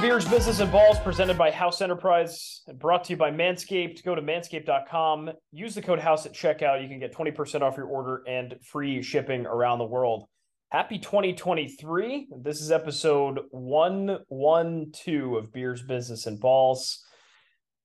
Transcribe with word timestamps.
Beers, 0.00 0.28
Business, 0.28 0.60
and 0.60 0.70
Balls, 0.70 0.96
presented 1.00 1.36
by 1.36 1.50
House 1.50 1.80
Enterprise 1.80 2.62
and 2.68 2.78
brought 2.78 3.02
to 3.04 3.14
you 3.14 3.16
by 3.16 3.32
Manscaped. 3.32 4.04
Go 4.04 4.14
to 4.14 4.22
manscaped.com, 4.22 5.32
use 5.50 5.74
the 5.74 5.82
code 5.82 5.98
HOUSE 5.98 6.26
at 6.26 6.32
checkout. 6.32 6.80
You 6.80 6.88
can 6.88 7.00
get 7.00 7.12
20% 7.12 7.62
off 7.62 7.76
your 7.76 7.86
order 7.86 8.22
and 8.28 8.54
free 8.62 9.02
shipping 9.02 9.44
around 9.44 9.80
the 9.80 9.84
world. 9.84 10.28
Happy 10.70 11.00
2023. 11.00 12.28
This 12.42 12.60
is 12.60 12.70
episode 12.70 13.40
112 13.50 15.32
of 15.32 15.52
Beers, 15.52 15.82
Business, 15.82 16.26
and 16.26 16.38
Balls. 16.38 17.04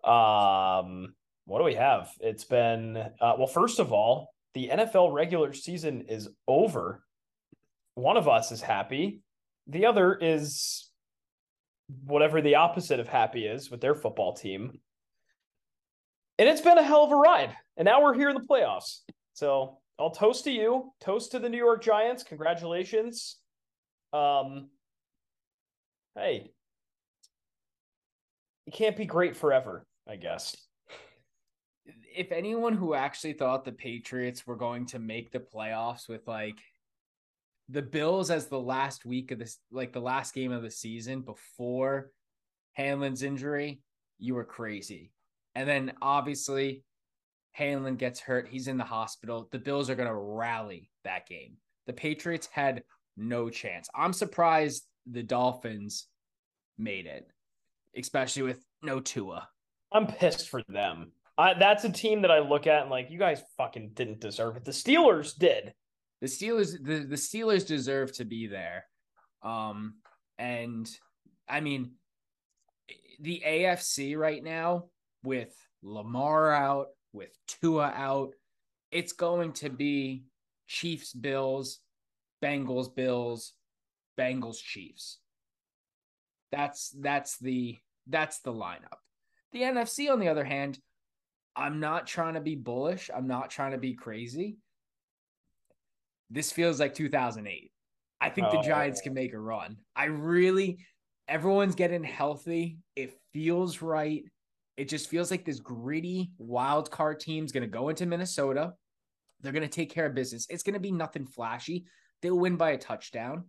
Um, 0.04 1.16
what 1.46 1.58
do 1.58 1.64
we 1.64 1.76
have? 1.76 2.12
It's 2.20 2.44
been, 2.44 2.96
uh, 2.96 3.34
well, 3.40 3.48
first 3.48 3.80
of 3.80 3.92
all, 3.92 4.30
the 4.54 4.70
NFL 4.72 5.12
regular 5.14 5.52
season 5.52 6.06
is 6.10 6.30
over. 6.48 7.04
One 7.96 8.18
of 8.18 8.28
us 8.28 8.52
is 8.52 8.62
happy, 8.62 9.22
the 9.66 9.88
other 9.88 10.14
is 10.14 10.92
whatever 12.06 12.42
the 12.42 12.56
opposite 12.56 13.00
of 13.00 13.08
happy 13.08 13.46
is 13.46 13.70
with 13.72 13.82
their 13.82 13.96
football 13.96 14.34
team. 14.34 14.80
And 16.40 16.50
it's 16.50 16.62
been 16.62 16.78
a 16.78 16.84
hell 16.84 17.04
of 17.04 17.12
a 17.12 17.16
ride. 17.16 17.56
And 17.78 17.86
now 17.86 18.02
we're 18.02 18.16
here 18.16 18.30
in 18.30 18.36
the 18.36 18.48
playoffs. 18.48 19.00
So 19.34 19.78
I'll 20.00 20.12
toast 20.12 20.44
to 20.46 20.52
you. 20.52 20.92
Toast 21.00 21.32
to 21.32 21.40
the 21.40 21.50
New 21.50 21.58
York 21.58 21.84
Giants. 21.84 22.24
Congratulations. 22.24 23.38
Um 24.12 24.70
hey. 26.16 26.52
It 28.66 28.74
can't 28.74 28.96
be 28.96 29.06
great 29.06 29.36
forever, 29.36 29.86
I 30.08 30.16
guess. 30.16 30.56
If 32.16 32.32
anyone 32.32 32.74
who 32.74 32.94
actually 32.94 33.34
thought 33.34 33.66
the 33.66 33.72
Patriots 33.72 34.48
were 34.48 34.56
going 34.56 34.86
to 34.88 35.00
make 35.00 35.32
the 35.32 35.40
playoffs 35.40 36.08
with 36.08 36.28
like 36.28 36.60
the 37.70 37.82
Bills 37.82 38.30
as 38.30 38.48
the 38.48 38.60
last 38.60 39.06
week 39.06 39.32
of 39.32 39.40
this, 39.40 39.58
like 39.72 39.94
the 39.94 40.00
last 40.00 40.34
game 40.34 40.52
of 40.52 40.62
the 40.62 40.72
season 40.72 41.22
before 41.22 42.12
Hamlin's 42.74 43.24
injury, 43.24 43.82
you 44.20 44.36
were 44.36 44.44
crazy. 44.44 45.12
And 45.56 45.68
then 45.68 45.94
obviously, 46.02 46.84
Hamlin 47.52 47.96
gets 47.96 48.20
hurt. 48.20 48.48
He's 48.50 48.68
in 48.68 48.78
the 48.78 48.84
hospital. 48.84 49.48
The 49.52 49.60
Bills 49.60 49.90
are 49.90 49.96
going 49.96 50.10
to 50.10 50.16
rally 50.16 50.90
that 51.04 51.28
game. 51.28 51.58
The 51.86 51.94
Patriots 51.94 52.48
had 52.52 52.84
no 53.16 53.50
chance. 53.50 53.90
I'm 53.96 54.14
surprised 54.14 54.88
the 55.06 55.24
Dolphins 55.24 56.08
made 56.78 57.06
it, 57.06 57.28
especially 57.96 58.44
with 58.44 58.64
no 58.82 59.00
Tua. 59.00 59.48
I'm 59.92 60.08
pissed 60.08 60.50
for 60.50 60.64
them. 60.68 61.12
I, 61.38 61.54
that's 61.54 61.84
a 61.84 61.92
team 61.92 62.22
that 62.24 62.32
I 62.32 62.40
look 62.40 62.68
at 62.68 62.82
and 62.82 62.92
like, 62.92 63.12
you 63.12 63.20
guys 63.20 63.44
fucking 63.58 63.92
didn't 63.94 64.20
deserve 64.20 64.58
it. 64.58 64.66
The 64.66 64.72
Steelers 64.72 65.38
did 65.38 65.74
the 66.24 66.30
Steelers 66.30 66.82
the, 66.82 67.00
the 67.00 67.18
Steelers 67.18 67.68
deserve 67.68 68.14
to 68.14 68.24
be 68.24 68.48
there. 68.48 68.86
Um 69.44 69.96
and 70.38 70.90
I 71.50 71.60
mean 71.60 71.92
the 73.20 73.44
AFC 73.46 74.18
right 74.18 74.42
now 74.42 74.86
with 75.26 75.54
Lamar 75.82 76.54
out, 76.54 76.88
with 77.12 77.32
Tua 77.50 77.92
out, 77.94 78.36
it's 78.90 79.12
going 79.12 79.52
to 79.54 79.70
be 79.70 80.24
Chiefs 80.66 81.12
Bills, 81.12 81.80
Bengals 82.42 82.96
Bills, 82.96 83.52
Bengals 84.18 84.60
Chiefs. 84.64 85.20
That's 86.54 86.96
that's 87.02 87.38
the 87.38 87.78
that's 88.08 88.40
the 88.40 88.54
lineup. 88.54 89.02
The 89.52 89.64
NFC 89.64 90.10
on 90.10 90.22
the 90.22 90.30
other 90.30 90.46
hand, 90.46 90.80
I'm 91.54 91.82
not 91.82 92.08
trying 92.08 92.36
to 92.36 92.42
be 92.42 92.56
bullish, 92.56 93.10
I'm 93.14 93.28
not 93.28 93.50
trying 93.50 93.74
to 93.74 93.78
be 93.78 93.94
crazy 93.94 94.56
this 96.34 96.52
feels 96.52 96.80
like 96.80 96.96
2008. 96.96 97.72
I 98.20 98.30
think 98.30 98.48
oh. 98.50 98.58
the 98.58 98.68
Giants 98.68 99.02
can 99.02 99.14
make 99.14 99.34
a 99.34 99.40
run. 99.40 99.78
I 99.96 100.06
really, 100.06 100.80
everyone's 101.28 101.76
getting 101.76 102.04
healthy. 102.04 102.78
It 102.96 103.14
feels 103.34 103.82
right. 103.82 104.24
It 104.76 104.90
just 104.90 105.10
feels 105.10 105.30
like 105.30 105.46
this 105.46 105.60
gritty 105.60 106.32
wild 106.38 106.90
card 106.90 107.20
team's 107.20 107.52
going 107.52 107.64
to 107.64 107.68
go 107.68 107.90
into 107.90 108.06
Minnesota. 108.06 108.74
They're 109.42 109.52
going 109.52 109.62
to 109.62 109.68
take 109.68 109.94
care 109.94 110.08
of 110.08 110.16
business. 110.16 110.48
It's 110.50 110.64
going 110.64 110.74
to 110.74 110.80
be 110.80 110.92
nothing 110.92 111.28
flashy. 111.28 111.86
They'll 112.22 112.40
win 112.40 112.56
by 112.56 112.72
a 112.72 112.78
touchdown. 112.78 113.46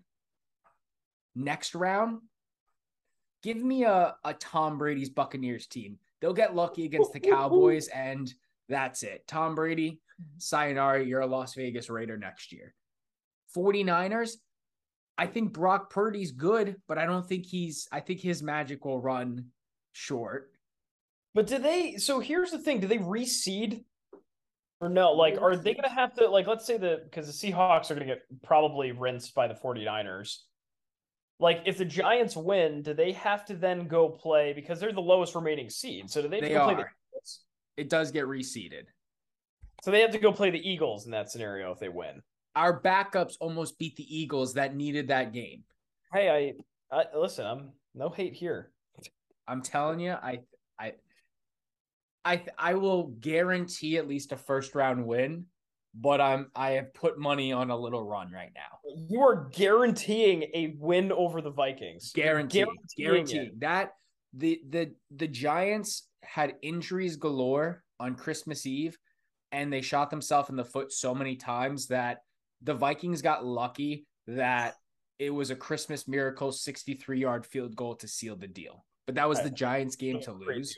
Next 1.34 1.74
round, 1.74 2.20
give 3.42 3.56
me 3.56 3.84
a, 3.84 4.14
a 4.24 4.34
Tom 4.34 4.76
Brady's 4.76 5.08
Buccaneers 5.08 5.66
team. 5.66 5.98
They'll 6.20 6.34
get 6.34 6.54
lucky 6.54 6.84
against 6.84 7.12
the 7.12 7.20
Cowboys, 7.30 7.88
and 7.88 8.32
that's 8.68 9.02
it. 9.02 9.24
Tom 9.26 9.54
Brady, 9.54 10.00
Mm-hmm. 10.20 10.38
sayonara, 10.38 11.04
you're 11.04 11.20
a 11.20 11.26
Las 11.26 11.54
Vegas 11.54 11.90
Raider 11.90 12.16
next 12.16 12.52
year. 12.52 12.72
49ers, 13.56 14.36
I 15.16 15.26
think 15.26 15.52
Brock 15.52 15.90
Purdy's 15.90 16.32
good, 16.32 16.76
but 16.86 16.98
I 16.98 17.06
don't 17.06 17.26
think 17.26 17.46
he's 17.46 17.88
I 17.92 18.00
think 18.00 18.20
his 18.20 18.42
magic 18.42 18.84
will 18.84 19.00
run 19.00 19.46
short. 19.92 20.50
But 21.34 21.46
do 21.46 21.58
they 21.58 21.96
so 21.96 22.20
here's 22.20 22.50
the 22.50 22.58
thing, 22.58 22.80
do 22.80 22.86
they 22.86 22.98
reseed 22.98 23.84
or 24.80 24.88
no? 24.88 25.12
Like 25.12 25.40
are 25.40 25.56
they 25.56 25.74
gonna 25.74 25.88
have 25.88 26.14
to 26.14 26.28
like 26.28 26.46
let's 26.46 26.66
say 26.66 26.76
the 26.78 27.02
because 27.04 27.26
the 27.26 27.52
Seahawks 27.52 27.90
are 27.90 27.94
gonna 27.94 28.06
get 28.06 28.22
probably 28.42 28.92
rinsed 28.92 29.34
by 29.34 29.48
the 29.48 29.54
49ers. 29.54 30.38
Like 31.40 31.62
if 31.66 31.78
the 31.78 31.84
Giants 31.84 32.36
win, 32.36 32.82
do 32.82 32.94
they 32.94 33.12
have 33.12 33.44
to 33.46 33.56
then 33.56 33.88
go 33.88 34.08
play 34.08 34.52
because 34.52 34.78
they're 34.78 34.92
the 34.92 35.00
lowest 35.00 35.34
remaining 35.34 35.70
seed? 35.70 36.08
So 36.10 36.22
do 36.22 36.28
they, 36.28 36.40
they 36.40 36.54
are. 36.54 36.76
The- 36.76 36.84
it 37.76 37.88
does 37.88 38.12
get 38.12 38.26
reseeded. 38.26 38.84
So 39.84 39.90
they 39.90 40.00
have 40.00 40.12
to 40.12 40.18
go 40.18 40.32
play 40.32 40.48
the 40.48 40.66
Eagles 40.66 41.04
in 41.04 41.10
that 41.10 41.30
scenario 41.30 41.70
if 41.70 41.78
they 41.78 41.90
win. 41.90 42.22
Our 42.56 42.80
backups 42.80 43.34
almost 43.38 43.78
beat 43.78 43.96
the 43.96 44.16
Eagles 44.16 44.54
that 44.54 44.74
needed 44.74 45.08
that 45.08 45.34
game. 45.34 45.64
Hey, 46.10 46.54
I, 46.90 46.96
I 46.96 47.04
listen. 47.14 47.44
I'm 47.44 47.72
no 47.94 48.08
hate 48.08 48.32
here. 48.32 48.70
I'm 49.46 49.60
telling 49.60 50.00
you, 50.00 50.12
I, 50.12 50.40
I, 50.78 50.94
I, 52.24 52.44
I 52.56 52.74
will 52.74 53.08
guarantee 53.20 53.98
at 53.98 54.08
least 54.08 54.32
a 54.32 54.38
first 54.38 54.74
round 54.74 55.06
win. 55.06 55.44
But 55.94 56.18
I'm 56.18 56.50
I 56.56 56.70
have 56.70 56.94
put 56.94 57.18
money 57.18 57.52
on 57.52 57.70
a 57.70 57.76
little 57.76 58.08
run 58.08 58.32
right 58.32 58.52
now. 58.54 58.78
You 59.10 59.20
are 59.20 59.50
guaranteeing 59.52 60.44
a 60.54 60.76
win 60.78 61.12
over 61.12 61.42
the 61.42 61.50
Vikings. 61.50 62.10
Guaranteed, 62.14 62.68
guaranteed 62.96 63.60
that 63.60 63.92
the 64.32 64.62
the 64.70 64.92
the 65.14 65.28
Giants 65.28 66.08
had 66.22 66.54
injuries 66.62 67.16
galore 67.16 67.84
on 68.00 68.14
Christmas 68.14 68.64
Eve 68.64 68.96
and 69.54 69.72
they 69.72 69.80
shot 69.80 70.10
themselves 70.10 70.50
in 70.50 70.56
the 70.56 70.64
foot 70.64 70.92
so 70.92 71.14
many 71.14 71.36
times 71.36 71.86
that 71.86 72.22
the 72.60 72.74
Vikings 72.74 73.22
got 73.22 73.46
lucky 73.46 74.04
that 74.26 74.74
it 75.20 75.30
was 75.30 75.50
a 75.50 75.56
Christmas 75.56 76.08
miracle 76.08 76.50
63 76.50 77.20
yard 77.20 77.46
field 77.46 77.76
goal 77.76 77.94
to 77.96 78.08
seal 78.08 78.34
the 78.34 78.48
deal. 78.48 78.84
But 79.06 79.14
that 79.14 79.28
was 79.28 79.40
the 79.42 79.50
Giants 79.50 79.94
game 79.94 80.20
to 80.22 80.32
lose. 80.32 80.74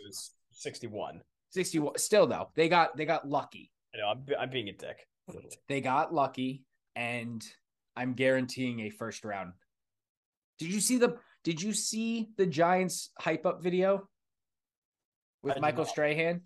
61. 0.52 1.22
61. 1.50 1.96
Still 1.96 2.26
though, 2.26 2.50
they 2.54 2.68
got 2.68 2.96
they 2.98 3.06
got 3.06 3.26
lucky. 3.26 3.72
I 3.94 3.98
know, 3.98 4.08
I'm, 4.08 4.24
I'm 4.38 4.50
being 4.50 4.68
a 4.68 4.72
dick. 4.72 5.06
They 5.68 5.80
got 5.80 6.12
lucky 6.12 6.62
and 6.94 7.44
I'm 7.96 8.12
guaranteeing 8.12 8.80
a 8.80 8.90
first 8.90 9.24
round. 9.24 9.54
Did 10.58 10.68
you 10.68 10.80
see 10.80 10.98
the 10.98 11.16
did 11.44 11.62
you 11.62 11.72
see 11.72 12.28
the 12.36 12.46
Giants 12.46 13.10
hype 13.18 13.46
up 13.46 13.62
video 13.62 14.06
with 15.42 15.58
Michael 15.60 15.84
not, 15.84 15.88
Strahan? 15.88 16.42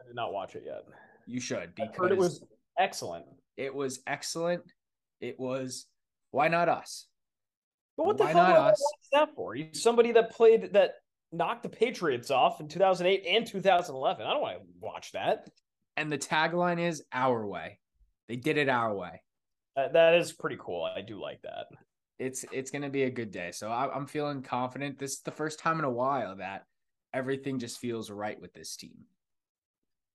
I 0.00 0.06
did 0.06 0.14
not 0.14 0.32
watch 0.32 0.54
it 0.54 0.62
yet. 0.64 0.84
You 1.26 1.40
should 1.40 1.74
because 1.74 2.10
it 2.10 2.16
was 2.16 2.42
excellent. 2.78 3.26
It 3.56 3.74
was 3.74 4.00
excellent. 4.06 4.62
It 5.20 5.38
was 5.38 5.86
why 6.30 6.48
not 6.48 6.68
us? 6.68 7.06
But 7.96 8.06
what 8.06 8.18
the 8.18 8.24
why 8.24 8.32
hell 8.32 8.48
not 8.48 8.72
us? 8.72 8.82
that 9.12 9.34
for? 9.34 9.54
He's 9.54 9.82
somebody 9.82 10.12
that 10.12 10.30
played 10.30 10.72
that 10.72 10.94
knocked 11.30 11.62
the 11.62 11.68
Patriots 11.68 12.30
off 12.30 12.60
in 12.60 12.68
2008 12.68 13.24
and 13.28 13.46
2011. 13.46 14.26
I 14.26 14.32
don't 14.32 14.42
want 14.42 14.58
to 14.58 14.64
watch 14.80 15.12
that. 15.12 15.48
And 15.96 16.10
the 16.10 16.18
tagline 16.18 16.80
is 16.80 17.02
our 17.12 17.46
way. 17.46 17.78
They 18.28 18.36
did 18.36 18.56
it 18.56 18.68
our 18.68 18.94
way. 18.94 19.22
Uh, 19.76 19.88
that 19.88 20.14
is 20.14 20.32
pretty 20.32 20.56
cool. 20.58 20.84
I 20.84 21.00
do 21.00 21.20
like 21.20 21.42
that. 21.42 21.66
It's 22.18 22.44
it's 22.52 22.70
going 22.70 22.82
to 22.82 22.90
be 22.90 23.04
a 23.04 23.10
good 23.10 23.30
day. 23.30 23.50
So 23.52 23.68
I, 23.68 23.92
I'm 23.94 24.06
feeling 24.06 24.42
confident. 24.42 24.98
This 24.98 25.12
is 25.12 25.20
the 25.20 25.30
first 25.30 25.58
time 25.58 25.78
in 25.78 25.84
a 25.84 25.90
while 25.90 26.36
that 26.36 26.64
everything 27.12 27.58
just 27.58 27.78
feels 27.78 28.10
right 28.10 28.40
with 28.40 28.52
this 28.54 28.76
team. 28.76 29.04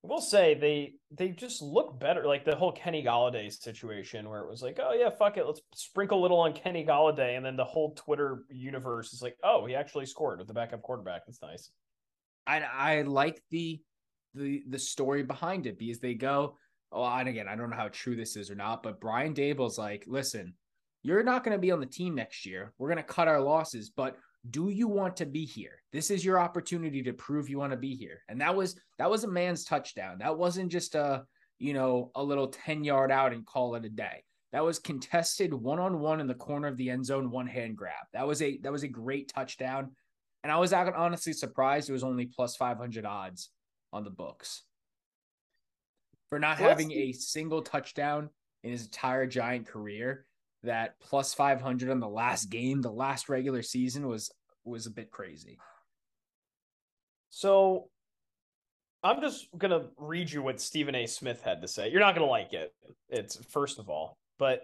Will 0.07 0.21
say 0.21 0.54
they 0.54 0.94
they 1.12 1.30
just 1.30 1.62
look 1.62 2.00
better. 2.00 2.25
Like 2.25 2.45
the 2.45 2.56
whole 2.56 2.71
Kenny 2.71 3.04
Golladay 3.04 3.51
situation, 3.51 4.30
where 4.30 4.42
it 4.42 4.50
was 4.50 4.62
like, 4.62 4.80
oh 4.81 4.94
yeah, 4.94 5.09
fuck 5.09 5.38
it, 5.38 5.45
let's 5.45 5.62
sprinkle 5.75 6.19
a 6.19 6.21
little 6.21 6.39
on 6.39 6.54
Kenny 6.54 6.86
Golladay, 6.86 7.36
and 7.36 7.45
then 7.45 7.56
the 7.56 7.65
whole 7.65 7.94
Twitter 7.95 8.44
universe 8.50 9.13
is 9.13 9.21
like, 9.21 9.36
oh, 9.44 9.65
he 9.65 9.75
actually 9.75 10.06
scored 10.06 10.39
with 10.39 10.48
the 10.48 10.54
backup 10.54 10.81
quarterback. 10.81 11.24
That's 11.25 11.42
nice. 11.42 11.71
I 12.45 12.62
I 12.62 13.01
like 13.01 13.42
the 13.51 13.81
the 14.33 14.63
the 14.69 14.80
story 14.80 15.24
behind 15.24 15.68
it 15.68 15.77
because 15.77 16.00
they 16.00 16.13
go, 16.13 16.56
oh, 16.92 17.04
and 17.04 17.27
again, 17.27 17.48
I 17.48 17.56
don't 17.56 17.69
know 17.69 17.75
how 17.75 17.89
true 17.89 18.15
this 18.15 18.36
is 18.36 18.50
or 18.50 18.56
not, 18.56 18.83
but 18.83 19.01
Brian 19.01 19.33
Daboll's 19.33 19.77
like, 19.77 20.06
listen, 20.07 20.54
you're 21.04 21.24
not 21.24 21.44
going 21.44 21.56
to 21.56 21.62
be 21.62 21.71
on 21.71 21.80
the 21.80 21.86
team 21.86 22.15
next 22.15 22.45
year. 22.45 22.74
We're 22.77 22.89
going 22.89 22.98
to 22.98 23.04
cut 23.04 23.27
our 23.27 23.42
losses, 23.42 23.89
but 23.89 24.18
do 24.50 24.69
you 24.69 24.88
want 24.88 25.18
to 25.18 25.25
be 25.25 25.45
here? 25.45 25.81
This 25.92 26.12
is 26.12 26.24
your 26.24 26.39
opportunity 26.39 27.01
to 27.04 27.13
prove 27.13 27.50
you 27.50 27.60
want 27.60 27.72
to 27.72 27.78
be 27.78 27.95
here. 27.95 28.22
And 28.30 28.39
that 28.42 28.56
was 28.56 28.80
that 28.98 29.10
was 29.10 29.24
a 29.24 29.28
man's 29.28 29.66
touchdown. 29.66 30.18
That 30.19 30.38
wasn't 30.38 30.72
just 30.72 30.95
a, 30.95 31.24
you 31.60 31.74
know, 31.74 32.12
a 32.16 32.24
little 32.24 32.48
10 32.48 32.84
yard 32.84 33.12
out 33.12 33.34
and 33.34 33.45
call 33.45 33.75
it 33.75 33.86
a 33.86 33.89
day. 33.89 34.24
That 34.54 34.63
was 34.63 34.80
contested 34.80 35.54
one 35.54 35.80
on 35.80 36.00
one 36.00 36.22
in 36.22 36.28
the 36.28 36.34
corner 36.34 36.68
of 36.68 36.78
the 36.78 36.89
end 36.89 37.06
zone, 37.06 37.30
one 37.30 37.48
hand 37.48 37.75
grab. 37.75 37.94
That 38.13 38.28
was 38.28 38.42
a 38.42 38.57
that 38.60 38.72
was 38.72 38.84
a 38.84 38.88
great 38.88 39.31
touchdown. 39.34 39.92
And 40.44 40.51
I 40.51 40.57
was 40.57 40.72
honestly 40.72 41.33
surprised 41.33 41.90
it 41.90 41.94
was 41.94 42.04
only 42.04 42.28
plus 42.28 42.56
500 42.56 43.06
odds 43.06 43.50
on 43.92 44.04
the 44.04 44.10
books 44.10 44.63
for 46.30 46.40
not 46.40 46.57
having 46.57 46.92
a 46.92 47.12
single 47.12 47.62
touchdown 47.62 48.30
in 48.63 48.72
his 48.72 48.86
entire 48.86 49.25
Giant 49.25 49.68
career. 49.68 50.25
That 50.68 51.00
plus 51.00 51.34
500 51.34 51.90
on 51.90 52.02
the 52.02 52.10
last 52.10 52.50
game, 52.50 52.81
the 52.81 52.92
last 52.92 53.30
regular 53.30 53.62
season 53.62 54.06
was 54.06 54.30
was 54.66 54.86
a 54.86 54.92
bit 54.92 55.10
crazy. 55.12 55.58
So 57.30 57.90
I'm 59.02 59.22
just 59.22 59.48
gonna 59.58 59.86
read 59.98 60.30
you 60.30 60.42
what 60.42 60.60
Stephen 60.60 60.94
A. 60.94 61.08
Smith 61.08 61.42
had 61.42 61.62
to 61.62 61.69
say. 61.69 61.90
You're 61.90 62.02
not 62.02 62.16
gonna 62.16 62.28
like 62.28 62.52
it. 62.52 62.74
It's 63.08 63.38
first 63.46 63.80
of 63.80 63.90
all, 63.90 64.18
but 64.38 64.64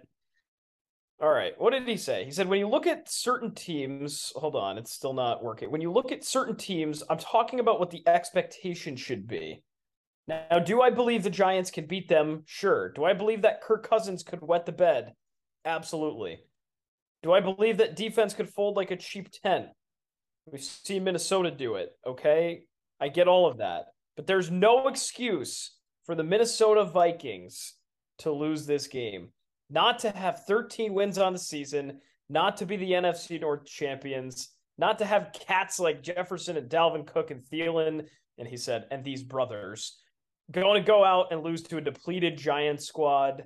all 1.21 1.31
right. 1.31 1.53
What 1.57 1.71
did 1.71 1.87
he 1.87 1.95
say? 1.95 2.25
He 2.25 2.31
said 2.31 2.49
when 2.49 2.59
you 2.59 2.67
look 2.67 2.85
at 2.85 3.09
certain 3.09 3.53
teams, 3.53 4.33
hold 4.35 4.57
on, 4.57 4.77
it's 4.77 4.91
still 4.91 5.13
not 5.13 5.41
working. 5.41 5.71
When 5.71 5.79
you 5.79 5.91
look 5.91 6.11
at 6.11 6.25
certain 6.25 6.57
teams, 6.57 7.01
I'm 7.09 7.17
talking 7.17 7.61
about 7.61 7.79
what 7.79 7.91
the 7.91 8.05
expectation 8.05 8.97
should 8.97 9.25
be. 9.25 9.63
Now, 10.27 10.59
do 10.59 10.81
I 10.81 10.89
believe 10.89 11.23
the 11.23 11.29
Giants 11.29 11.71
can 11.71 11.85
beat 11.85 12.09
them? 12.09 12.43
Sure. 12.45 12.89
Do 12.89 13.05
I 13.05 13.13
believe 13.13 13.43
that 13.43 13.61
Kirk 13.61 13.87
Cousins 13.87 14.21
could 14.21 14.41
wet 14.41 14.65
the 14.65 14.73
bed? 14.73 15.13
Absolutely. 15.65 16.39
Do 17.21 17.31
I 17.31 17.39
believe 17.39 17.77
that 17.77 17.95
defense 17.95 18.33
could 18.33 18.49
fold 18.49 18.75
like 18.75 18.91
a 18.91 18.97
cheap 18.97 19.29
tent? 19.31 19.67
We've 20.45 20.63
seen 20.63 21.05
Minnesota 21.05 21.51
do 21.51 21.75
it. 21.75 21.91
Okay. 22.05 22.63
I 22.99 23.07
get 23.07 23.27
all 23.27 23.47
of 23.47 23.57
that. 23.57 23.85
But 24.15 24.27
there's 24.27 24.51
no 24.51 24.87
excuse 24.87 25.77
for 26.05 26.15
the 26.15 26.23
Minnesota 26.23 26.83
Vikings 26.83 27.75
to 28.19 28.31
lose 28.31 28.65
this 28.65 28.87
game. 28.87 29.29
Not 29.69 29.99
to 29.99 30.11
have 30.11 30.45
13 30.45 30.93
wins 30.93 31.17
on 31.17 31.33
the 31.33 31.39
season, 31.39 31.99
not 32.29 32.57
to 32.57 32.65
be 32.65 32.75
the 32.75 32.91
NFC 32.91 33.39
North 33.39 33.65
champions, 33.65 34.49
not 34.77 34.99
to 34.99 35.05
have 35.05 35.33
cats 35.33 35.79
like 35.79 36.03
Jefferson 36.03 36.57
and 36.57 36.69
Dalvin 36.69 37.07
Cook 37.07 37.31
and 37.31 37.41
Thielen, 37.41 38.05
and 38.37 38.47
he 38.47 38.57
said, 38.57 38.85
and 38.91 39.03
these 39.03 39.23
brothers 39.23 39.99
going 40.51 40.81
to 40.81 40.85
go 40.85 41.03
out 41.03 41.31
and 41.31 41.43
lose 41.43 41.63
to 41.63 41.77
a 41.77 41.81
depleted 41.81 42.37
Giant 42.37 42.81
squad. 42.81 43.43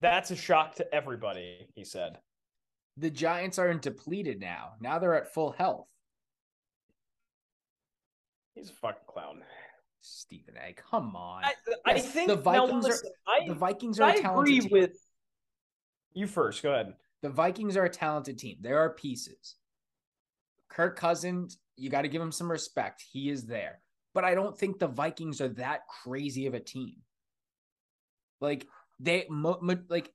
That's 0.00 0.30
a 0.30 0.36
shock 0.36 0.76
to 0.76 0.94
everybody, 0.94 1.68
he 1.74 1.84
said. 1.84 2.18
The 2.96 3.10
Giants 3.10 3.58
aren't 3.58 3.82
depleted 3.82 4.40
now. 4.40 4.72
Now 4.80 4.98
they're 4.98 5.14
at 5.14 5.32
full 5.32 5.52
health. 5.52 5.86
He's 8.54 8.70
a 8.70 8.74
fucking 8.74 9.02
clown. 9.06 9.42
Stephen 10.00 10.54
A. 10.56 10.72
Come 10.72 11.16
on. 11.16 11.44
I, 11.44 11.52
I 11.84 11.94
yes, 11.96 12.06
think 12.06 12.28
the 12.28 12.36
Vikings 12.36 12.84
listen, 12.84 13.10
are 13.26 13.34
I, 13.42 13.48
the 13.48 13.54
Vikings 13.54 14.00
are 14.00 14.04
I 14.04 14.14
a 14.14 14.20
talented 14.20 14.64
agree 14.64 14.80
with 14.80 14.92
you 16.14 16.26
first. 16.26 16.62
Go 16.62 16.72
ahead. 16.72 16.94
The 17.22 17.28
Vikings 17.28 17.76
are 17.76 17.84
a 17.84 17.90
talented 17.90 18.38
team. 18.38 18.58
There 18.60 18.78
are 18.78 18.90
pieces. 18.90 19.56
Kirk 20.68 20.96
Cousins, 20.96 21.58
you 21.76 21.90
got 21.90 22.02
to 22.02 22.08
give 22.08 22.22
him 22.22 22.32
some 22.32 22.50
respect. 22.50 23.02
He 23.12 23.30
is 23.30 23.44
there. 23.44 23.80
But 24.14 24.24
I 24.24 24.34
don't 24.34 24.56
think 24.56 24.78
the 24.78 24.86
Vikings 24.86 25.40
are 25.40 25.48
that 25.48 25.80
crazy 26.02 26.46
of 26.46 26.54
a 26.54 26.60
team. 26.60 26.96
Like 28.40 28.66
they 29.00 29.26
mo, 29.28 29.58
mo, 29.60 29.76
like 29.88 30.12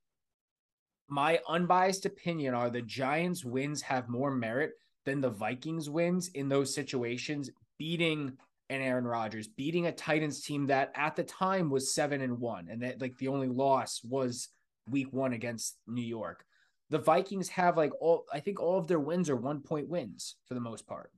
my 1.07 1.39
unbiased 1.47 2.05
opinion 2.05 2.53
are 2.53 2.69
the 2.69 2.81
Giants 2.81 3.43
wins 3.43 3.81
have 3.81 4.09
more 4.09 4.31
merit 4.31 4.71
than 5.05 5.21
the 5.21 5.29
Vikings 5.29 5.89
wins 5.89 6.29
in 6.29 6.47
those 6.47 6.73
situations 6.73 7.49
beating 7.77 8.37
an 8.69 8.81
Aaron 8.81 9.05
Rodgers, 9.05 9.47
beating 9.47 9.87
a 9.87 9.91
Titans 9.91 10.41
team 10.41 10.67
that 10.67 10.91
at 10.95 11.15
the 11.15 11.23
time 11.23 11.69
was 11.69 11.93
seven 11.93 12.21
and 12.21 12.39
one, 12.39 12.67
and 12.69 12.81
that 12.81 13.01
like 13.01 13.17
the 13.17 13.27
only 13.27 13.49
loss 13.49 14.01
was 14.03 14.47
week 14.89 15.11
one 15.11 15.33
against 15.33 15.77
New 15.87 16.03
York. 16.03 16.45
The 16.89 16.99
Vikings 16.99 17.49
have 17.49 17.75
like 17.77 17.91
all 17.99 18.25
I 18.31 18.39
think 18.39 18.61
all 18.61 18.77
of 18.77 18.87
their 18.87 18.99
wins 18.99 19.29
are 19.29 19.35
one 19.35 19.61
point 19.61 19.89
wins 19.89 20.35
for 20.47 20.53
the 20.53 20.61
most 20.61 20.87
part. 20.87 21.11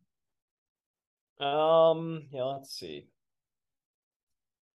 Um, 1.39 2.24
yeah, 2.31 2.44
let's 2.44 2.71
see. 2.71 3.07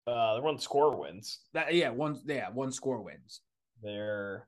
Uh, 0.07 0.35
they're 0.35 0.43
one 0.43 0.59
score 0.59 0.97
wins. 0.97 1.41
That 1.53 1.75
yeah, 1.75 1.91
one 1.91 2.21
yeah, 2.27 2.51
one 2.51 2.71
score 2.71 3.03
wins. 3.03 3.41
They're 3.83 4.47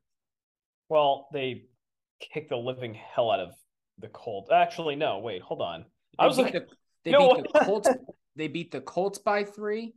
well, 0.89 1.29
they 1.33 1.65
kicked 2.21 2.51
the 2.51 2.57
living 2.57 2.95
hell 2.95 3.31
out 3.31 3.41
of 3.41 3.55
the 3.99 4.09
Colts. 4.09 4.51
Actually, 4.51 4.97
no, 4.97 5.19
wait, 5.19 5.43
hold 5.43 5.61
on. 5.61 5.81
They 5.81 6.25
I 6.25 6.27
was 6.27 6.39
like, 6.39 6.53
the, 6.53 6.67
they 7.05 7.11
no. 7.11 7.35
beat 7.35 7.53
the 7.53 7.59
Colts. 7.61 7.89
they 8.37 8.49
beat 8.49 8.71
the 8.71 8.81
Colts 8.81 9.19
by 9.19 9.45
three. 9.45 9.95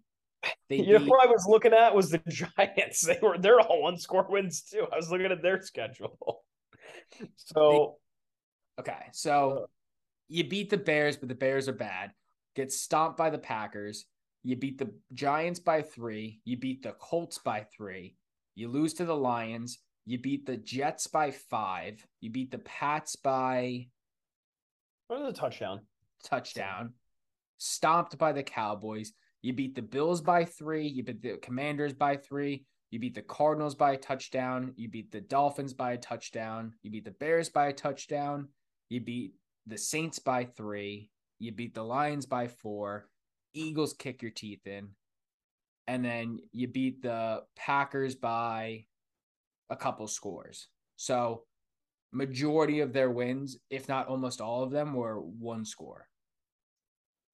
They 0.70 0.76
you 0.78 0.98
beat... 0.98 1.06
know 1.06 1.06
what 1.06 1.28
I 1.28 1.32
was 1.32 1.46
looking 1.48 1.74
at 1.74 1.96
was 1.96 2.10
the 2.10 2.22
Giants. 2.28 3.06
They 3.06 3.20
were 3.22 3.38
they're 3.38 3.60
all 3.60 3.84
one 3.84 3.98
score 3.98 4.26
wins 4.30 4.64
too. 4.64 4.88
I 4.92 4.96
was 4.96 5.12
looking 5.12 5.32
at 5.32 5.42
their 5.42 5.62
schedule. 5.62 6.44
so 7.36 7.98
they... 8.78 8.82
okay, 8.82 9.06
so 9.14 9.68
you 10.28 10.44
beat 10.44 10.70
the 10.70 10.78
Bears, 10.78 11.18
but 11.18 11.30
the 11.30 11.36
Bears 11.36 11.68
are 11.68 11.74
bad. 11.74 12.12
Get 12.56 12.72
stomped 12.72 13.18
by 13.18 13.30
the 13.30 13.38
Packers. 13.38 14.06
You 14.44 14.56
beat 14.56 14.78
the 14.78 14.92
Giants 15.14 15.60
by 15.60 15.82
three. 15.82 16.42
You 16.46 16.58
beat 16.58 16.84
the 16.84 16.94
Colts 16.94 17.38
by 17.38 17.66
three. 17.76 18.16
You 18.56 18.70
lose 18.70 18.94
to 18.96 19.06
the 19.06 19.16
Lions. 19.16 19.80
You 20.06 20.18
beat 20.18 20.46
the 20.46 20.58
Jets 20.58 21.08
by 21.08 21.32
five. 21.32 22.06
You 22.22 22.32
beat 22.32 22.52
the 22.52 22.60
Pats 22.60 23.16
by. 23.16 23.88
What 25.08 25.22
was 25.22 25.34
the 25.34 25.40
touchdown? 25.40 25.82
touchdown, 26.24 26.94
stomped 27.58 28.18
by 28.18 28.32
the 28.32 28.44
Cowboys. 28.44 29.14
You 29.42 29.54
beat 29.54 29.76
the 29.76 29.82
Bills 29.82 30.22
by 30.22 30.46
three. 30.46 30.88
You 30.88 31.04
beat 31.04 31.22
the 31.22 31.38
Commanders 31.38 31.94
by 31.94 32.18
three. 32.18 32.66
You 32.92 33.00
beat 33.00 33.16
the 33.16 33.22
Cardinals 33.22 33.76
by 33.76 33.94
a 33.94 33.98
touchdown. 33.98 34.74
You 34.76 34.90
beat 34.90 35.12
the 35.12 35.22
Dolphins 35.22 35.74
by 35.74 35.94
a 35.94 35.98
touchdown. 35.98 36.74
You 36.84 36.92
beat 36.92 37.06
the 37.06 37.12
Bears 37.12 37.50
by 37.50 37.68
a 37.68 37.74
touchdown. 37.74 38.50
You 38.90 39.02
beat 39.02 39.34
the 39.66 39.78
Saints 39.78 40.20
by 40.20 40.46
three. 40.46 41.10
You 41.40 41.52
beat 41.52 41.74
the 41.74 41.84
Lions 41.84 42.26
by 42.26 42.48
four. 42.48 43.08
Eagles 43.54 43.94
kick 43.94 44.22
your 44.22 44.32
teeth 44.32 44.66
in. 44.66 44.90
And 45.88 46.06
then 46.06 46.40
you 46.52 46.68
beat 46.68 47.02
the 47.02 47.44
Packers 47.56 48.16
by 48.16 48.86
a 49.70 49.76
couple 49.76 50.08
scores. 50.08 50.68
So, 50.96 51.44
majority 52.12 52.82
of 52.82 52.94
their 52.94 53.10
wins, 53.10 53.58
if 53.70 53.90
not 53.90 54.08
almost 54.08 54.42
all 54.42 54.64
of 54.64 54.72
them, 54.72 54.94
were 54.94 55.20
one 55.20 55.66
score. 55.66 56.08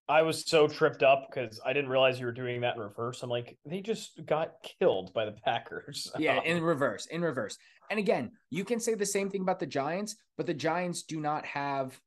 I 0.09 0.21
was 0.21 0.45
so 0.45 0.67
tripped 0.67 1.03
up 1.03 1.27
because 1.29 1.59
I 1.65 1.73
didn't 1.73 1.89
realize 1.89 2.19
you 2.19 2.25
were 2.25 2.31
doing 2.31 2.61
that 2.61 2.75
in 2.75 2.81
reverse. 2.81 3.23
I'm 3.23 3.29
like, 3.29 3.57
they 3.65 3.81
just 3.81 4.25
got 4.25 4.53
killed 4.79 5.13
by 5.13 5.25
the 5.25 5.33
Packers. 5.33 6.09
yeah, 6.17 6.41
in 6.43 6.63
reverse, 6.63 7.07
in 7.07 7.21
reverse. 7.21 7.57
And 7.89 7.99
again, 7.99 8.31
you 8.49 8.63
can 8.63 8.79
say 8.79 8.95
the 8.95 9.05
same 9.05 9.29
thing 9.29 9.41
about 9.41 9.59
the 9.59 9.65
Giants, 9.65 10.15
but 10.37 10.45
the 10.45 10.53
Giants 10.53 11.03
do 11.03 11.19
not 11.19 11.45
have 11.45 11.99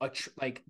a 0.00 0.08
tr- 0.08 0.30
like 0.40 0.62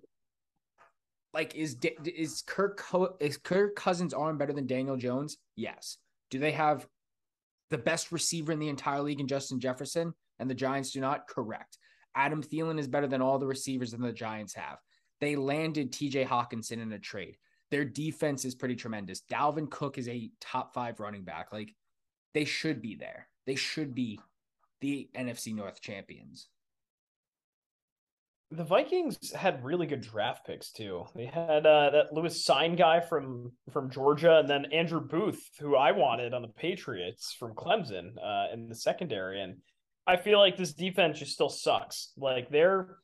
like 1.33 1.55
is 1.55 1.77
is 2.05 2.43
Kirk 2.45 2.83
is 3.19 3.37
Kirk 3.37 3.75
Cousins 3.75 4.13
arm 4.13 4.37
better 4.37 4.53
than 4.53 4.67
Daniel 4.67 4.97
Jones? 4.97 5.37
Yes. 5.55 5.97
Do 6.31 6.39
they 6.39 6.51
have 6.51 6.87
the 7.69 7.77
best 7.77 8.11
receiver 8.11 8.51
in 8.51 8.59
the 8.59 8.69
entire 8.69 9.01
league 9.01 9.19
in 9.19 9.27
Justin 9.27 9.59
Jefferson 9.59 10.13
and 10.39 10.49
the 10.49 10.55
Giants 10.55 10.91
do 10.91 11.01
not? 11.01 11.27
Correct. 11.27 11.77
Adam 12.15 12.41
Thielen 12.41 12.79
is 12.79 12.87
better 12.87 13.07
than 13.07 13.21
all 13.21 13.39
the 13.39 13.47
receivers 13.47 13.91
that 13.91 14.01
the 14.01 14.11
Giants 14.11 14.55
have. 14.55 14.77
They 15.21 15.35
landed 15.35 15.91
TJ 15.91 16.27
Hockenson 16.27 16.81
in 16.81 16.91
a 16.91 16.99
trade. 16.99 17.37
Their 17.71 17.85
defense 17.85 18.45
is 18.45 18.55
pretty 18.55 18.75
tremendous. 18.75 19.21
Dalvin 19.31 19.69
Cook 19.69 19.97
is 19.97 20.07
a 20.07 20.31
top 20.41 20.73
five 20.73 20.99
running 20.99 21.23
back. 21.23 21.53
Like 21.53 21.75
they 22.33 22.45
should 22.45 22.81
be 22.81 22.95
there. 22.95 23.27
They 23.45 23.55
should 23.55 23.93
be 23.93 24.19
the 24.81 25.09
NFC 25.15 25.53
North 25.53 25.81
champions. 25.81 26.47
The 28.51 28.63
Vikings 28.63 29.31
had 29.33 29.63
really 29.63 29.85
good 29.85 30.01
draft 30.01 30.47
picks 30.47 30.71
too. 30.71 31.05
They 31.15 31.25
had 31.25 31.67
uh, 31.67 31.91
that 31.91 32.13
Lewis 32.13 32.43
Cine 32.43 32.75
guy 32.75 32.99
from 32.99 33.51
from 33.71 33.91
Georgia, 33.91 34.39
and 34.39 34.49
then 34.49 34.65
Andrew 34.71 35.01
Booth, 35.01 35.49
who 35.59 35.75
I 35.75 35.91
wanted 35.91 36.33
on 36.33 36.41
the 36.41 36.47
Patriots 36.47 37.35
from 37.37 37.53
Clemson 37.53 38.13
uh, 38.23 38.51
in 38.51 38.67
the 38.67 38.75
secondary. 38.75 39.41
And 39.41 39.57
I 40.07 40.17
feel 40.17 40.39
like 40.39 40.57
this 40.57 40.73
defense 40.73 41.19
just 41.19 41.33
still 41.33 41.49
sucks. 41.49 42.11
Like 42.17 42.49
they're 42.49 42.97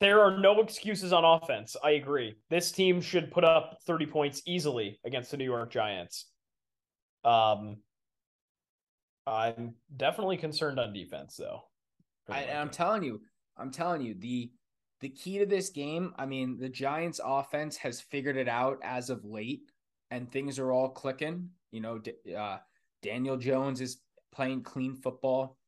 there 0.00 0.20
are 0.20 0.38
no 0.38 0.60
excuses 0.60 1.12
on 1.12 1.24
offense. 1.24 1.76
I 1.82 1.92
agree. 1.92 2.36
This 2.50 2.70
team 2.70 3.00
should 3.00 3.30
put 3.30 3.44
up 3.44 3.78
30 3.86 4.06
points 4.06 4.42
easily 4.46 5.00
against 5.04 5.30
the 5.30 5.36
New 5.36 5.44
York 5.44 5.70
Giants. 5.70 6.26
Um, 7.24 7.78
I'm 9.26 9.74
definitely 9.96 10.36
concerned 10.36 10.78
on 10.78 10.92
defense, 10.92 11.36
though. 11.36 11.62
I, 12.28 12.44
I'm 12.44 12.70
telling 12.70 13.02
you, 13.02 13.20
I'm 13.56 13.70
telling 13.70 14.02
you, 14.02 14.14
the 14.18 14.50
the 15.06 15.12
key 15.12 15.38
to 15.38 15.46
this 15.46 15.70
game. 15.70 16.12
I 16.18 16.26
mean, 16.26 16.58
the 16.58 16.68
Giants' 16.68 17.20
offense 17.24 17.76
has 17.76 18.00
figured 18.00 18.36
it 18.36 18.48
out 18.48 18.80
as 18.82 19.08
of 19.08 19.24
late, 19.24 19.70
and 20.10 20.28
things 20.28 20.58
are 20.58 20.72
all 20.72 20.88
clicking. 20.88 21.50
You 21.70 21.80
know, 21.80 22.00
uh, 22.36 22.58
Daniel 23.02 23.36
Jones 23.36 23.80
is 23.80 23.98
playing 24.34 24.64
clean 24.64 24.96
football. 24.96 25.58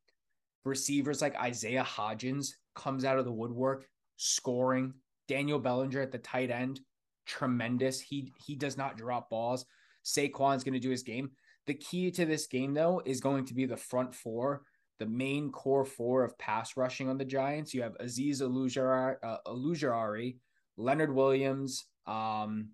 Receivers 0.65 1.23
like 1.23 1.37
Isaiah 1.37 1.85
Hodgins 1.85 2.49
comes 2.75 3.05
out 3.05 3.17
of 3.17 3.27
the 3.27 3.33
woodwork 3.33 3.87
scoring. 4.17 4.93
Daniel 5.29 5.61
Bellinger 5.61 6.01
at 6.01 6.11
the 6.11 6.19
tight 6.19 6.51
end, 6.51 6.81
tremendous. 7.25 8.01
He 8.01 8.33
he 8.45 8.57
does 8.57 8.77
not 8.77 8.97
drop 8.97 9.31
balls. 9.31 9.67
Saquon's 10.05 10.65
going 10.65 10.75
to 10.75 10.81
do 10.81 10.91
his 10.91 11.05
game. 11.05 11.31
The 11.69 11.75
key 11.75 12.11
to 12.11 12.27
this 12.27 12.49
game 12.49 12.75
though 12.75 13.03
is 13.05 13.21
going 13.21 13.45
to 13.45 13.55
be 13.55 13.67
the 13.67 13.77
front 13.77 14.17
four 14.17 14.63
the 14.99 15.07
main 15.07 15.51
core 15.51 15.85
four 15.85 16.25
of 16.25 16.37
pass 16.39 16.77
rushing 16.77 17.09
on 17.09 17.19
the 17.19 17.25
Giants. 17.25 17.73
You 17.73 17.83
have 17.83 17.97
Azeez 17.99 18.41
Ojulari, 18.43 19.17
uh, 19.23 20.35
Leonard 20.77 21.15
Williams, 21.15 21.85
um, 22.07 22.71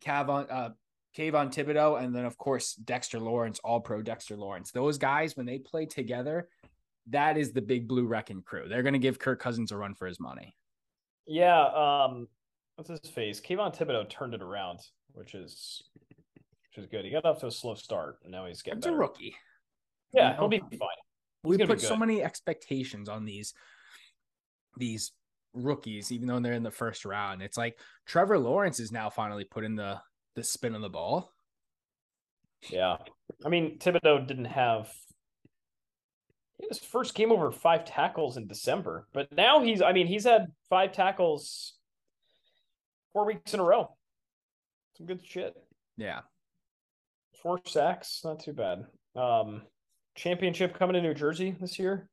Kavon, 0.00 0.46
uh, 0.50 0.70
Kayvon 1.16 1.52
Thibodeaux, 1.52 2.02
and 2.02 2.14
then 2.14 2.24
of 2.24 2.36
course 2.36 2.74
Dexter 2.74 3.18
Lawrence, 3.18 3.58
All 3.64 3.80
Pro 3.80 4.02
Dexter 4.02 4.36
Lawrence. 4.36 4.70
Those 4.70 4.98
guys, 4.98 5.36
when 5.36 5.46
they 5.46 5.58
play 5.58 5.86
together, 5.86 6.48
that 7.10 7.38
is 7.38 7.52
the 7.52 7.62
big 7.62 7.88
blue 7.88 8.06
wrecking 8.06 8.42
crew. 8.42 8.68
They're 8.68 8.82
going 8.82 8.92
to 8.92 8.98
give 8.98 9.18
Kirk 9.18 9.40
Cousins 9.40 9.72
a 9.72 9.76
run 9.76 9.94
for 9.94 10.06
his 10.06 10.20
money. 10.20 10.54
Yeah. 11.26 11.64
Um, 11.64 12.28
what's 12.74 12.90
his 12.90 13.10
face? 13.10 13.40
Kayvon 13.40 13.76
Thibodeaux 13.76 14.08
turned 14.08 14.34
it 14.34 14.42
around, 14.42 14.80
which 15.12 15.34
is 15.34 15.82
which 16.76 16.84
is 16.84 16.90
good. 16.90 17.04
He 17.04 17.10
got 17.10 17.24
off 17.24 17.40
to 17.40 17.46
a 17.46 17.50
slow 17.50 17.74
start, 17.74 18.18
and 18.22 18.32
now 18.32 18.46
he's 18.46 18.62
getting. 18.62 18.78
It's 18.78 18.86
a 18.86 18.92
rookie. 18.92 19.34
Yeah, 20.12 20.36
he'll 20.36 20.48
be 20.48 20.58
fine. 20.58 20.88
We 21.46 21.58
put 21.58 21.80
so 21.80 21.96
many 21.96 22.22
expectations 22.22 23.08
on 23.08 23.24
these 23.24 23.54
these 24.76 25.12
rookies, 25.54 26.12
even 26.12 26.28
though 26.28 26.40
they're 26.40 26.52
in 26.52 26.62
the 26.62 26.70
first 26.70 27.04
round. 27.04 27.42
It's 27.42 27.56
like 27.56 27.78
Trevor 28.06 28.38
Lawrence 28.38 28.80
is 28.80 28.92
now 28.92 29.10
finally 29.10 29.44
putting 29.44 29.76
the 29.76 30.00
the 30.34 30.42
spin 30.42 30.74
on 30.74 30.82
the 30.82 30.90
ball. 30.90 31.32
Yeah, 32.70 32.96
I 33.44 33.48
mean 33.48 33.78
Thibodeaux 33.78 34.26
didn't 34.26 34.46
have 34.46 34.92
his 36.68 36.78
first 36.78 37.14
game 37.14 37.32
over 37.32 37.50
five 37.50 37.84
tackles 37.84 38.36
in 38.36 38.46
December, 38.46 39.06
but 39.12 39.30
now 39.32 39.62
he's 39.62 39.82
I 39.82 39.92
mean 39.92 40.06
he's 40.06 40.24
had 40.24 40.46
five 40.68 40.92
tackles 40.92 41.74
four 43.12 43.26
weeks 43.26 43.54
in 43.54 43.60
a 43.60 43.64
row. 43.64 43.94
Some 44.96 45.06
good 45.06 45.24
shit. 45.24 45.54
Yeah, 45.96 46.20
four 47.42 47.60
sacks, 47.66 48.20
not 48.24 48.40
too 48.40 48.52
bad. 48.52 48.86
Um, 49.14 49.62
championship 50.16 50.78
coming 50.78 50.94
to 50.94 51.02
New 51.02 51.14
Jersey 51.14 51.54
this 51.60 51.78
year. 51.78 52.08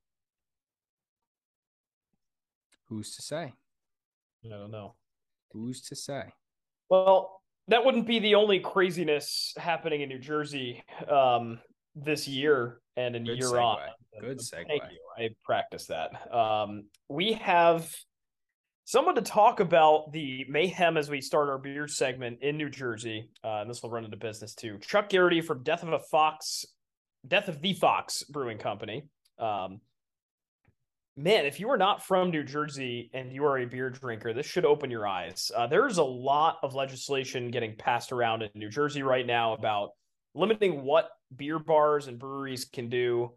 Who's 2.89 3.15
to 3.15 3.21
say? 3.21 3.53
I 4.45 4.49
don't 4.49 4.71
know. 4.71 4.95
Who's 5.51 5.81
to 5.83 5.95
say? 5.95 6.25
Well, 6.89 7.41
that 7.69 7.85
wouldn't 7.85 8.05
be 8.05 8.19
the 8.19 8.35
only 8.35 8.59
craziness 8.59 9.53
happening 9.57 10.01
in 10.01 10.09
New 10.09 10.19
Jersey 10.19 10.83
um, 11.09 11.59
this 11.95 12.27
year 12.27 12.79
and 12.97 13.15
in 13.15 13.23
Good 13.23 13.37
year 13.37 13.47
segue. 13.47 13.63
on. 13.63 13.79
Good 14.19 14.39
segue. 14.39 14.67
Thank 14.67 14.83
you. 14.91 14.99
I 15.17 15.29
practiced 15.43 15.87
that. 15.87 16.11
Um, 16.33 16.85
we 17.09 17.33
have 17.33 17.89
someone 18.85 19.15
to 19.15 19.21
talk 19.21 19.59
about 19.59 20.11
the 20.11 20.45
mayhem 20.49 20.97
as 20.97 21.09
we 21.09 21.21
start 21.21 21.49
our 21.49 21.57
beer 21.57 21.87
segment 21.87 22.39
in 22.41 22.57
New 22.57 22.69
Jersey. 22.69 23.29
Uh, 23.43 23.61
and 23.61 23.69
this 23.69 23.81
will 23.81 23.89
run 23.89 24.03
into 24.03 24.17
business 24.17 24.53
too. 24.53 24.77
Chuck 24.79 25.09
Garrity 25.09 25.41
from 25.41 25.63
Death 25.63 25.83
of 25.83 25.93
a 25.93 25.99
Fox, 25.99 26.65
Death 27.27 27.47
of 27.47 27.61
the 27.61 27.73
Fox 27.73 28.23
Brewing 28.23 28.57
Company. 28.57 29.03
Um, 29.39 29.79
man, 31.15 31.45
if 31.45 31.59
you 31.59 31.69
are 31.69 31.77
not 31.77 32.03
from 32.03 32.31
New 32.31 32.43
Jersey 32.43 33.09
and 33.13 33.31
you 33.31 33.45
are 33.45 33.59
a 33.59 33.65
beer 33.65 33.89
drinker, 33.89 34.33
this 34.33 34.45
should 34.45 34.65
open 34.65 34.91
your 34.91 35.07
eyes. 35.07 35.51
Uh, 35.55 35.67
there's 35.67 35.97
a 35.97 36.03
lot 36.03 36.57
of 36.63 36.75
legislation 36.75 37.51
getting 37.51 37.75
passed 37.77 38.11
around 38.11 38.41
in 38.41 38.49
New 38.55 38.69
Jersey 38.69 39.03
right 39.03 39.25
now 39.25 39.53
about 39.53 39.91
limiting 40.35 40.83
what 40.83 41.09
beer 41.35 41.59
bars 41.59 42.07
and 42.07 42.19
breweries 42.19 42.65
can 42.65 42.89
do. 42.89 43.31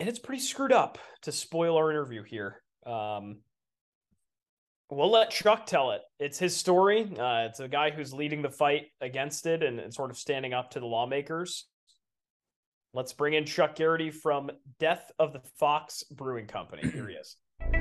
And 0.00 0.08
it's 0.08 0.18
pretty 0.18 0.42
screwed 0.42 0.72
up 0.72 0.98
to 1.22 1.32
spoil 1.32 1.76
our 1.76 1.90
interview 1.90 2.22
here. 2.22 2.62
Um, 2.86 3.38
we'll 4.90 5.10
let 5.10 5.30
Chuck 5.30 5.66
tell 5.66 5.90
it. 5.90 6.02
It's 6.20 6.38
his 6.38 6.56
story. 6.56 7.02
Uh, 7.02 7.46
it's 7.48 7.60
a 7.60 7.68
guy 7.68 7.90
who's 7.90 8.14
leading 8.14 8.42
the 8.42 8.50
fight 8.50 8.86
against 9.00 9.46
it 9.46 9.62
and, 9.62 9.80
and 9.80 9.92
sort 9.92 10.10
of 10.10 10.16
standing 10.16 10.52
up 10.54 10.70
to 10.70 10.80
the 10.80 10.86
lawmakers. 10.86 11.66
Let's 12.94 13.12
bring 13.12 13.34
in 13.34 13.44
Chuck 13.44 13.76
Garrity 13.76 14.10
from 14.10 14.50
Death 14.78 15.12
of 15.18 15.34
the 15.34 15.40
Fox 15.58 16.02
Brewing 16.04 16.46
Company. 16.46 16.88
Here 16.90 17.06
he 17.08 17.16
is. 17.16 17.36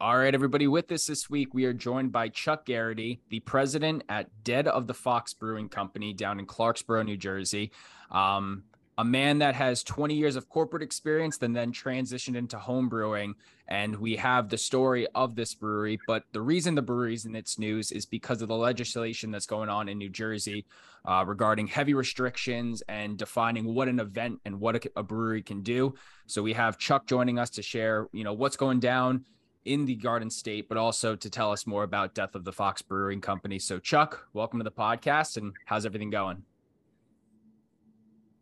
All 0.00 0.16
right, 0.16 0.34
everybody. 0.34 0.68
With 0.68 0.90
us 0.92 1.06
this 1.06 1.28
week, 1.28 1.52
we 1.52 1.64
are 1.64 1.72
joined 1.72 2.12
by 2.12 2.28
Chuck 2.28 2.64
Garrity, 2.64 3.20
the 3.28 3.40
president 3.40 4.04
at 4.08 4.28
Death 4.44 4.66
of 4.66 4.86
the 4.86 4.94
Fox 4.94 5.34
Brewing 5.34 5.68
Company 5.68 6.12
down 6.12 6.38
in 6.38 6.46
Clarksboro, 6.46 7.04
New 7.04 7.16
Jersey. 7.16 7.72
Um, 8.10 8.64
a 9.02 9.04
man 9.04 9.38
that 9.40 9.56
has 9.56 9.82
20 9.82 10.14
years 10.14 10.36
of 10.36 10.48
corporate 10.48 10.80
experience 10.80 11.36
and 11.42 11.56
then 11.56 11.72
transitioned 11.72 12.36
into 12.36 12.56
home 12.56 12.88
brewing. 12.88 13.34
And 13.66 13.96
we 13.96 14.14
have 14.14 14.48
the 14.48 14.56
story 14.56 15.08
of 15.12 15.34
this 15.34 15.56
brewery. 15.56 15.98
But 16.06 16.22
the 16.30 16.40
reason 16.40 16.76
the 16.76 16.82
brewery's 16.82 17.24
in 17.24 17.34
its 17.34 17.58
news 17.58 17.90
is 17.90 18.06
because 18.06 18.42
of 18.42 18.48
the 18.48 18.54
legislation 18.54 19.32
that's 19.32 19.44
going 19.44 19.68
on 19.68 19.88
in 19.88 19.98
New 19.98 20.08
Jersey 20.08 20.66
uh, 21.04 21.24
regarding 21.26 21.66
heavy 21.66 21.94
restrictions 21.94 22.80
and 22.88 23.18
defining 23.18 23.74
what 23.74 23.88
an 23.88 23.98
event 23.98 24.40
and 24.44 24.60
what 24.60 24.76
a, 24.76 24.90
a 24.94 25.02
brewery 25.02 25.42
can 25.42 25.62
do. 25.62 25.96
So 26.28 26.40
we 26.40 26.52
have 26.52 26.78
Chuck 26.78 27.08
joining 27.08 27.40
us 27.40 27.50
to 27.50 27.62
share, 27.62 28.06
you 28.12 28.22
know, 28.22 28.34
what's 28.34 28.56
going 28.56 28.78
down 28.78 29.24
in 29.64 29.84
the 29.84 29.96
Garden 29.96 30.30
State, 30.30 30.68
but 30.68 30.78
also 30.78 31.16
to 31.16 31.28
tell 31.28 31.50
us 31.50 31.66
more 31.66 31.82
about 31.82 32.14
Death 32.14 32.36
of 32.36 32.44
the 32.44 32.52
Fox 32.52 32.82
Brewing 32.82 33.20
Company. 33.20 33.58
So, 33.58 33.80
Chuck, 33.80 34.28
welcome 34.32 34.60
to 34.60 34.64
the 34.64 34.70
podcast, 34.70 35.38
and 35.38 35.54
how's 35.64 35.86
everything 35.86 36.10
going? 36.10 36.44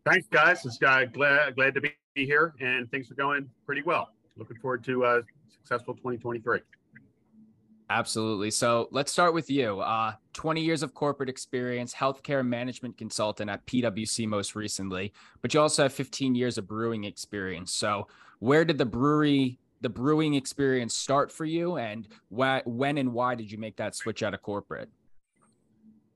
Thanks, 0.06 0.26
guys. 0.28 0.64
It's 0.64 0.82
uh, 0.82 1.04
glad 1.12 1.56
glad 1.56 1.74
to 1.74 1.80
be 1.80 1.92
here, 2.14 2.54
and 2.60 2.90
things 2.90 3.10
are 3.10 3.14
going 3.14 3.48
pretty 3.66 3.82
well. 3.82 4.10
Looking 4.36 4.56
forward 4.56 4.82
to 4.84 5.04
a 5.04 5.18
uh, 5.18 5.22
successful 5.48 5.94
2023. 5.94 6.60
Absolutely. 7.90 8.52
So 8.52 8.88
let's 8.92 9.10
start 9.10 9.34
with 9.34 9.50
you. 9.50 9.80
Uh, 9.80 10.12
20 10.32 10.60
years 10.60 10.84
of 10.84 10.94
corporate 10.94 11.28
experience, 11.28 11.92
healthcare 11.92 12.46
management 12.46 12.96
consultant 12.96 13.50
at 13.50 13.66
PwC 13.66 14.28
most 14.28 14.54
recently, 14.54 15.12
but 15.42 15.52
you 15.52 15.60
also 15.60 15.82
have 15.82 15.92
15 15.92 16.36
years 16.36 16.56
of 16.56 16.68
brewing 16.68 17.02
experience. 17.02 17.72
So 17.72 18.06
where 18.38 18.64
did 18.64 18.78
the 18.78 18.86
brewery, 18.86 19.58
the 19.80 19.88
brewing 19.88 20.34
experience 20.34 20.94
start 20.94 21.32
for 21.32 21.44
you, 21.44 21.78
and 21.78 22.06
wh- 22.28 22.64
when 22.64 22.96
and 22.96 23.12
why 23.12 23.34
did 23.34 23.50
you 23.50 23.58
make 23.58 23.76
that 23.76 23.96
switch 23.96 24.22
out 24.22 24.34
of 24.34 24.42
corporate? 24.42 24.88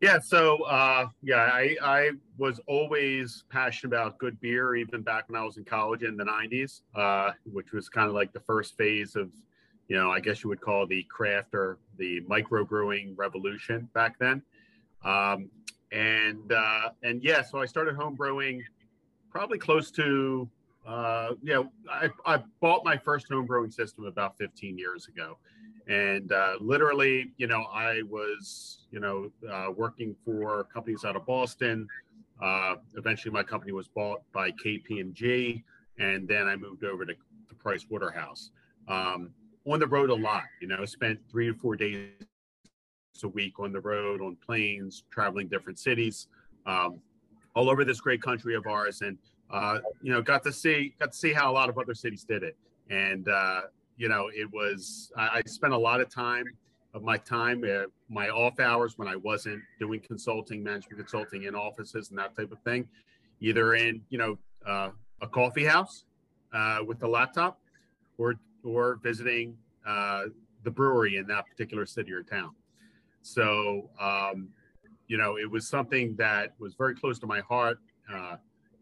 Yeah, 0.04 0.18
so 0.18 0.64
uh, 0.64 1.06
yeah, 1.22 1.48
I, 1.50 1.76
I 1.80 2.10
was 2.36 2.60
always 2.66 3.44
passionate 3.48 3.94
about 3.94 4.18
good 4.18 4.38
beer, 4.38 4.74
even 4.76 5.00
back 5.00 5.30
when 5.30 5.40
I 5.40 5.42
was 5.42 5.56
in 5.56 5.64
college 5.64 6.02
in 6.02 6.18
the 6.18 6.24
'90s, 6.24 6.82
uh, 6.94 7.30
which 7.50 7.72
was 7.72 7.88
kind 7.88 8.06
of 8.06 8.14
like 8.14 8.30
the 8.34 8.40
first 8.40 8.76
phase 8.76 9.16
of, 9.16 9.32
you 9.88 9.96
know, 9.96 10.10
I 10.10 10.20
guess 10.20 10.44
you 10.44 10.50
would 10.50 10.60
call 10.60 10.86
the 10.86 11.04
craft 11.04 11.54
or 11.54 11.78
the 11.96 12.20
microbrewing 12.28 13.14
revolution 13.16 13.88
back 13.94 14.18
then. 14.18 14.42
Um, 15.06 15.48
and 15.90 16.52
uh, 16.52 16.90
and 17.02 17.24
yeah, 17.24 17.40
so 17.40 17.62
I 17.62 17.64
started 17.64 17.96
home 17.96 18.14
brewing 18.14 18.62
probably 19.30 19.56
close 19.56 19.90
to, 19.92 20.46
uh, 20.86 21.30
yeah, 21.42 21.62
I, 21.90 22.10
I 22.26 22.42
bought 22.60 22.84
my 22.84 22.98
first 22.98 23.26
home 23.30 23.46
brewing 23.46 23.70
system 23.70 24.04
about 24.04 24.36
15 24.36 24.76
years 24.76 25.08
ago 25.08 25.38
and 25.88 26.32
uh, 26.32 26.54
literally 26.60 27.30
you 27.36 27.46
know 27.46 27.64
i 27.72 28.02
was 28.08 28.86
you 28.90 29.00
know 29.00 29.30
uh, 29.50 29.70
working 29.76 30.14
for 30.24 30.64
companies 30.64 31.04
out 31.04 31.16
of 31.16 31.26
boston. 31.26 31.86
Uh, 32.42 32.74
eventually 32.96 33.32
my 33.32 33.42
company 33.42 33.72
was 33.72 33.88
bought 33.88 34.20
by 34.32 34.50
kpmg 34.52 35.62
and 35.98 36.26
then 36.26 36.48
i 36.48 36.56
moved 36.56 36.84
over 36.84 37.04
to, 37.04 37.14
to 37.48 37.54
price 37.54 37.86
waterhouse 37.88 38.50
um, 38.88 39.30
on 39.66 39.78
the 39.78 39.86
road 39.86 40.10
a 40.10 40.14
lot 40.14 40.42
you 40.60 40.66
know 40.66 40.84
spent 40.84 41.18
three 41.30 41.46
to 41.46 41.54
four 41.54 41.76
days 41.76 42.08
a 43.22 43.28
week 43.28 43.60
on 43.60 43.72
the 43.72 43.80
road 43.80 44.20
on 44.20 44.36
planes 44.44 45.04
traveling 45.10 45.46
different 45.46 45.78
cities 45.78 46.26
um, 46.66 47.00
all 47.54 47.70
over 47.70 47.84
this 47.84 48.00
great 48.00 48.20
country 48.20 48.54
of 48.54 48.66
ours. 48.66 49.02
And 49.02 49.18
uh, 49.50 49.78
you 50.02 50.12
know 50.12 50.22
got 50.22 50.42
to 50.44 50.52
see 50.52 50.94
got 50.98 51.12
to 51.12 51.18
see 51.18 51.32
how 51.32 51.50
a 51.50 51.54
lot 51.54 51.68
of 51.68 51.78
other 51.78 51.94
cities 51.94 52.24
did 52.24 52.42
it. 52.42 52.56
And 52.90 53.28
uh, 53.28 53.62
you 53.96 54.08
know, 54.08 54.30
it 54.34 54.50
was, 54.52 55.12
I, 55.16 55.38
I 55.38 55.42
spent 55.46 55.72
a 55.72 55.78
lot 55.78 56.00
of 56.00 56.08
time 56.08 56.46
of 56.94 57.02
my 57.02 57.16
time, 57.16 57.64
uh, 57.64 57.84
my 58.08 58.28
off 58.28 58.60
hours 58.60 58.98
when 58.98 59.08
I 59.08 59.16
wasn't 59.16 59.62
doing 59.78 60.00
consulting, 60.00 60.62
management 60.62 60.98
consulting 60.98 61.44
in 61.44 61.54
offices 61.54 62.10
and 62.10 62.18
that 62.18 62.36
type 62.36 62.52
of 62.52 62.58
thing, 62.60 62.86
either 63.40 63.74
in, 63.74 64.00
you 64.10 64.18
know, 64.18 64.38
uh, 64.66 64.90
a 65.20 65.26
coffee 65.26 65.64
house 65.64 66.04
uh, 66.52 66.78
with 66.86 67.02
a 67.02 67.08
laptop 67.08 67.58
or, 68.18 68.34
or 68.62 68.96
visiting 69.02 69.56
uh, 69.86 70.24
the 70.62 70.70
brewery 70.70 71.16
in 71.16 71.26
that 71.26 71.46
particular 71.46 71.84
city 71.84 72.12
or 72.12 72.22
town. 72.22 72.54
So, 73.22 73.90
um, 74.00 74.48
you 75.08 75.16
know, 75.16 75.36
it 75.36 75.50
was 75.50 75.66
something 75.66 76.14
that 76.16 76.54
was 76.58 76.74
very 76.74 76.94
close 76.94 77.18
to 77.20 77.26
my 77.26 77.40
heart. 77.40 77.78
Uh, 78.12 78.36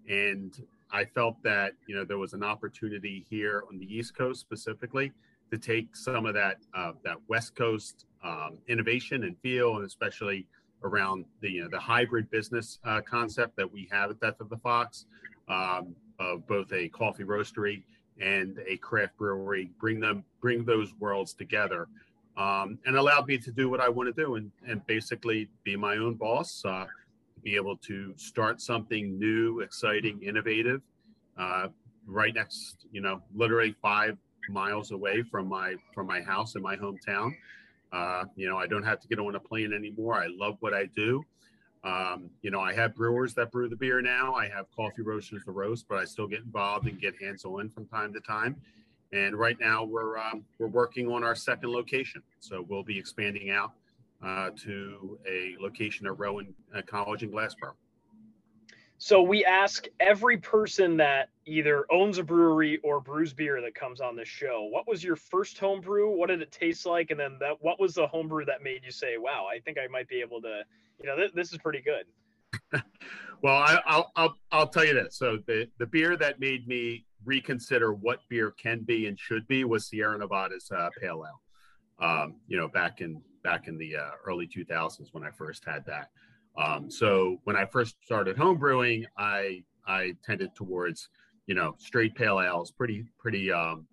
and 0.09 0.62
I 0.92 1.04
felt 1.06 1.42
that 1.42 1.72
you 1.87 1.94
know 1.94 2.04
there 2.04 2.18
was 2.18 2.34
an 2.34 2.44
opportunity 2.44 3.25
here 3.28 3.64
on 3.68 3.78
the 3.78 3.87
East 3.87 4.14
Coast 4.16 4.40
specifically 4.40 5.12
to 5.50 5.58
take 5.58 5.96
some 5.96 6.26
of 6.26 6.34
that 6.34 6.58
uh, 6.75 6.92
that 7.04 7.16
West 7.28 7.54
Coast 7.54 8.06
um, 8.22 8.58
innovation 8.68 9.25
and 9.25 9.37
feel, 9.38 9.76
and 9.76 9.87
especially 9.87 10.46
around 10.84 11.25
the 11.40 11.50
you 11.50 11.62
know, 11.62 11.68
the 11.68 11.78
hybrid 11.78 12.30
business 12.30 12.78
uh, 12.84 13.00
concept 13.00 13.56
that 13.56 13.70
we 13.70 13.88
have 13.90 14.11
at 14.11 14.20
Death 14.20 14.40
of 14.40 14.49
the 14.50 14.56
Fox, 14.58 15.06
um, 15.49 15.94
of 16.18 16.46
both 16.46 16.72
a 16.72 16.88
coffee 16.88 17.25
roastery 17.25 17.82
and 18.20 18.61
a 18.68 18.76
craft 18.76 19.16
brewery, 19.16 19.70
bring 19.80 19.99
them 19.99 20.25
bring 20.40 20.64
those 20.64 20.92
worlds 21.00 21.32
together, 21.32 21.88
um, 22.37 22.78
and 22.84 22.96
allowed 22.96 23.26
me 23.26 23.38
to 23.38 23.50
do 23.50 23.68
what 23.70 23.80
I 23.80 23.88
want 23.88 24.14
to 24.14 24.22
do 24.22 24.34
and 24.34 24.50
and 24.66 24.87
basically 24.87 25.49
be 25.64 25.76
my 25.76 25.96
own 25.96 26.14
boss. 26.14 26.62
Uh, 26.64 26.87
be 27.42 27.56
able 27.56 27.76
to 27.76 28.14
start 28.16 28.61
something 28.61 29.18
new, 29.18 29.61
exciting, 29.61 30.22
innovative, 30.22 30.80
uh, 31.38 31.68
right 32.06 32.34
next, 32.34 32.87
you 32.92 33.00
know, 33.00 33.20
literally 33.34 33.75
five 33.82 34.16
miles 34.49 34.90
away 34.90 35.22
from 35.22 35.49
my 35.49 35.75
from 35.94 36.06
my 36.06 36.20
house 36.20 36.54
in 36.56 36.62
my 36.62 36.76
hometown. 36.76 37.32
Uh, 37.92 38.25
you 38.37 38.49
know, 38.49 38.56
I 38.56 38.66
don't 38.66 38.82
have 38.82 39.00
to 39.00 39.08
get 39.08 39.18
on 39.18 39.34
a 39.34 39.40
plane 39.40 39.72
anymore. 39.72 40.14
I 40.14 40.26
love 40.28 40.56
what 40.61 40.72
I 40.72 40.87
do. 40.87 41.22
Um, 41.84 42.30
you 42.42 42.50
know, 42.50 42.61
I 42.61 42.72
have 42.75 42.94
brewers 42.94 43.34
that 43.34 43.50
brew 43.50 43.68
the 43.68 43.76
beer 43.76 44.00
now. 44.00 44.34
I 44.34 44.49
have 44.49 44.66
coffee 44.75 45.02
roasters 45.02 45.44
to 45.44 45.50
roast, 45.50 45.87
but 45.88 45.99
I 45.99 46.04
still 46.04 46.28
get 46.28 46.40
involved 46.40 46.87
and 46.87 47.00
get 47.00 47.14
hands 47.20 47.44
on 47.44 47.68
from 47.70 47.87
time 47.87 48.12
to 48.14 48.20
time. 48.20 48.56
And 49.12 49.37
right 49.37 49.58
now, 49.61 49.84
we're 49.84 50.16
um, 50.16 50.44
we're 50.58 50.68
working 50.68 51.08
on 51.08 51.22
our 51.22 51.34
second 51.34 51.70
location, 51.70 52.22
so 52.40 52.64
we'll 52.66 52.84
be 52.84 52.99
expanding 52.99 53.50
out 53.50 53.72
uh, 54.24 54.50
to 54.64 55.18
a 55.28 55.56
location 55.60 56.06
at 56.06 56.18
Rowan 56.18 56.54
uh, 56.74 56.82
College 56.86 57.22
in 57.22 57.30
Glassboro. 57.30 57.72
So 58.98 59.20
we 59.20 59.44
ask 59.44 59.88
every 59.98 60.36
person 60.36 60.96
that 60.98 61.30
either 61.44 61.86
owns 61.90 62.18
a 62.18 62.22
brewery 62.22 62.78
or 62.84 63.00
brews 63.00 63.32
beer 63.32 63.60
that 63.60 63.74
comes 63.74 64.00
on 64.00 64.14
this 64.14 64.28
show, 64.28 64.68
what 64.70 64.86
was 64.86 65.02
your 65.02 65.16
first 65.16 65.58
home 65.58 65.80
brew? 65.80 66.16
What 66.16 66.28
did 66.28 66.40
it 66.40 66.52
taste 66.52 66.86
like? 66.86 67.10
And 67.10 67.18
then 67.18 67.36
that, 67.40 67.56
what 67.58 67.80
was 67.80 67.94
the 67.94 68.06
home 68.06 68.28
brew 68.28 68.44
that 68.44 68.62
made 68.62 68.82
you 68.84 68.92
say, 68.92 69.18
wow, 69.18 69.46
I 69.52 69.58
think 69.58 69.76
I 69.76 69.88
might 69.88 70.06
be 70.06 70.20
able 70.20 70.40
to, 70.42 70.62
you 71.02 71.08
know, 71.08 71.16
th- 71.16 71.32
this 71.34 71.50
is 71.50 71.58
pretty 71.58 71.82
good. 71.82 72.82
well, 73.42 73.56
I, 73.56 73.96
will 73.96 74.12
I'll, 74.14 74.36
I'll 74.52 74.68
tell 74.68 74.84
you 74.84 74.94
this. 74.94 75.16
So 75.16 75.38
the, 75.48 75.68
the 75.80 75.86
beer 75.86 76.16
that 76.18 76.38
made 76.38 76.68
me 76.68 77.04
reconsider 77.24 77.92
what 77.92 78.20
beer 78.28 78.52
can 78.52 78.84
be 78.84 79.08
and 79.08 79.18
should 79.18 79.48
be 79.48 79.64
was 79.64 79.88
Sierra 79.88 80.16
Nevada's 80.16 80.70
uh, 80.70 80.90
pale 81.00 81.24
ale. 81.26 81.40
Um, 82.08 82.36
you 82.46 82.56
know, 82.56 82.68
back 82.68 83.00
in, 83.00 83.20
back 83.42 83.68
in 83.68 83.76
the 83.76 83.96
uh, 83.96 84.11
early 84.26 84.46
2000s 84.46 85.08
when 85.12 85.25
I 85.25 85.30
first 85.30 85.64
had 85.64 85.84
that. 85.87 86.11
Um, 86.56 86.90
so 86.90 87.38
when 87.44 87.56
I 87.56 87.64
first 87.64 87.96
started 88.04 88.37
home 88.37 88.58
brewing, 88.58 89.06
I 89.16 89.64
I 89.87 90.14
tended 90.25 90.54
towards 90.54 91.08
you 91.46 91.54
know 91.54 91.75
straight 91.78 92.14
pale 92.14 92.40
ales, 92.40 92.70
pretty 92.70 93.06
pretty 93.18 93.50
um, 93.50 93.87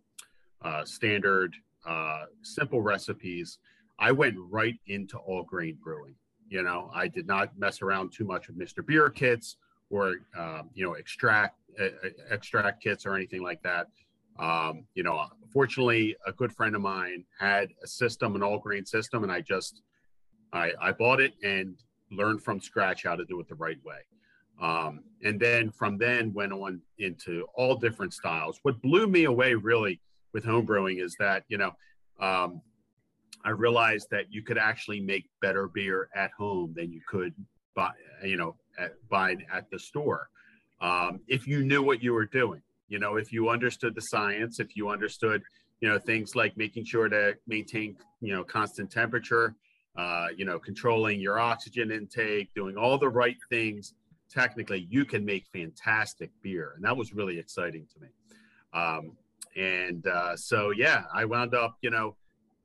uh, 0.62 0.84
standard, 0.84 1.56
uh, 1.88 2.25
simple 2.41 2.82
recipes. 2.82 3.60
I 3.98 4.12
went 4.12 4.36
right 4.38 4.75
into 4.88 5.18
all 5.18 5.44
grain 5.44 5.77
brewing. 5.82 6.15
You 6.50 6.63
know, 6.63 6.89
I 6.94 7.08
did 7.08 7.27
not 7.27 7.58
mess 7.58 7.82
around 7.82 8.12
too 8.12 8.25
much 8.25 8.48
with 8.48 8.58
Mr. 8.58 8.86
Beer 8.86 9.10
kits 9.10 9.58
or 9.89 10.15
um, 10.38 10.70
you 10.74 10.86
know 10.86 10.94
extract 10.94 11.58
extract 12.29 12.84
kits 12.84 13.06
or 13.06 13.15
anything 13.15 13.41
like 13.41 13.62
that. 13.63 13.88
Um, 14.39 14.86
you 14.96 15.03
know, 15.03 15.25
fortunately, 15.51 16.15
a 16.25 16.31
good 16.31 16.53
friend 16.53 16.75
of 16.75 16.81
mine 16.81 17.25
had 17.39 17.69
a 17.84 17.88
system, 17.88 18.36
an 18.36 18.43
all 18.43 18.60
grain 18.60 18.86
system, 18.86 19.24
and 19.24 19.31
I 19.31 19.41
just 19.41 19.81
I, 20.53 20.72
I 20.81 20.91
bought 20.91 21.19
it 21.19 21.34
and 21.43 21.75
learned 22.12 22.41
from 22.41 22.60
scratch 22.60 23.03
how 23.03 23.15
to 23.15 23.25
do 23.25 23.39
it 23.39 23.48
the 23.48 23.55
right 23.55 23.77
way. 23.84 24.00
Um, 24.62 25.03
and 25.24 25.39
then 25.39 25.72
from 25.72 25.98
then 25.98 26.34
went 26.34 26.51
on 26.51 26.81
into 26.98 27.46
all 27.55 27.75
different 27.75 28.13
styles. 28.13 28.60
What 28.63 28.81
blew 28.81 29.08
me 29.08 29.25
away 29.25 29.53
really 29.53 30.01
with 30.34 30.43
homebrewing 30.43 31.01
is 31.03 31.15
that, 31.19 31.43
you 31.48 31.58
know, 31.58 31.72
um, 32.19 32.62
I 33.46 33.51
realized 33.51 34.08
that 34.12 34.25
you 34.29 34.43
could 34.43 34.58
actually 34.58 35.00
make 35.00 35.29
better 35.41 35.67
beer 35.67 36.10
at 36.13 36.31
home 36.38 36.74
than 36.75 36.91
you 36.91 37.01
could 37.08 37.34
buy, 37.74 37.91
you 38.24 38.36
know, 38.36 38.55
at, 38.77 38.91
buy 39.10 39.38
at 39.51 39.69
the 39.72 39.79
store. 39.79 40.29
Um, 40.81 41.22
if 41.27 41.48
you 41.48 41.63
knew 41.63 41.81
what 41.81 42.03
you 42.03 42.13
were 42.13 42.25
doing, 42.25 42.62
you 42.89 43.00
know, 43.00 43.15
if 43.15 43.31
you 43.31 43.50
understood 43.50 43.96
the 43.96 44.01
science, 44.01 44.60
if 44.60 44.75
you 44.75 44.89
understood, 44.89 45.41
you 45.81 45.88
know, 45.88 45.98
things 45.98 46.36
like 46.36 46.57
making 46.57 46.85
sure 46.85 47.07
to 47.07 47.35
maintain, 47.48 47.96
you 48.20 48.33
know, 48.33 48.44
constant 48.44 48.92
temperature, 48.92 49.55
uh, 49.98 50.27
you 50.35 50.46
know, 50.46 50.59
controlling 50.59 51.20
your 51.20 51.40
oxygen 51.40 51.92
intake, 51.92 52.53
doing 52.53 52.75
all 52.75 52.98
the 52.98 53.07
right 53.07 53.37
things, 53.50 53.94
technically, 54.29 54.87
you 54.90 55.05
can 55.05 55.24
make 55.24 55.46
fantastic 55.53 56.31
beer. 56.42 56.74
And 56.75 56.83
that 56.83 56.96
was 56.96 57.14
really 57.14 57.40
exciting 57.40 57.85
to 57.94 58.01
me. 58.01 58.07
Um, 58.74 59.11
and 59.55 60.05
uh, 60.07 60.35
so, 60.35 60.72
yeah, 60.72 61.03
I 61.14 61.25
wound 61.25 61.55
up, 61.55 61.77
you 61.81 61.90
know, 61.90 62.16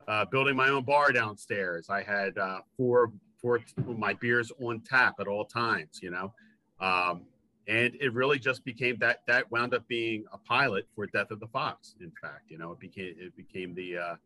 uh, 0.07 0.25
building 0.27 0.57
my 0.57 0.69
own 0.69 0.85
bar 0.85 1.13
downstairs. 1.13 1.89
I 1.89 2.03
had 2.03 2.37
uh, 2.37 2.59
four, 2.77 3.13
four 3.41 3.61
my 3.97 4.13
beers 4.15 4.53
on 4.61 4.81
tap 4.81 5.15
at 5.21 5.27
all 5.27 5.45
times, 5.45 6.01
you 6.03 6.11
know. 6.11 6.33
Um, 6.81 7.23
and 7.67 7.97
it 8.01 8.13
really 8.13 8.39
just 8.39 8.65
became 8.65 8.97
that 8.99 9.23
that 9.27 9.51
wound 9.51 9.75
up 9.75 9.87
being 9.89 10.25
a 10.33 10.39
pilot 10.39 10.87
for 10.95 11.07
Death 11.07 11.31
of 11.31 11.41
the 11.41 11.47
Fox. 11.49 11.95
In 12.01 12.13
fact, 12.21 12.51
you 12.51 12.59
know, 12.59 12.73
it 12.73 12.81
became 12.81 13.15
it 13.19 13.37
became 13.37 13.75
the 13.75 13.99
uh, 13.99 14.17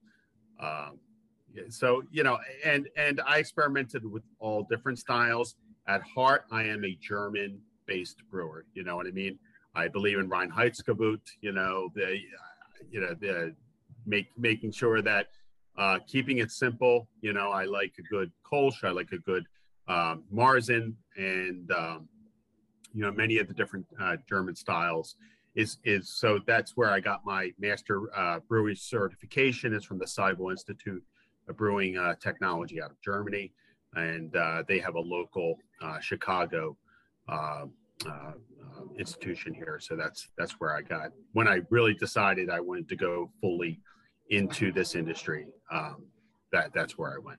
um, 0.60 0.98
so 1.68 2.02
you 2.10 2.22
know 2.22 2.38
and 2.64 2.88
and 2.96 3.20
i 3.26 3.38
experimented 3.38 4.04
with 4.10 4.22
all 4.38 4.66
different 4.70 4.98
styles 4.98 5.56
at 5.86 6.02
heart 6.02 6.44
i 6.52 6.62
am 6.62 6.84
a 6.84 6.96
german 7.00 7.58
based 7.86 8.22
brewer 8.30 8.64
you 8.74 8.84
know 8.84 8.96
what 8.96 9.06
i 9.06 9.10
mean 9.10 9.38
i 9.74 9.88
believe 9.88 10.18
in 10.18 10.28
reinheitsgebot 10.28 11.20
you 11.40 11.52
know 11.52 11.88
the 11.94 12.18
you 12.90 13.00
know 13.00 13.14
the 13.20 13.54
make 14.06 14.28
making 14.36 14.70
sure 14.70 15.02
that 15.02 15.28
uh, 15.76 15.98
keeping 16.08 16.38
it 16.38 16.50
simple 16.50 17.08
you 17.20 17.32
know 17.32 17.50
i 17.50 17.64
like 17.64 17.92
a 17.98 18.02
good 18.02 18.30
kolsch 18.50 18.84
i 18.84 18.90
like 18.90 19.12
a 19.12 19.18
good 19.18 19.44
um, 19.88 20.24
marzen 20.32 20.94
and 21.16 21.70
um, 21.72 22.08
you 22.94 23.02
know 23.02 23.12
many 23.12 23.38
of 23.38 23.48
the 23.48 23.54
different 23.54 23.86
uh, 24.00 24.16
german 24.28 24.54
styles 24.54 25.16
is 25.54 25.78
is 25.84 26.08
so 26.08 26.38
that's 26.46 26.76
where 26.76 26.90
i 26.90 27.00
got 27.00 27.24
my 27.24 27.50
master 27.58 28.02
uh, 28.16 28.38
certification 28.74 29.74
is 29.74 29.84
from 29.84 29.98
the 29.98 30.06
Siebel 30.06 30.50
institute 30.50 31.02
a 31.48 31.52
brewing 31.52 31.96
uh, 31.96 32.14
technology 32.20 32.80
out 32.80 32.90
of 32.90 33.00
Germany, 33.02 33.52
and 33.94 34.34
uh, 34.36 34.62
they 34.68 34.78
have 34.78 34.94
a 34.94 35.00
local 35.00 35.56
uh, 35.82 35.98
Chicago 35.98 36.76
uh, 37.28 37.64
institution 38.98 39.52
here. 39.52 39.78
So 39.80 39.96
that's 39.96 40.28
that's 40.36 40.52
where 40.60 40.76
I 40.76 40.82
got 40.82 41.10
when 41.32 41.48
I 41.48 41.60
really 41.70 41.94
decided 41.94 42.50
I 42.50 42.60
wanted 42.60 42.88
to 42.90 42.96
go 42.96 43.30
fully 43.40 43.80
into 44.30 44.72
this 44.72 44.94
industry. 44.94 45.46
Um, 45.72 46.06
that 46.52 46.72
that's 46.74 46.96
where 46.96 47.12
I 47.12 47.18
went. 47.18 47.38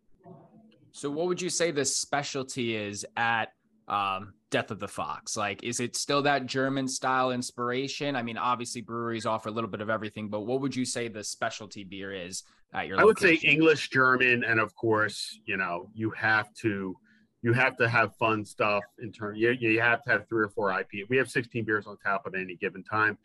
So, 0.92 1.10
what 1.10 1.28
would 1.28 1.42
you 1.42 1.50
say 1.50 1.72
the 1.72 1.86
specialty 1.86 2.76
is 2.76 3.06
at 3.16 3.50
um, 3.90 4.34
Death 4.52 4.72
of 4.72 4.80
the 4.80 4.88
Fox? 4.88 5.36
Like, 5.36 5.64
is 5.64 5.80
it 5.80 5.96
still 5.96 6.22
that 6.24 6.46
German 6.46 6.88
style 6.88 7.32
inspiration? 7.32 8.16
I 8.16 8.22
mean, 8.22 8.38
obviously 8.38 8.82
breweries 8.82 9.26
offer 9.26 9.50
a 9.50 9.52
little 9.52 9.70
bit 9.70 9.82
of 9.82 9.90
everything, 9.90 10.30
but 10.30 10.42
what 10.42 10.62
would 10.62 10.76
you 10.76 10.86
say 10.86 11.08
the 11.08 11.24
specialty 11.24 11.84
beer 11.84 12.14
is 12.14 12.44
at 12.74 12.88
your? 12.88 13.00
I 13.00 13.04
would 13.04 13.20
say 13.20 13.36
English, 13.44 13.90
German, 13.90 14.44
and 14.44 14.60
of 14.60 14.76
course, 14.76 15.40
you 15.46 15.58
know, 15.58 15.90
you 15.94 16.12
have 16.12 16.54
to 16.56 16.96
you 17.42 17.54
have 17.54 17.78
to 17.78 17.88
have 17.88 18.16
fun 18.18 18.46
stuff 18.46 18.84
in 19.02 19.12
terms. 19.12 19.40
You, 19.40 19.52
you 19.52 19.80
have 19.80 20.04
to 20.04 20.12
have 20.12 20.28
three 20.28 20.44
or 20.44 20.50
four 20.50 20.78
IP. 20.78 21.08
We 21.10 21.18
have 21.18 21.30
16 21.30 21.64
beers 21.64 21.88
on 21.88 21.98
tap 22.04 22.24
at 22.26 22.36
any 22.36 22.56
given 22.56 22.84
time. 22.84 23.18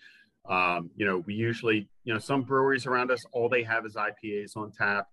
Um, 0.48 0.90
you 0.96 1.07
know, 1.07 1.18
we 1.27 1.35
usually, 1.35 1.88
you 2.05 2.12
know, 2.12 2.20
some 2.20 2.42
breweries 2.42 2.87
around 2.87 3.11
us, 3.11 3.24
all 3.33 3.48
they 3.48 3.62
have 3.62 3.87
is 3.87 3.96
IPAs 3.96 4.57
on 4.57 4.70
tap. 4.70 5.09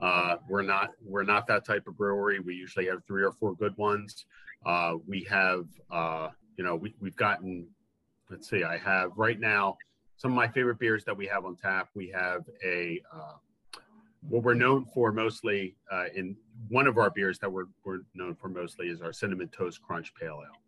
Uh, 0.00 0.36
we're 0.48 0.62
not 0.62 0.90
we're 1.04 1.24
not 1.24 1.46
that 1.46 1.66
type 1.66 1.86
of 1.86 1.96
brewery. 1.96 2.40
We 2.40 2.54
usually 2.54 2.86
have 2.86 3.04
three 3.06 3.22
or 3.22 3.32
four 3.32 3.54
good 3.54 3.76
ones. 3.76 4.24
Uh, 4.64 4.94
we 5.06 5.24
have, 5.24 5.66
uh, 5.90 6.28
you 6.56 6.64
know, 6.64 6.76
we, 6.76 6.94
we've 7.00 7.16
gotten, 7.16 7.66
let's 8.30 8.48
see, 8.48 8.64
I 8.64 8.76
have 8.78 9.12
right 9.16 9.40
now 9.40 9.76
some 10.16 10.32
of 10.32 10.36
my 10.36 10.48
favorite 10.48 10.78
beers 10.78 11.04
that 11.04 11.16
we 11.16 11.26
have 11.26 11.44
on 11.44 11.56
tap. 11.56 11.88
We 11.94 12.08
have 12.10 12.42
a, 12.64 13.00
uh, 13.12 13.78
what 14.28 14.42
we're 14.42 14.54
known 14.54 14.84
for 14.84 15.12
mostly 15.12 15.76
uh, 15.90 16.04
in 16.14 16.36
one 16.68 16.86
of 16.86 16.98
our 16.98 17.10
beers 17.10 17.38
that 17.38 17.50
we're, 17.50 17.68
we're 17.84 18.00
known 18.14 18.34
for 18.34 18.48
mostly 18.48 18.88
is 18.88 19.00
our 19.00 19.12
cinnamon 19.12 19.48
toast 19.48 19.80
crunch 19.82 20.12
pale 20.14 20.42
ale. 20.44 20.60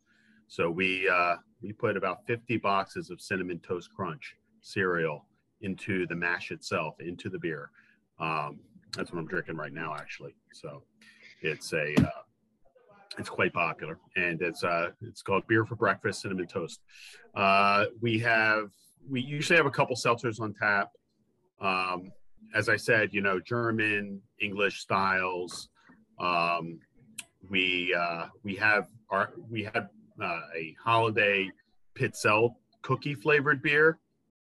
So 0.53 0.71
we 0.71 1.09
uh, 1.09 1.37
we 1.63 1.73
put 1.73 1.97
about 1.97 2.27
50 2.27 2.59
boxes 2.59 3.09
of 3.09 3.23
cinnamon 3.23 3.59
toast 3.61 3.89
crunch 3.95 4.37
cereal 4.61 5.25
into 5.63 6.07
the 6.07 6.15
mash 6.15 6.51
itself, 6.51 7.01
into 7.01 7.31
the 7.31 7.39
beer. 7.39 7.71
Um, 8.19 8.61
that's 8.95 9.11
what 9.11 9.19
I'm 9.19 9.27
drinking 9.27 9.57
right 9.57 9.73
now, 9.73 9.95
actually. 9.95 10.35
So 10.53 10.83
it's 11.41 11.73
a 11.73 11.95
uh, 11.99 12.23
it's 13.19 13.29
quite 13.29 13.53
popular, 13.53 13.99
and 14.17 14.41
it's 14.41 14.65
uh, 14.65 14.91
it's 15.03 15.23
called 15.23 15.47
Beer 15.47 15.65
for 15.65 15.77
Breakfast 15.77 16.23
Cinnamon 16.23 16.47
Toast. 16.47 16.81
Uh, 17.35 17.87
we 18.01 18.19
have 18.21 18.71
we 19.09 19.21
usually 19.21 19.57
have 19.57 19.67
a 19.67 19.71
couple 19.71 19.97
seltzers 19.97 20.41
on 20.41 20.55
tap. 20.55 20.91
Um, 21.61 22.13
as 22.55 22.69
I 22.69 22.77
said, 22.77 23.13
you 23.13 23.21
know, 23.21 23.41
German, 23.41 24.21
English 24.41 24.81
styles. 24.81 25.69
Um, 26.19 26.79
we 27.51 27.95
uh, 27.95 28.27
we 28.43 28.55
have 28.57 28.89
our 29.11 29.33
we 29.51 29.65
had 29.65 29.89
uh, 30.23 30.41
a 30.57 30.77
holiday 30.83 31.51
pizzelle 31.95 32.55
cookie 32.83 33.15
flavored 33.15 33.63
beer 33.63 33.99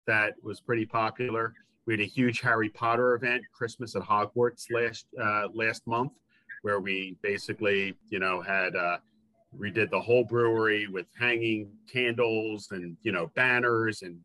that 0.08 0.34
was 0.44 0.60
pretty 0.60 0.86
popular. 0.86 1.54
We 1.86 1.94
had 1.94 2.02
a 2.02 2.06
huge 2.06 2.42
Harry 2.42 2.70
Potter 2.70 3.16
event, 3.16 3.44
Christmas 3.54 3.96
at 3.96 4.04
Hogwarts 4.04 4.66
last 4.72 5.08
uh, 5.22 5.48
last 5.54 5.86
month, 5.88 6.14
where 6.62 6.80
we 6.80 7.18
basically, 7.22 7.96
you 8.10 8.20
know, 8.20 8.42
had 8.42 8.76
uh, 8.76 8.98
redid 9.58 9.90
the 9.90 10.00
whole 10.00 10.24
brewery 10.24 10.88
with 10.88 11.08
hanging 11.20 11.72
candles 11.92 12.70
and 12.72 12.96
you 13.02 13.12
know 13.12 13.32
banners 13.36 14.02
and 14.02 14.20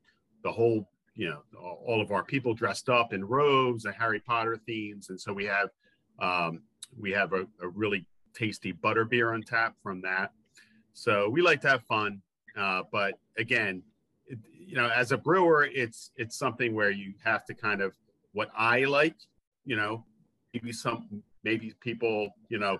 the 0.44 0.52
whole, 0.52 0.88
you 1.14 1.28
know, 1.28 1.42
all 1.84 2.00
of 2.00 2.12
our 2.12 2.22
people 2.22 2.54
dressed 2.54 2.88
up 2.88 3.12
in 3.12 3.24
robes 3.24 3.84
and 3.84 3.94
Harry 3.94 4.20
Potter 4.20 4.58
themes, 4.66 5.10
and 5.10 5.20
so 5.20 5.32
we 5.32 5.44
have 5.44 5.70
um, 6.20 6.62
we 6.98 7.10
have 7.12 7.32
a, 7.32 7.46
a 7.62 7.68
really 7.68 8.06
tasty 8.34 8.72
butter 8.72 9.04
beer 9.04 9.32
on 9.32 9.42
tap 9.42 9.74
from 9.82 10.00
that. 10.02 10.32
So 10.92 11.28
we 11.28 11.42
like 11.42 11.60
to 11.62 11.68
have 11.68 11.82
fun, 11.84 12.22
uh, 12.56 12.82
but 12.90 13.14
again, 13.38 13.82
you 14.66 14.76
know, 14.76 14.88
as 14.88 15.12
a 15.12 15.16
brewer, 15.16 15.68
it's 15.72 16.10
it's 16.16 16.36
something 16.36 16.74
where 16.74 16.90
you 16.90 17.14
have 17.24 17.44
to 17.46 17.54
kind 17.54 17.80
of 17.80 17.94
what 18.32 18.50
I 18.56 18.84
like, 18.84 19.16
you 19.64 19.76
know, 19.76 20.04
maybe 20.52 20.72
some 20.72 21.22
maybe 21.46 21.72
people, 21.80 22.28
you 22.48 22.58
know, 22.58 22.78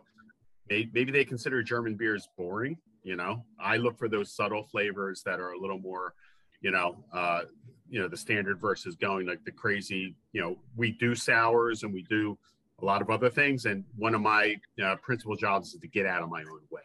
maybe, 0.68 0.90
maybe 0.92 1.12
they 1.12 1.24
consider 1.24 1.62
German 1.62 1.94
beers 1.94 2.28
boring. 2.36 2.76
You 3.04 3.14
know, 3.14 3.44
I 3.60 3.76
look 3.76 3.96
for 3.96 4.08
those 4.08 4.34
subtle 4.34 4.64
flavors 4.64 5.22
that 5.24 5.38
are 5.38 5.52
a 5.52 5.58
little 5.58 5.78
more, 5.78 6.14
you 6.60 6.72
know, 6.72 6.96
uh, 7.12 7.42
you 7.88 8.00
know, 8.00 8.08
the 8.08 8.16
standard 8.16 8.60
versus 8.60 8.96
going 8.96 9.28
like 9.28 9.44
the 9.44 9.52
crazy. 9.52 10.16
You 10.32 10.40
know, 10.42 10.56
we 10.74 10.90
do 10.90 11.14
sours 11.14 11.84
and 11.84 11.94
we 11.94 12.02
do 12.10 12.36
a 12.82 12.84
lot 12.84 13.00
of 13.00 13.08
other 13.08 13.30
things, 13.30 13.64
and 13.64 13.84
one 13.96 14.14
of 14.14 14.20
my 14.20 14.56
uh, 14.84 14.96
principal 14.96 15.36
jobs 15.36 15.72
is 15.72 15.80
to 15.80 15.88
get 15.88 16.04
out 16.04 16.22
of 16.22 16.28
my 16.28 16.40
own 16.40 16.60
way. 16.70 16.82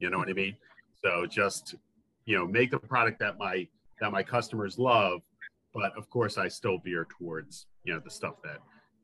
You 0.00 0.08
know 0.08 0.18
what 0.18 0.30
I 0.30 0.32
mean? 0.32 0.56
So 1.04 1.26
just 1.26 1.74
you 2.24 2.36
know, 2.36 2.46
make 2.46 2.70
the 2.70 2.78
product 2.78 3.20
that 3.20 3.38
my 3.38 3.68
that 4.00 4.10
my 4.10 4.22
customers 4.22 4.78
love, 4.78 5.20
but 5.74 5.92
of 5.98 6.08
course 6.08 6.38
I 6.38 6.48
still 6.48 6.78
veer 6.82 7.06
towards 7.18 7.66
you 7.84 7.92
know 7.92 8.00
the 8.02 8.10
stuff 8.10 8.36
that 8.42 8.58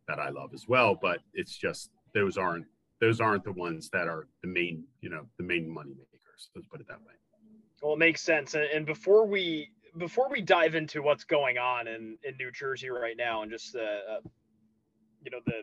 that 0.09 0.19
I 0.19 0.31
love 0.31 0.51
as 0.55 0.67
well. 0.67 0.99
But 1.01 1.21
it's 1.35 1.57
just 1.57 1.91
those 2.15 2.37
aren't 2.37 2.67
those 3.01 3.21
aren't 3.21 3.45
the 3.45 3.53
ones 3.53 3.91
that 3.91 4.09
are 4.09 4.29
the 4.43 4.49
main 4.49 4.85
you 5.01 5.11
know 5.11 5.27
the 5.39 5.45
main 5.45 5.69
money 5.69 5.91
makers. 5.91 6.49
Let's 6.55 6.69
put 6.69 6.81
it 6.81 6.89
that 6.89 7.01
way. 7.01 7.15
Well, 7.83 7.95
it 7.95 7.99
makes 7.99 8.23
sense. 8.23 8.55
And 8.55 8.87
before 8.87 9.27
we 9.27 9.71
before 9.99 10.29
we 10.31 10.41
dive 10.41 10.75
into 10.75 11.03
what's 11.03 11.25
going 11.25 11.59
on 11.59 11.87
in 11.87 12.17
in 12.25 12.37
New 12.37 12.51
Jersey 12.51 12.89
right 12.89 13.17
now 13.17 13.43
and 13.43 13.51
just 13.51 13.73
the 13.73 14.01
uh, 14.11 14.21
you 15.23 15.31
know 15.31 15.41
the 15.47 15.63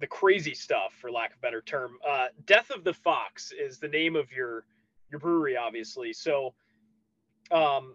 the 0.00 0.06
crazy 0.06 0.54
stuff 0.54 0.92
for 1.00 1.10
lack 1.10 1.34
of 1.34 1.40
better 1.40 1.62
term 1.62 1.96
uh, 2.08 2.26
death 2.46 2.70
of 2.70 2.84
the 2.84 2.92
fox 2.92 3.52
is 3.52 3.78
the 3.78 3.88
name 3.88 4.16
of 4.16 4.32
your 4.32 4.64
your 5.10 5.20
brewery 5.20 5.56
obviously 5.56 6.12
so 6.12 6.54
um 7.50 7.94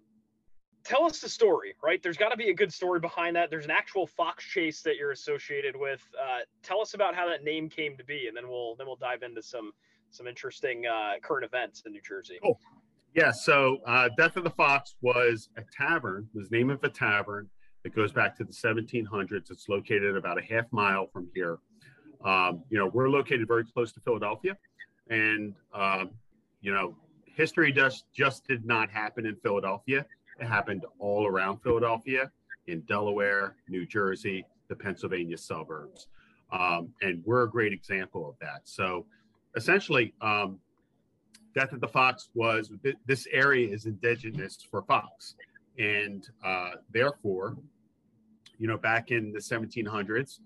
tell 0.87 1.03
us 1.03 1.19
the 1.19 1.27
story, 1.27 1.75
right? 1.83 2.01
There's 2.01 2.15
got 2.15 2.29
to 2.29 2.37
be 2.37 2.49
a 2.49 2.53
good 2.53 2.73
story 2.73 2.99
behind 2.99 3.35
that. 3.35 3.49
There's 3.49 3.65
an 3.65 3.71
actual 3.71 4.07
fox 4.07 4.45
chase 4.45 4.81
that 4.83 4.95
you're 4.95 5.11
associated 5.11 5.75
with. 5.75 6.07
Uh, 6.19 6.39
tell 6.63 6.81
us 6.81 6.93
about 6.93 7.13
how 7.13 7.27
that 7.27 7.43
name 7.43 7.69
came 7.69 7.97
to 7.97 8.05
be, 8.05 8.27
and 8.27 8.35
then 8.35 8.47
we'll 8.47 8.75
then 8.75 8.87
we'll 8.87 8.95
dive 8.95 9.21
into 9.21 9.41
some 9.41 9.73
some 10.09 10.27
interesting 10.27 10.85
uh, 10.85 11.13
current 11.21 11.43
events 11.43 11.83
in 11.85 11.91
New 11.91 12.01
Jersey. 12.01 12.39
Oh, 12.45 12.57
yeah. 13.13 13.31
So, 13.31 13.79
uh, 13.85 14.09
Death 14.17 14.37
of 14.37 14.45
the 14.45 14.49
Fox 14.51 14.95
was 15.01 15.49
a 15.57 15.61
tavern. 15.75 16.29
Was 16.33 16.47
the 16.49 16.57
name 16.57 16.69
of 16.69 16.81
a 16.83 16.89
tavern 16.89 17.49
that 17.83 17.93
goes 17.93 18.13
back 18.13 18.37
to 18.37 18.45
the 18.45 18.53
1700s. 18.53 19.51
It's 19.51 19.67
located 19.67 20.15
about 20.15 20.37
a 20.37 20.41
half 20.41 20.65
mile 20.71 21.07
from 21.11 21.27
here. 21.35 21.59
Um, 22.23 22.63
you 22.69 22.77
know, 22.77 22.87
we're 22.87 23.09
located 23.09 23.47
very 23.47 23.65
close 23.65 23.91
to 23.91 23.99
Philadelphia, 23.99 24.57
and 25.09 25.53
um, 25.73 26.11
you 26.61 26.73
know, 26.73 26.95
history 27.25 27.73
just 27.73 28.05
just 28.13 28.47
did 28.47 28.65
not 28.65 28.89
happen 28.89 29.25
in 29.25 29.35
Philadelphia 29.35 30.05
it 30.39 30.45
happened 30.45 30.85
all 30.99 31.25
around 31.25 31.59
Philadelphia, 31.59 32.31
in 32.67 32.81
Delaware, 32.81 33.55
New 33.67 33.85
Jersey, 33.85 34.45
the 34.67 34.75
Pennsylvania 34.75 35.37
suburbs. 35.37 36.07
Um, 36.51 36.89
and 37.01 37.23
we're 37.25 37.43
a 37.43 37.49
great 37.49 37.73
example 37.73 38.29
of 38.29 38.35
that. 38.39 38.61
So 38.63 39.05
essentially, 39.55 40.13
um, 40.21 40.59
Death 41.55 41.73
of 41.73 41.81
the 41.81 41.87
Fox 41.87 42.29
was 42.35 42.71
this 43.05 43.27
area 43.31 43.73
is 43.73 43.85
indigenous 43.85 44.57
for 44.69 44.83
fox. 44.83 45.35
And 45.79 46.27
uh, 46.45 46.71
therefore, 46.91 47.57
you 48.59 48.67
know, 48.67 48.77
back 48.77 49.11
in 49.11 49.31
the 49.31 49.39
1700s, 49.39 50.39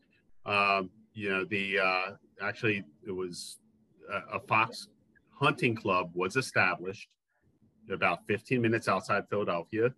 um, 0.46 0.90
you 1.14 1.30
know, 1.30 1.44
the 1.46 1.80
uh, 1.80 2.12
actually 2.42 2.84
it 3.06 3.12
was 3.12 3.60
a, 4.12 4.38
a 4.38 4.40
fox 4.40 4.88
hunting 5.32 5.76
club 5.76 6.12
was 6.14 6.36
established 6.36 7.10
about 7.90 8.26
15 8.28 8.62
minutes 8.62 8.88
outside 8.88 9.28
Philadelphia, 9.30 9.94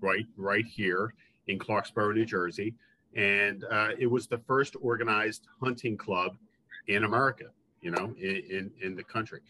right, 0.00 0.26
right 0.36 0.66
here 0.66 1.14
in 1.46 1.58
Clarksboro, 1.58 2.14
New 2.14 2.24
Jersey. 2.24 2.74
And 3.16 3.64
uh, 3.70 3.90
it 3.98 4.06
was 4.06 4.26
the 4.26 4.38
first 4.38 4.76
organized 4.80 5.46
hunting 5.62 5.96
club 5.96 6.36
in 6.88 7.04
America, 7.04 7.46
you 7.80 7.90
know, 7.90 8.14
in, 8.18 8.42
in, 8.50 8.70
in 8.82 8.96
the 8.96 9.04
country. 9.04 9.40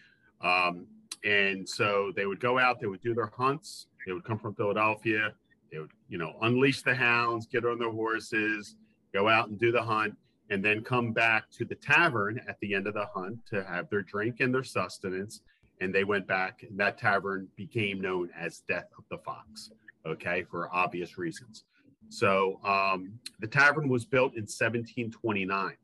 Um, 0.43 0.87
and 1.25 1.67
so 1.67 2.13
they 2.15 2.27
would 2.27 2.41
go 2.41 2.59
out, 2.59 2.81
they 2.81 2.87
would 2.87 3.03
do 3.03 3.15
their 3.15 3.33
hunts. 3.35 3.87
They 4.07 4.13
would 4.13 4.25
come 4.25 4.39
from 4.39 4.55
Philadelphia. 4.55 5.33
They 5.73 5.79
would, 5.79 5.91
you 6.09 6.19
know, 6.19 6.35
unleash 6.43 6.83
the 6.83 6.95
hounds, 6.95 7.47
get 7.47 7.65
on 7.65 7.79
their 7.79 7.91
horses, 7.91 8.77
go 9.13 9.29
out 9.29 9.49
and 9.49 9.59
do 9.59 9.73
the 9.73 9.83
hunt, 9.83 10.15
and 10.51 10.63
then 10.63 10.85
come 10.85 11.13
back 11.13 11.51
to 11.53 11.65
the 11.65 11.75
tavern 11.77 12.41
at 12.47 12.59
the 12.61 12.75
end 12.75 12.87
of 12.87 12.95
the 12.95 13.07
hunt 13.15 13.39
to 13.47 13.65
have 13.65 13.89
their 13.89 14.03
drink 14.03 14.41
and 14.41 14.55
their 14.55 14.63
sustenance 14.63 15.41
and 15.81 15.95
they 15.95 16.05
went 16.05 16.27
back 16.27 16.65
and 16.69 16.79
that 16.79 16.99
tavern 16.99 17.49
became 17.57 18.01
known 18.01 18.31
as 18.39 18.63
death 18.69 18.89
of 18.99 19.05
the 19.11 19.19
fox 19.19 19.71
okay 20.07 20.45
for 20.51 20.75
obvious 20.75 21.17
reasons. 21.19 21.65
So 22.11 22.61
um, 22.65 23.19
the 23.41 23.47
tavern 23.47 23.89
was 23.89 24.05
built 24.05 24.35
in 24.35 24.43
1729 24.43 25.77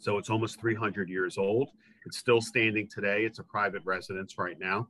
so 0.00 0.18
it's 0.18 0.30
almost 0.30 0.60
300 0.60 1.08
years 1.08 1.38
old. 1.38 1.70
It's 2.04 2.18
still 2.18 2.40
standing 2.40 2.88
today. 2.88 3.24
It's 3.24 3.38
a 3.38 3.42
private 3.42 3.82
residence 3.84 4.38
right 4.38 4.58
now. 4.58 4.88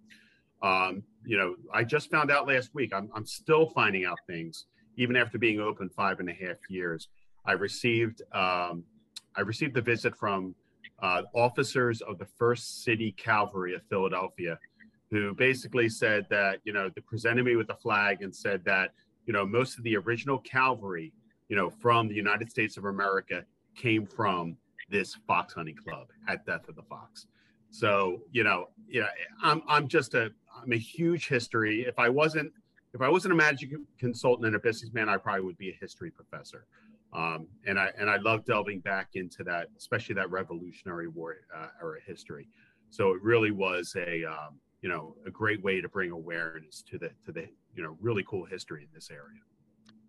Um, 0.62 1.02
you 1.24 1.36
know 1.36 1.54
i 1.72 1.84
just 1.84 2.10
found 2.10 2.30
out 2.30 2.48
last 2.48 2.70
week 2.74 2.94
I'm, 2.94 3.10
I'm 3.14 3.26
still 3.26 3.66
finding 3.68 4.04
out 4.04 4.18
things. 4.26 4.66
Even 4.96 5.14
after 5.14 5.38
being 5.38 5.60
open 5.60 5.90
five 5.90 6.18
and 6.20 6.30
a 6.30 6.32
half 6.32 6.56
years 6.70 7.08
i 7.44 7.52
received 7.52 8.22
um, 8.32 8.84
i 9.36 9.42
received 9.42 9.76
a 9.76 9.82
visit 9.82 10.16
from 10.16 10.54
uh, 11.00 11.22
officers 11.34 12.00
of 12.02 12.18
the 12.18 12.26
First 12.38 12.84
City 12.84 13.12
Cavalry 13.12 13.74
of 13.74 13.82
Philadelphia, 13.88 14.58
who 15.10 15.34
basically 15.34 15.88
said 15.88 16.26
that, 16.30 16.60
you 16.64 16.72
know, 16.72 16.90
they 16.94 17.00
presented 17.02 17.44
me 17.44 17.56
with 17.56 17.70
a 17.70 17.76
flag 17.76 18.22
and 18.22 18.34
said 18.34 18.64
that, 18.64 18.92
you 19.26 19.32
know, 19.32 19.44
most 19.44 19.78
of 19.78 19.84
the 19.84 19.96
original 19.96 20.38
cavalry, 20.38 21.12
you 21.48 21.56
know, 21.56 21.70
from 21.70 22.08
the 22.08 22.14
United 22.14 22.50
States 22.50 22.76
of 22.76 22.84
America 22.84 23.44
came 23.76 24.06
from 24.06 24.56
this 24.88 25.16
fox 25.26 25.54
hunting 25.54 25.76
club 25.76 26.08
at 26.28 26.44
Death 26.46 26.68
of 26.68 26.76
the 26.76 26.82
Fox. 26.82 27.26
So, 27.70 28.22
you 28.32 28.44
know, 28.44 28.68
you 28.88 29.00
know, 29.00 29.08
I'm 29.42 29.62
I'm 29.68 29.88
just 29.88 30.14
a 30.14 30.30
I'm 30.62 30.72
a 30.72 30.78
huge 30.78 31.28
history. 31.28 31.84
If 31.86 31.98
I 31.98 32.08
wasn't 32.08 32.52
if 32.94 33.02
I 33.02 33.08
wasn't 33.08 33.34
a 33.34 33.36
magic 33.36 33.70
consultant 33.98 34.46
and 34.46 34.56
a 34.56 34.58
businessman, 34.58 35.08
I 35.08 35.18
probably 35.18 35.42
would 35.42 35.58
be 35.58 35.70
a 35.70 35.76
history 35.80 36.10
professor. 36.10 36.66
Um, 37.12 37.46
and 37.66 37.78
I 37.78 37.90
and 37.98 38.10
I 38.10 38.16
love 38.16 38.44
delving 38.44 38.80
back 38.80 39.10
into 39.14 39.42
that, 39.44 39.68
especially 39.76 40.14
that 40.16 40.30
Revolutionary 40.30 41.08
War 41.08 41.36
uh, 41.54 41.68
era 41.80 41.98
history. 42.04 42.48
So 42.90 43.12
it 43.12 43.22
really 43.22 43.50
was 43.50 43.94
a 43.96 44.24
um, 44.24 44.58
you 44.82 44.88
know 44.88 45.16
a 45.26 45.30
great 45.30 45.62
way 45.62 45.80
to 45.80 45.88
bring 45.88 46.10
awareness 46.10 46.82
to 46.90 46.98
the 46.98 47.10
to 47.24 47.32
the 47.32 47.46
you 47.74 47.82
know 47.82 47.96
really 48.00 48.24
cool 48.28 48.44
history 48.44 48.82
in 48.82 48.88
this 48.94 49.10
area. 49.10 49.40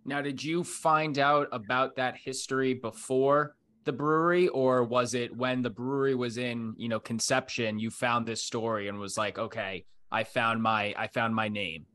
Now, 0.06 0.22
did 0.22 0.44
you 0.44 0.64
find 0.64 1.20
out 1.20 1.48
about 1.52 1.98
that 1.98 2.16
history 2.16 2.74
before 2.74 3.56
the 3.84 3.92
brewery, 3.92 4.48
or 4.50 4.84
was 4.84 5.14
it 5.14 5.36
when 5.36 5.62
the 5.62 5.70
brewery 5.70 6.16
was 6.16 6.38
in 6.38 6.74
you 6.78 6.90
know 6.90 7.00
conception? 7.00 7.80
You 7.80 7.90
found 7.90 8.26
this 8.26 8.44
story 8.44 8.88
and 8.88 9.00
was 9.00 9.18
like, 9.18 9.38
okay, 9.38 9.86
I 10.12 10.24
found 10.24 10.62
my 10.62 10.94
I 10.98 11.08
found 11.08 11.36
my 11.36 11.48
name. 11.48 11.86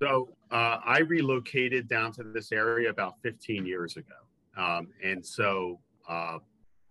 So 0.00 0.30
uh, 0.50 0.78
I 0.82 1.00
relocated 1.00 1.86
down 1.86 2.12
to 2.12 2.22
this 2.22 2.52
area 2.52 2.88
about 2.88 3.16
15 3.22 3.66
years 3.66 3.98
ago, 3.98 4.14
um, 4.56 4.88
and 5.04 5.24
so 5.24 5.78
uh, 6.08 6.38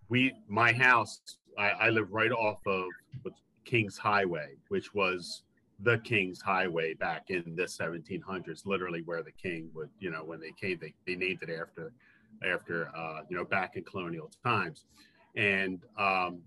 we, 0.10 0.34
my 0.48 0.72
house, 0.72 1.20
I, 1.58 1.70
I, 1.70 1.90
live 1.90 2.12
right 2.12 2.32
off 2.32 2.60
of 2.68 2.86
King's 3.66 3.98
Highway, 3.98 4.58
which 4.68 4.94
was 4.94 5.42
the 5.80 5.98
King's 6.00 6.40
Highway 6.40 6.94
back 6.94 7.30
in 7.30 7.56
the 7.56 7.64
1700s, 7.64 8.66
literally 8.66 9.02
where 9.02 9.24
the 9.24 9.32
king 9.32 9.70
would, 9.74 9.90
you 10.00 10.12
know, 10.12 10.24
when 10.24 10.40
they 10.40 10.52
came, 10.52 10.78
they, 10.80 10.94
they 11.08 11.16
named 11.16 11.40
it 11.42 11.50
after, 11.50 11.92
after, 12.46 12.96
uh, 12.96 13.22
you 13.28 13.36
know, 13.36 13.44
back 13.44 13.76
in 13.76 13.84
colonial 13.84 14.30
times, 14.44 14.86
and 15.36 15.80
um, 15.98 16.42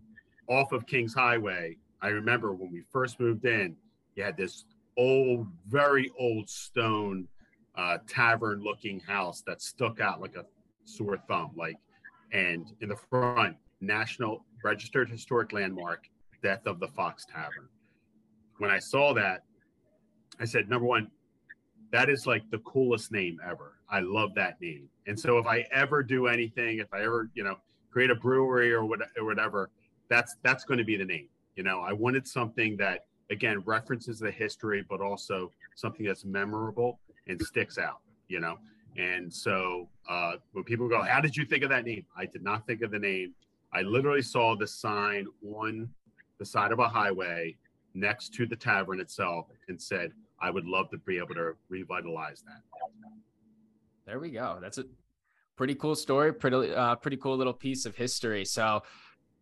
off 0.48 0.70
of 0.70 0.86
King's 0.86 1.14
Highway, 1.14 1.76
I 2.00 2.08
remember 2.08 2.52
when 2.52 2.70
we 2.70 2.82
first 2.92 3.18
moved 3.18 3.46
in, 3.46 3.76
you 4.14 4.22
had 4.22 4.36
this 4.36 4.64
old, 4.96 5.46
very 5.68 6.10
old 6.18 6.48
stone 6.48 7.28
uh, 7.76 7.98
tavern 8.06 8.62
looking 8.62 9.00
house 9.00 9.42
that 9.46 9.62
stuck 9.62 10.00
out 10.00 10.20
like 10.20 10.36
a 10.36 10.44
sore 10.84 11.18
thumb. 11.28 11.52
Like, 11.56 11.76
and 12.32 12.72
in 12.80 12.88
the 12.88 12.96
front, 12.96 13.56
National 13.80 14.44
Registered 14.62 15.08
Historic 15.10 15.52
Landmark, 15.52 16.08
Death 16.42 16.66
of 16.66 16.80
the 16.80 16.88
Fox 16.88 17.24
Tavern. 17.24 17.68
When 18.58 18.70
I 18.70 18.78
saw 18.78 19.12
that, 19.14 19.44
I 20.40 20.44
said, 20.44 20.68
number 20.68 20.86
one, 20.86 21.10
that 21.90 22.08
is 22.08 22.26
like 22.26 22.42
the 22.50 22.58
coolest 22.58 23.12
name 23.12 23.38
ever. 23.46 23.74
I 23.90 24.00
love 24.00 24.34
that 24.36 24.60
name. 24.60 24.88
And 25.06 25.18
so 25.18 25.38
if 25.38 25.46
I 25.46 25.66
ever 25.72 26.02
do 26.02 26.26
anything, 26.26 26.78
if 26.78 26.92
I 26.92 27.02
ever, 27.02 27.30
you 27.34 27.44
know, 27.44 27.56
create 27.90 28.10
a 28.10 28.14
brewery 28.14 28.72
or 28.72 28.84
whatever, 28.84 29.70
that's 30.08 30.36
that's 30.42 30.64
going 30.64 30.78
to 30.78 30.84
be 30.84 30.96
the 30.96 31.04
name. 31.04 31.28
You 31.56 31.62
know, 31.62 31.80
I 31.80 31.92
wanted 31.92 32.26
something 32.26 32.76
that 32.78 33.06
again 33.32 33.60
references 33.66 34.18
the 34.18 34.30
history, 34.30 34.84
but 34.88 35.00
also 35.00 35.50
something 35.74 36.06
that's 36.06 36.24
memorable 36.24 37.00
and 37.26 37.40
sticks 37.42 37.78
out. 37.78 38.00
You 38.28 38.40
know, 38.40 38.58
and 38.96 39.32
so 39.32 39.88
uh, 40.08 40.34
when 40.52 40.64
people 40.64 40.88
go, 40.88 41.02
"How 41.02 41.20
did 41.20 41.36
you 41.36 41.44
think 41.44 41.64
of 41.64 41.70
that 41.70 41.84
name?" 41.84 42.06
I 42.16 42.26
did 42.26 42.42
not 42.42 42.66
think 42.66 42.82
of 42.82 42.90
the 42.90 42.98
name. 42.98 43.34
I 43.72 43.82
literally 43.82 44.22
saw 44.22 44.54
the 44.54 44.66
sign 44.66 45.26
on 45.44 45.88
the 46.38 46.44
side 46.44 46.72
of 46.72 46.78
a 46.78 46.88
highway 46.88 47.56
next 47.94 48.34
to 48.34 48.46
the 48.46 48.56
tavern 48.56 49.00
itself 49.00 49.46
and 49.68 49.80
said, 49.80 50.12
I 50.40 50.50
would 50.50 50.66
love 50.66 50.90
to 50.90 50.98
be 50.98 51.18
able 51.18 51.34
to 51.34 51.52
revitalize 51.68 52.42
that. 52.42 52.62
There 54.06 54.18
we 54.18 54.30
go. 54.30 54.58
That's 54.60 54.78
a 54.78 54.84
pretty 55.56 55.74
cool 55.76 55.94
story. 55.94 56.32
Pretty 56.34 56.74
uh, 56.74 56.96
pretty 56.96 57.16
cool 57.16 57.36
little 57.36 57.52
piece 57.52 57.86
of 57.86 57.94
history. 57.94 58.44
So 58.44 58.82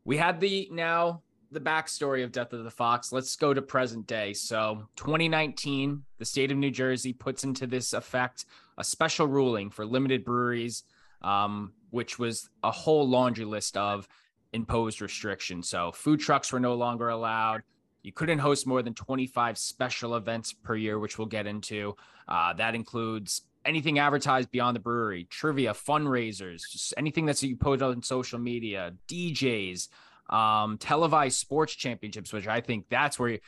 we 0.04 0.18
had 0.18 0.40
the 0.40 0.68
now 0.70 1.22
the 1.50 1.60
backstory 1.60 2.22
of 2.22 2.32
Death 2.32 2.52
of 2.52 2.64
the 2.64 2.70
Fox. 2.70 3.12
Let's 3.12 3.34
go 3.36 3.52
to 3.52 3.60
present 3.60 4.06
day. 4.06 4.32
So 4.32 4.86
2019, 4.96 6.02
the 6.18 6.24
state 6.24 6.52
of 6.52 6.58
New 6.58 6.70
Jersey 6.70 7.12
puts 7.12 7.44
into 7.44 7.66
this 7.66 7.92
effect 7.92 8.46
a 8.78 8.84
special 8.84 9.26
ruling 9.26 9.70
for 9.70 9.84
limited 9.84 10.24
breweries, 10.24 10.84
um, 11.22 11.72
which 11.90 12.18
was 12.18 12.48
a 12.62 12.70
whole 12.70 13.08
laundry 13.08 13.44
list 13.44 13.76
of 13.76 14.08
imposed 14.52 15.00
restrictions. 15.00 15.68
So 15.68 15.92
food 15.92 16.20
trucks 16.20 16.52
were 16.52 16.60
no 16.60 16.74
longer 16.74 17.08
allowed. 17.08 17.62
You 18.02 18.12
couldn't 18.12 18.38
host 18.38 18.66
more 18.66 18.82
than 18.82 18.94
25 18.94 19.58
special 19.58 20.16
events 20.16 20.52
per 20.52 20.76
year, 20.76 20.98
which 20.98 21.18
we'll 21.18 21.26
get 21.26 21.46
into. 21.46 21.96
Uh, 22.28 22.52
that 22.54 22.74
includes 22.74 23.42
anything 23.64 23.98
advertised 23.98 24.50
beyond 24.50 24.76
the 24.76 24.80
brewery, 24.80 25.24
trivia, 25.24 25.72
fundraisers, 25.72 26.62
just 26.70 26.94
anything 26.96 27.26
that's 27.26 27.42
you 27.42 27.56
post 27.56 27.82
on 27.82 28.02
social 28.02 28.38
media, 28.38 28.94
DJs, 29.08 29.88
um, 30.30 30.78
televised 30.78 31.38
sports 31.38 31.74
championships, 31.74 32.32
which 32.32 32.46
I 32.46 32.60
think 32.60 32.86
that's 32.88 33.18
where 33.18 33.30
you, 33.30 33.38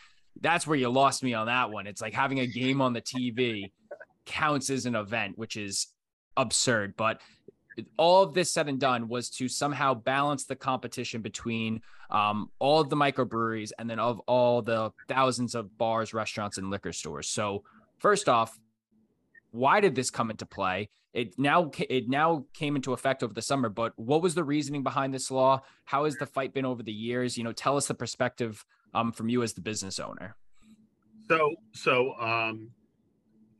that's 0.40 0.66
where 0.66 0.77
you 0.77 0.88
lost 0.88 1.23
me 1.23 1.35
on 1.35 1.47
that 1.47 1.71
one. 1.71 1.87
It's 1.87 2.01
like 2.01 2.12
having 2.12 2.40
a 2.40 2.47
game 2.47 2.81
on 2.81 2.92
the 2.92 3.03
TV 3.03 3.73
counts 4.27 4.71
as 4.71 4.87
an 4.87 4.95
event, 4.95 5.38
which 5.38 5.57
is 5.57 5.88
absurd. 6.37 6.95
But 6.97 7.21
all 7.97 8.23
of 8.23 8.35
this 8.35 8.51
said 8.51 8.68
and 8.68 8.79
done 8.79 9.09
was 9.09 9.31
to 9.31 9.49
somehow 9.49 9.95
balance 9.95 10.45
the 10.45 10.57
competition 10.57 11.23
between 11.23 11.81
um, 12.11 12.51
all 12.59 12.81
of 12.81 12.90
the 12.90 12.97
microbreweries 12.97 13.73
and 13.79 13.88
then 13.88 13.99
of 13.99 14.21
all 14.21 14.62
the 14.62 14.90
thousands 15.09 15.55
of 15.55 15.77
bars, 15.79 16.12
restaurants, 16.12 16.59
and 16.59 16.71
liquor 16.71 16.92
stores. 16.92 17.29
So 17.29 17.64
first 17.99 18.29
off, 18.29 18.59
why 19.52 19.80
did 19.80 19.94
this 19.94 20.10
come 20.10 20.30
into 20.30 20.44
play? 20.44 20.88
It 21.12 21.38
now 21.38 21.70
it 21.78 22.08
now 22.08 22.46
came 22.54 22.74
into 22.74 22.94
effect 22.94 23.22
over 23.22 23.34
the 23.34 23.42
summer, 23.42 23.68
but 23.68 23.92
what 23.96 24.22
was 24.22 24.34
the 24.34 24.44
reasoning 24.44 24.82
behind 24.82 25.12
this 25.12 25.30
law? 25.30 25.62
How 25.84 26.04
has 26.04 26.16
the 26.16 26.26
fight 26.26 26.54
been 26.54 26.64
over 26.64 26.82
the 26.82 26.92
years? 26.92 27.36
You 27.36 27.44
know, 27.44 27.52
tell 27.52 27.76
us 27.76 27.86
the 27.86 27.94
perspective 27.94 28.64
um, 28.94 29.12
from 29.12 29.28
you 29.28 29.42
as 29.42 29.52
the 29.52 29.60
business 29.60 30.00
owner. 30.00 30.36
So, 31.28 31.54
so 31.72 32.14
um, 32.18 32.70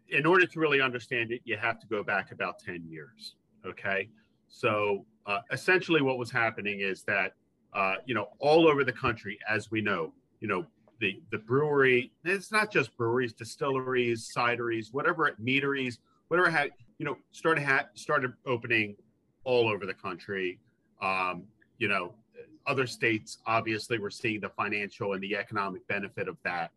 in 0.09 0.25
order 0.25 0.47
to 0.47 0.61
really 0.61 0.81
understand 0.81 1.31
it, 1.31 1.43
you 1.45 1.57
have 1.59 1.79
to 1.81 1.87
go 1.87 2.03
back 2.03 2.33
about 2.33 2.59
ten 2.59 2.85
years. 2.89 3.37
Okay, 3.67 4.09
so 4.49 5.05
uh, 5.27 5.41
essentially, 5.53 6.01
what 6.01 6.17
was 6.17 6.31
happening 6.31 6.81
is 6.81 7.03
that 7.05 7.35
uh, 7.75 7.97
you 8.07 8.15
know 8.15 8.29
all 8.39 8.67
over 8.67 8.83
the 8.83 8.93
country, 8.93 9.39
as 9.47 9.71
we 9.71 9.83
know, 9.83 10.15
you 10.41 10.49
know 10.49 10.67
the 11.03 11.21
the 11.31 11.39
brewery. 11.39 12.13
It's 12.25 12.53
not 12.53 12.73
just 12.73 12.97
breweries, 12.97 13.35
distilleries, 13.35 14.33
cideries, 14.35 14.95
whatever 14.95 15.35
meaderies, 15.39 15.99
whatever 16.29 16.49
had 16.49 16.71
you 16.99 17.05
know 17.05 17.19
started 17.33 17.65
ha- 17.65 17.89
started 17.95 18.33
opening 18.47 18.97
all 19.45 19.69
over 19.69 19.85
the 19.85 19.95
country. 19.95 20.61
Um, 21.03 21.43
you 21.79 21.89
know, 21.89 22.15
other 22.67 22.87
states 22.87 23.39
obviously 23.47 23.99
were 23.99 24.11
seeing 24.11 24.41
the 24.41 24.49
financial 24.51 25.13
and 25.13 25.23
the 25.23 25.37
economic 25.37 25.87
benefit 25.89 26.29
of 26.29 26.37
that. 26.45 26.71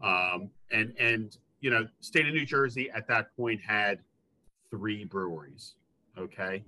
Um, 0.00 0.50
and 0.70 0.94
and 0.98 1.36
you 1.60 1.70
know, 1.70 1.86
state 2.00 2.28
of 2.28 2.34
New 2.34 2.46
Jersey 2.46 2.90
at 2.94 3.08
that 3.08 3.36
point 3.36 3.60
had 3.60 3.98
three 4.70 5.04
breweries. 5.04 5.74
Okay. 6.16 6.62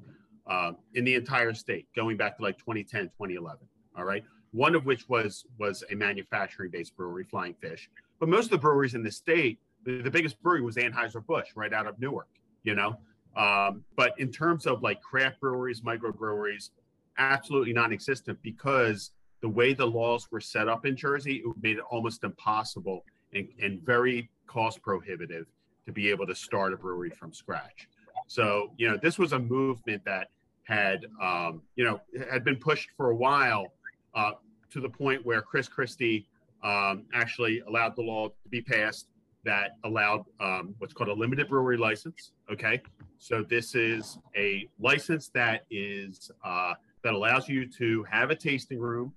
Um, 0.48 0.76
in 0.94 1.04
the 1.04 1.14
entire 1.14 1.54
state, 1.54 1.86
going 1.94 2.16
back 2.16 2.36
to 2.36 2.42
like 2.42 2.58
2010, 2.58 3.04
2011. 3.04 3.58
All 3.96 4.04
right 4.04 4.24
one 4.56 4.74
of 4.74 4.86
which 4.86 5.06
was 5.08 5.44
was 5.58 5.84
a 5.90 5.94
manufacturing 5.94 6.70
based 6.70 6.96
brewery, 6.96 7.24
Flying 7.24 7.54
Fish. 7.54 7.90
But 8.18 8.30
most 8.30 8.46
of 8.46 8.50
the 8.52 8.58
breweries 8.58 8.94
in 8.94 9.02
the 9.02 9.10
state, 9.12 9.58
the, 9.84 10.00
the 10.00 10.10
biggest 10.10 10.42
brewery 10.42 10.62
was 10.62 10.76
Anheuser 10.76 11.24
Busch, 11.24 11.48
right 11.54 11.72
out 11.72 11.86
of 11.86 11.98
Newark. 12.00 12.28
You 12.62 12.74
know, 12.74 12.98
um, 13.36 13.84
but 13.96 14.18
in 14.18 14.32
terms 14.32 14.66
of 14.66 14.82
like 14.82 15.00
craft 15.02 15.40
breweries, 15.40 15.82
microbreweries, 15.82 16.70
absolutely 17.18 17.74
non-existent 17.74 18.38
because 18.42 19.12
the 19.42 19.48
way 19.48 19.74
the 19.74 19.86
laws 19.86 20.26
were 20.32 20.40
set 20.40 20.68
up 20.68 20.86
in 20.86 20.96
Jersey, 20.96 21.42
it 21.44 21.54
made 21.62 21.76
it 21.76 21.84
almost 21.90 22.24
impossible 22.24 23.04
and, 23.34 23.46
and 23.62 23.82
very 23.82 24.30
cost 24.46 24.80
prohibitive 24.82 25.46
to 25.84 25.92
be 25.92 26.08
able 26.08 26.26
to 26.26 26.34
start 26.34 26.72
a 26.72 26.76
brewery 26.76 27.10
from 27.10 27.32
scratch. 27.32 27.88
So, 28.26 28.72
you 28.78 28.88
know, 28.88 28.98
this 29.00 29.18
was 29.18 29.32
a 29.34 29.38
movement 29.38 30.02
that 30.06 30.28
had, 30.64 31.06
um, 31.22 31.62
you 31.76 31.84
know, 31.84 32.00
had 32.30 32.42
been 32.42 32.56
pushed 32.56 32.88
for 32.96 33.10
a 33.10 33.14
while 33.14 33.72
uh, 34.14 34.32
to 34.76 34.82
the 34.82 34.88
point 34.90 35.24
where 35.24 35.40
Chris 35.40 35.68
Christie 35.68 36.26
um, 36.62 37.04
actually 37.14 37.60
allowed 37.60 37.96
the 37.96 38.02
law 38.02 38.28
to 38.28 38.48
be 38.50 38.60
passed 38.60 39.08
that 39.42 39.76
allowed 39.84 40.24
um, 40.38 40.74
what's 40.78 40.92
called 40.92 41.08
a 41.08 41.14
limited 41.14 41.48
brewery 41.48 41.78
license. 41.78 42.32
Okay, 42.52 42.82
so 43.16 43.42
this 43.42 43.74
is 43.74 44.18
a 44.36 44.68
license 44.78 45.28
that 45.28 45.64
is 45.70 46.30
uh, 46.44 46.74
that 47.02 47.14
allows 47.14 47.48
you 47.48 47.66
to 47.78 48.04
have 48.04 48.30
a 48.30 48.34
tasting 48.34 48.78
room. 48.78 49.14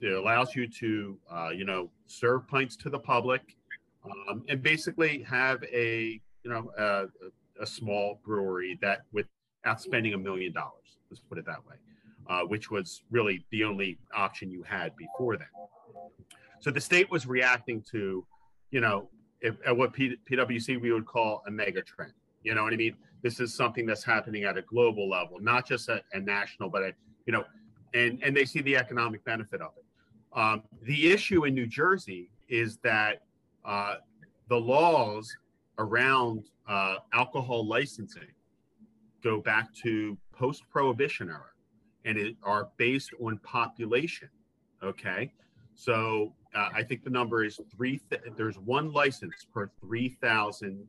It 0.00 0.12
allows 0.12 0.54
you 0.54 0.68
to 0.68 1.18
uh, 1.28 1.50
you 1.52 1.64
know 1.64 1.90
serve 2.06 2.46
pints 2.46 2.76
to 2.76 2.90
the 2.90 2.98
public, 2.98 3.56
um, 4.04 4.44
and 4.48 4.62
basically 4.62 5.22
have 5.22 5.64
a 5.64 6.20
you 6.44 6.50
know 6.50 6.70
a, 6.78 7.06
a 7.60 7.66
small 7.66 8.20
brewery 8.24 8.78
that 8.80 9.06
without 9.12 9.80
spending 9.80 10.14
a 10.14 10.18
million 10.18 10.52
dollars. 10.52 10.98
Let's 11.10 11.20
put 11.20 11.38
it 11.38 11.46
that 11.46 11.66
way 11.66 11.74
uh, 12.28 12.42
which 12.42 12.70
was 12.70 13.02
really 13.10 13.44
the 13.50 13.64
only 13.64 13.98
option 14.14 14.50
you 14.50 14.62
had 14.62 14.94
before 14.96 15.36
then. 15.36 15.48
So 16.60 16.70
the 16.70 16.80
state 16.80 17.10
was 17.10 17.26
reacting 17.26 17.84
to, 17.90 18.26
you 18.70 18.80
know, 18.80 19.08
if, 19.40 19.56
at 19.66 19.76
what 19.76 19.92
P, 19.92 20.16
PwC 20.30 20.80
we 20.80 20.92
would 20.92 21.06
call 21.06 21.42
a 21.46 21.50
mega 21.50 21.82
trend. 21.82 22.12
You 22.42 22.54
know 22.54 22.62
what 22.62 22.72
I 22.72 22.76
mean? 22.76 22.96
This 23.22 23.40
is 23.40 23.54
something 23.54 23.86
that's 23.86 24.04
happening 24.04 24.44
at 24.44 24.56
a 24.56 24.62
global 24.62 25.08
level, 25.08 25.38
not 25.40 25.66
just 25.66 25.88
a, 25.88 26.02
national, 26.14 26.70
but 26.70 26.82
you 27.26 27.32
know, 27.32 27.44
and 27.94 28.22
and 28.22 28.36
they 28.36 28.44
see 28.44 28.60
the 28.60 28.76
economic 28.76 29.24
benefit 29.24 29.60
of 29.60 29.70
it. 29.76 29.84
Um, 30.38 30.62
the 30.82 31.12
issue 31.12 31.44
in 31.44 31.54
New 31.54 31.66
Jersey 31.66 32.30
is 32.48 32.78
that 32.78 33.22
uh, 33.64 33.96
the 34.48 34.56
laws 34.56 35.34
around 35.78 36.44
uh, 36.68 36.96
alcohol 37.12 37.66
licensing 37.66 38.22
go 39.22 39.40
back 39.40 39.72
to 39.74 40.18
post-prohibition 40.32 41.30
era 41.30 41.53
and 42.04 42.18
it 42.18 42.36
are 42.42 42.68
based 42.76 43.10
on 43.20 43.38
population. 43.38 44.28
Okay. 44.82 45.32
So 45.74 46.32
uh, 46.54 46.68
I 46.72 46.82
think 46.82 47.04
the 47.04 47.10
number 47.10 47.44
is 47.44 47.60
three. 47.74 48.00
Th- 48.10 48.22
there's 48.36 48.58
one 48.58 48.92
license 48.92 49.34
per 49.52 49.70
3,000 49.80 50.86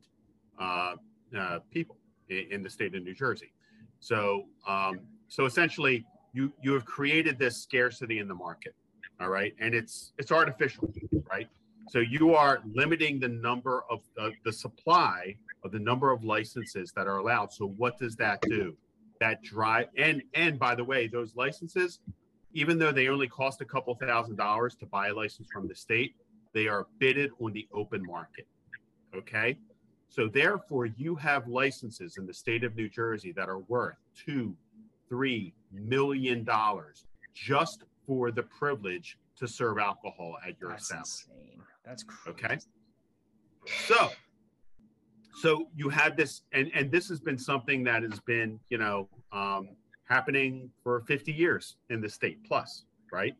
uh, 0.58 0.94
uh, 1.36 1.58
people 1.70 1.96
in, 2.28 2.46
in, 2.50 2.62
the 2.62 2.70
state 2.70 2.94
of 2.94 3.02
New 3.02 3.14
Jersey. 3.14 3.52
So, 4.00 4.44
um, 4.68 5.00
so 5.28 5.44
essentially, 5.44 6.04
you 6.32 6.52
you 6.62 6.72
have 6.72 6.84
created 6.84 7.38
this 7.38 7.56
scarcity 7.56 8.18
in 8.20 8.28
the 8.28 8.34
market. 8.34 8.74
All 9.20 9.28
right, 9.28 9.54
and 9.58 9.74
it's 9.74 10.12
it's 10.18 10.30
artificial, 10.30 10.92
right? 11.28 11.48
So 11.88 12.00
you 12.00 12.34
are 12.34 12.60
limiting 12.72 13.18
the 13.18 13.28
number 13.28 13.84
of 13.90 14.02
the 14.44 14.52
supply 14.52 15.36
of 15.64 15.72
the 15.72 15.78
number 15.78 16.10
of 16.10 16.24
licenses 16.24 16.92
that 16.94 17.06
are 17.06 17.18
allowed. 17.18 17.52
So 17.52 17.68
what 17.76 17.98
does 17.98 18.16
that 18.16 18.40
do? 18.42 18.76
That 19.20 19.42
drive 19.42 19.86
and 19.96 20.22
and 20.34 20.58
by 20.58 20.74
the 20.74 20.84
way 20.84 21.06
those 21.06 21.34
licenses 21.36 22.00
even 22.52 22.78
though 22.78 22.92
they 22.92 23.08
only 23.08 23.28
cost 23.28 23.60
a 23.60 23.64
couple 23.64 23.94
thousand 23.94 24.36
dollars 24.36 24.74
to 24.74 24.86
buy 24.86 25.08
a 25.08 25.14
license 25.14 25.48
from 25.52 25.68
the 25.68 25.74
state 25.74 26.14
they 26.52 26.66
are 26.68 26.86
bidded 26.98 27.30
on 27.40 27.52
the 27.52 27.66
open 27.72 28.02
market 28.04 28.46
okay 29.14 29.58
so 30.08 30.28
therefore 30.28 30.86
you 30.86 31.14
have 31.14 31.46
licenses 31.48 32.16
in 32.16 32.26
the 32.26 32.34
state 32.34 32.64
of 32.64 32.74
new 32.76 32.88
jersey 32.88 33.32
that 33.32 33.48
are 33.48 33.60
worth 33.60 33.96
two 34.14 34.54
three 35.08 35.52
million 35.72 36.44
dollars 36.44 37.04
just 37.34 37.84
for 38.06 38.30
the 38.30 38.42
privilege 38.42 39.18
to 39.36 39.46
serve 39.46 39.78
alcohol 39.78 40.36
at 40.46 40.58
your 40.60 40.70
That's 40.70 40.84
establishment 40.84 41.38
insane. 41.42 41.62
That's 41.84 42.02
crazy. 42.04 42.30
okay 42.44 42.58
so 43.86 44.10
so 45.42 45.68
you 45.74 45.88
have 45.88 46.16
this 46.16 46.42
and 46.52 46.70
and 46.74 46.90
this 46.90 47.08
has 47.08 47.20
been 47.20 47.38
something 47.38 47.84
that 47.84 48.02
has 48.02 48.20
been 48.20 48.58
you 48.68 48.78
know 48.78 49.08
um, 49.32 49.68
happening 50.08 50.70
for 50.82 51.00
50 51.02 51.32
years 51.32 51.76
in 51.90 52.00
the 52.00 52.08
state 52.08 52.38
plus 52.46 52.84
right? 53.12 53.34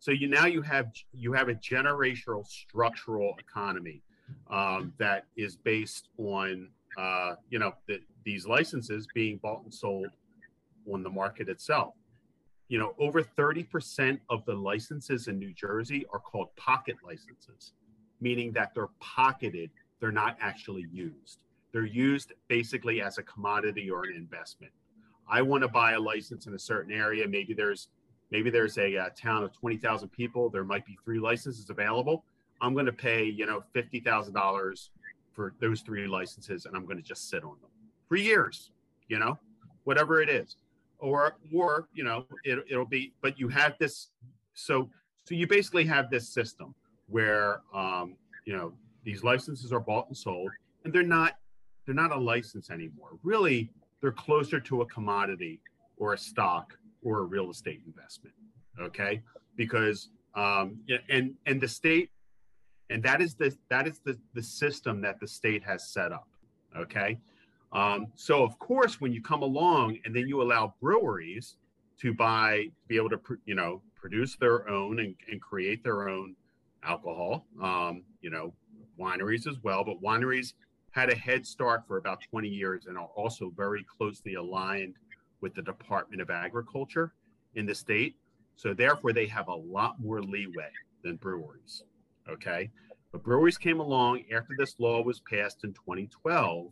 So 0.00 0.12
you 0.12 0.28
now 0.28 0.46
you 0.46 0.62
have 0.62 0.92
you 1.12 1.32
have 1.32 1.48
a 1.48 1.54
generational 1.54 2.46
structural 2.46 3.34
economy 3.38 4.02
um, 4.50 4.92
that 4.98 5.24
is 5.36 5.56
based 5.56 6.08
on 6.18 6.68
uh, 6.96 7.34
you 7.50 7.58
know 7.58 7.72
the, 7.86 8.00
these 8.24 8.46
licenses 8.46 9.06
being 9.14 9.38
bought 9.38 9.62
and 9.64 9.74
sold 9.74 10.08
on 10.92 11.02
the 11.02 11.10
market 11.10 11.48
itself. 11.48 11.94
You 12.68 12.78
know 12.78 12.94
over 12.98 13.22
30% 13.22 14.18
of 14.30 14.44
the 14.44 14.54
licenses 14.54 15.28
in 15.28 15.38
new 15.38 15.52
jersey 15.52 16.06
are 16.12 16.20
called 16.20 16.54
pocket 16.56 16.96
licenses 17.04 17.72
meaning 18.20 18.50
that 18.52 18.74
they're 18.74 18.88
pocketed 18.98 19.70
they're 20.00 20.12
not 20.12 20.36
actually 20.40 20.86
used. 20.92 21.38
They're 21.72 21.86
used 21.86 22.32
basically 22.48 23.02
as 23.02 23.18
a 23.18 23.22
commodity 23.22 23.90
or 23.90 24.04
an 24.04 24.14
investment. 24.16 24.72
I 25.28 25.42
want 25.42 25.62
to 25.62 25.68
buy 25.68 25.92
a 25.92 26.00
license 26.00 26.46
in 26.46 26.54
a 26.54 26.58
certain 26.58 26.92
area. 26.92 27.28
Maybe 27.28 27.52
there's 27.52 27.88
maybe 28.30 28.50
there's 28.50 28.78
a, 28.78 28.94
a 28.94 29.02
uh, 29.04 29.08
town 29.16 29.44
of 29.44 29.52
20,000 29.52 30.08
people. 30.08 30.48
There 30.48 30.64
might 30.64 30.84
be 30.86 30.98
three 31.04 31.18
licenses 31.18 31.70
available. 31.70 32.24
I'm 32.60 32.72
going 32.72 32.86
to 32.86 32.92
pay, 32.92 33.24
you 33.24 33.46
know, 33.46 33.62
$50,000 33.74 34.88
for 35.32 35.54
those 35.60 35.80
three 35.82 36.06
licenses 36.06 36.66
and 36.66 36.76
I'm 36.76 36.84
going 36.84 36.96
to 36.96 37.02
just 37.02 37.30
sit 37.30 37.44
on 37.44 37.56
them 37.60 37.70
for 38.08 38.16
years, 38.16 38.70
you 39.08 39.18
know, 39.18 39.38
whatever 39.84 40.20
it 40.20 40.28
is. 40.28 40.56
Or, 40.98 41.36
or, 41.54 41.86
you 41.94 42.02
know, 42.02 42.26
it, 42.42 42.64
it'll 42.68 42.84
be, 42.84 43.12
but 43.22 43.38
you 43.38 43.48
have 43.48 43.74
this. 43.78 44.08
So, 44.54 44.90
so 45.24 45.34
you 45.34 45.46
basically 45.46 45.84
have 45.84 46.10
this 46.10 46.28
system 46.28 46.74
where, 47.08 47.60
um, 47.72 48.16
you 48.44 48.56
know, 48.56 48.72
these 49.08 49.24
licenses 49.24 49.72
are 49.72 49.80
bought 49.80 50.06
and 50.08 50.16
sold 50.16 50.50
and 50.84 50.92
they're 50.92 51.02
not, 51.02 51.36
they're 51.86 51.94
not 51.94 52.12
a 52.12 52.18
license 52.18 52.68
anymore. 52.68 53.12
Really, 53.22 53.70
they're 54.02 54.12
closer 54.12 54.60
to 54.60 54.82
a 54.82 54.86
commodity 54.86 55.62
or 55.96 56.12
a 56.12 56.18
stock 56.18 56.76
or 57.02 57.20
a 57.20 57.22
real 57.22 57.50
estate 57.50 57.80
investment. 57.86 58.34
Okay. 58.78 59.22
Because, 59.56 60.10
um, 60.34 60.78
and, 61.08 61.32
and 61.46 61.58
the 61.58 61.66
state 61.66 62.10
and 62.90 63.02
that 63.02 63.22
is 63.22 63.34
the 63.34 63.56
that 63.70 63.86
is 63.86 64.00
the 64.04 64.18
the 64.34 64.42
system 64.42 65.00
that 65.00 65.18
the 65.20 65.28
state 65.28 65.62
has 65.62 65.88
set 65.88 66.12
up 66.12 66.28
okay 66.76 67.18
um, 67.72 68.06
so 68.14 68.42
of 68.42 68.58
course 68.58 69.00
when 69.00 69.12
you 69.12 69.20
come 69.20 69.42
along 69.42 69.98
and 70.04 70.14
then 70.14 70.26
you 70.26 70.40
allow 70.40 70.74
breweries 70.80 71.56
to 72.00 72.14
buy 72.14 72.66
be 72.86 72.96
able 72.96 73.10
to 73.10 73.20
you 73.44 73.54
know 73.54 73.82
produce 73.94 74.36
their 74.36 74.68
own 74.68 75.00
and, 75.00 75.14
and 75.30 75.40
create 75.40 75.82
their 75.82 76.08
own 76.08 76.34
alcohol 76.82 77.46
um, 77.62 78.02
you 78.22 78.30
know 78.30 78.54
wineries 78.98 79.46
as 79.46 79.56
well 79.62 79.84
but 79.84 80.02
wineries 80.02 80.54
had 80.90 81.10
a 81.10 81.14
head 81.14 81.46
start 81.46 81.82
for 81.86 81.98
about 81.98 82.20
20 82.30 82.48
years 82.48 82.86
and 82.86 82.96
are 82.96 83.10
also 83.16 83.52
very 83.56 83.84
closely 83.96 84.34
aligned 84.34 84.94
with 85.40 85.54
the 85.54 85.62
department 85.62 86.20
of 86.20 86.30
agriculture 86.30 87.12
in 87.54 87.66
the 87.66 87.74
state 87.74 88.16
so 88.56 88.74
therefore 88.74 89.12
they 89.12 89.26
have 89.26 89.48
a 89.48 89.54
lot 89.54 90.00
more 90.00 90.22
leeway 90.22 90.70
than 91.04 91.16
breweries 91.16 91.84
Okay. 92.30 92.70
But 93.12 93.22
breweries 93.22 93.58
came 93.58 93.80
along 93.80 94.24
after 94.32 94.54
this 94.58 94.74
law 94.78 95.02
was 95.02 95.20
passed 95.20 95.64
in 95.64 95.72
2012. 95.72 96.70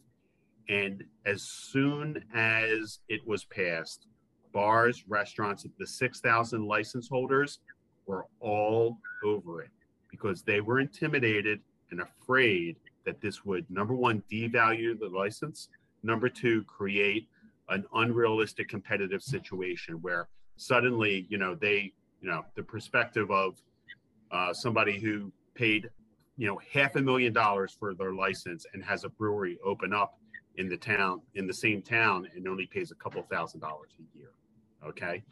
And 0.69 1.05
as 1.25 1.43
soon 1.43 2.23
as 2.35 3.01
it 3.09 3.27
was 3.27 3.45
passed, 3.45 4.07
bars, 4.53 5.05
restaurants, 5.09 5.67
the 5.79 5.87
6,000 5.87 6.67
license 6.67 7.09
holders 7.09 7.61
were 8.07 8.27
all 8.41 8.99
over 9.25 9.63
it 9.63 9.71
because 10.11 10.43
they 10.43 10.61
were 10.61 10.81
intimidated 10.81 11.61
and 11.91 12.01
afraid 12.01 12.77
that 13.05 13.21
this 13.21 13.45
would, 13.45 13.69
number 13.71 13.95
one, 13.95 14.23
devalue 14.31 14.99
the 14.99 15.09
license, 15.09 15.69
number 16.03 16.29
two, 16.29 16.63
create 16.65 17.29
an 17.69 17.85
unrealistic 17.95 18.69
competitive 18.69 19.23
situation 19.23 19.97
where 20.03 20.29
suddenly, 20.57 21.27
you 21.29 21.39
know, 21.39 21.55
they, 21.55 21.93
you 22.21 22.29
know, 22.29 22.45
the 22.55 22.63
perspective 22.63 23.31
of 23.31 23.61
uh, 24.31 24.53
somebody 24.53 24.99
who 24.99 25.33
paid, 25.55 25.89
you 26.37 26.47
know, 26.47 26.61
half 26.73 26.97
a 26.97 27.01
million 27.01 27.33
dollars 27.33 27.77
for 27.79 27.95
their 27.95 28.15
license 28.15 28.67
and 28.73 28.85
has 28.85 29.05
a 29.05 29.09
brewery 29.09 29.59
open 29.65 29.93
up 29.93 30.19
in 30.57 30.69
the 30.69 30.77
town, 30.77 31.21
in 31.35 31.47
the 31.47 31.55
same 31.55 31.83
town, 31.83 32.27
and 32.35 32.49
only 32.49 32.67
pays 32.67 32.91
a 32.91 32.95
couple 32.95 33.23
thousand 33.23 33.61
dollars 33.61 33.91
a 33.99 34.19
year. 34.19 34.31
Okay. 34.87 35.23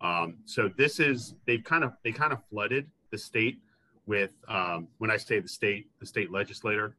Um, 0.00 0.36
so 0.44 0.70
this 0.76 1.00
is 1.00 1.34
they've 1.46 1.64
kind 1.64 1.84
of 1.84 1.92
they 2.02 2.12
kind 2.12 2.32
of 2.32 2.40
flooded 2.50 2.90
the 3.10 3.18
state 3.18 3.58
with 4.06 4.32
um, 4.48 4.88
when 4.98 5.10
I 5.10 5.16
say 5.16 5.40
the 5.40 5.48
state, 5.48 5.88
the 6.00 6.06
state 6.06 6.30
legislator, 6.30 6.96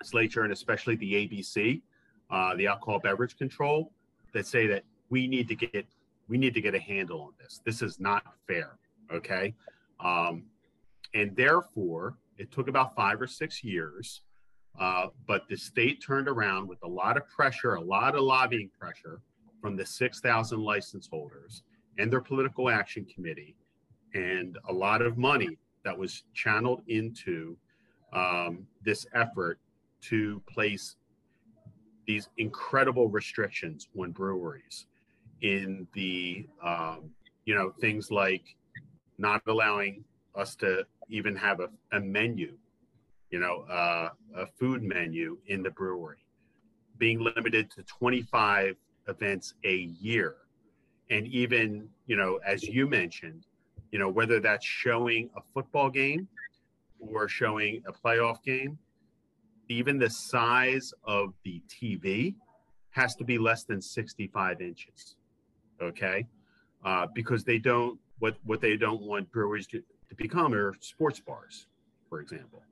legislature, 0.00 0.42
and 0.42 0.52
especially 0.52 0.96
the 0.96 1.12
ABC, 1.14 1.82
uh, 2.30 2.56
the 2.56 2.66
alcohol 2.66 2.98
beverage 2.98 3.36
control, 3.36 3.92
that 4.32 4.46
say 4.46 4.66
that 4.66 4.84
we 5.10 5.26
need 5.26 5.48
to 5.48 5.54
get 5.54 5.86
we 6.28 6.38
need 6.38 6.54
to 6.54 6.60
get 6.60 6.74
a 6.74 6.80
handle 6.80 7.22
on 7.22 7.32
this. 7.38 7.60
This 7.64 7.82
is 7.82 8.00
not 8.00 8.24
fair. 8.46 8.78
Okay. 9.12 9.54
Um, 10.00 10.44
and 11.14 11.36
therefore, 11.36 12.16
it 12.38 12.50
took 12.50 12.68
about 12.68 12.94
five 12.96 13.20
or 13.20 13.26
six 13.26 13.62
years. 13.62 14.22
Uh, 14.80 15.08
but 15.26 15.42
the 15.50 15.56
state 15.56 16.02
turned 16.02 16.28
around 16.28 16.66
with 16.66 16.78
a 16.82 16.88
lot 16.88 17.18
of 17.18 17.28
pressure, 17.28 17.74
a 17.74 17.80
lot 17.80 18.14
of 18.14 18.22
lobbying 18.22 18.70
pressure 18.78 19.20
from 19.60 19.76
the 19.76 19.84
6,000 19.84 20.60
license 20.60 21.06
holders 21.06 21.62
and 21.98 22.10
their 22.10 22.22
political 22.22 22.70
action 22.70 23.04
committee, 23.04 23.54
and 24.14 24.58
a 24.70 24.72
lot 24.72 25.02
of 25.02 25.18
money 25.18 25.58
that 25.84 25.96
was 25.96 26.24
channeled 26.34 26.82
into 26.88 27.56
um, 28.12 28.66
this 28.84 29.06
effort 29.14 29.58
to 30.02 30.42
place 30.52 30.96
these 32.06 32.28
incredible 32.38 33.08
restrictions 33.08 33.88
on 33.98 34.10
breweries 34.10 34.86
in 35.40 35.86
the 35.94 36.46
um, 36.64 37.10
you 37.44 37.54
know 37.54 37.72
things 37.80 38.10
like 38.10 38.56
not 39.18 39.42
allowing 39.46 40.04
us 40.34 40.56
to 40.56 40.84
even 41.08 41.36
have 41.36 41.60
a, 41.60 41.68
a 41.92 42.00
menu, 42.00 42.56
you 43.30 43.38
know, 43.38 43.64
uh, 43.70 44.08
a 44.36 44.46
food 44.46 44.82
menu 44.82 45.38
in 45.46 45.62
the 45.62 45.70
brewery, 45.70 46.24
being 46.98 47.20
limited 47.20 47.70
to 47.70 47.82
25 47.84 48.76
events 49.08 49.54
a 49.64 49.76
year. 50.00 50.36
And 51.10 51.26
even, 51.26 51.88
you 52.06 52.16
know, 52.16 52.40
as 52.46 52.62
you 52.62 52.88
mentioned, 52.88 53.46
you 53.92 53.98
know, 53.98 54.08
whether 54.08 54.40
that's 54.40 54.66
showing 54.66 55.30
a 55.36 55.40
football 55.54 55.90
game 55.90 56.26
or 56.98 57.28
showing 57.28 57.82
a 57.86 57.92
playoff 57.92 58.42
game, 58.42 58.78
even 59.68 59.98
the 59.98 60.10
size 60.10 60.92
of 61.04 61.34
the 61.44 61.62
TV 61.68 62.34
has 62.90 63.14
to 63.16 63.24
be 63.24 63.38
less 63.38 63.64
than 63.64 63.80
65 63.80 64.60
inches. 64.60 65.16
Okay. 65.80 66.26
Uh, 66.84 67.06
because 67.14 67.44
they 67.44 67.58
don't, 67.58 67.98
what, 68.18 68.36
what 68.44 68.60
they 68.60 68.76
don't 68.76 69.02
want 69.02 69.30
breweries 69.30 69.66
to, 69.68 69.78
to 70.08 70.14
become 70.16 70.52
are 70.54 70.74
sports 70.80 71.20
bars, 71.20 71.66
for 72.08 72.20
example. 72.20 72.62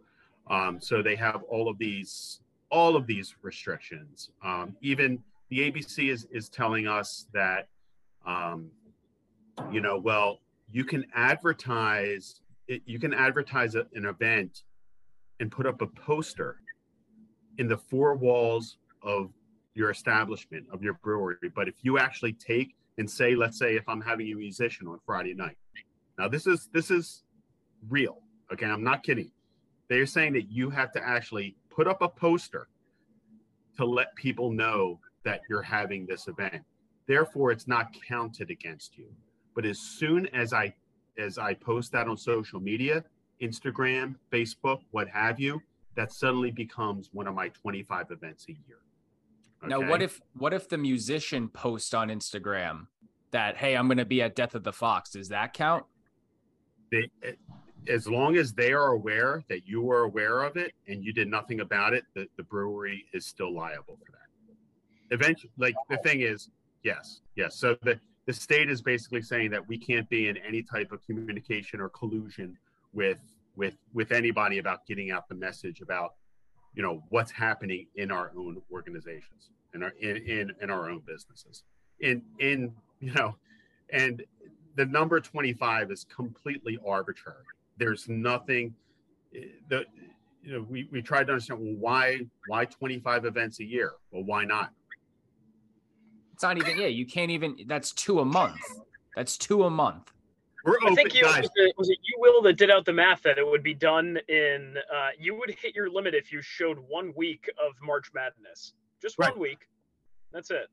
Um, 0.49 0.81
so 0.81 1.01
they 1.03 1.17
have 1.17 1.43
all 1.45 1.69
of 1.69 1.79
these 1.79 2.41
all 2.73 2.95
of 2.95 3.07
these 3.07 3.35
restrictions. 3.43 4.31
Um, 4.45 4.77
even 4.81 5.23
the 5.49 5.71
ABC 5.71 6.11
is 6.11 6.27
is 6.31 6.49
telling 6.49 6.87
us 6.87 7.27
that 7.33 7.69
um, 8.27 8.71
you 9.71 9.81
know, 9.81 9.99
well, 9.99 10.41
you 10.73 10.85
can 10.85 11.05
advertise 11.15 12.41
it, 12.69 12.83
you 12.87 12.99
can 12.99 13.13
advertise 13.13 13.75
a, 13.75 13.87
an 13.95 14.07
event 14.07 14.63
and 15.41 15.51
put 15.51 15.67
up 15.67 15.81
a 15.83 15.87
poster 15.87 16.61
in 17.59 17.67
the 17.67 17.77
four 17.77 18.15
walls 18.15 18.79
of 19.03 19.31
your 19.75 19.91
establishment 19.91 20.67
of 20.73 20.83
your 20.83 20.95
brewery. 20.95 21.37
But 21.55 21.69
if 21.69 21.75
you 21.83 21.99
actually 21.99 22.35
take 22.35 22.75
and 22.99 23.11
say, 23.11 23.35
let's 23.35 23.59
say, 23.59 23.77
if 23.77 23.89
I'm 23.89 24.01
having 24.01 24.31
a 24.31 24.35
musician 24.35 24.87
on 24.87 24.99
Friday 25.05 25.35
night, 25.35 25.57
now 26.19 26.29
this 26.29 26.47
is 26.47 26.69
this 26.73 26.91
is 26.91 27.25
real. 27.89 28.19
Okay, 28.53 28.67
I'm 28.67 28.85
not 28.85 29.03
kidding. 29.03 29.31
They're 29.89 30.07
saying 30.07 30.35
that 30.35 30.51
you 30.51 30.71
have 30.71 30.93
to 30.93 31.05
actually 31.05 31.57
put 31.71 31.89
up 31.89 32.03
a 32.03 32.09
poster 32.09 32.69
to 33.77 33.85
let 33.85 34.15
people 34.15 34.53
know 34.53 35.01
that 35.25 35.41
you're 35.49 35.63
having 35.63 36.07
this 36.07 36.29
event. 36.29 36.63
Therefore, 37.07 37.51
it's 37.51 37.67
not 37.67 37.89
counted 38.07 38.51
against 38.51 38.97
you. 38.97 39.07
But 39.55 39.65
as 39.65 39.79
soon 39.79 40.27
as 40.29 40.53
I 40.53 40.75
as 41.19 41.39
I 41.39 41.55
post 41.55 41.93
that 41.93 42.09
on 42.09 42.17
social 42.17 42.61
media, 42.61 43.05
Instagram, 43.43 44.15
Facebook, 44.33 44.81
what 44.91 45.09
have 45.09 45.41
you, 45.41 45.61
that 45.97 46.13
suddenly 46.13 46.51
becomes 46.51 47.11
one 47.13 47.27
of 47.27 47.35
my 47.35 47.49
25 47.49 48.11
events 48.11 48.47
a 48.49 48.53
year. 48.53 48.79
Okay? 49.63 49.69
Now, 49.69 49.89
what 49.89 50.01
if 50.03 50.21
what 50.35 50.55
if 50.55 50.69
the 50.69 50.79
musician 50.79 51.49
posts 51.49 51.93
on 51.93 52.09
Instagram 52.09 52.87
that 53.33 53.57
hey, 53.57 53.77
I'm 53.77 53.87
going 53.87 53.99
to 53.99 54.05
be 54.05 54.23
at 54.23 54.35
Death 54.35 54.55
of 54.55 54.65
the 54.65 54.73
Fox? 54.73 55.11
Does 55.11 55.29
that 55.29 55.53
count? 55.53 55.85
They, 56.91 57.11
eh, 57.23 57.33
as 57.89 58.09
long 58.09 58.37
as 58.37 58.53
they 58.53 58.73
are 58.73 58.93
aware 58.93 59.43
that 59.49 59.67
you 59.67 59.81
were 59.83 60.03
aware 60.03 60.43
of 60.43 60.57
it 60.57 60.73
and 60.89 61.05
you 61.05 61.13
did 61.13 61.29
nothing 61.29 61.61
about 61.61 61.95
it, 61.95 62.05
the, 62.15 62.27
the 62.37 62.43
brewery 62.43 63.07
is 63.13 63.27
still 63.27 63.55
liable 63.55 63.99
for 64.05 64.13
that. 64.13 65.15
Eventually, 65.15 65.51
like 65.57 65.75
the 65.89 65.97
thing 65.99 66.21
is, 66.21 66.51
yes, 66.83 67.21
yes. 67.37 67.57
So 67.57 67.77
the, 67.83 67.99
the 68.27 68.33
state 68.33 68.71
is 68.71 68.83
basically 68.83 69.23
saying 69.23 69.51
that 69.51 69.67
we 69.67 69.79
can't 69.79 70.09
be 70.09 70.29
in 70.29 70.37
any 70.39 70.63
type 70.63 70.93
of 70.93 71.05
communication 71.05 71.81
or 71.81 71.89
collusion 71.89 72.57
with 72.93 73.19
with 73.57 73.75
with 73.93 74.13
anybody 74.13 74.59
about 74.59 74.87
getting 74.87 75.11
out 75.11 75.29
the 75.29 75.35
message 75.35 75.81
about 75.81 76.15
you 76.75 76.83
know 76.83 77.03
what's 77.09 77.33
happening 77.33 77.87
in 77.97 78.11
our 78.11 78.33
own 78.37 78.61
organizations 78.71 79.51
in 79.75 79.83
our 79.83 79.93
in 80.01 80.17
in, 80.17 80.53
in 80.61 80.71
our 80.71 80.91
own 80.91 81.03
businesses. 81.07 81.65
In 82.01 82.23
in 82.39 82.73
you 83.01 83.13
know 83.13 83.37
and 83.93 84.23
the 84.77 84.87
number 84.87 85.21
25 85.21 85.91
is 85.91 86.05
completely 86.05 86.79
arbitrary. 86.87 87.45
There's 87.77 88.09
nothing 88.09 88.75
the 89.69 89.85
you 90.43 90.53
know 90.53 90.67
we, 90.69 90.89
we 90.91 91.03
tried 91.03 91.27
to 91.27 91.33
understand 91.33 91.61
well 91.61 91.75
why 91.75 92.21
why 92.47 92.65
25 92.65 93.25
events 93.25 93.61
a 93.61 93.65
year? 93.65 93.93
Well 94.11 94.25
why 94.25 94.45
not 94.45 94.73
it's 96.41 96.43
not 96.43 96.57
even 96.57 96.81
yeah 96.81 96.87
you 96.87 97.05
can't 97.05 97.31
even 97.31 97.55
that's 97.67 97.93
two 97.93 98.21
a 98.21 98.25
month 98.25 98.63
that's 99.15 99.37
two 99.37 99.65
a 99.65 99.71
month 99.71 100.11
we're 100.65 100.77
open, 100.77 100.93
I 100.93 100.95
think 100.95 101.15
you, 101.15 101.23
guys. 101.23 101.43
Was, 101.43 101.51
it, 101.57 101.75
was 101.77 101.91
it 101.91 101.99
you 102.03 102.17
will 102.19 102.41
that 102.43 102.57
did 102.57 102.71
out 102.71 102.87
the 102.87 102.95
math 102.95 103.23
that 103.25 103.37
it 103.37 103.47
would 103.47 103.63
be 103.63 103.75
done 103.75 104.19
in 104.29 104.75
uh, 104.95 105.09
you 105.19 105.35
would 105.35 105.51
hit 105.51 105.75
your 105.75 105.91
limit 105.91 106.15
if 106.15 106.33
you 106.33 106.41
showed 106.41 106.79
one 106.89 107.13
week 107.15 107.51
of 107.63 107.75
March 107.83 108.11
Madness 108.15 108.73
just 109.03 109.19
right. 109.19 109.33
one 109.33 109.39
week 109.39 109.69
that's 110.33 110.51
it 110.51 110.69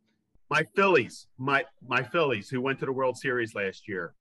my 0.50 0.64
Phillies 0.74 1.28
my 1.38 1.66
my 1.86 2.02
Phillies 2.02 2.50
who 2.50 2.62
went 2.62 2.80
to 2.80 2.86
the 2.86 2.94
World 2.94 3.18
Series 3.18 3.54
last 3.54 3.90
year 3.90 4.14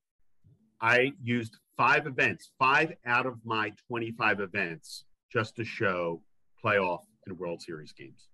I 0.80 1.12
used 1.22 1.56
five 1.76 2.06
events, 2.06 2.50
five 2.58 2.92
out 3.06 3.24
of 3.24 3.38
my 3.46 3.72
25 3.88 4.40
events, 4.40 5.04
just 5.32 5.56
to 5.56 5.64
show 5.64 6.20
playoff 6.62 7.00
and 7.26 7.38
World 7.38 7.62
Series 7.62 7.92
games. 7.92 8.28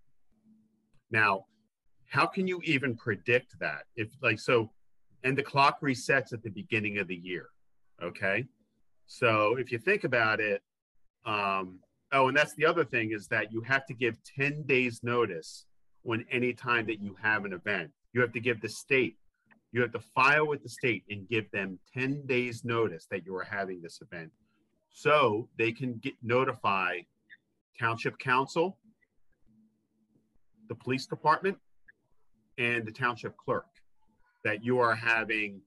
Now, 1.12 1.44
how 2.12 2.26
can 2.26 2.46
you 2.46 2.60
even 2.64 2.94
predict 2.94 3.58
that? 3.58 3.84
If 3.96 4.10
like 4.22 4.38
so, 4.38 4.70
and 5.24 5.36
the 5.36 5.42
clock 5.42 5.80
resets 5.80 6.34
at 6.34 6.42
the 6.42 6.50
beginning 6.50 6.98
of 6.98 7.08
the 7.08 7.16
year. 7.16 7.46
Okay. 8.02 8.44
So 9.06 9.56
if 9.56 9.72
you 9.72 9.78
think 9.78 10.04
about 10.04 10.38
it, 10.38 10.60
um, 11.24 11.78
oh, 12.12 12.28
and 12.28 12.36
that's 12.36 12.54
the 12.54 12.66
other 12.66 12.84
thing 12.84 13.12
is 13.12 13.28
that 13.28 13.50
you 13.50 13.62
have 13.62 13.86
to 13.86 13.94
give 13.94 14.18
10 14.38 14.64
days 14.64 15.00
notice 15.02 15.64
when 16.02 16.26
any 16.30 16.52
time 16.52 16.84
that 16.86 17.00
you 17.00 17.16
have 17.22 17.46
an 17.46 17.54
event. 17.54 17.90
You 18.12 18.20
have 18.20 18.32
to 18.32 18.40
give 18.40 18.60
the 18.60 18.68
state, 18.68 19.16
you 19.72 19.80
have 19.80 19.92
to 19.92 20.00
file 20.14 20.46
with 20.46 20.62
the 20.62 20.68
state 20.68 21.04
and 21.08 21.26
give 21.30 21.50
them 21.50 21.78
10 21.94 22.26
days 22.26 22.62
notice 22.62 23.06
that 23.10 23.24
you 23.24 23.34
are 23.36 23.44
having 23.44 23.80
this 23.80 24.02
event. 24.02 24.30
So 24.92 25.48
they 25.56 25.72
can 25.72 25.94
get 25.94 26.12
notify 26.22 26.98
township 27.80 28.18
council, 28.18 28.76
the 30.68 30.74
police 30.74 31.06
department, 31.06 31.56
and 32.58 32.86
the 32.86 32.92
township 32.92 33.36
clerk 33.36 33.66
that 34.44 34.64
you 34.64 34.78
are 34.78 34.94
having 34.94 35.60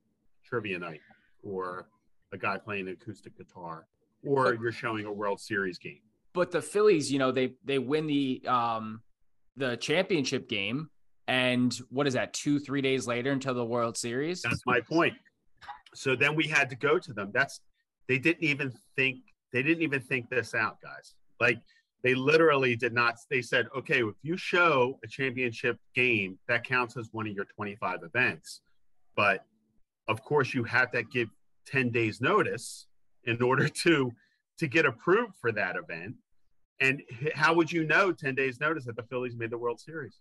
trivia 0.43 0.77
night 0.77 1.01
or 1.43 1.87
a 2.33 2.37
guy 2.37 2.57
playing 2.57 2.87
acoustic 2.87 3.37
guitar 3.37 3.87
or 4.23 4.55
you're 4.55 4.71
showing 4.71 5.05
a 5.05 5.11
World 5.11 5.39
Series 5.39 5.77
game. 5.77 6.01
But 6.33 6.51
the 6.51 6.61
Phillies, 6.61 7.11
you 7.11 7.19
know, 7.19 7.31
they 7.31 7.53
they 7.63 7.79
win 7.79 8.07
the 8.07 8.41
um 8.47 9.01
the 9.55 9.77
championship 9.77 10.49
game 10.49 10.89
and 11.27 11.73
what 11.89 12.05
is 12.07 12.13
that, 12.13 12.33
two, 12.33 12.59
three 12.59 12.81
days 12.81 13.07
later 13.07 13.31
until 13.31 13.53
the 13.53 13.65
World 13.65 13.97
Series? 13.97 14.41
That's 14.41 14.65
my 14.65 14.79
point. 14.81 15.13
So 15.95 16.15
then 16.15 16.35
we 16.35 16.47
had 16.47 16.69
to 16.69 16.75
go 16.75 16.99
to 16.99 17.13
them. 17.13 17.31
That's 17.33 17.61
they 18.07 18.19
didn't 18.19 18.43
even 18.43 18.71
think 18.95 19.17
they 19.51 19.63
didn't 19.63 19.83
even 19.83 20.01
think 20.01 20.29
this 20.29 20.53
out, 20.53 20.81
guys. 20.81 21.15
Like 21.39 21.59
they 22.05 22.13
literally 22.13 22.75
did 22.75 22.93
not 22.93 23.17
they 23.31 23.41
said, 23.41 23.65
okay, 23.75 24.03
if 24.03 24.13
you 24.21 24.37
show 24.37 24.99
a 25.03 25.07
championship 25.07 25.79
game, 25.95 26.37
that 26.47 26.63
counts 26.63 26.95
as 26.97 27.09
one 27.11 27.25
of 27.25 27.33
your 27.33 27.45
25 27.45 28.03
events. 28.03 28.61
But 29.15 29.43
of 30.07 30.23
course 30.23 30.53
you 30.53 30.63
have 30.65 30.91
to 30.91 31.01
give 31.01 31.29
10 31.65 31.89
days 31.89 32.21
notice 32.21 32.85
in 33.23 33.41
order 33.41 33.67
to 33.83 34.11
to 34.59 34.67
get 34.67 34.85
approved 34.85 35.33
for 35.41 35.51
that 35.53 35.75
event. 35.75 36.15
And 36.79 37.01
how 37.33 37.55
would 37.55 37.71
you 37.71 37.85
know 37.85 38.11
10 38.11 38.35
days 38.35 38.59
notice 38.59 38.85
that 38.85 38.95
the 38.95 39.03
Phillies 39.09 39.35
made 39.35 39.49
the 39.49 39.57
World 39.57 39.79
Series? 39.79 40.19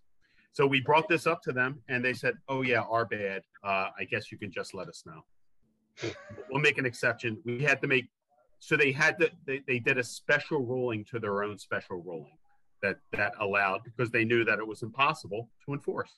So 0.53 0.65
we 0.65 0.81
brought 0.81 1.07
this 1.07 1.27
up 1.27 1.43
to 1.43 1.51
them 1.51 1.81
and 1.87 2.03
they 2.03 2.13
said, 2.13 2.33
oh, 2.49 2.63
yeah, 2.63 2.81
our 2.89 3.05
bad. 3.05 3.43
Uh, 3.63 3.89
I 3.99 4.05
guess 4.09 4.31
you 4.31 4.39
can 4.39 4.51
just 4.51 4.73
let 4.73 4.87
us 4.87 5.03
know. 5.05 5.21
we'll 6.49 6.61
make 6.61 6.77
an 6.77 6.85
exception. 6.85 7.37
We 7.45 7.61
had 7.61 7.79
to 7.81 7.87
make, 7.87 8.07
so 8.65 8.75
they 8.75 8.91
had 8.91 9.19
to, 9.19 9.29
they, 9.45 9.61
they 9.67 9.77
did 9.77 9.99
a 9.99 10.03
special 10.03 10.57
ruling 10.65 11.05
to 11.05 11.19
their 11.19 11.43
own 11.43 11.59
special 11.59 12.01
ruling 12.01 12.35
that 12.81 12.97
that 13.11 13.33
allowed 13.39 13.81
because 13.83 14.09
they 14.09 14.25
knew 14.25 14.43
that 14.43 14.57
it 14.57 14.65
was 14.65 14.81
impossible 14.81 15.49
to 15.63 15.73
enforce. 15.73 16.09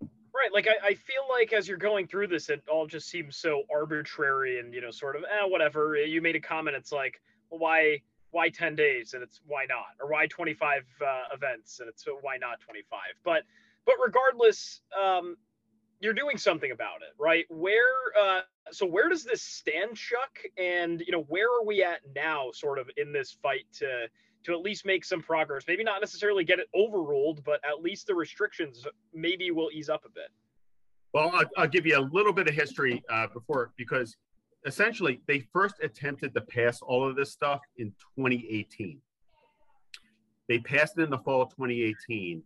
Right. 0.00 0.50
Like 0.50 0.66
I, 0.66 0.88
I 0.88 0.94
feel 0.94 1.22
like 1.28 1.52
as 1.52 1.68
you're 1.68 1.76
going 1.76 2.06
through 2.06 2.28
this, 2.28 2.48
it 2.48 2.62
all 2.72 2.86
just 2.86 3.10
seems 3.10 3.36
so 3.36 3.64
arbitrary 3.70 4.60
and 4.60 4.72
you 4.72 4.80
know, 4.80 4.90
sort 4.90 5.14
of, 5.14 5.24
eh, 5.24 5.44
whatever. 5.46 5.94
You 5.94 6.22
made 6.22 6.36
a 6.36 6.40
comment. 6.40 6.74
It's 6.74 6.90
like, 6.90 7.20
well, 7.50 7.60
why 7.60 8.00
why 8.30 8.48
10 8.48 8.76
days 8.76 9.12
and 9.12 9.22
it's 9.22 9.40
why 9.46 9.66
not 9.68 9.96
or 10.00 10.10
why 10.10 10.26
25 10.28 10.82
uh, 11.02 11.34
events 11.34 11.80
and 11.80 11.88
it's 11.88 12.04
why 12.20 12.36
not 12.36 12.60
25 12.60 13.00
but 13.24 13.42
but 13.84 13.96
regardless 14.02 14.82
um 14.96 15.36
you're 16.00 16.14
doing 16.14 16.38
something 16.38 16.72
about 16.72 17.02
it 17.02 17.14
right? 17.18 17.44
Where 17.48 17.94
uh 18.20 18.40
so 18.72 18.86
where 18.86 19.08
does 19.08 19.24
this 19.24 19.42
stand 19.42 19.96
chuck? 19.96 20.38
And 20.58 21.00
you 21.00 21.12
know 21.12 21.22
where 21.28 21.48
are 21.48 21.64
we 21.64 21.82
at 21.82 22.00
now 22.14 22.50
sort 22.52 22.78
of 22.78 22.90
in 22.96 23.12
this 23.12 23.36
fight 23.42 23.66
to 23.74 24.08
to 24.44 24.52
at 24.52 24.60
least 24.60 24.86
make 24.86 25.04
some 25.04 25.22
progress? 25.22 25.64
Maybe 25.68 25.84
not 25.84 26.00
necessarily 26.00 26.44
get 26.44 26.58
it 26.58 26.68
overruled 26.74 27.44
but 27.44 27.60
at 27.64 27.82
least 27.82 28.06
the 28.06 28.14
restrictions 28.14 28.86
maybe 29.14 29.50
will 29.50 29.70
ease 29.72 29.88
up 29.88 30.04
a 30.04 30.10
bit. 30.10 30.30
Well 31.12 31.30
i'll, 31.34 31.50
I'll 31.56 31.68
give 31.68 31.86
you 31.86 31.98
a 31.98 32.06
little 32.12 32.32
bit 32.32 32.48
of 32.48 32.54
history 32.54 33.02
uh, 33.10 33.26
before 33.32 33.72
because 33.76 34.16
essentially 34.66 35.20
they 35.26 35.40
first 35.52 35.76
attempted 35.82 36.34
to 36.34 36.40
pass 36.40 36.82
all 36.82 37.08
of 37.08 37.16
this 37.16 37.32
stuff 37.32 37.60
in 37.78 37.88
2018 38.18 39.00
they 40.48 40.58
passed 40.58 40.98
it 40.98 41.02
in 41.02 41.10
the 41.10 41.18
fall 41.18 41.40
of 41.40 41.48
2018 41.50 42.42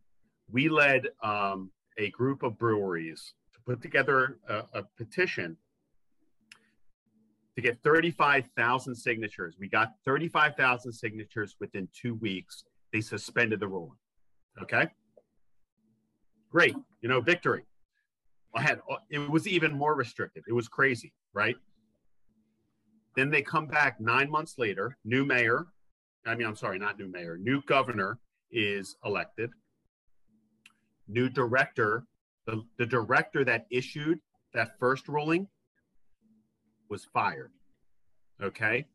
we 0.50 0.68
led 0.68 1.08
um, 1.22 1.72
a 1.98 2.10
group 2.10 2.42
of 2.42 2.56
breweries 2.58 3.34
put 3.66 3.82
together 3.82 4.38
a, 4.48 4.62
a 4.74 4.82
petition 4.96 5.56
to 7.56 7.62
get 7.62 7.78
35,000 7.82 8.94
signatures. 8.94 9.54
We 9.58 9.68
got 9.68 9.92
35,000 10.04 10.92
signatures 10.92 11.56
within 11.60 11.88
two 11.94 12.14
weeks. 12.14 12.64
They 12.92 13.00
suspended 13.00 13.60
the 13.60 13.68
ruling. 13.68 13.96
Okay. 14.62 14.88
Great. 16.50 16.74
You 17.00 17.08
know, 17.08 17.20
victory. 17.20 17.64
I 18.54 18.62
had, 18.62 18.80
it 19.10 19.18
was 19.30 19.48
even 19.48 19.72
more 19.72 19.94
restrictive. 19.94 20.44
It 20.48 20.52
was 20.52 20.68
crazy, 20.68 21.12
right? 21.32 21.56
Then 23.16 23.30
they 23.30 23.42
come 23.42 23.66
back 23.66 24.00
nine 24.00 24.30
months 24.30 24.54
later, 24.58 24.96
new 25.04 25.24
mayor. 25.24 25.66
I 26.26 26.34
mean, 26.34 26.46
I'm 26.46 26.56
sorry, 26.56 26.78
not 26.78 26.98
new 26.98 27.08
mayor, 27.08 27.36
new 27.36 27.62
governor 27.62 28.18
is 28.50 28.96
elected. 29.04 29.50
New 31.08 31.28
director, 31.28 32.04
the, 32.46 32.62
the 32.78 32.86
director 32.86 33.44
that 33.44 33.66
issued 33.70 34.20
that 34.52 34.78
first 34.78 35.08
ruling 35.08 35.48
was 36.88 37.04
fired. 37.04 37.50
Okay. 38.42 38.86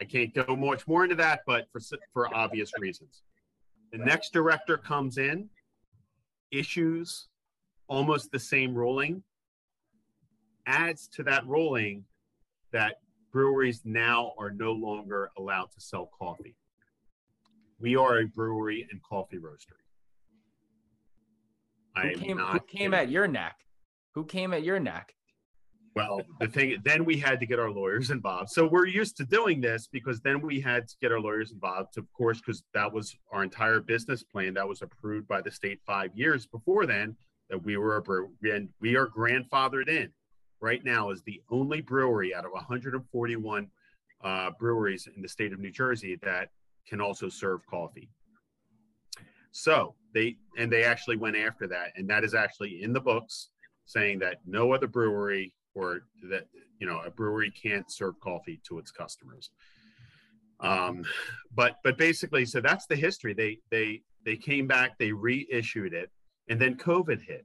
I 0.00 0.04
can't 0.04 0.34
go 0.34 0.56
much 0.56 0.86
more 0.88 1.04
into 1.04 1.16
that, 1.16 1.40
but 1.46 1.68
for 1.72 1.80
for 2.12 2.34
obvious 2.34 2.72
reasons. 2.78 3.22
The 3.92 3.98
next 3.98 4.32
director 4.32 4.76
comes 4.76 5.18
in, 5.18 5.48
issues 6.50 7.28
almost 7.86 8.32
the 8.32 8.38
same 8.38 8.74
ruling, 8.74 9.22
adds 10.66 11.08
to 11.08 11.22
that 11.24 11.46
ruling 11.46 12.04
that 12.72 12.96
breweries 13.32 13.82
now 13.84 14.32
are 14.38 14.50
no 14.50 14.72
longer 14.72 15.30
allowed 15.38 15.70
to 15.72 15.80
sell 15.80 16.10
coffee. 16.18 16.56
We 17.80 17.96
are 17.96 18.20
a 18.20 18.26
brewery 18.26 18.86
and 18.90 19.02
coffee 19.02 19.38
roastery. 19.38 19.82
Who 21.96 22.18
came, 22.18 22.38
who 22.38 22.60
came 22.60 22.94
at 22.94 23.08
your 23.08 23.28
neck? 23.28 23.56
Who 24.14 24.24
came 24.24 24.52
at 24.52 24.64
your 24.64 24.80
neck? 24.80 25.14
Well, 25.94 26.22
the 26.40 26.48
thing 26.48 26.76
then 26.84 27.04
we 27.04 27.18
had 27.18 27.38
to 27.38 27.46
get 27.46 27.60
our 27.60 27.70
lawyers 27.70 28.10
involved. 28.10 28.50
So 28.50 28.66
we're 28.66 28.86
used 28.86 29.16
to 29.18 29.24
doing 29.24 29.60
this 29.60 29.86
because 29.86 30.20
then 30.20 30.40
we 30.40 30.60
had 30.60 30.88
to 30.88 30.94
get 31.00 31.12
our 31.12 31.20
lawyers 31.20 31.52
involved, 31.52 31.96
of 31.98 32.12
course, 32.12 32.40
because 32.40 32.64
that 32.74 32.92
was 32.92 33.16
our 33.30 33.44
entire 33.44 33.78
business 33.78 34.24
plan 34.24 34.54
that 34.54 34.68
was 34.68 34.82
approved 34.82 35.28
by 35.28 35.40
the 35.40 35.52
state 35.52 35.80
five 35.86 36.10
years 36.14 36.46
before 36.46 36.84
then 36.84 37.16
that 37.48 37.62
we 37.62 37.76
were 37.76 37.96
a 37.96 38.02
brewery 38.02 38.28
and 38.50 38.70
we 38.80 38.96
are 38.96 39.06
grandfathered 39.06 39.88
in 39.88 40.10
right 40.60 40.84
now 40.84 41.10
as 41.10 41.22
the 41.22 41.40
only 41.50 41.80
brewery 41.80 42.34
out 42.34 42.44
of 42.44 42.52
141 42.52 43.70
uh, 44.24 44.50
breweries 44.58 45.06
in 45.14 45.22
the 45.22 45.28
state 45.28 45.52
of 45.52 45.60
New 45.60 45.70
Jersey 45.70 46.18
that 46.22 46.48
can 46.88 47.00
also 47.00 47.28
serve 47.28 47.66
coffee. 47.66 48.08
So 49.52 49.94
they 50.14 50.36
and 50.58 50.70
they 50.70 50.84
actually 50.84 51.16
went 51.16 51.36
after 51.36 51.66
that, 51.68 51.92
and 51.96 52.08
that 52.10 52.24
is 52.24 52.34
actually 52.34 52.82
in 52.82 52.92
the 52.92 53.00
books 53.00 53.50
saying 53.86 54.18
that 54.20 54.38
no 54.46 54.72
other 54.72 54.86
brewery 54.86 55.54
or 55.74 56.02
that 56.30 56.46
you 56.78 56.86
know 56.86 57.00
a 57.04 57.10
brewery 57.10 57.50
can't 57.50 57.90
serve 57.90 58.18
coffee 58.20 58.60
to 58.68 58.78
its 58.78 58.90
customers. 58.90 59.50
Um, 60.60 61.04
but 61.54 61.76
but 61.84 61.98
basically, 61.98 62.46
so 62.46 62.60
that's 62.60 62.86
the 62.86 62.96
history. 62.96 63.34
They 63.34 63.58
they 63.70 64.02
they 64.24 64.36
came 64.36 64.66
back, 64.66 64.98
they 64.98 65.12
reissued 65.12 65.92
it, 65.92 66.10
and 66.48 66.60
then 66.60 66.76
COVID 66.76 67.20
hit, 67.22 67.44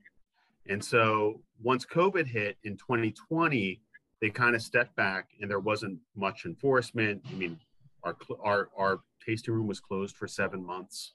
and 0.68 0.84
so 0.84 1.42
once 1.62 1.86
COVID 1.86 2.26
hit 2.26 2.58
in 2.64 2.78
2020, 2.78 3.82
they 4.22 4.30
kind 4.30 4.56
of 4.56 4.62
stepped 4.62 4.96
back, 4.96 5.30
and 5.42 5.50
there 5.50 5.60
wasn't 5.60 6.00
much 6.16 6.46
enforcement. 6.46 7.22
I 7.30 7.34
mean, 7.34 7.60
our 8.04 8.16
our 8.44 8.70
our 8.78 9.00
tasting 9.26 9.54
room 9.54 9.68
was 9.68 9.80
closed 9.80 10.16
for 10.16 10.28
seven 10.28 10.66
months. 10.66 11.14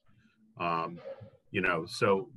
Um, 0.58 0.98
you 1.50 1.60
know, 1.60 1.84
so 1.86 2.28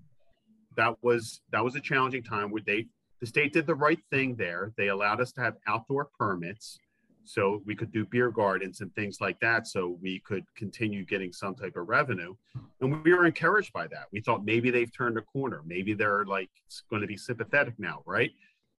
that 0.75 0.95
was 1.01 1.41
that 1.51 1.63
was 1.63 1.75
a 1.75 1.79
challenging 1.79 2.23
time. 2.23 2.51
Where 2.51 2.61
they 2.65 2.87
the 3.19 3.27
state 3.27 3.53
did 3.53 3.65
the 3.65 3.75
right 3.75 3.99
thing 4.11 4.35
there. 4.35 4.73
They 4.77 4.87
allowed 4.87 5.21
us 5.21 5.31
to 5.33 5.41
have 5.41 5.55
outdoor 5.67 6.09
permits, 6.17 6.79
so 7.27 7.61
we 7.65 7.75
could 7.75 7.91
do 7.91 8.05
beer 8.05 8.31
gardens 8.31 8.81
and 8.81 8.93
things 8.95 9.19
like 9.19 9.39
that, 9.41 9.67
so 9.67 9.97
we 10.01 10.19
could 10.19 10.45
continue 10.55 11.03
getting 11.05 11.33
some 11.33 11.55
type 11.55 11.75
of 11.75 11.89
revenue. 11.89 12.35
And 12.79 13.03
we 13.03 13.13
were 13.13 13.25
encouraged 13.25 13.73
by 13.73 13.87
that. 13.87 14.07
We 14.11 14.21
thought 14.21 14.45
maybe 14.45 14.71
they've 14.71 14.91
turned 14.95 15.17
a 15.17 15.21
corner. 15.21 15.61
Maybe 15.65 15.93
they're 15.93 16.25
like 16.25 16.49
going 16.89 17.01
to 17.01 17.07
be 17.07 17.17
sympathetic 17.17 17.73
now, 17.77 18.01
right? 18.05 18.31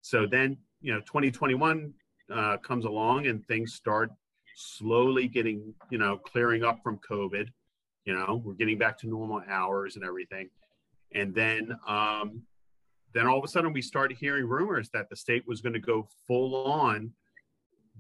So 0.02 0.26
then, 0.26 0.58
you 0.82 0.94
know, 0.94 1.00
2021 1.02 1.94
uh, 2.34 2.58
comes 2.58 2.86
along 2.86 3.28
and 3.28 3.46
things 3.48 3.74
start 3.74 4.12
slowly 4.60 5.28
getting, 5.28 5.74
you 5.92 6.00
know, 6.00 6.18
clearing 6.18 6.64
up 6.64 6.80
from 6.82 7.00
COVID. 7.10 7.48
You 8.06 8.16
know, 8.16 8.42
we're 8.44 8.54
getting 8.54 8.78
back 8.78 8.98
to 9.00 9.08
normal 9.08 9.44
hours 9.48 9.96
and 9.96 10.04
everything. 10.04 10.50
And 11.14 11.34
then, 11.36 11.78
um, 11.88 12.42
then 13.14 13.28
all 13.28 13.38
of 13.38 13.44
a 13.44 13.48
sudden 13.48 13.72
we 13.72 13.82
started 13.82 14.18
hearing 14.18 14.46
rumors 14.48 14.90
that 14.94 15.10
the 15.10 15.16
state 15.16 15.48
was 15.48 15.62
going 15.62 15.74
to 15.74 15.80
go 15.80 16.08
full 16.26 16.56
on 16.66 17.12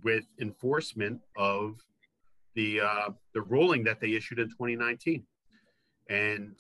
with 0.04 0.26
enforcement 0.40 1.22
of 1.38 1.80
the 2.56 2.82
uh, 2.82 3.10
the 3.34 3.42
ruling 3.42 3.84
that 3.84 4.00
they 4.02 4.14
issued 4.14 4.40
in 4.40 4.48
2019, 4.50 5.24
and 6.10 6.56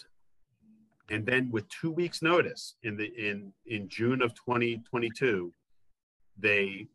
and 1.10 1.26
then 1.26 1.50
with 1.52 1.68
two 1.70 1.91
weeks 1.91 2.22
notice 2.22 2.76
in 2.84 2.98
the 2.98 3.06
in 3.06 3.52
in 3.66 3.89
June 3.89 4.22
of 4.22 4.34
2022, 4.36 5.52
they 6.38 6.88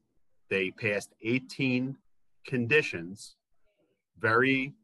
they 0.51 0.71
passed 0.71 1.15
18 1.23 1.97
conditions, 2.47 3.37
very 4.19 4.75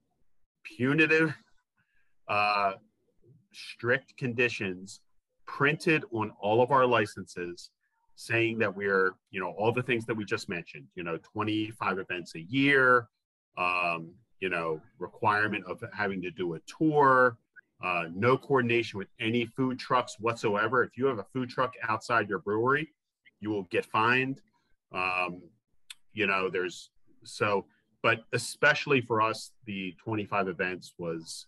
punitive, 0.64 1.34
uh, 2.28 2.72
strict 3.52 4.16
conditions 4.16 5.00
printed 5.46 6.04
on 6.12 6.30
all 6.40 6.62
of 6.62 6.70
our 6.70 6.86
licenses 6.86 7.70
saying 8.14 8.58
that 8.58 8.74
we're, 8.74 9.12
you 9.30 9.40
know, 9.40 9.54
all 9.56 9.72
the 9.72 9.82
things 9.82 10.04
that 10.04 10.14
we 10.14 10.24
just 10.24 10.48
mentioned, 10.48 10.84
you 10.94 11.04
know, 11.04 11.18
25 11.32 11.98
events 11.98 12.34
a 12.34 12.40
year, 12.40 13.08
um, 13.56 14.12
you 14.40 14.48
know, 14.48 14.80
requirement 14.98 15.64
of 15.66 15.82
having 15.92 16.20
to 16.20 16.30
do 16.30 16.54
a 16.54 16.60
tour, 16.66 17.38
uh, 17.82 18.04
no 18.12 18.36
coordination 18.36 18.98
with 18.98 19.08
any 19.20 19.46
food 19.46 19.78
trucks 19.78 20.16
whatsoever. 20.18 20.82
If 20.82 20.96
you 20.96 21.06
have 21.06 21.18
a 21.18 21.26
food 21.32 21.48
truck 21.48 21.74
outside 21.88 22.28
your 22.28 22.40
brewery, 22.40 22.88
you 23.40 23.50
will 23.50 23.64
get 23.64 23.86
fined. 23.86 24.40
Um, 24.92 25.42
you 26.12 26.26
know, 26.26 26.50
there's 26.50 26.90
so, 27.24 27.66
but 28.02 28.20
especially 28.32 29.00
for 29.00 29.20
us, 29.20 29.52
the 29.66 29.94
25 30.02 30.48
events 30.48 30.94
was, 30.98 31.46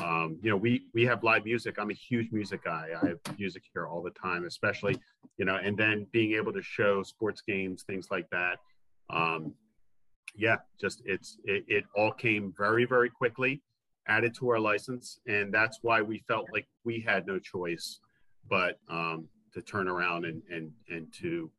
um, 0.00 0.38
you 0.42 0.50
know, 0.50 0.56
we 0.56 0.82
we 0.94 1.04
have 1.04 1.22
live 1.24 1.44
music. 1.44 1.76
I'm 1.78 1.90
a 1.90 1.94
huge 1.94 2.30
music 2.32 2.64
guy. 2.64 2.88
I 3.00 3.08
have 3.08 3.18
music 3.38 3.62
here 3.72 3.86
all 3.86 4.02
the 4.02 4.10
time, 4.10 4.44
especially, 4.44 4.96
you 5.38 5.44
know, 5.44 5.56
and 5.56 5.76
then 5.76 6.06
being 6.12 6.32
able 6.34 6.52
to 6.52 6.62
show 6.62 7.02
sports 7.02 7.42
games, 7.46 7.82
things 7.82 8.08
like 8.10 8.28
that. 8.30 8.58
Um, 9.10 9.54
yeah, 10.36 10.56
just 10.80 11.02
it's 11.04 11.38
it, 11.44 11.64
it 11.68 11.84
all 11.94 12.12
came 12.12 12.54
very 12.56 12.84
very 12.84 13.10
quickly 13.10 13.60
added 14.08 14.34
to 14.34 14.48
our 14.48 14.58
license, 14.58 15.20
and 15.26 15.52
that's 15.52 15.78
why 15.82 16.00
we 16.02 16.18
felt 16.26 16.46
like 16.52 16.66
we 16.84 17.00
had 17.00 17.26
no 17.26 17.38
choice 17.38 18.00
but 18.48 18.78
um, 18.88 19.28
to 19.52 19.62
turn 19.62 19.88
around 19.88 20.24
and 20.24 20.42
and 20.50 20.70
and 20.88 21.12
to 21.12 21.50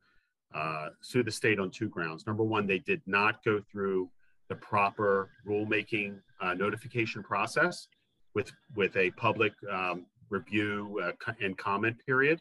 uh, 0.54 0.88
sue 1.00 1.22
the 1.22 1.30
state 1.30 1.58
on 1.58 1.70
two 1.70 1.88
grounds. 1.88 2.26
Number 2.26 2.44
one, 2.44 2.66
they 2.66 2.78
did 2.78 3.02
not 3.06 3.44
go 3.44 3.60
through 3.70 4.08
the 4.48 4.54
proper 4.54 5.30
rulemaking 5.48 6.18
uh, 6.40 6.54
notification 6.54 7.22
process 7.22 7.88
with 8.34 8.52
with 8.76 8.96
a 8.96 9.10
public 9.12 9.52
um, 9.70 10.06
review 10.30 11.00
uh, 11.02 11.32
and 11.40 11.56
comment 11.58 11.96
period. 12.06 12.40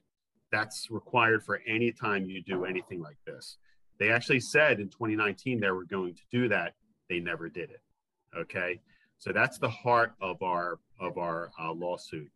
That's 0.52 0.88
required 0.92 1.44
for 1.44 1.62
any 1.68 1.92
time 1.92 2.26
you 2.26 2.44
do 2.44 2.66
anything 2.66 3.02
like 3.02 3.18
this. 3.26 3.58
They 4.00 4.12
actually 4.12 4.42
said 4.42 4.80
in 4.80 4.90
2019 4.90 5.60
they 5.60 5.72
were 5.72 5.86
going 5.86 6.14
to 6.16 6.22
do 6.32 6.48
that. 6.50 6.74
They 7.10 7.20
never 7.20 7.50
did 7.50 7.70
it. 7.72 7.82
Okay. 8.38 8.80
So 9.18 9.32
that's 9.32 9.58
the 9.58 9.70
heart 9.70 10.14
of 10.22 10.42
our 10.42 10.80
of 11.00 11.18
our 11.18 11.52
uh, 11.60 11.72
lawsuit. 11.74 12.30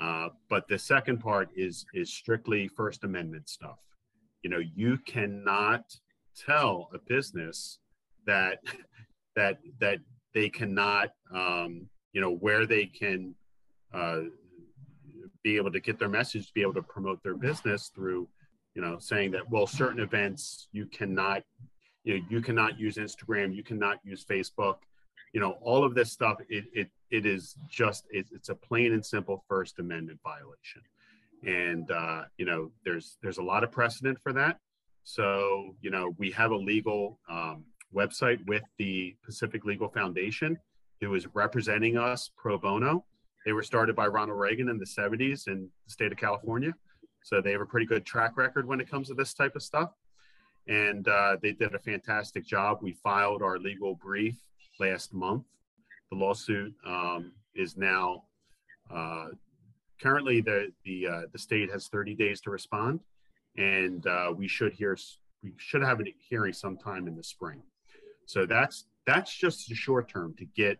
Uh, 0.00 0.28
but 0.48 0.66
the 0.68 0.78
second 0.78 1.18
part 1.18 1.50
is 1.56 1.84
is 1.92 2.12
strictly 2.12 2.68
First 2.68 3.04
Amendment 3.04 3.48
stuff. 3.48 3.78
You 4.42 4.50
know, 4.50 4.58
you 4.58 4.98
cannot 4.98 5.82
tell 6.36 6.90
a 6.94 6.98
business 6.98 7.78
that 8.26 8.58
that 9.36 9.58
that 9.80 9.98
they 10.34 10.48
cannot, 10.48 11.10
um, 11.34 11.88
you 12.12 12.20
know, 12.20 12.32
where 12.32 12.66
they 12.66 12.86
can 12.86 13.34
uh, 13.92 14.22
be 15.42 15.56
able 15.56 15.72
to 15.72 15.80
get 15.80 15.98
their 15.98 16.08
message, 16.08 16.46
to 16.46 16.52
be 16.52 16.62
able 16.62 16.74
to 16.74 16.82
promote 16.82 17.22
their 17.22 17.36
business 17.36 17.90
through, 17.94 18.28
you 18.74 18.82
know, 18.82 18.98
saying 18.98 19.32
that 19.32 19.48
well, 19.50 19.66
certain 19.66 20.00
events 20.00 20.68
you 20.72 20.86
cannot, 20.86 21.42
you 22.04 22.18
know, 22.18 22.24
you 22.28 22.40
cannot 22.40 22.78
use 22.78 22.96
Instagram, 22.96 23.54
you 23.54 23.62
cannot 23.62 23.98
use 24.04 24.24
Facebook 24.24 24.76
you 25.32 25.40
know 25.40 25.52
all 25.62 25.84
of 25.84 25.94
this 25.94 26.10
stuff 26.10 26.38
it 26.48 26.64
it, 26.72 26.88
it 27.10 27.26
is 27.26 27.54
just 27.68 28.04
it, 28.10 28.26
it's 28.32 28.48
a 28.48 28.54
plain 28.54 28.92
and 28.92 29.04
simple 29.04 29.44
first 29.48 29.78
amendment 29.78 30.18
violation 30.22 30.82
and 31.46 31.90
uh, 31.90 32.22
you 32.36 32.44
know 32.44 32.70
there's 32.84 33.16
there's 33.22 33.38
a 33.38 33.42
lot 33.42 33.64
of 33.64 33.70
precedent 33.70 34.18
for 34.22 34.32
that. 34.32 34.58
So 35.04 35.74
you 35.80 35.90
know 35.90 36.14
we 36.18 36.30
have 36.32 36.50
a 36.50 36.56
legal 36.56 37.18
um, 37.28 37.64
website 37.94 38.46
with 38.46 38.62
the 38.78 39.16
pacific 39.24 39.64
legal 39.64 39.88
foundation 39.88 40.58
who 41.00 41.14
is 41.14 41.26
representing 41.34 41.96
us 41.96 42.30
pro 42.36 42.58
bono. 42.58 43.04
They 43.46 43.52
were 43.52 43.62
started 43.62 43.96
by 43.96 44.06
ronald 44.06 44.38
reagan 44.38 44.68
in 44.68 44.78
the 44.78 44.84
70s 44.84 45.48
in 45.48 45.68
the 45.86 45.90
state 45.90 46.12
of 46.12 46.18
california. 46.18 46.74
So 47.22 47.40
they 47.40 47.52
have 47.52 47.60
a 47.60 47.66
pretty 47.66 47.86
good 47.86 48.04
track 48.04 48.36
record 48.36 48.66
when 48.66 48.80
it 48.80 48.90
comes 48.90 49.08
to 49.08 49.14
this 49.14 49.34
type 49.34 49.56
of 49.56 49.62
stuff. 49.62 49.90
And 50.68 51.06
uh, 51.08 51.36
they 51.42 51.52
did 51.52 51.74
a 51.74 51.78
fantastic 51.78 52.46
job. 52.46 52.78
We 52.82 52.92
filed 52.92 53.42
our 53.42 53.58
legal 53.58 53.94
brief 53.94 54.36
last 54.78 55.12
month. 55.12 55.44
The 56.10 56.18
lawsuit 56.18 56.74
um, 56.86 57.32
is 57.54 57.76
now 57.76 58.24
uh, 58.92 59.28
currently 60.02 60.40
the 60.40 60.72
the 60.84 61.06
uh, 61.06 61.20
the 61.32 61.38
state 61.38 61.70
has 61.70 61.88
30 61.88 62.14
days 62.14 62.40
to 62.42 62.50
respond, 62.50 63.00
and 63.56 64.06
uh, 64.06 64.32
we 64.36 64.48
should 64.48 64.72
hear 64.72 64.96
we 65.42 65.52
should 65.56 65.82
have 65.82 66.00
a 66.00 66.04
hearing 66.28 66.52
sometime 66.52 67.06
in 67.08 67.16
the 67.16 67.24
spring. 67.24 67.62
So 68.26 68.46
that's 68.46 68.86
that's 69.06 69.34
just 69.34 69.68
the 69.68 69.74
short 69.74 70.08
term 70.08 70.34
to 70.38 70.44
get 70.44 70.78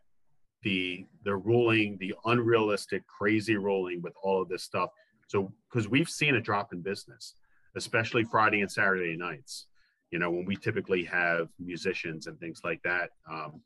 the 0.63 1.07
the 1.25 1.37
ruling, 1.37 1.97
the 1.99 2.15
unrealistic, 2.25 3.07
crazy 3.07 3.57
ruling 3.57 4.03
with 4.03 4.15
all 4.23 4.43
of 4.43 4.49
this 4.49 4.63
stuff. 4.63 4.91
So 5.29 5.53
because 5.69 5.89
we've 5.89 6.09
seen 6.09 6.35
a 6.35 6.41
drop 6.41 6.73
in 6.73 6.81
business, 6.83 7.35
especially 7.77 8.25
Friday 8.25 8.61
and 8.61 8.71
Saturday 8.71 9.17
nights. 9.17 9.67
You 10.11 10.19
know, 10.19 10.31
when 10.31 10.45
we 10.45 10.57
typically 10.57 11.05
have 11.05 11.49
musicians 11.61 12.27
and 12.27 12.39
things 12.41 12.63
like 12.65 12.83
that. 12.83 13.11
Um, 13.31 13.61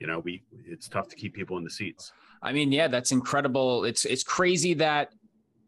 you 0.00 0.06
know, 0.06 0.20
we 0.20 0.42
it's 0.66 0.88
tough 0.88 1.08
to 1.08 1.16
keep 1.16 1.34
people 1.34 1.56
in 1.56 1.64
the 1.64 1.70
seats. 1.70 2.12
I 2.42 2.52
mean, 2.52 2.72
yeah, 2.72 2.88
that's 2.88 3.12
incredible. 3.12 3.84
It's 3.84 4.04
it's 4.04 4.22
crazy 4.22 4.74
that 4.74 5.12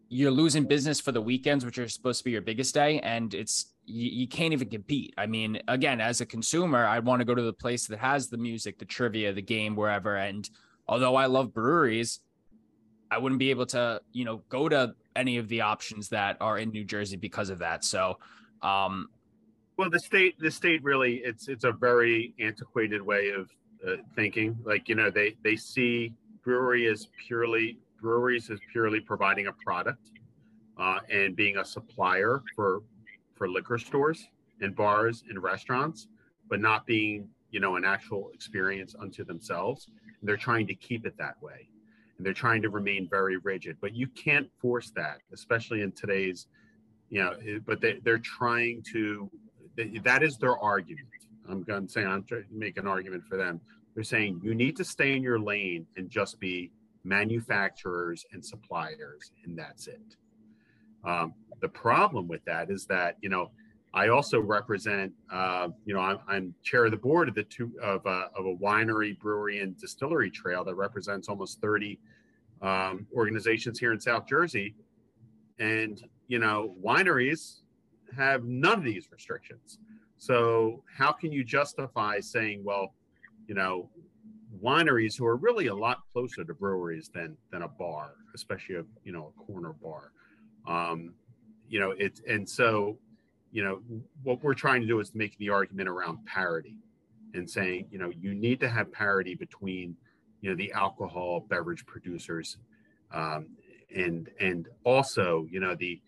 you're 0.09 0.31
losing 0.31 0.65
business 0.65 1.01
for 1.01 1.13
the 1.13 1.21
weekends, 1.21 1.65
which 1.65 1.79
are 1.79 1.89
supposed 1.89 2.19
to 2.19 2.25
be 2.25 2.31
your 2.31 2.41
biggest 2.41 2.75
day, 2.75 3.01
and 3.01 3.33
it's 3.35 3.75
you, 3.85 4.11
you 4.11 4.29
can't 4.29 4.53
even 4.53 4.69
compete. 4.69 5.15
I 5.19 5.27
mean, 5.27 5.61
again, 5.69 6.01
as 6.01 6.21
a 6.21 6.27
consumer, 6.27 6.85
I 6.85 6.99
want 6.99 7.21
to 7.21 7.25
go 7.25 7.35
to 7.35 7.43
the 7.43 7.53
place 7.53 7.87
that 7.87 7.99
has 7.99 8.29
the 8.29 8.37
music, 8.37 8.79
the 8.79 8.85
trivia, 8.85 9.33
the 9.33 9.43
game, 9.43 9.77
wherever. 9.77 10.17
And 10.17 10.49
although 10.87 11.17
I 11.17 11.27
love 11.27 11.53
breweries, 11.53 12.21
I 13.11 13.19
wouldn't 13.19 13.39
be 13.39 13.51
able 13.51 13.67
to, 13.67 14.01
you 14.13 14.25
know, 14.25 14.43
go 14.49 14.69
to 14.69 14.95
any 15.17 15.39
of 15.39 15.49
the 15.49 15.63
options 15.63 16.11
that 16.11 16.37
are 16.41 16.59
in 16.59 16.71
New 16.71 16.85
Jersey 16.85 17.17
because 17.17 17.51
of 17.51 17.59
that. 17.61 17.85
So, 17.85 18.19
um, 18.63 19.09
well, 19.79 19.91
the 19.91 20.01
state, 20.01 20.39
the 20.39 20.51
state 20.51 20.83
really, 20.83 21.17
it's 21.25 21.49
it's 21.49 21.65
a 21.65 21.73
very 21.73 22.35
antiquated 22.41 23.01
way 23.01 23.31
of 23.31 23.49
thinking. 24.15 24.57
Like 24.65 24.89
you 24.89 24.95
know, 24.95 25.11
they 25.11 25.37
they 25.43 25.57
see 25.57 26.15
brewery 26.43 26.87
as 26.87 27.09
purely 27.27 27.79
breweries 28.01 28.51
as 28.51 28.59
purely 28.73 29.01
providing 29.01 29.49
a 29.49 29.53
product 29.53 30.11
uh, 30.79 31.01
and 31.11 31.35
being 31.35 31.59
a 31.59 31.65
supplier 31.65 32.43
for 32.55 32.83
for 33.35 33.49
liquor 33.49 33.79
stores 33.79 34.27
and 34.61 34.75
bars 34.75 35.25
and 35.29 35.43
restaurants, 35.43 36.09
but 36.49 36.61
not 36.61 36.87
being 36.87 37.29
you 37.51 37.61
know 37.61 37.77
an 37.77 37.85
actual 37.85 38.31
experience 38.35 38.95
unto 39.01 39.25
themselves. 39.25 39.89
And 40.21 40.29
they're 40.29 40.37
trying 40.37 40.67
to 40.67 40.75
keep 40.75 41.07
it 41.07 41.17
that 41.19 41.41
way, 41.43 41.69
and 42.17 42.27
they're 42.27 42.33
trying 42.35 42.63
to 42.63 42.71
remain 42.71 43.09
very 43.09 43.37
rigid. 43.39 43.77
But 43.81 43.95
you 43.95 44.09
can't 44.09 44.49
force 44.61 44.91
that, 44.97 45.19
especially 45.33 45.83
in 45.83 45.93
today's 45.93 46.47
you 47.11 47.23
know. 47.23 47.35
But 47.67 47.81
they, 47.81 48.01
they're 48.03 48.19
trying 48.19 48.83
to. 48.93 49.31
That 50.03 50.25
is 50.25 50.37
their 50.39 50.59
argument 50.59 51.07
I'm 51.49 51.63
going 51.63 51.87
to 51.87 51.93
say 51.93 52.05
I'm 52.05 52.25
trying 52.25 52.45
to 52.45 52.55
make 52.55 52.79
an 52.79 52.87
argument 52.87 53.25
for 53.25 53.37
them. 53.37 53.61
They're 53.95 54.05
saying 54.05 54.41
you 54.43 54.55
need 54.55 54.77
to 54.77 54.85
stay 54.85 55.17
in 55.17 55.23
your 55.23 55.41
lane 55.41 55.87
and 55.97 56.09
just 56.09 56.39
be 56.39 56.71
manufacturers 57.05 58.25
and 58.33 58.45
suppliers, 58.45 59.33
and 59.45 59.59
that's 59.59 59.87
it. 59.87 60.17
Um, 61.05 61.35
the 61.61 61.69
problem 61.69 62.29
with 62.29 62.45
that 62.45 62.71
is 62.71 62.87
that 62.87 63.17
you 63.21 63.29
know 63.29 63.51
I 63.95 64.09
also 64.09 64.41
represent 64.41 65.13
uh, 65.33 65.69
you 65.85 65.95
know 65.95 66.01
I'm, 66.01 66.19
I'm, 66.29 66.55
chair 66.63 66.85
of 66.85 66.91
the 66.91 66.97
board 66.97 67.29
of 67.29 67.35
the 67.35 67.45
two 67.45 67.73
of 67.83 68.05
a, 68.07 68.31
of 68.37 68.47
a 68.47 68.55
winery, 68.55 69.19
brewery, 69.19 69.61
and 69.61 69.77
distillery 69.77 70.31
trail 70.31 70.65
that 70.65 70.75
represents 70.75 71.29
almost 71.29 71.61
30 71.61 71.99
um, 72.61 73.07
organizations 73.15 73.79
here 73.79 73.93
in 73.93 74.01
South 74.01 74.27
Jersey, 74.27 74.75
and 75.59 76.03
you 76.27 76.39
know 76.39 76.75
wineries 76.83 77.61
have 78.17 78.45
none 78.45 78.79
of 78.79 78.85
these 78.85 79.09
restrictions. 79.11 79.79
So 80.19 80.83
how 80.95 81.13
can 81.13 81.33
you 81.33 81.45
justify 81.45 82.21
saying, 82.21 82.63
well, 82.65 82.93
you 83.47 83.55
know, 83.55 83.89
wineries 84.63 85.17
who 85.17 85.27
are 85.27 85.37
really 85.37 85.69
a 85.69 85.75
lot 85.75 85.99
closer 86.13 86.45
to 86.45 86.55
breweries 86.55 87.11
than 87.13 87.37
than 87.51 87.63
a 87.63 87.69
bar, 87.69 88.15
especially 88.35 88.77
a 88.77 88.85
you 89.05 89.13
know 89.13 89.33
a 89.37 89.41
corner 89.45 89.73
bar. 89.73 90.13
Um, 90.67 91.15
you 91.69 91.81
know, 91.81 91.93
it's 91.93 92.21
and 92.29 92.49
so, 92.49 92.99
you 93.53 93.63
know, 93.63 93.81
what 94.23 94.43
we're 94.43 94.55
trying 94.55 94.81
to 94.81 94.87
do 94.87 95.01
is 95.01 95.15
make 95.15 95.37
the 95.39 95.51
argument 95.51 95.89
around 95.89 96.25
parity 96.27 96.77
and 97.35 97.49
saying, 97.49 97.87
you 97.91 97.99
know, 97.99 98.11
you 98.11 98.35
need 98.35 98.59
to 98.61 98.69
have 98.69 98.91
parity 98.91 99.35
between, 99.35 99.97
you 100.41 100.51
know, 100.51 100.57
the 100.57 100.73
alcohol 100.73 101.47
beverage 101.49 101.85
producers, 101.87 102.57
um, 103.13 103.47
and 103.95 104.31
and 104.41 104.69
also, 104.85 105.47
you 105.51 105.61
know, 105.61 105.75
the 105.75 106.01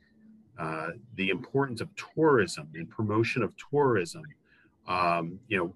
uh, 0.60 0.88
the 1.14 1.30
importance 1.30 1.80
of 1.80 1.88
tourism 1.96 2.68
and 2.74 2.90
promotion 2.90 3.42
of 3.42 3.54
tourism. 3.56 4.22
Um, 4.86 5.40
you 5.48 5.56
know, 5.56 5.74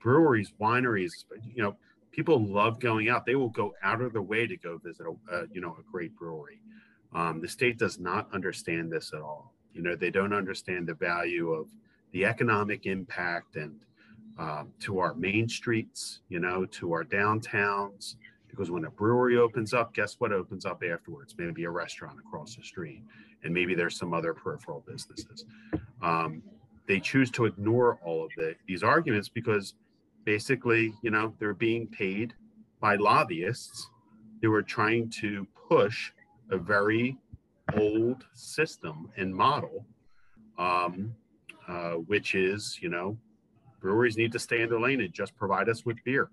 breweries, 0.00 0.54
wineries, 0.58 1.24
you 1.54 1.62
know, 1.62 1.76
people 2.12 2.42
love 2.42 2.80
going 2.80 3.10
out. 3.10 3.26
They 3.26 3.34
will 3.34 3.50
go 3.50 3.74
out 3.82 4.00
of 4.00 4.14
their 4.14 4.22
way 4.22 4.46
to 4.46 4.56
go 4.56 4.78
visit 4.78 5.06
a, 5.30 5.42
you 5.52 5.60
know 5.60 5.76
a 5.78 5.82
great 5.92 6.16
brewery. 6.16 6.60
Um, 7.14 7.42
the 7.42 7.48
state 7.48 7.78
does 7.78 7.98
not 7.98 8.26
understand 8.32 8.90
this 8.90 9.12
at 9.12 9.20
all. 9.20 9.52
You 9.74 9.82
know, 9.82 9.96
they 9.96 10.10
don't 10.10 10.32
understand 10.32 10.86
the 10.86 10.94
value 10.94 11.50
of 11.50 11.68
the 12.12 12.24
economic 12.24 12.86
impact 12.86 13.56
and 13.56 13.74
um, 14.38 14.72
to 14.80 14.98
our 14.98 15.14
main 15.14 15.46
streets, 15.46 16.20
you 16.30 16.40
know, 16.40 16.64
to 16.66 16.92
our 16.92 17.04
downtowns. 17.04 18.16
Because 18.52 18.70
when 18.70 18.84
a 18.84 18.90
brewery 18.90 19.38
opens 19.38 19.72
up, 19.72 19.94
guess 19.94 20.16
what 20.18 20.30
opens 20.30 20.66
up 20.66 20.82
afterwards? 20.84 21.34
Maybe 21.38 21.64
a 21.64 21.70
restaurant 21.70 22.18
across 22.18 22.54
the 22.54 22.62
street, 22.62 23.02
and 23.42 23.52
maybe 23.52 23.74
there's 23.74 23.96
some 23.96 24.12
other 24.12 24.34
peripheral 24.34 24.84
businesses. 24.86 25.46
Um, 26.02 26.42
they 26.86 27.00
choose 27.00 27.30
to 27.32 27.46
ignore 27.46 27.98
all 28.04 28.24
of 28.24 28.30
the, 28.36 28.54
these 28.68 28.82
arguments 28.82 29.30
because 29.30 29.74
basically, 30.24 30.92
you 31.02 31.10
know, 31.10 31.32
they're 31.38 31.54
being 31.54 31.86
paid 31.86 32.34
by 32.78 32.96
lobbyists 32.96 33.88
who 34.42 34.52
are 34.52 34.62
trying 34.62 35.08
to 35.08 35.46
push 35.68 36.12
a 36.50 36.58
very 36.58 37.16
old 37.78 38.26
system 38.34 39.10
and 39.16 39.34
model, 39.34 39.86
um, 40.58 41.14
uh, 41.68 41.92
which 41.92 42.34
is, 42.34 42.78
you 42.82 42.90
know, 42.90 43.16
breweries 43.80 44.18
need 44.18 44.32
to 44.32 44.38
stay 44.38 44.60
in 44.60 44.68
their 44.68 44.80
lane 44.80 45.00
and 45.00 45.14
just 45.14 45.34
provide 45.36 45.70
us 45.70 45.86
with 45.86 45.96
beer. 46.04 46.30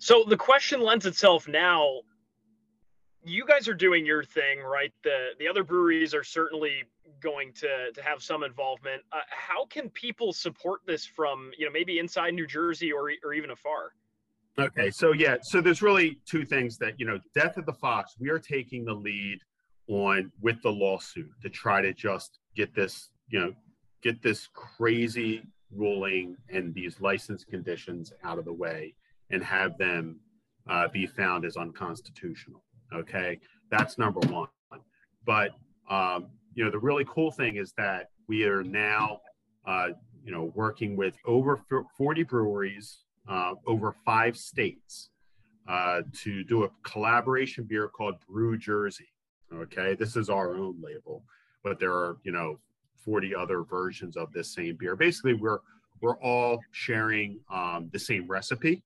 So 0.00 0.24
the 0.26 0.36
question 0.36 0.80
lends 0.80 1.04
itself 1.04 1.46
now. 1.46 2.00
You 3.22 3.44
guys 3.44 3.68
are 3.68 3.74
doing 3.74 4.06
your 4.06 4.24
thing, 4.24 4.60
right? 4.60 4.92
The 5.04 5.28
the 5.38 5.46
other 5.46 5.62
breweries 5.62 6.14
are 6.14 6.24
certainly 6.24 6.84
going 7.22 7.52
to 7.52 7.92
to 7.92 8.02
have 8.02 8.22
some 8.22 8.42
involvement. 8.42 9.02
Uh, 9.12 9.18
how 9.28 9.66
can 9.66 9.90
people 9.90 10.32
support 10.32 10.80
this 10.86 11.04
from 11.04 11.50
you 11.58 11.66
know 11.66 11.70
maybe 11.70 11.98
inside 11.98 12.32
New 12.32 12.46
Jersey 12.46 12.90
or 12.90 13.12
or 13.22 13.34
even 13.34 13.50
afar? 13.50 13.92
Okay, 14.58 14.90
so 14.90 15.12
yeah, 15.12 15.36
so 15.42 15.60
there's 15.60 15.82
really 15.82 16.18
two 16.26 16.46
things 16.46 16.78
that 16.78 16.98
you 16.98 17.04
know, 17.04 17.18
Death 17.34 17.58
of 17.58 17.66
the 17.66 17.74
Fox. 17.74 18.16
We 18.18 18.30
are 18.30 18.38
taking 18.38 18.86
the 18.86 18.94
lead 18.94 19.40
on 19.86 20.32
with 20.40 20.62
the 20.62 20.72
lawsuit 20.72 21.30
to 21.42 21.50
try 21.50 21.82
to 21.82 21.92
just 21.92 22.38
get 22.56 22.74
this 22.74 23.10
you 23.28 23.38
know 23.38 23.52
get 24.02 24.22
this 24.22 24.48
crazy 24.54 25.42
ruling 25.70 26.38
and 26.48 26.74
these 26.74 27.02
license 27.02 27.44
conditions 27.44 28.14
out 28.24 28.38
of 28.38 28.46
the 28.46 28.52
way 28.52 28.94
and 29.30 29.42
have 29.42 29.76
them 29.78 30.20
uh, 30.68 30.88
be 30.88 31.06
found 31.06 31.44
as 31.44 31.56
unconstitutional. 31.56 32.62
Okay, 32.92 33.40
that's 33.70 33.98
number 33.98 34.20
one. 34.20 34.48
But 35.24 35.50
um, 35.88 36.28
you 36.54 36.64
know, 36.64 36.70
the 36.70 36.78
really 36.78 37.04
cool 37.08 37.30
thing 37.30 37.56
is 37.56 37.72
that 37.76 38.10
we 38.28 38.44
are 38.44 38.62
now, 38.62 39.20
uh, 39.66 39.88
you 40.24 40.32
know, 40.32 40.52
working 40.54 40.96
with 40.96 41.16
over 41.26 41.60
40 41.96 42.22
breweries, 42.24 43.04
uh, 43.28 43.54
over 43.66 43.94
five 44.04 44.36
states, 44.36 45.10
uh, 45.68 46.02
to 46.22 46.44
do 46.44 46.64
a 46.64 46.68
collaboration 46.82 47.64
beer 47.64 47.88
called 47.88 48.16
Brew 48.28 48.56
Jersey. 48.58 49.08
Okay, 49.52 49.94
this 49.94 50.16
is 50.16 50.28
our 50.28 50.54
own 50.56 50.76
label, 50.80 51.24
but 51.64 51.78
there 51.80 51.92
are, 51.92 52.18
you 52.22 52.32
know, 52.32 52.58
40 53.04 53.34
other 53.34 53.62
versions 53.62 54.16
of 54.16 54.32
this 54.32 54.54
same 54.54 54.76
beer. 54.78 54.94
Basically, 54.94 55.34
we're 55.34 55.58
we're 56.00 56.18
all 56.18 56.60
sharing 56.72 57.40
um, 57.52 57.90
the 57.92 57.98
same 57.98 58.26
recipe 58.26 58.82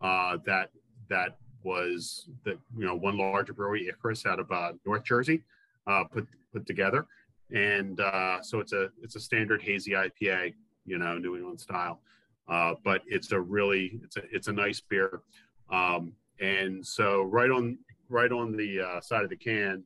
uh, 0.00 0.38
that 0.46 0.70
that 1.08 1.36
was 1.62 2.28
the 2.44 2.52
you 2.76 2.86
know 2.86 2.94
one 2.94 3.18
larger 3.18 3.52
brewery, 3.52 3.88
Icarus, 3.88 4.26
out 4.26 4.40
of 4.40 4.50
uh, 4.50 4.72
North 4.86 5.04
Jersey, 5.04 5.42
uh, 5.86 6.04
put 6.04 6.26
put 6.52 6.66
together, 6.66 7.06
and 7.52 8.00
uh, 8.00 8.42
so 8.42 8.60
it's 8.60 8.72
a 8.72 8.90
it's 9.02 9.16
a 9.16 9.20
standard 9.20 9.62
hazy 9.62 9.92
IPA, 9.92 10.54
you 10.86 10.98
know, 10.98 11.18
New 11.18 11.36
England 11.36 11.60
style, 11.60 12.00
uh, 12.48 12.74
but 12.84 13.02
it's 13.06 13.32
a 13.32 13.40
really 13.40 14.00
it's 14.04 14.16
a 14.16 14.22
it's 14.32 14.48
a 14.48 14.52
nice 14.52 14.80
beer, 14.80 15.22
um, 15.70 16.12
and 16.40 16.84
so 16.86 17.22
right 17.22 17.50
on 17.50 17.78
right 18.08 18.32
on 18.32 18.56
the 18.56 18.80
uh, 18.80 19.00
side 19.00 19.24
of 19.24 19.30
the 19.30 19.36
can, 19.36 19.84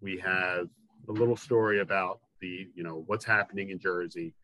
we 0.00 0.18
have 0.18 0.68
a 1.08 1.12
little 1.12 1.36
story 1.36 1.80
about 1.80 2.20
the 2.40 2.68
you 2.74 2.82
know 2.82 3.04
what's 3.06 3.24
happening 3.24 3.70
in 3.70 3.78
Jersey, 3.78 4.34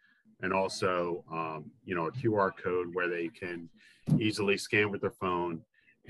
and 0.43 0.53
also 0.53 1.25
um, 1.33 1.71
you 1.85 1.95
know 1.95 2.07
a 2.07 2.13
QR 2.13 2.53
code 2.57 2.89
where 2.93 3.09
they 3.09 3.29
can 3.29 3.69
easily 4.19 4.57
scan 4.57 4.91
with 4.91 5.01
their 5.01 5.11
phone 5.11 5.61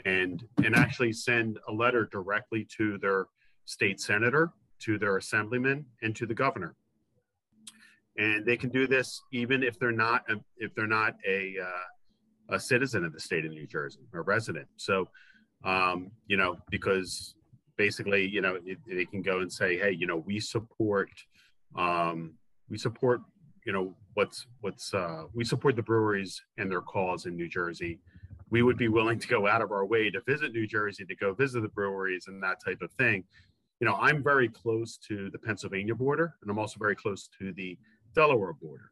and 0.05 0.45
and 0.64 0.74
actually 0.74 1.12
send 1.12 1.59
a 1.68 1.72
letter 1.72 2.09
directly 2.11 2.66
to 2.76 2.99
their 2.99 3.26
state 3.64 4.01
senator, 4.01 4.53
to 4.81 4.99
their 4.99 5.16
assemblyman, 5.16 5.85
and 6.03 6.14
to 6.16 6.26
the 6.26 6.35
governor. 6.35 6.74
And 8.18 8.45
they 8.45 8.57
can 8.57 8.70
do 8.70 8.87
this 8.87 9.22
even 9.33 9.62
if 9.62 9.78
they're 9.78 9.93
not 9.93 10.22
a, 10.31 10.37
if 10.59 10.74
they're 10.74 10.87
not 10.87 11.14
a 11.26 11.57
uh, 11.62 12.55
a 12.57 12.61
citizen 12.61 13.05
of 13.05 13.12
the 13.12 13.20
state 13.20 13.45
of 13.45 13.53
New 13.53 13.66
Jersey, 13.66 14.01
a 14.12 14.20
resident. 14.20 14.66
So, 14.76 15.09
um, 15.64 16.11
you 16.26 16.37
know, 16.37 16.57
because 16.68 17.35
basically, 17.76 18.26
you 18.26 18.41
know, 18.41 18.59
they 18.89 19.05
can 19.05 19.22
go 19.22 19.41
and 19.41 19.53
say, 19.53 19.78
hey, 19.78 19.93
you 19.93 20.07
know, 20.07 20.16
we 20.16 20.41
support 20.41 21.11
um, 21.76 22.35
we 22.68 22.78
support, 22.78 23.20
you 23.65 23.73
know, 23.73 23.95
what's 24.15 24.47
what's 24.61 24.93
uh, 24.95 25.25
we 25.35 25.45
support 25.45 25.77
the 25.77 25.83
breweries 25.83 26.41
and 26.59 26.71
their 26.71 26.81
cause 26.81 27.27
in 27.27 27.37
New 27.37 27.49
Jersey. 27.49 28.01
We 28.51 28.63
would 28.63 28.77
be 28.77 28.89
willing 28.89 29.19
to 29.21 29.29
go 29.29 29.47
out 29.47 29.63
of 29.63 29.71
our 29.71 29.87
way 29.87 30.11
to 30.11 30.21
visit 30.27 30.53
New 30.53 30.67
Jersey 30.67 31.05
to 31.05 31.15
go 31.17 31.35
visit 31.35 31.61
the 31.61 31.69
breweries 31.69 32.27
and 32.27 32.43
that 32.43 32.59
type 32.65 32.83
of 32.83 32.91
thing. 32.93 33.25
You 33.81 33.87
know, 33.87 33.95
I'm 33.95 34.23
very 34.23 34.49
close 34.49 34.99
to 35.09 35.31
the 35.31 35.39
Pennsylvania 35.39 35.95
border, 35.95 36.35
and 36.43 36.51
I'm 36.51 36.59
also 36.59 36.77
very 36.79 36.97
close 36.97 37.29
to 37.39 37.53
the 37.53 37.79
Delaware 38.15 38.53
border. 38.53 38.91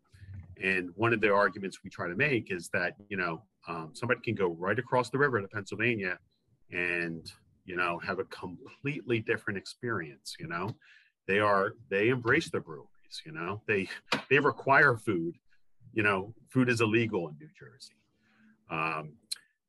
And 0.63 0.91
one 0.97 1.13
of 1.13 1.21
the 1.21 1.33
arguments 1.33 1.79
we 1.85 1.91
try 1.91 2.09
to 2.09 2.17
make 2.17 2.51
is 2.51 2.69
that 2.73 2.97
you 3.09 3.17
know 3.17 3.43
um, 3.67 3.91
somebody 3.93 4.21
can 4.21 4.35
go 4.35 4.49
right 4.49 4.79
across 4.79 5.11
the 5.11 5.19
river 5.19 5.41
to 5.41 5.49
Pennsylvania 5.49 6.19
and 6.71 7.31
you 7.65 7.77
know 7.77 7.99
have 7.99 8.19
a 8.19 8.25
completely 8.25 9.21
different 9.21 9.59
experience. 9.59 10.37
You 10.39 10.49
know, 10.49 10.77
they 11.27 11.39
are 11.39 11.75
they 11.91 12.09
embrace 12.09 12.51
the 12.51 12.61
you 13.25 13.33
know? 13.33 13.63
They 13.67 13.89
they 14.31 14.39
require 14.39 14.97
food 14.97 15.35
you 15.95 16.03
know? 16.03 16.35
Food 16.51 16.69
is 16.69 16.81
illegal 16.83 17.29
in 17.29 17.35
new 17.39 17.49
jersey. 17.59 17.95
Um, 18.71 19.15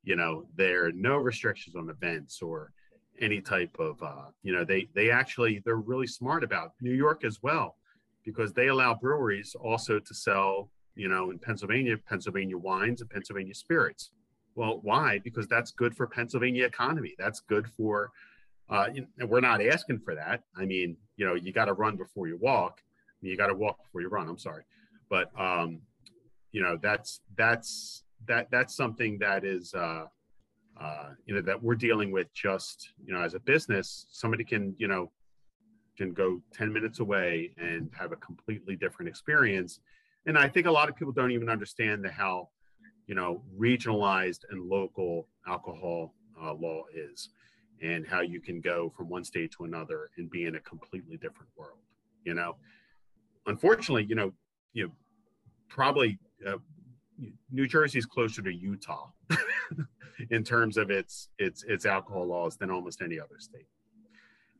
you 0.02 0.16
know 0.16 0.46
there 0.56 0.86
are 0.86 0.92
no 0.92 1.16
restrictions 1.16 1.76
on 1.76 1.90
events 1.90 2.40
or 2.42 2.72
any 3.20 3.40
type 3.40 3.74
of 3.78 4.02
uh, 4.02 4.30
you 4.42 4.52
know 4.52 4.64
they 4.64 4.88
they 4.94 5.10
actually 5.10 5.62
they're 5.64 5.76
really 5.76 6.06
smart 6.06 6.42
about 6.42 6.72
new 6.80 6.94
york 6.94 7.24
as 7.24 7.42
well 7.42 7.76
because 8.24 8.52
they 8.52 8.68
allow 8.68 8.94
breweries 8.94 9.54
also 9.60 9.98
to 9.98 10.14
sell 10.14 10.70
you 10.94 11.08
know 11.08 11.30
in 11.30 11.38
pennsylvania 11.38 11.96
pennsylvania 12.08 12.56
wines 12.56 13.00
and 13.00 13.10
pennsylvania 13.10 13.54
spirits. 13.54 14.10
Well 14.54 14.80
why? 14.82 15.20
Because 15.22 15.46
that's 15.46 15.70
good 15.70 15.94
for 15.94 16.06
pennsylvania 16.06 16.64
economy. 16.64 17.14
That's 17.18 17.40
good 17.40 17.66
for 17.68 18.10
uh, 18.68 18.88
we're 19.26 19.40
not 19.40 19.64
asking 19.64 19.98
for 19.98 20.14
that. 20.14 20.44
I 20.56 20.64
mean, 20.64 20.96
you 21.16 21.26
know, 21.26 21.34
you 21.34 21.52
got 21.52 21.64
to 21.64 21.72
run 21.72 21.96
before 21.96 22.28
you 22.28 22.38
walk. 22.40 22.80
You 23.22 23.36
got 23.36 23.48
to 23.48 23.54
walk 23.54 23.82
before 23.84 24.00
you 24.00 24.08
run. 24.08 24.28
I'm 24.28 24.38
sorry, 24.38 24.64
but 25.08 25.30
um, 25.38 25.80
you 26.52 26.62
know, 26.62 26.78
that's 26.80 27.20
that's 27.36 28.04
that 28.26 28.48
that's 28.50 28.74
something 28.74 29.18
that 29.18 29.44
is 29.44 29.74
uh, 29.74 30.04
uh, 30.80 31.10
you 31.26 31.34
know 31.34 31.42
that 31.42 31.62
we're 31.62 31.74
dealing 31.74 32.10
with 32.10 32.32
just 32.34 32.90
you 33.04 33.12
know 33.12 33.20
as 33.22 33.34
a 33.34 33.40
business. 33.40 34.06
Somebody 34.10 34.44
can 34.44 34.74
you 34.78 34.88
know 34.88 35.10
can 35.96 36.12
go 36.14 36.40
10 36.54 36.72
minutes 36.72 37.00
away 37.00 37.52
and 37.58 37.90
have 37.98 38.10
a 38.12 38.16
completely 38.16 38.74
different 38.74 39.06
experience. 39.06 39.80
And 40.24 40.38
I 40.38 40.48
think 40.48 40.66
a 40.66 40.70
lot 40.70 40.88
of 40.88 40.96
people 40.96 41.12
don't 41.12 41.30
even 41.30 41.50
understand 41.50 42.02
the 42.02 42.10
how 42.10 42.48
you 43.06 43.14
know 43.14 43.42
regionalized 43.58 44.40
and 44.50 44.68
local 44.68 45.26
alcohol 45.46 46.14
uh, 46.42 46.54
law 46.54 46.84
is 46.94 47.30
and 47.82 48.06
how 48.06 48.20
you 48.20 48.40
can 48.40 48.60
go 48.60 48.92
from 48.96 49.08
one 49.08 49.24
state 49.24 49.50
to 49.52 49.64
another 49.64 50.10
and 50.16 50.30
be 50.30 50.44
in 50.46 50.54
a 50.54 50.60
completely 50.60 51.16
different 51.16 51.50
world 51.56 51.80
you 52.24 52.34
know 52.34 52.54
unfortunately 53.50 54.06
you 54.08 54.14
know 54.14 54.32
you 54.72 54.84
know 54.84 54.92
probably 55.68 56.18
uh, 56.46 56.56
new 57.50 57.66
jersey 57.66 57.98
is 57.98 58.06
closer 58.06 58.42
to 58.42 58.52
utah 58.52 59.10
in 60.30 60.44
terms 60.44 60.76
of 60.76 60.90
its 60.90 61.28
its 61.38 61.64
its 61.64 61.86
alcohol 61.86 62.26
laws 62.26 62.56
than 62.56 62.70
almost 62.70 63.00
any 63.02 63.18
other 63.18 63.38
state. 63.38 63.66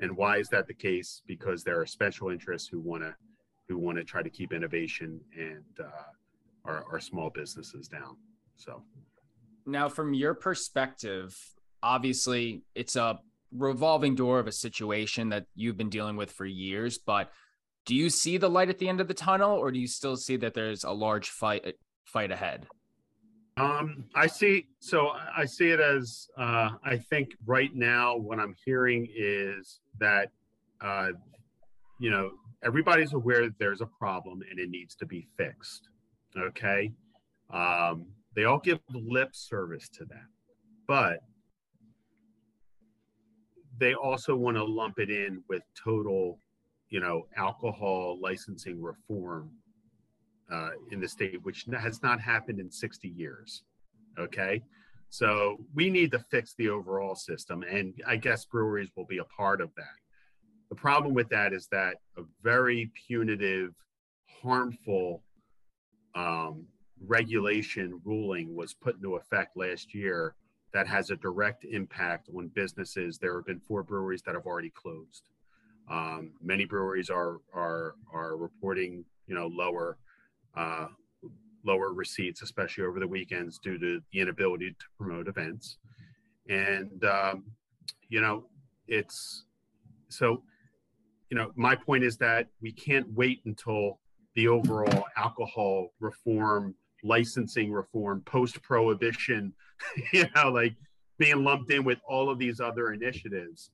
And 0.01 0.16
why 0.16 0.38
is 0.38 0.49
that 0.49 0.66
the 0.66 0.74
case? 0.74 1.20
Because 1.26 1.62
there 1.62 1.78
are 1.78 1.86
special 1.86 2.30
interests 2.30 2.68
who 2.68 2.80
want 2.80 3.03
to 3.03 3.14
who 3.68 3.76
want 3.76 3.99
to 3.99 4.05
try 4.05 4.22
to 4.22 4.30
keep 4.30 4.53
innovation 4.53 5.20
and 5.36 5.64
uh, 5.78 6.11
our, 6.64 6.84
our 6.91 7.01
small 7.01 7.30
businesses 7.30 7.88
down. 7.88 8.16
So. 8.57 8.82
Now 9.66 9.88
from 9.88 10.14
your 10.14 10.34
perspective 10.34 11.36
obviously 11.82 12.62
it's 12.74 12.97
a 12.97 13.18
revolving 13.53 14.14
door 14.14 14.38
of 14.38 14.47
a 14.47 14.53
situation 14.53 15.30
that 15.30 15.47
you've 15.55 15.76
been 15.76 15.88
dealing 15.88 16.16
with 16.16 16.30
for 16.30 16.45
years, 16.45 16.99
but 16.99 17.30
do 17.87 17.95
you 17.95 18.11
see 18.11 18.37
the 18.37 18.49
light 18.49 18.68
at 18.68 18.78
the 18.78 18.89
end 18.89 19.01
of 19.01 19.09
the 19.09 19.14
tunnel 19.14 19.57
or 19.57 19.70
do 19.70 19.78
you 19.78 19.87
still 19.87 20.16
see 20.16 20.37
that 20.37 20.55
there's 20.55 20.85
a 20.85 20.91
large 20.91 21.31
fight 21.31 21.74
fight 22.05 22.31
ahead? 22.31 22.66
Um, 23.57 24.05
I 24.14 24.26
see. 24.26 24.68
So 24.78 25.11
I 25.37 25.45
see 25.45 25.68
it 25.70 25.81
as 25.81 26.28
uh, 26.39 26.70
I 26.85 26.97
think 26.97 27.31
right 27.47 27.74
now 27.74 28.16
what 28.16 28.39
I'm 28.39 28.55
hearing 28.64 29.09
is 29.14 29.81
that 29.99 30.31
uh, 30.81 31.09
you 31.99 32.11
know 32.11 32.31
everybody's 32.62 33.12
aware 33.12 33.43
that 33.43 33.59
there's 33.59 33.81
a 33.81 33.87
problem 33.87 34.41
and 34.49 34.59
it 34.59 34.70
needs 34.70 34.95
to 34.97 35.07
be 35.07 35.26
fixed. 35.37 35.89
Okay, 36.39 36.93
um, 37.53 38.07
they 38.35 38.45
all 38.45 38.59
give 38.59 38.78
lip 38.95 39.31
service 39.35 39.89
to 39.91 40.05
that, 40.07 40.28
but 40.87 41.18
they 43.78 43.95
also 43.95 44.37
want 44.37 44.57
to 44.57 44.64
lump 44.64 44.99
it 44.99 45.11
in 45.11 45.43
with 45.49 45.62
total, 45.74 46.39
you 46.91 47.01
know, 47.01 47.26
alcohol 47.36 48.18
licensing 48.20 48.82
reform 48.82 49.51
uh, 50.53 50.70
in 50.91 51.01
the 51.01 51.09
state, 51.09 51.43
which 51.43 51.66
has 51.72 52.03
not 52.03 52.20
happened 52.20 52.59
in 52.61 52.70
60 52.70 53.09
years. 53.09 53.62
Okay. 54.18 54.62
So 55.09 55.59
we 55.74 55.91
need 55.91 56.11
to 56.12 56.18
fix 56.30 56.55
the 56.57 56.68
overall 56.68 57.14
system. 57.14 57.62
And 57.62 57.95
I 58.07 58.16
guess 58.16 58.45
breweries 58.45 58.91
will 58.97 59.07
be 59.07 59.18
a 59.18 59.24
part 59.24 59.61
of 59.61 59.70
that. 59.76 59.84
The 60.68 60.76
problem 60.76 61.14
with 61.14 61.28
that 61.30 61.53
is 61.53 61.66
that 61.72 61.97
a 62.16 62.22
very 62.43 62.93
punitive, 63.07 63.72
harmful 64.43 65.24
um, 66.14 66.66
regulation 67.05 68.01
ruling 68.05 68.55
was 68.55 68.74
put 68.74 68.97
into 68.97 69.16
effect 69.16 69.57
last 69.57 69.95
year 69.95 70.34
that 70.72 70.86
has 70.86 71.11
a 71.11 71.16
direct 71.16 71.64
impact 71.64 72.28
on 72.36 72.49
businesses. 72.49 73.18
There 73.18 73.34
have 73.36 73.47
been 73.47 73.61
four 73.61 73.82
breweries 73.82 74.22
that 74.22 74.34
have 74.34 74.47
already 74.47 74.70
closed. 74.70 75.30
Um, 75.91 76.32
many 76.41 76.64
breweries 76.64 77.11
are 77.11 77.38
are 77.53 77.95
are 78.12 78.36
reporting, 78.36 79.05
you 79.26 79.34
know, 79.34 79.49
lower 79.49 79.99
uh, 80.57 80.86
lower 81.64 81.93
receipts, 81.93 82.43
especially 82.43 82.84
over 82.84 83.01
the 83.01 83.09
weekends, 83.09 83.59
due 83.59 83.78
to 83.78 84.01
the 84.12 84.20
inability 84.20 84.70
to 84.70 84.86
promote 84.97 85.28
events. 85.28 85.78
And 86.49 87.05
um, 87.05 87.45
you 88.09 88.20
know, 88.20 88.47
it's 88.86 89.45
so. 90.09 90.43
You 91.30 91.38
know, 91.38 91.53
my 91.55 91.76
point 91.76 92.03
is 92.03 92.16
that 92.16 92.49
we 92.61 92.72
can't 92.72 93.07
wait 93.14 93.41
until 93.45 94.01
the 94.34 94.49
overall 94.49 95.05
alcohol 95.16 95.91
reform, 96.01 96.74
licensing 97.05 97.70
reform, 97.70 98.22
post 98.26 98.61
prohibition, 98.62 99.53
you 100.12 100.24
know, 100.34 100.51
like 100.51 100.74
being 101.18 101.45
lumped 101.45 101.70
in 101.70 101.84
with 101.84 101.99
all 102.09 102.30
of 102.30 102.38
these 102.41 102.61
other 102.61 102.93
initiatives. 102.93 103.70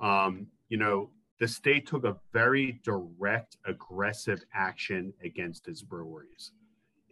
Um, 0.00 0.46
you 0.68 0.78
know, 0.78 1.10
the 1.40 1.48
state 1.48 1.86
took 1.86 2.04
a 2.04 2.16
very 2.32 2.80
direct, 2.84 3.56
aggressive 3.66 4.44
action 4.54 5.12
against 5.24 5.66
its 5.68 5.82
breweries 5.82 6.52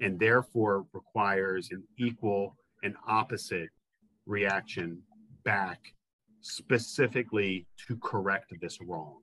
and 0.00 0.20
therefore 0.20 0.86
requires 0.92 1.70
an 1.72 1.82
equal 1.98 2.54
and 2.82 2.94
opposite 3.08 3.70
reaction 4.26 5.02
back 5.44 5.94
specifically 6.42 7.66
to 7.88 7.96
correct 7.96 8.52
this 8.60 8.78
wrong. 8.80 9.18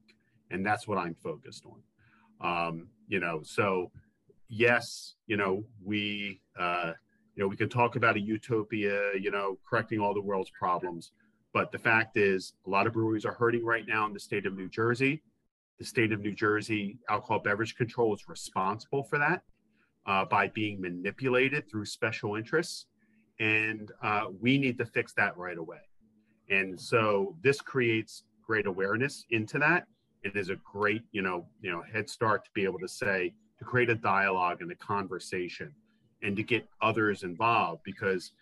And 0.51 0.66
that's 0.66 0.88
what 0.88 0.97
I'm 0.97 1.16
focused 1.24 1.64
on. 1.66 1.80
Um, 2.41 2.88
you 3.08 3.20
know, 3.20 3.41
so 3.43 3.91
yes, 4.49 5.14
you 5.28 5.38
know, 5.38 5.64
we, 5.84 6.41
uh, 6.60 6.93
you 7.36 7.43
know, 7.43 7.47
we 7.47 7.56
can 7.56 7.70
talk 7.70 7.95
about 7.95 8.16
a 8.16 8.20
utopia, 8.20 9.12
you 9.20 9.32
know, 9.32 9.58
correcting 9.70 9.99
all 9.99 10.14
the 10.14 10.22
world's 10.22 10.51
problems. 10.58 11.12
But 11.56 11.72
the 11.72 11.80
fact 11.80 12.18
is, 12.18 12.51
a 12.68 12.70
lot 12.70 12.86
of 12.86 12.91
breweries 12.91 13.24
are 13.24 13.32
hurting 13.32 13.64
right 13.64 13.88
now 13.88 14.06
in 14.06 14.12
the 14.12 14.20
state 14.20 14.45
of 14.45 14.58
New 14.58 14.68
Jersey. 14.68 15.24
The 15.80 15.86
state 15.86 16.12
of 16.12 16.20
New 16.20 16.34
Jersey 16.34 16.99
alcohol 17.08 17.39
beverage 17.39 17.78
control 17.78 18.14
is 18.14 18.28
responsible 18.28 19.03
for 19.03 19.18
that 19.20 19.41
uh, 20.06 20.26
by 20.26 20.49
being 20.49 20.82
manipulated 20.82 21.72
through 21.72 21.86
special 21.86 22.36
interests. 22.36 22.88
And 23.39 23.89
uh, 24.03 24.26
we 24.41 24.58
need 24.58 24.78
to 24.80 24.86
fix 24.86 25.14
that 25.14 25.38
right 25.38 25.58
away. 25.58 25.80
And 26.49 26.78
so 26.78 27.38
this 27.41 27.62
creates 27.62 28.24
great 28.45 28.66
awareness 28.66 29.26
into 29.30 29.58
that. 29.60 29.88
It 30.24 30.36
is 30.36 30.49
a 30.49 30.58
great, 30.58 31.03
you 31.14 31.22
know, 31.22 31.45
you 31.62 31.72
know, 31.72 31.82
head 31.89 32.10
start 32.10 32.43
to 32.43 32.51
be 32.53 32.66
able 32.66 32.80
to 32.80 32.89
say, 32.89 33.34
to 33.60 33.64
create 33.64 33.89
a 33.89 33.95
dialogue 33.95 34.62
and 34.62 34.70
a 34.74 34.76
conversation 34.76 35.74
and 36.22 36.36
to 36.36 36.43
get 36.43 36.68
others 36.82 37.24
involved 37.24 37.82
because, 37.86 38.34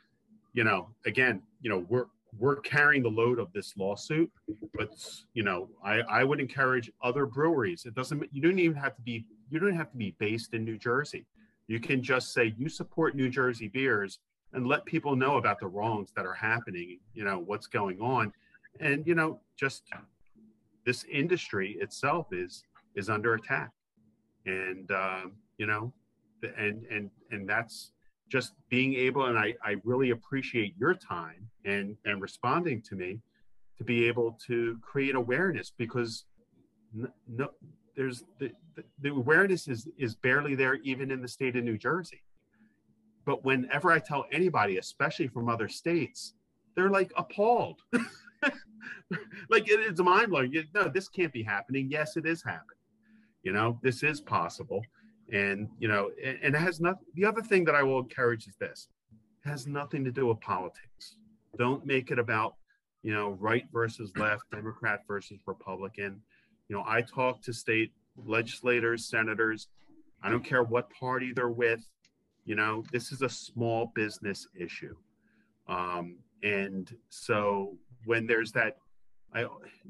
you 0.53 0.63
know, 0.63 0.89
again, 1.05 1.43
you 1.61 1.69
know, 1.69 1.85
we're, 1.89 2.05
we're 2.39 2.57
carrying 2.57 3.03
the 3.03 3.09
load 3.09 3.39
of 3.39 3.51
this 3.53 3.73
lawsuit, 3.77 4.31
but 4.73 4.89
you 5.33 5.43
know, 5.43 5.69
I, 5.83 6.01
I 6.01 6.23
would 6.23 6.39
encourage 6.39 6.91
other 7.01 7.25
breweries. 7.25 7.85
It 7.85 7.95
doesn't, 7.95 8.23
you 8.31 8.41
don't 8.41 8.59
even 8.59 8.77
have 8.77 8.95
to 8.95 9.01
be, 9.01 9.25
you 9.49 9.59
don't 9.59 9.75
have 9.75 9.91
to 9.91 9.97
be 9.97 10.15
based 10.19 10.53
in 10.53 10.63
New 10.63 10.77
Jersey. 10.77 11.25
You 11.67 11.79
can 11.79 12.01
just 12.01 12.33
say 12.33 12.53
you 12.57 12.69
support 12.69 13.15
New 13.15 13.29
Jersey 13.29 13.67
beers 13.67 14.19
and 14.53 14.67
let 14.67 14.85
people 14.85 15.15
know 15.15 15.37
about 15.37 15.59
the 15.59 15.67
wrongs 15.67 16.11
that 16.15 16.25
are 16.25 16.33
happening, 16.33 16.99
you 17.13 17.23
know, 17.23 17.39
what's 17.39 17.67
going 17.67 17.99
on. 18.01 18.31
And, 18.79 19.05
you 19.07 19.15
know, 19.15 19.39
just 19.57 19.83
this 20.85 21.05
industry 21.05 21.77
itself 21.79 22.27
is 22.31 22.63
is 22.95 23.09
under 23.09 23.33
attack. 23.33 23.71
And 24.45 24.91
um, 24.91 25.33
you 25.57 25.65
know, 25.65 25.93
and 26.57 26.85
and 26.91 27.09
and 27.31 27.47
that's 27.47 27.91
just 28.33 28.53
being 28.67 28.95
able 28.95 29.27
and 29.27 29.37
I, 29.37 29.53
I 29.63 29.75
really 29.83 30.09
appreciate 30.09 30.73
your 30.75 30.95
time 30.95 31.47
and 31.65 31.95
and 32.03 32.19
responding 32.19 32.81
to 32.89 32.95
me 32.95 33.19
to 33.77 33.83
be 33.83 34.07
able 34.07 34.39
to 34.47 34.79
create 34.81 35.13
awareness 35.13 35.71
because 35.77 36.25
no, 37.27 37.49
there's 37.95 38.23
the, 38.39 38.49
the, 38.75 38.83
the 39.03 39.09
awareness 39.09 39.67
is 39.67 39.87
is 39.99 40.15
barely 40.15 40.55
there 40.55 40.75
even 40.91 41.11
in 41.11 41.21
the 41.21 41.27
state 41.27 41.55
of 41.55 41.63
New 41.63 41.77
Jersey. 41.77 42.23
But 43.23 43.45
whenever 43.45 43.91
I 43.91 43.99
tell 43.99 44.25
anybody, 44.31 44.79
especially 44.79 45.27
from 45.27 45.47
other 45.47 45.69
states, 45.69 46.33
they're 46.75 46.89
like 46.89 47.11
appalled. 47.15 47.81
like 47.93 49.69
it, 49.69 49.79
it's 49.79 50.01
mind 50.01 50.29
blowing. 50.31 50.51
No, 50.73 50.89
this 50.89 51.07
can't 51.07 51.31
be 51.31 51.43
happening. 51.43 51.87
Yes, 51.91 52.17
it 52.17 52.25
is 52.25 52.43
happening. 52.43 52.81
You 53.43 53.53
know, 53.53 53.79
this 53.83 54.01
is 54.01 54.19
possible. 54.19 54.81
And, 55.31 55.69
you 55.79 55.87
know, 55.87 56.11
and, 56.23 56.55
it 56.55 56.59
has 56.59 56.79
nothing, 56.79 57.05
the 57.15 57.25
other 57.25 57.41
thing 57.41 57.63
that 57.65 57.75
I 57.75 57.83
will 57.83 57.99
encourage 57.99 58.47
is 58.47 58.55
this 58.59 58.87
has 59.45 59.67
nothing 59.67 60.03
to 60.05 60.11
do 60.11 60.27
with 60.27 60.39
politics. 60.41 61.17
Don't 61.57 61.85
make 61.85 62.11
it 62.11 62.19
about, 62.19 62.55
you 63.03 63.13
know, 63.13 63.31
right 63.39 63.65
versus 63.73 64.11
left, 64.15 64.43
Democrat 64.51 65.01
versus 65.07 65.39
Republican 65.45 66.21
you 66.67 66.75
know, 66.75 66.83
I 66.87 67.01
talk 67.01 67.41
to 67.43 67.53
state 67.53 67.91
legislators, 68.25 69.05
senators. 69.09 69.67
I 70.23 70.29
don't 70.29 70.43
care 70.43 70.63
what 70.63 70.89
party 70.89 71.33
they're 71.33 71.49
with. 71.49 71.81
You 72.45 72.55
know, 72.55 72.83
this 72.91 73.11
is 73.11 73.21
a 73.21 73.29
small 73.29 73.91
business 73.95 74.47
issue. 74.55 74.95
Um, 75.67 76.17
and 76.43 76.93
so 77.09 77.77
when 78.05 78.27
there's 78.27 78.51
that, 78.53 78.77
I, 79.33 79.41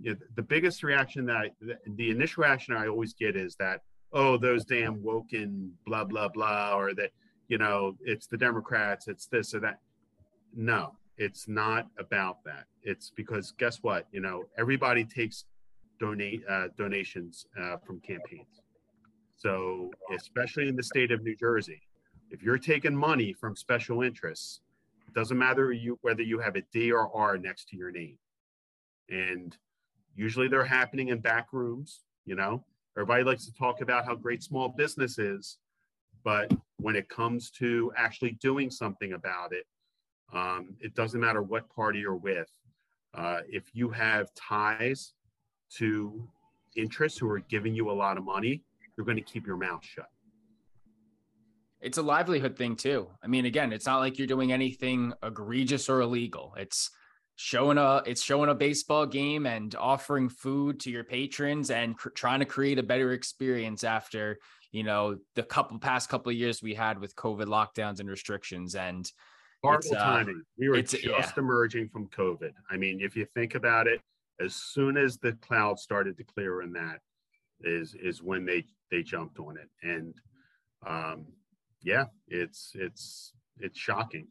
you 0.01 0.11
know, 0.11 0.15
the 0.35 0.41
biggest 0.41 0.83
reaction 0.83 1.25
that 1.25 1.35
I, 1.35 1.51
the 1.95 2.11
initial 2.11 2.43
reaction 2.43 2.75
I 2.75 2.87
always 2.87 3.13
get 3.13 3.35
is 3.35 3.55
that, 3.55 3.81
oh, 4.13 4.37
those 4.37 4.63
damn 4.63 5.01
woken 5.03 5.71
blah, 5.85 6.03
blah, 6.03 6.27
blah, 6.27 6.75
or 6.75 6.93
that, 6.93 7.11
you 7.47 7.57
know, 7.57 7.95
it's 8.01 8.27
the 8.27 8.37
Democrats, 8.37 9.07
it's 9.07 9.25
this 9.27 9.53
or 9.53 9.59
that. 9.59 9.79
No, 10.55 10.95
it's 11.17 11.47
not 11.47 11.87
about 11.97 12.43
that. 12.45 12.65
It's 12.83 13.11
because 13.15 13.53
guess 13.57 13.77
what? 13.81 14.07
You 14.11 14.21
know, 14.21 14.43
everybody 14.57 15.03
takes 15.03 15.45
donate 15.99 16.43
uh, 16.49 16.67
donations 16.77 17.45
uh, 17.59 17.77
from 17.85 17.99
campaigns. 18.01 18.61
So, 19.35 19.91
especially 20.15 20.67
in 20.67 20.75
the 20.75 20.83
state 20.83 21.11
of 21.11 21.23
New 21.23 21.35
Jersey, 21.35 21.81
if 22.29 22.41
you're 22.41 22.57
taking 22.57 22.95
money 22.95 23.33
from 23.33 23.55
special 23.55 24.01
interests, 24.01 24.61
it 25.07 25.13
doesn't 25.13 25.37
matter 25.37 25.71
you 25.71 25.99
whether 26.01 26.21
you 26.21 26.39
have 26.39 26.55
a 26.55 26.61
D 26.71 26.91
or 26.91 27.15
R 27.15 27.37
next 27.37 27.67
to 27.69 27.77
your 27.77 27.91
name. 27.91 28.17
And 29.09 29.55
usually 30.15 30.47
they're 30.47 30.63
happening 30.63 31.09
in 31.09 31.19
back 31.19 31.51
rooms, 31.51 32.01
you 32.25 32.35
know. 32.35 32.63
Everybody 32.95 33.23
likes 33.23 33.45
to 33.45 33.53
talk 33.53 33.81
about 33.81 34.05
how 34.05 34.15
great 34.15 34.43
small 34.43 34.69
business 34.69 35.17
is, 35.17 35.57
but 36.23 36.51
when 36.77 36.95
it 36.95 37.09
comes 37.09 37.49
to 37.51 37.91
actually 37.97 38.33
doing 38.33 38.69
something 38.69 39.13
about 39.13 39.51
it, 39.51 39.65
um, 40.33 40.75
it 40.79 40.93
doesn't 40.95 41.19
matter 41.19 41.41
what 41.41 41.69
party 41.69 41.99
you're 41.99 42.15
with. 42.15 42.49
Uh, 43.15 43.41
if 43.47 43.63
you 43.73 43.89
have 43.89 44.33
ties 44.35 45.13
to 45.77 46.27
interests 46.75 47.19
who 47.19 47.29
are 47.29 47.39
giving 47.39 47.73
you 47.73 47.89
a 47.89 47.93
lot 47.93 48.17
of 48.17 48.23
money, 48.23 48.63
you're 48.95 49.05
going 49.05 49.17
to 49.17 49.23
keep 49.23 49.45
your 49.45 49.57
mouth 49.57 49.83
shut. 49.83 50.09
It's 51.81 51.97
a 51.97 52.01
livelihood 52.01 52.55
thing 52.55 52.75
too. 52.75 53.09
I 53.21 53.27
mean, 53.27 53.45
again, 53.45 53.73
it's 53.73 53.85
not 53.85 53.99
like 53.99 54.17
you're 54.17 54.27
doing 54.27 54.51
anything 54.51 55.13
egregious 55.21 55.89
or 55.89 56.01
illegal. 56.01 56.53
It's 56.57 56.91
showing 57.35 57.77
a 57.77 58.01
it's 58.05 58.21
showing 58.21 58.49
a 58.49 58.55
baseball 58.55 59.05
game 59.05 59.45
and 59.45 59.75
offering 59.75 60.29
food 60.29 60.79
to 60.81 60.91
your 60.91 61.03
patrons 61.03 61.71
and 61.71 61.97
cr- 61.97 62.09
trying 62.09 62.39
to 62.39 62.45
create 62.45 62.77
a 62.77 62.83
better 62.83 63.13
experience 63.13 63.83
after 63.83 64.37
you 64.71 64.83
know 64.83 65.17
the 65.35 65.43
couple 65.43 65.77
past 65.79 66.09
couple 66.09 66.29
of 66.29 66.35
years 66.37 66.61
we 66.61 66.73
had 66.75 66.99
with 66.99 67.15
covid 67.15 67.45
lockdowns 67.45 67.99
and 67.99 68.09
restrictions. 68.09 68.75
And 68.75 69.11
horrible 69.63 69.95
uh, 69.95 70.03
timing. 70.03 70.43
We 70.57 70.69
were 70.69 70.81
just 70.81 71.03
yeah. 71.03 71.31
emerging 71.37 71.89
from 71.89 72.07
covid. 72.07 72.51
I 72.69 72.77
mean 72.77 72.99
if 73.01 73.15
you 73.15 73.25
think 73.33 73.55
about 73.55 73.87
it 73.87 74.01
as 74.39 74.55
soon 74.55 74.97
as 74.97 75.17
the 75.17 75.33
clouds 75.33 75.81
started 75.81 76.17
to 76.17 76.23
clear 76.23 76.61
in 76.61 76.73
that 76.73 76.99
is 77.61 77.95
is 77.95 78.21
when 78.21 78.45
they 78.45 78.65
they 78.91 79.01
jumped 79.01 79.39
on 79.39 79.57
it. 79.57 79.69
And 79.81 80.13
um 80.85 81.25
yeah 81.81 82.05
it's 82.27 82.73
it's 82.75 83.33
it's 83.59 83.79
shocking 83.79 84.27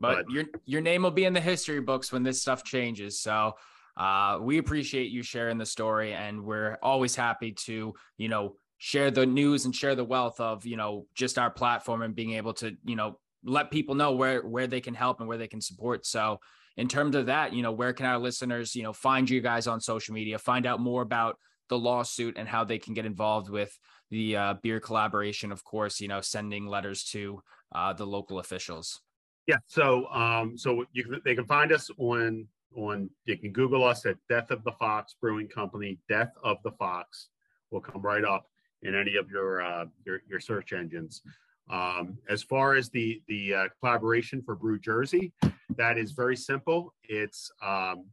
but, 0.00 0.26
but 0.26 0.30
your 0.30 0.44
your 0.64 0.80
name 0.80 1.02
will 1.02 1.10
be 1.10 1.24
in 1.24 1.32
the 1.32 1.40
history 1.40 1.80
books 1.80 2.12
when 2.12 2.22
this 2.22 2.40
stuff 2.40 2.64
changes 2.64 3.20
so 3.20 3.52
uh 3.96 4.38
we 4.40 4.58
appreciate 4.58 5.10
you 5.10 5.22
sharing 5.22 5.58
the 5.58 5.66
story 5.66 6.12
and 6.12 6.42
we're 6.42 6.78
always 6.82 7.14
happy 7.14 7.52
to 7.52 7.92
you 8.16 8.28
know 8.28 8.54
share 8.78 9.10
the 9.10 9.26
news 9.26 9.64
and 9.64 9.74
share 9.74 9.94
the 9.94 10.04
wealth 10.04 10.40
of 10.40 10.64
you 10.64 10.76
know 10.76 11.06
just 11.14 11.38
our 11.38 11.50
platform 11.50 12.02
and 12.02 12.14
being 12.14 12.32
able 12.32 12.52
to 12.54 12.76
you 12.84 12.96
know 12.96 13.18
let 13.44 13.70
people 13.70 13.94
know 13.94 14.12
where 14.12 14.46
where 14.46 14.66
they 14.66 14.80
can 14.80 14.94
help 14.94 15.20
and 15.20 15.28
where 15.28 15.38
they 15.38 15.48
can 15.48 15.60
support. 15.60 16.06
So 16.06 16.40
in 16.76 16.88
terms 16.88 17.16
of 17.16 17.26
that, 17.26 17.52
you 17.52 17.62
know, 17.62 17.72
where 17.72 17.92
can 17.92 18.06
our 18.06 18.18
listeners, 18.18 18.74
you 18.74 18.82
know, 18.82 18.92
find 18.92 19.28
you 19.28 19.40
guys 19.40 19.66
on 19.66 19.80
social 19.80 20.14
media, 20.14 20.38
find 20.38 20.66
out 20.66 20.80
more 20.80 21.02
about 21.02 21.38
the 21.68 21.78
lawsuit 21.78 22.36
and 22.38 22.48
how 22.48 22.64
they 22.64 22.78
can 22.78 22.94
get 22.94 23.06
involved 23.06 23.50
with 23.50 23.76
the 24.10 24.36
uh, 24.36 24.54
beer 24.62 24.80
collaboration, 24.80 25.52
of 25.52 25.64
course, 25.64 26.00
you 26.00 26.08
know, 26.08 26.20
sending 26.20 26.66
letters 26.66 27.04
to 27.04 27.40
uh, 27.74 27.92
the 27.92 28.06
local 28.06 28.38
officials. 28.38 29.00
Yeah. 29.48 29.56
So, 29.66 30.06
um, 30.08 30.58
so 30.58 30.84
you 30.92 31.04
can, 31.04 31.22
they 31.24 31.34
can 31.34 31.46
find 31.46 31.72
us 31.72 31.90
on, 31.96 32.46
on, 32.76 33.08
you 33.24 33.38
can 33.38 33.50
Google 33.50 33.82
us 33.82 34.04
at 34.04 34.16
Death 34.28 34.50
of 34.50 34.62
the 34.62 34.72
Fox 34.72 35.16
Brewing 35.20 35.48
Company, 35.48 35.98
Death 36.06 36.34
of 36.44 36.58
the 36.62 36.72
Fox 36.72 37.30
will 37.70 37.80
come 37.80 38.02
right 38.02 38.24
up 38.24 38.50
in 38.82 38.94
any 38.94 39.16
of 39.16 39.30
your, 39.30 39.62
uh, 39.62 39.86
your, 40.04 40.20
your 40.28 40.38
search 40.38 40.74
engines. 40.74 41.22
Um, 41.70 42.18
as 42.28 42.42
far 42.42 42.74
as 42.74 42.90
the, 42.90 43.22
the 43.26 43.54
uh, 43.54 43.68
collaboration 43.80 44.42
for 44.42 44.54
Brew 44.54 44.78
Jersey, 44.78 45.32
that 45.76 45.96
is 45.96 46.12
very 46.12 46.36
simple. 46.36 46.92
It's 47.04 47.50
um, 47.62 48.04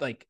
like 0.00 0.26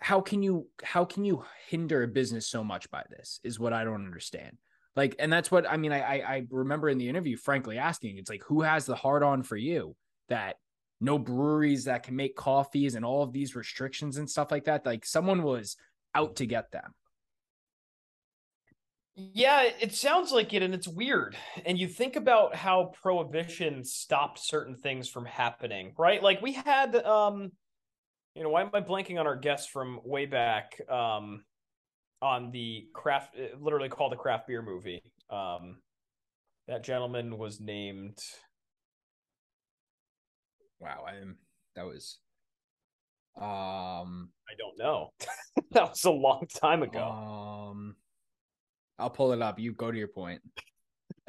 how 0.00 0.20
can 0.20 0.42
you 0.42 0.68
how 0.82 1.04
can 1.04 1.24
you 1.24 1.44
hinder 1.68 2.02
a 2.02 2.08
business 2.08 2.46
so 2.46 2.62
much 2.62 2.90
by 2.90 3.02
this 3.10 3.40
is 3.44 3.58
what 3.58 3.72
i 3.72 3.84
don't 3.84 4.04
understand 4.04 4.56
like 4.94 5.16
and 5.18 5.32
that's 5.32 5.50
what 5.50 5.68
i 5.68 5.76
mean 5.76 5.92
i 5.92 6.20
i 6.20 6.46
remember 6.50 6.88
in 6.88 6.98
the 6.98 7.08
interview 7.08 7.36
frankly 7.36 7.78
asking 7.78 8.18
it's 8.18 8.30
like 8.30 8.42
who 8.46 8.62
has 8.62 8.86
the 8.86 8.94
hard 8.94 9.22
on 9.22 9.42
for 9.42 9.56
you 9.56 9.96
that 10.28 10.56
no 11.00 11.18
breweries 11.18 11.84
that 11.84 12.02
can 12.02 12.16
make 12.16 12.36
coffees 12.36 12.94
and 12.94 13.04
all 13.04 13.22
of 13.22 13.32
these 13.32 13.56
restrictions 13.56 14.16
and 14.16 14.28
stuff 14.28 14.50
like 14.50 14.64
that 14.64 14.84
like 14.84 15.04
someone 15.04 15.42
was 15.42 15.76
out 16.14 16.36
to 16.36 16.46
get 16.46 16.70
them 16.72 16.94
yeah, 19.18 19.62
it 19.80 19.94
sounds 19.94 20.30
like 20.30 20.52
it, 20.52 20.62
and 20.62 20.74
it's 20.74 20.86
weird. 20.86 21.38
And 21.64 21.78
you 21.78 21.88
think 21.88 22.16
about 22.16 22.54
how 22.54 22.92
prohibition 23.02 23.82
stopped 23.82 24.38
certain 24.38 24.76
things 24.76 25.08
from 25.08 25.24
happening, 25.24 25.94
right? 25.96 26.22
Like 26.22 26.42
we 26.42 26.52
had, 26.52 26.94
um, 26.96 27.52
you 28.36 28.42
know, 28.42 28.50
why 28.50 28.60
am 28.60 28.70
I 28.74 28.82
blanking 28.82 29.18
on 29.18 29.26
our 29.26 29.34
guest 29.34 29.70
from 29.70 29.98
way 30.04 30.26
back, 30.26 30.78
um, 30.90 31.42
on 32.20 32.50
the 32.50 32.86
craft, 32.92 33.34
uh, 33.38 33.56
literally 33.58 33.88
called 33.88 34.12
the 34.12 34.16
craft 34.16 34.46
beer 34.46 34.60
movie. 34.60 35.02
Um, 35.30 35.78
that 36.68 36.84
gentleman 36.84 37.38
was 37.38 37.60
named. 37.60 38.18
Wow, 40.80 41.04
I 41.08 41.16
am. 41.16 41.38
That 41.76 41.86
was. 41.86 42.18
Um, 43.38 44.30
I 44.48 44.54
don't 44.58 44.78
know. 44.78 45.12
that 45.72 45.90
was 45.90 46.04
a 46.04 46.10
long 46.10 46.46
time 46.60 46.82
ago. 46.82 47.02
Um. 47.02 47.96
I'll 48.98 49.10
pull 49.10 49.32
it 49.32 49.42
up. 49.42 49.58
You 49.58 49.72
go 49.72 49.90
to 49.90 49.98
your 49.98 50.08
point. 50.08 50.40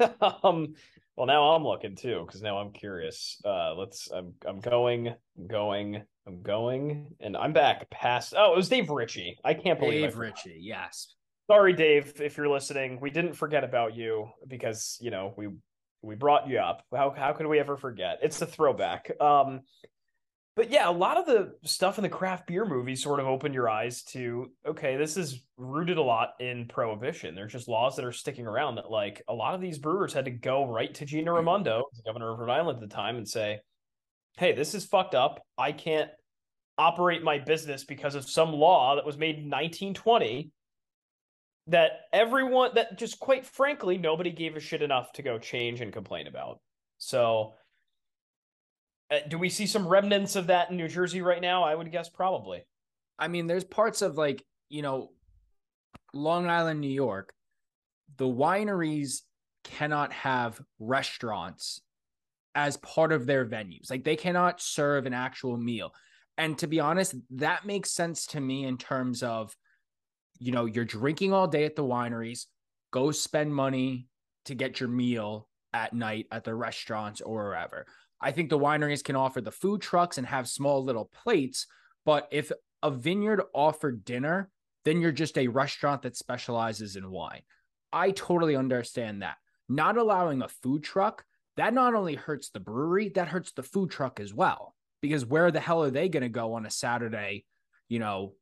um, 0.20 0.74
well, 1.16 1.26
now 1.26 1.50
I'm 1.50 1.64
looking 1.64 1.96
too 1.96 2.24
because 2.26 2.42
now 2.42 2.58
I'm 2.58 2.72
curious. 2.72 3.40
Uh, 3.44 3.74
let's. 3.74 4.10
I'm. 4.10 4.34
I'm 4.46 4.60
going. 4.60 5.08
I'm 5.08 5.46
going. 5.46 6.02
I'm 6.28 6.42
going, 6.42 7.14
and 7.20 7.36
I'm 7.36 7.54
back 7.54 7.88
past. 7.88 8.34
Oh, 8.36 8.52
it 8.52 8.56
was 8.56 8.68
Dave 8.68 8.90
Ritchie. 8.90 9.38
I 9.42 9.54
can't 9.54 9.80
believe 9.80 10.02
Dave 10.02 10.18
Ritchie. 10.18 10.58
Yes. 10.60 11.14
Sorry, 11.50 11.72
Dave, 11.72 12.20
if 12.20 12.36
you're 12.36 12.50
listening. 12.50 13.00
We 13.00 13.08
didn't 13.08 13.32
forget 13.32 13.64
about 13.64 13.96
you 13.96 14.28
because 14.46 14.98
you 15.00 15.10
know 15.10 15.32
we 15.38 15.48
we 16.02 16.16
brought 16.16 16.46
you 16.46 16.58
up. 16.58 16.84
How 16.94 17.14
how 17.16 17.32
could 17.32 17.46
we 17.46 17.58
ever 17.58 17.78
forget? 17.78 18.18
It's 18.22 18.42
a 18.42 18.46
throwback. 18.46 19.10
Um, 19.18 19.62
but 20.54 20.70
yeah, 20.70 20.90
a 20.90 20.92
lot 20.92 21.16
of 21.16 21.24
the 21.24 21.54
stuff 21.62 21.96
in 21.96 22.02
the 22.02 22.10
craft 22.10 22.46
beer 22.46 22.66
movies 22.66 23.02
sort 23.02 23.20
of 23.20 23.26
opened 23.26 23.54
your 23.54 23.70
eyes 23.70 24.02
to 24.02 24.50
okay, 24.66 24.96
this 24.96 25.16
is 25.16 25.42
rooted 25.56 25.96
a 25.96 26.02
lot 26.02 26.34
in 26.40 26.66
prohibition. 26.66 27.34
There's 27.34 27.52
just 27.52 27.68
laws 27.68 27.96
that 27.96 28.04
are 28.04 28.12
sticking 28.12 28.46
around 28.46 28.74
that 28.74 28.90
like 28.90 29.22
a 29.28 29.34
lot 29.34 29.54
of 29.54 29.62
these 29.62 29.78
brewers 29.78 30.12
had 30.12 30.26
to 30.26 30.30
go 30.30 30.66
right 30.66 30.92
to 30.92 31.06
Gina 31.06 31.32
Raimondo, 31.32 31.84
the 31.96 32.02
governor 32.02 32.32
of 32.32 32.38
Rhode 32.38 32.52
Island 32.52 32.82
at 32.82 32.86
the 32.86 32.94
time, 32.94 33.16
and 33.16 33.26
say, 33.26 33.60
Hey, 34.38 34.52
this 34.52 34.72
is 34.72 34.84
fucked 34.84 35.16
up. 35.16 35.44
I 35.58 35.72
can't 35.72 36.12
operate 36.78 37.24
my 37.24 37.40
business 37.40 37.82
because 37.82 38.14
of 38.14 38.30
some 38.30 38.52
law 38.52 38.94
that 38.94 39.04
was 39.04 39.18
made 39.18 39.34
in 39.34 39.50
1920 39.50 40.52
that 41.66 41.90
everyone 42.12 42.70
that 42.76 42.96
just 42.96 43.18
quite 43.18 43.44
frankly 43.44 43.98
nobody 43.98 44.30
gave 44.30 44.54
a 44.54 44.60
shit 44.60 44.80
enough 44.80 45.10
to 45.14 45.22
go 45.22 45.40
change 45.40 45.80
and 45.80 45.92
complain 45.92 46.28
about. 46.28 46.60
So 46.98 47.54
uh, 49.10 49.18
do 49.26 49.38
we 49.38 49.48
see 49.48 49.66
some 49.66 49.88
remnants 49.88 50.36
of 50.36 50.46
that 50.46 50.70
in 50.70 50.76
New 50.76 50.86
Jersey 50.86 51.20
right 51.20 51.42
now? 51.42 51.64
I 51.64 51.74
would 51.74 51.90
guess 51.90 52.08
probably. 52.08 52.64
I 53.18 53.26
mean, 53.26 53.48
there's 53.48 53.64
parts 53.64 54.02
of 54.02 54.16
like, 54.16 54.44
you 54.68 54.82
know, 54.82 55.10
Long 56.14 56.46
Island, 56.48 56.80
New 56.80 56.86
York, 56.86 57.32
the 58.18 58.28
wineries 58.28 59.22
cannot 59.64 60.12
have 60.12 60.60
restaurants 60.78 61.80
as 62.58 62.76
part 62.78 63.12
of 63.12 63.24
their 63.24 63.46
venues. 63.46 63.88
Like 63.88 64.02
they 64.02 64.16
cannot 64.16 64.60
serve 64.60 65.06
an 65.06 65.14
actual 65.14 65.56
meal. 65.56 65.94
And 66.36 66.58
to 66.58 66.66
be 66.66 66.80
honest, 66.80 67.14
that 67.36 67.64
makes 67.64 67.92
sense 67.92 68.26
to 68.28 68.40
me 68.40 68.64
in 68.64 68.76
terms 68.76 69.22
of, 69.22 69.56
you 70.40 70.50
know, 70.50 70.64
you're 70.64 70.84
drinking 70.84 71.32
all 71.32 71.46
day 71.46 71.64
at 71.66 71.76
the 71.76 71.84
wineries, 71.84 72.46
go 72.90 73.12
spend 73.12 73.54
money 73.54 74.08
to 74.46 74.56
get 74.56 74.80
your 74.80 74.88
meal 74.88 75.48
at 75.72 75.92
night 75.92 76.26
at 76.32 76.42
the 76.42 76.52
restaurants 76.52 77.20
or 77.20 77.44
wherever. 77.44 77.86
I 78.20 78.32
think 78.32 78.50
the 78.50 78.58
wineries 78.58 79.04
can 79.04 79.14
offer 79.14 79.40
the 79.40 79.52
food 79.52 79.80
trucks 79.80 80.18
and 80.18 80.26
have 80.26 80.48
small 80.48 80.82
little 80.82 81.12
plates. 81.22 81.68
But 82.04 82.26
if 82.32 82.50
a 82.82 82.90
vineyard 82.90 83.42
offered 83.54 84.04
dinner, 84.04 84.50
then 84.84 85.00
you're 85.00 85.12
just 85.12 85.38
a 85.38 85.46
restaurant 85.46 86.02
that 86.02 86.16
specializes 86.16 86.96
in 86.96 87.08
wine. 87.08 87.42
I 87.92 88.10
totally 88.10 88.56
understand 88.56 89.22
that. 89.22 89.36
Not 89.68 89.96
allowing 89.96 90.42
a 90.42 90.48
food 90.48 90.82
truck, 90.82 91.24
that 91.58 91.74
not 91.74 91.94
only 91.94 92.14
hurts 92.14 92.50
the 92.50 92.60
brewery, 92.60 93.10
that 93.10 93.28
hurts 93.28 93.52
the 93.52 93.64
food 93.64 93.90
truck 93.90 94.20
as 94.20 94.32
well. 94.32 94.74
Because 95.02 95.26
where 95.26 95.50
the 95.50 95.60
hell 95.60 95.82
are 95.82 95.90
they 95.90 96.08
going 96.08 96.22
to 96.22 96.28
go 96.28 96.54
on 96.54 96.64
a 96.64 96.70
Saturday? 96.70 97.44
You 97.88 97.98
know, 97.98 98.34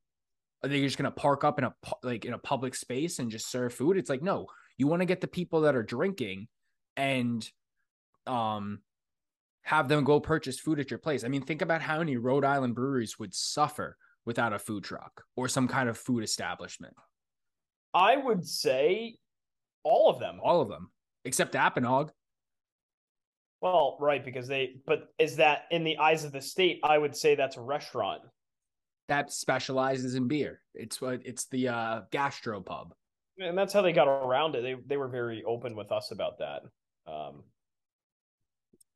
are 0.63 0.69
they 0.69 0.81
just 0.81 0.99
going 0.99 1.11
to 1.11 1.11
park 1.11 1.43
up 1.43 1.59
in 1.59 1.65
a 1.65 1.75
like 2.03 2.25
in 2.25 2.35
a 2.35 2.39
public 2.39 2.75
space 2.75 3.19
and 3.19 3.31
just 3.31 3.51
serve 3.51 3.75
food? 3.75 3.97
It's 3.97 4.11
like 4.11 4.23
no, 4.23 4.47
you 4.77 4.87
want 4.87 5.01
to 5.01 5.07
get 5.07 5.21
the 5.21 5.29
people 5.29 5.63
that 5.63 5.75
are 5.75 5.83
drinking 5.83 6.49
and 6.97 7.49
um 8.27 8.81
have 9.63 9.89
them 9.89 10.05
go 10.05 10.21
purchase 10.21 10.61
food 10.61 10.79
at 10.79 10.91
your 10.91 10.99
place. 10.99 11.25
I 11.25 11.29
mean, 11.29 11.43
think 11.43 11.63
about 11.63 11.83
how 11.83 11.99
many 11.99 12.17
Rhode 12.17 12.45
Island 12.45 12.75
breweries 12.75 13.19
would 13.19 13.35
suffer 13.35 13.97
without 14.25 14.53
a 14.53 14.59
food 14.59 14.85
truck 14.85 15.25
or 15.37 15.49
some 15.49 15.69
kind 15.69 15.89
of 15.89 15.97
food 15.99 16.23
establishment. 16.23 16.95
I 17.95 18.17
would 18.17 18.47
say 18.47 19.17
all 19.83 20.11
of 20.11 20.21
them. 20.21 20.39
All 20.43 20.61
of 20.61 20.69
them, 20.69 20.91
except 21.25 21.55
Apponaug. 21.55 22.11
Well, 23.61 23.97
right, 24.01 24.25
because 24.25 24.47
they, 24.47 24.77
but 24.87 25.09
is 25.19 25.37
that 25.37 25.63
in 25.71 25.83
the 25.83 25.99
eyes 25.99 26.25
of 26.25 26.33
the 26.33 26.43
state? 26.43 26.81
I 26.85 26.99
would 26.99 27.17
say 27.17 27.35
that's 27.35 27.57
a 27.57 27.63
restaurant. 27.63 28.23
That 29.09 29.33
specializes 29.33 30.15
in 30.15 30.29
beer. 30.29 30.61
It's 30.75 31.01
what 31.01 31.21
it's 31.25 31.47
the 31.47 31.69
uh, 31.69 32.01
gastro 32.11 32.61
pub. 32.61 32.93
And 33.39 33.57
that's 33.57 33.73
how 33.73 33.83
they 33.83 33.93
got 33.93 34.09
around 34.09 34.57
it. 34.57 34.63
They 34.63 34.77
they 34.87 34.97
were 34.97 35.09
very 35.09 35.45
open 35.45 35.77
with 35.77 35.93
us 35.93 36.11
about 36.11 36.39
that. 36.39 36.63
Um, 37.07 37.45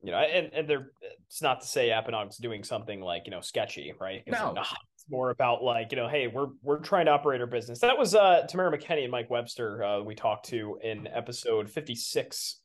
you 0.03 0.11
know, 0.11 0.19
and 0.19 0.53
and 0.53 0.69
they're 0.69 0.91
it's 1.27 1.43
not 1.43 1.61
to 1.61 1.67
say 1.67 1.91
Apponaug's 1.91 2.39
doing 2.39 2.65
something 2.65 3.01
like 3.01 3.23
you 3.27 3.31
know 3.31 3.41
sketchy, 3.41 3.93
right? 4.01 4.23
No, 4.27 4.55
it's 4.57 5.05
more 5.11 5.31
about 5.31 5.63
like 5.63 5.93
you 5.93 5.97
know, 5.97 6.09
hey, 6.09 6.27
we're 6.27 6.49
we're 6.63 6.81
trying 6.81 7.07
to 7.07 7.13
operate 7.13 7.41
our 7.41 7.47
business. 7.47 7.81
That 7.81 7.99
was 7.99 8.15
uh 8.15 8.47
Tamara 8.49 8.77
McKenney 8.77 9.03
and 9.03 9.13
Mike 9.13 9.31
Webster 9.31 9.85
uh, 9.85 10.03
we 10.03 10.15
talked 10.15 10.47
to 10.49 10.79
in 10.83 11.07
episode 11.07 11.69
fifty 11.69 11.95
six 11.95 12.60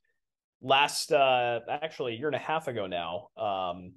last 0.66 1.11
uh 1.11 1.59
actually 1.70 2.16
a 2.16 2.18
year 2.18 2.28
and 2.28 2.36
a 2.36 2.39
half 2.39 2.68
ago 2.68 2.88
now. 2.88 3.30
Um, 3.38 3.93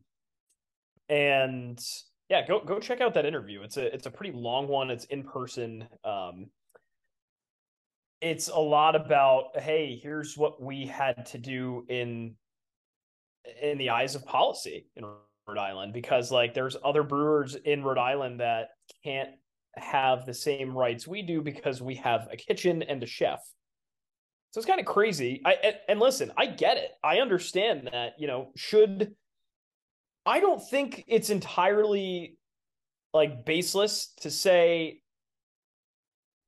and 1.09 1.81
yeah, 2.29 2.47
go 2.47 2.61
go 2.61 2.79
check 2.79 3.01
out 3.01 3.15
that 3.15 3.25
interview. 3.25 3.63
It's 3.63 3.77
a 3.77 3.93
it's 3.93 4.07
a 4.07 4.11
pretty 4.11 4.37
long 4.37 4.69
one. 4.69 4.91
It's 4.91 5.07
in 5.07 5.25
person. 5.25 5.89
Um, 6.05 6.51
it's 8.21 8.49
a 8.49 8.59
lot 8.59 8.95
about 8.95 9.59
hey, 9.59 9.99
here's 10.03 10.37
what 10.37 10.63
we 10.63 10.87
had 10.87 11.27
to 11.27 11.39
do 11.39 11.85
in 11.89 12.35
in 13.63 13.79
the 13.79 13.91
eyes 13.91 14.15
of 14.15 14.27
policy 14.27 14.87
in 14.97 15.05
Rhode 15.05 15.59
Island 15.59 15.95
because 15.95 16.31
like 16.31 16.53
there's 16.53 16.77
other 16.85 17.03
brewers 17.03 17.55
in 17.55 17.83
Rhode 17.83 17.99
Island 17.99 18.41
that 18.41 18.69
can't 19.03 19.31
have 19.77 20.27
the 20.27 20.35
same 20.35 20.77
rights 20.77 21.07
we 21.07 21.23
do 21.23 21.41
because 21.41 21.81
we 21.81 21.95
have 21.95 22.29
a 22.31 22.37
kitchen 22.37 22.83
and 22.83 23.03
a 23.03 23.07
chef. 23.07 23.41
So 24.51 24.59
it's 24.59 24.67
kind 24.67 24.81
of 24.81 24.87
crazy. 24.87 25.43
I 25.45 25.55
and, 25.63 25.77
and 25.89 26.01
listen, 26.01 26.33
I 26.37 26.47
get 26.47 26.77
it. 26.79 26.91
I 27.05 27.19
understand 27.19 27.91
that, 27.93 28.15
you 28.19 28.27
know, 28.27 28.49
should 28.57 29.15
I 30.25 30.41
don't 30.41 30.63
think 30.69 31.05
it's 31.07 31.31
entirely 31.31 32.37
like 33.13 33.45
baseless 33.45 34.13
to 34.21 34.31
say 34.31 35.01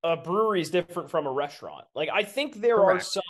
a 0.03 0.17
brewery 0.17 0.61
is 0.61 0.71
different 0.71 1.11
from 1.11 1.27
a 1.27 1.33
restaurant. 1.33 1.85
Like 1.95 2.09
I 2.13 2.23
think 2.23 2.61
there 2.61 2.77
Correct. 2.77 3.03
are 3.03 3.05
some 3.05 3.23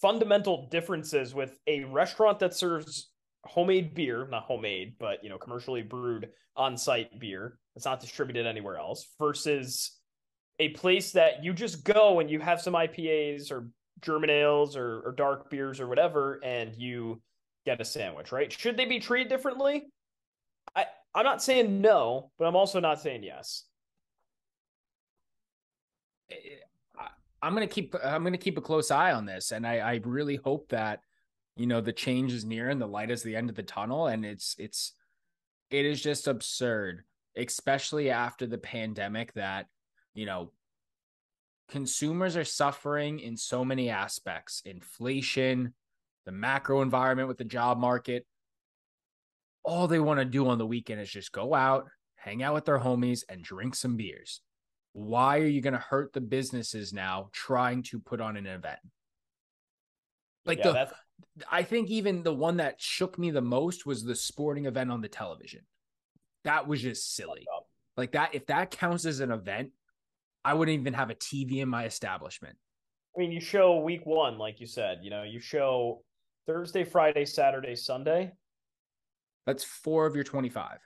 fundamental 0.00 0.68
differences 0.70 1.34
with 1.34 1.58
a 1.66 1.84
restaurant 1.84 2.38
that 2.40 2.54
serves 2.54 3.10
homemade 3.44 3.94
beer, 3.94 4.26
not 4.30 4.44
homemade, 4.44 4.94
but 4.98 5.22
you 5.22 5.30
know, 5.30 5.38
commercially 5.38 5.82
brewed 5.82 6.28
on-site 6.56 7.18
beer 7.20 7.58
that's 7.74 7.86
not 7.86 8.00
distributed 8.00 8.46
anywhere 8.46 8.76
else 8.76 9.14
versus 9.18 9.99
a 10.60 10.68
place 10.68 11.12
that 11.12 11.42
you 11.42 11.52
just 11.54 11.84
go 11.84 12.20
and 12.20 12.30
you 12.30 12.38
have 12.38 12.60
some 12.60 12.74
IPAs 12.74 13.50
or 13.50 13.66
German 14.02 14.28
ales 14.28 14.76
or, 14.76 15.00
or 15.00 15.12
dark 15.12 15.50
beers 15.50 15.80
or 15.80 15.88
whatever, 15.88 16.38
and 16.44 16.76
you 16.76 17.20
get 17.64 17.80
a 17.80 17.84
sandwich, 17.84 18.30
right? 18.30 18.52
Should 18.52 18.76
they 18.76 18.84
be 18.84 19.00
treated 19.00 19.28
differently? 19.28 19.86
I, 20.76 20.84
I'm 21.14 21.24
not 21.24 21.42
saying 21.42 21.80
no, 21.80 22.30
but 22.38 22.44
I'm 22.44 22.56
also 22.56 22.78
not 22.78 23.00
saying 23.00 23.22
yes. 23.24 23.64
Eh, 26.30 26.34
eh, 26.34 27.04
I'm 27.42 27.54
gonna 27.54 27.66
keep 27.66 27.94
I'm 28.04 28.22
gonna 28.22 28.36
keep 28.36 28.58
a 28.58 28.62
close 28.62 28.90
eye 28.90 29.12
on 29.12 29.24
this, 29.24 29.52
and 29.52 29.66
I, 29.66 29.78
I 29.78 30.00
really 30.04 30.36
hope 30.36 30.68
that 30.68 31.00
you 31.56 31.66
know 31.66 31.80
the 31.80 31.92
change 31.92 32.34
is 32.34 32.44
near 32.44 32.68
and 32.68 32.80
the 32.80 32.86
light 32.86 33.10
is 33.10 33.22
the 33.22 33.34
end 33.34 33.48
of 33.48 33.56
the 33.56 33.62
tunnel, 33.62 34.08
and 34.08 34.26
it's 34.26 34.56
it's 34.58 34.92
it 35.70 35.86
is 35.86 36.02
just 36.02 36.28
absurd, 36.28 37.04
especially 37.34 38.10
after 38.10 38.46
the 38.46 38.58
pandemic 38.58 39.32
that 39.34 39.66
you 40.14 40.26
know 40.26 40.52
consumers 41.70 42.36
are 42.36 42.44
suffering 42.44 43.20
in 43.20 43.36
so 43.36 43.64
many 43.64 43.90
aspects, 43.90 44.62
inflation, 44.64 45.72
the 46.26 46.32
macro 46.32 46.82
environment 46.82 47.28
with 47.28 47.38
the 47.38 47.44
job 47.44 47.78
market. 47.78 48.26
All 49.62 49.86
they 49.86 50.00
want 50.00 50.18
to 50.18 50.24
do 50.24 50.48
on 50.48 50.58
the 50.58 50.66
weekend 50.66 51.00
is 51.00 51.10
just 51.10 51.32
go 51.32 51.54
out, 51.54 51.86
hang 52.16 52.42
out 52.42 52.54
with 52.54 52.64
their 52.64 52.78
homies, 52.78 53.22
and 53.28 53.42
drink 53.42 53.74
some 53.74 53.96
beers. 53.96 54.40
Why 54.92 55.38
are 55.38 55.46
you 55.46 55.60
going 55.60 55.74
to 55.74 55.78
hurt 55.78 56.12
the 56.12 56.20
businesses 56.20 56.92
now 56.92 57.28
trying 57.32 57.84
to 57.84 58.00
put 58.00 58.20
on 58.20 58.36
an 58.36 58.46
event? 58.46 58.80
Like 60.44 60.58
yeah, 60.58 60.64
the, 60.64 60.72
that's... 60.72 60.92
I 61.50 61.62
think 61.62 61.90
even 61.90 62.22
the 62.22 62.34
one 62.34 62.56
that 62.56 62.80
shook 62.80 63.18
me 63.18 63.30
the 63.30 63.40
most 63.42 63.86
was 63.86 64.02
the 64.02 64.16
sporting 64.16 64.64
event 64.64 64.90
on 64.90 65.02
the 65.02 65.08
television. 65.08 65.60
That 66.44 66.66
was 66.66 66.82
just 66.82 67.14
silly. 67.14 67.46
Like 67.96 68.12
that, 68.12 68.34
if 68.34 68.46
that 68.46 68.70
counts 68.70 69.04
as 69.04 69.20
an 69.20 69.30
event, 69.30 69.70
I 70.44 70.54
wouldn't 70.54 70.80
even 70.80 70.94
have 70.94 71.10
a 71.10 71.14
TV 71.14 71.58
in 71.58 71.68
my 71.68 71.84
establishment. 71.84 72.56
I 73.16 73.20
mean, 73.20 73.32
you 73.32 73.40
show 73.40 73.80
week 73.80 74.06
one, 74.06 74.38
like 74.38 74.60
you 74.60 74.66
said, 74.66 75.00
you 75.02 75.10
know, 75.10 75.22
you 75.22 75.40
show 75.40 76.02
Thursday, 76.46 76.84
Friday, 76.84 77.24
Saturday, 77.24 77.74
Sunday. 77.74 78.32
That's 79.46 79.64
four 79.64 80.06
of 80.06 80.14
your 80.14 80.24
25. 80.24 80.78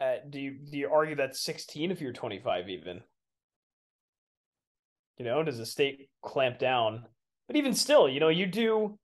Uh, 0.00 0.14
do 0.30 0.40
you 0.40 0.58
do 0.70 0.78
you 0.78 0.90
argue 0.90 1.14
that's 1.14 1.40
16 1.40 1.90
if 1.90 2.00
you're 2.00 2.12
25 2.12 2.68
even? 2.68 3.00
You 5.18 5.24
know, 5.24 5.42
does 5.42 5.58
the 5.58 5.66
state 5.66 6.08
clamp 6.22 6.58
down? 6.58 7.04
But 7.46 7.56
even 7.56 7.74
still, 7.74 8.08
you 8.08 8.18
know, 8.18 8.28
you 8.28 8.46
do 8.46 8.98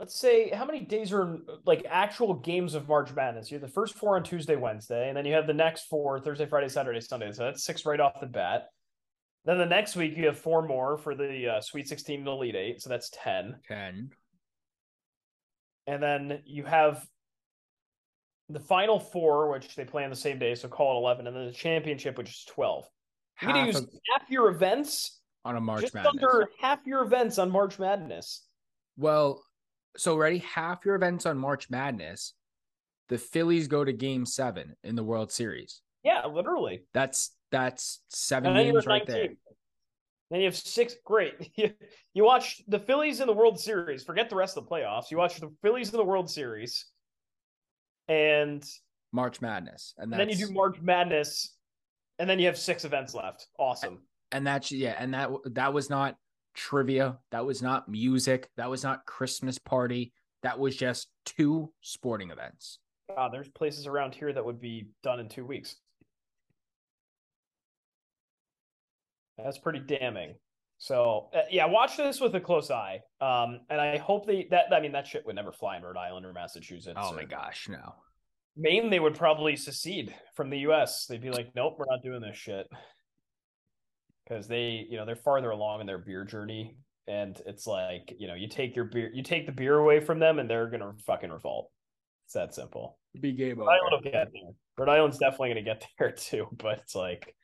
let's 0.00 0.18
say 0.18 0.48
how 0.48 0.64
many 0.64 0.80
days 0.80 1.12
are 1.12 1.36
like 1.66 1.84
actual 1.88 2.32
games 2.32 2.74
of 2.74 2.88
March 2.88 3.14
Madness? 3.14 3.50
You 3.50 3.56
have 3.56 3.68
the 3.68 3.72
first 3.72 3.94
four 3.94 4.16
on 4.16 4.22
Tuesday, 4.22 4.56
Wednesday, 4.56 5.08
and 5.08 5.16
then 5.16 5.26
you 5.26 5.34
have 5.34 5.46
the 5.46 5.52
next 5.52 5.88
four 5.88 6.18
Thursday, 6.18 6.46
Friday, 6.46 6.70
Saturday, 6.70 7.00
Sunday. 7.00 7.30
So 7.32 7.44
that's 7.44 7.62
six 7.62 7.84
right 7.84 8.00
off 8.00 8.18
the 8.18 8.26
bat. 8.26 8.68
Then 9.44 9.58
the 9.58 9.66
next 9.66 9.96
week 9.96 10.16
you 10.16 10.26
have 10.26 10.38
four 10.38 10.66
more 10.66 10.96
for 10.96 11.14
the 11.14 11.56
uh, 11.56 11.60
Sweet 11.60 11.86
16 11.86 12.20
and 12.20 12.28
Elite 12.28 12.56
Eight, 12.56 12.80
so 12.80 12.88
that's 12.88 13.10
10. 13.22 13.56
10. 13.68 14.10
And 15.86 16.02
then 16.02 16.40
you 16.46 16.64
have 16.64 17.06
the 18.48 18.60
final 18.60 18.98
four, 18.98 19.50
which 19.50 19.76
they 19.76 19.84
play 19.84 20.04
on 20.04 20.10
the 20.10 20.16
same 20.16 20.38
day, 20.38 20.54
so 20.54 20.66
call 20.68 20.96
it 20.96 21.00
11, 21.00 21.26
and 21.26 21.36
then 21.36 21.46
the 21.46 21.52
championship, 21.52 22.16
which 22.16 22.30
is 22.30 22.44
12. 22.48 22.86
You're 23.42 23.52
going 23.52 23.72
to 23.72 23.78
use 23.78 23.86
half 24.12 24.30
your 24.30 24.48
events 24.48 25.20
on 25.44 25.56
a 25.56 25.60
March 25.60 25.82
just 25.82 25.94
Madness. 25.94 26.12
under 26.22 26.48
half 26.58 26.80
your 26.86 27.02
events 27.02 27.38
on 27.38 27.50
March 27.50 27.78
Madness. 27.78 28.46
Well, 28.96 29.42
so 29.96 30.16
ready 30.16 30.38
half 30.38 30.84
your 30.84 30.94
events 30.94 31.26
on 31.26 31.38
March 31.38 31.70
Madness. 31.70 32.34
The 33.08 33.18
Phillies 33.18 33.66
go 33.68 33.84
to 33.84 33.92
Game 33.92 34.24
Seven 34.24 34.74
in 34.84 34.94
the 34.94 35.02
World 35.02 35.32
Series. 35.32 35.82
Yeah, 36.04 36.26
literally. 36.26 36.84
That's 36.94 37.32
that's 37.50 38.02
seven 38.08 38.54
games 38.54 38.86
right 38.86 39.06
there. 39.06 39.28
Then 40.30 40.40
you 40.40 40.46
have 40.46 40.56
six. 40.56 40.94
Great. 41.04 41.34
You, 41.56 41.72
you 42.14 42.24
watch 42.24 42.62
the 42.68 42.78
Phillies 42.78 43.20
in 43.20 43.26
the 43.26 43.32
World 43.32 43.58
Series. 43.60 44.04
Forget 44.04 44.30
the 44.30 44.36
rest 44.36 44.56
of 44.56 44.64
the 44.64 44.70
playoffs. 44.70 45.10
You 45.10 45.16
watch 45.16 45.38
the 45.40 45.52
Phillies 45.62 45.90
in 45.90 45.96
the 45.96 46.04
World 46.04 46.30
Series 46.30 46.86
and 48.08 48.64
March 49.12 49.40
Madness, 49.40 49.94
and, 49.98 50.12
and 50.12 50.20
then 50.20 50.28
you 50.28 50.46
do 50.46 50.52
March 50.52 50.80
Madness, 50.80 51.56
and 52.18 52.30
then 52.30 52.38
you 52.38 52.46
have 52.46 52.58
six 52.58 52.84
events 52.84 53.14
left. 53.14 53.46
Awesome. 53.58 54.00
And 54.32 54.46
that's 54.46 54.70
yeah, 54.70 54.94
and 54.98 55.14
that 55.14 55.30
that 55.46 55.72
was 55.72 55.90
not 55.90 56.16
trivia. 56.54 57.18
That 57.30 57.44
was 57.44 57.62
not 57.62 57.88
music. 57.88 58.48
That 58.56 58.70
was 58.70 58.82
not 58.82 59.06
Christmas 59.06 59.58
party. 59.58 60.12
That 60.42 60.58
was 60.58 60.76
just 60.76 61.08
two 61.24 61.72
sporting 61.80 62.30
events. 62.30 62.78
God, 63.14 63.32
there's 63.32 63.48
places 63.48 63.86
around 63.86 64.14
here 64.14 64.32
that 64.32 64.44
would 64.44 64.60
be 64.60 64.88
done 65.02 65.20
in 65.20 65.28
two 65.28 65.44
weeks. 65.44 65.76
That's 69.42 69.58
pretty 69.58 69.80
damning. 69.80 70.34
So 70.78 71.28
uh, 71.34 71.42
yeah, 71.50 71.66
watch 71.66 71.96
this 71.96 72.20
with 72.20 72.34
a 72.34 72.40
close 72.40 72.70
eye. 72.70 73.00
Um, 73.20 73.60
and 73.68 73.80
I 73.80 73.98
hope 73.98 74.26
they 74.26 74.46
that 74.50 74.72
I 74.72 74.80
mean 74.80 74.92
that 74.92 75.06
shit 75.06 75.26
would 75.26 75.36
never 75.36 75.52
fly 75.52 75.76
in 75.76 75.82
Rhode 75.82 75.96
Island 75.96 76.24
or 76.24 76.32
Massachusetts. 76.32 76.98
Oh 77.00 77.12
my 77.12 77.24
gosh, 77.24 77.68
no. 77.68 77.94
Maine, 78.56 78.90
they 78.90 79.00
would 79.00 79.14
probably 79.14 79.56
secede 79.56 80.14
from 80.34 80.50
the 80.50 80.58
U.S. 80.60 81.06
They'd 81.06 81.22
be 81.22 81.30
like, 81.30 81.52
nope, 81.54 81.76
we're 81.78 81.86
not 81.88 82.02
doing 82.02 82.20
this 82.20 82.36
shit 82.36 82.66
because 84.30 84.46
they, 84.46 84.86
you 84.88 84.96
know, 84.96 85.04
they're 85.04 85.16
farther 85.16 85.50
along 85.50 85.80
in 85.80 85.86
their 85.86 85.98
beer 85.98 86.24
journey, 86.24 86.76
and 87.08 87.40
it's 87.46 87.66
like, 87.66 88.14
you 88.18 88.28
know, 88.28 88.34
you 88.34 88.48
take 88.48 88.76
your 88.76 88.84
beer, 88.84 89.10
you 89.12 89.22
take 89.22 89.46
the 89.46 89.52
beer 89.52 89.76
away 89.76 90.00
from 90.00 90.18
them, 90.18 90.38
and 90.38 90.48
they're 90.48 90.68
gonna 90.68 90.92
fucking 91.06 91.30
revolt. 91.30 91.70
It's 92.26 92.34
that 92.34 92.54
simple. 92.54 92.98
Be 93.20 93.32
game 93.32 93.58
Rhode 93.58 93.68
Island 93.68 93.90
will 93.90 94.10
get 94.10 94.28
there. 94.32 94.52
Rhode 94.78 94.92
Island's 94.92 95.18
definitely 95.18 95.50
gonna 95.50 95.62
get 95.62 95.84
there 95.98 96.12
too, 96.12 96.46
but 96.52 96.78
it's 96.78 96.94
like 96.94 97.34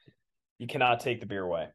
you 0.59 0.67
cannot 0.67 1.01
take 1.01 1.21
the 1.21 1.27
beer 1.27 1.43
away. 1.43 1.69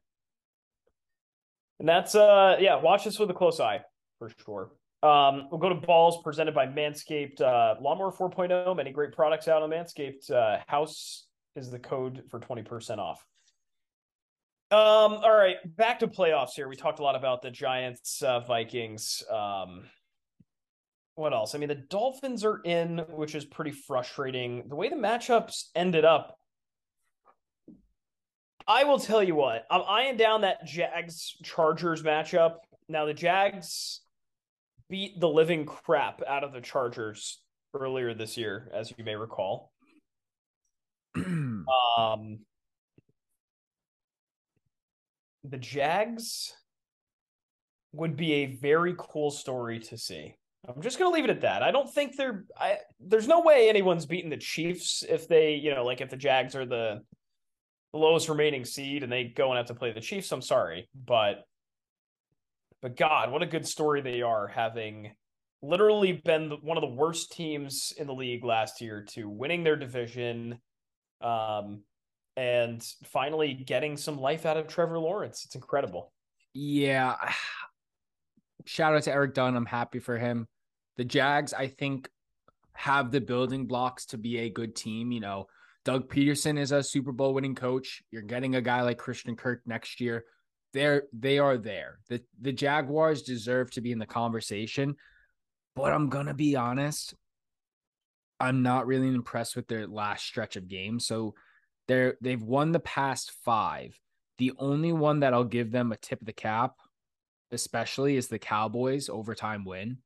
And 1.79 1.89
that's 1.89 2.15
uh 2.15 2.57
yeah, 2.59 2.75
watch 2.77 3.03
this 3.03 3.19
with 3.19 3.29
a 3.29 3.33
close 3.33 3.59
eye 3.59 3.81
for 4.17 4.31
sure. 4.45 4.71
Um, 5.03 5.47
we'll 5.49 5.59
go 5.59 5.69
to 5.69 5.75
balls 5.75 6.21
presented 6.23 6.53
by 6.53 6.67
Manscaped. 6.67 7.41
Uh, 7.41 7.73
Lawnmower 7.81 8.11
4.0, 8.11 8.75
many 8.77 8.91
great 8.91 9.13
products 9.13 9.47
out 9.47 9.63
on 9.63 9.71
Manscaped. 9.71 10.29
Uh, 10.29 10.59
house 10.67 11.25
is 11.55 11.71
the 11.71 11.79
code 11.79 12.21
for 12.29 12.39
20% 12.39 12.99
off. 12.99 13.25
Um, 14.71 15.19
all 15.21 15.35
right, 15.35 15.57
back 15.75 15.99
to 15.99 16.07
playoffs 16.07 16.53
here. 16.55 16.69
We 16.69 16.77
talked 16.77 16.99
a 16.99 17.03
lot 17.03 17.17
about 17.17 17.41
the 17.41 17.51
Giants, 17.51 18.21
uh, 18.21 18.39
Vikings. 18.39 19.21
Um, 19.29 19.83
what 21.15 21.33
else? 21.33 21.53
I 21.53 21.57
mean, 21.57 21.67
the 21.67 21.75
Dolphins 21.75 22.45
are 22.45 22.61
in, 22.63 22.99
which 23.09 23.35
is 23.35 23.43
pretty 23.43 23.71
frustrating. 23.71 24.63
The 24.69 24.75
way 24.77 24.87
the 24.87 24.95
matchups 24.95 25.65
ended 25.75 26.05
up, 26.05 26.37
I 28.65 28.85
will 28.85 28.97
tell 28.97 29.21
you 29.21 29.35
what, 29.35 29.65
I'm 29.69 29.81
eyeing 29.85 30.15
down 30.15 30.41
that 30.41 30.65
Jags 30.65 31.35
Chargers 31.43 32.01
matchup. 32.01 32.55
Now, 32.87 33.05
the 33.05 33.13
Jags 33.13 33.99
beat 34.89 35.19
the 35.19 35.27
living 35.27 35.65
crap 35.65 36.21
out 36.25 36.45
of 36.45 36.53
the 36.53 36.61
Chargers 36.61 37.41
earlier 37.73 38.13
this 38.13 38.37
year, 38.37 38.71
as 38.73 38.93
you 38.97 39.03
may 39.03 39.17
recall. 39.17 39.73
um, 41.17 42.39
the 45.43 45.57
Jags 45.57 46.53
would 47.93 48.15
be 48.15 48.33
a 48.33 48.55
very 48.57 48.95
cool 48.97 49.31
story 49.31 49.79
to 49.79 49.97
see. 49.97 50.35
I'm 50.67 50.81
just 50.81 50.99
gonna 50.99 51.13
leave 51.13 51.23
it 51.23 51.31
at 51.31 51.41
that. 51.41 51.63
I 51.63 51.71
don't 51.71 51.91
think 51.91 52.15
they're. 52.15 52.45
I 52.57 52.77
there's 52.99 53.27
no 53.27 53.41
way 53.41 53.67
anyone's 53.67 54.05
beating 54.05 54.29
the 54.29 54.37
Chiefs 54.37 55.03
if 55.07 55.27
they, 55.27 55.55
you 55.55 55.73
know, 55.73 55.83
like 55.83 56.01
if 56.01 56.09
the 56.09 56.17
Jags 56.17 56.55
are 56.55 56.65
the 56.65 57.01
lowest 57.93 58.29
remaining 58.29 58.63
seed 58.63 59.03
and 59.03 59.11
they 59.11 59.25
go 59.25 59.49
and 59.49 59.57
have 59.57 59.67
to 59.67 59.73
play 59.73 59.91
the 59.91 59.99
Chiefs. 59.99 60.31
I'm 60.31 60.41
sorry, 60.41 60.87
but 60.93 61.43
but 62.81 62.95
God, 62.95 63.31
what 63.31 63.43
a 63.43 63.47
good 63.47 63.67
story 63.67 64.01
they 64.01 64.21
are 64.21 64.47
having 64.47 65.11
literally 65.61 66.13
been 66.13 66.51
one 66.61 66.77
of 66.77 66.81
the 66.81 66.95
worst 66.95 67.31
teams 67.31 67.93
in 67.97 68.07
the 68.07 68.13
league 68.13 68.43
last 68.43 68.81
year 68.81 69.05
to 69.13 69.29
winning 69.29 69.63
their 69.63 69.75
division, 69.75 70.59
um, 71.21 71.83
and 72.37 72.85
finally 73.05 73.53
getting 73.53 73.97
some 73.97 74.19
life 74.19 74.45
out 74.45 74.57
of 74.57 74.67
Trevor 74.67 74.99
Lawrence. 74.99 75.43
It's 75.45 75.55
incredible. 75.55 76.13
Yeah. 76.53 77.15
Shout 78.65 78.95
out 78.95 79.03
to 79.03 79.11
Eric 79.11 79.33
Dunn. 79.33 79.55
I'm 79.55 79.65
happy 79.65 79.99
for 79.99 80.17
him. 80.17 80.47
The 80.97 81.05
Jags, 81.05 81.53
I 81.53 81.67
think, 81.67 82.09
have 82.73 83.11
the 83.11 83.21
building 83.21 83.65
blocks 83.65 84.05
to 84.07 84.17
be 84.17 84.39
a 84.39 84.49
good 84.49 84.75
team. 84.75 85.11
You 85.11 85.19
know, 85.19 85.47
Doug 85.83 86.09
Pederson 86.09 86.59
is 86.59 86.71
a 86.71 86.83
Super 86.83 87.11
Bowl 87.11 87.33
winning 87.33 87.55
coach. 87.55 88.03
You're 88.11 88.21
getting 88.21 88.55
a 88.55 88.61
guy 88.61 88.81
like 88.81 88.97
Christian 88.97 89.35
Kirk 89.35 89.61
next 89.65 89.99
year. 89.99 90.25
They're 90.73 91.03
they 91.11 91.39
are 91.39 91.57
there. 91.57 91.99
The 92.09 92.21
the 92.39 92.53
Jaguars 92.53 93.23
deserve 93.23 93.71
to 93.71 93.81
be 93.81 93.91
in 93.91 93.99
the 93.99 94.05
conversation. 94.05 94.95
But 95.75 95.91
I'm 95.91 96.09
gonna 96.09 96.33
be 96.33 96.55
honest, 96.55 97.13
I'm 98.39 98.61
not 98.61 98.87
really 98.87 99.07
impressed 99.07 99.55
with 99.55 99.67
their 99.67 99.87
last 99.87 100.25
stretch 100.25 100.55
of 100.55 100.67
games. 100.67 101.05
So 101.05 101.35
they're 101.91 102.15
they've 102.21 102.41
won 102.41 102.71
the 102.71 102.79
past 102.79 103.33
five. 103.43 103.99
The 104.37 104.53
only 104.57 104.93
one 104.93 105.19
that 105.19 105.33
I'll 105.33 105.43
give 105.43 105.73
them 105.73 105.91
a 105.91 105.97
tip 105.97 106.21
of 106.21 106.25
the 106.25 106.31
cap, 106.31 106.75
especially, 107.51 108.15
is 108.15 108.29
the 108.29 108.39
Cowboys 108.39 109.09
overtime 109.09 109.65
win. 109.65 109.97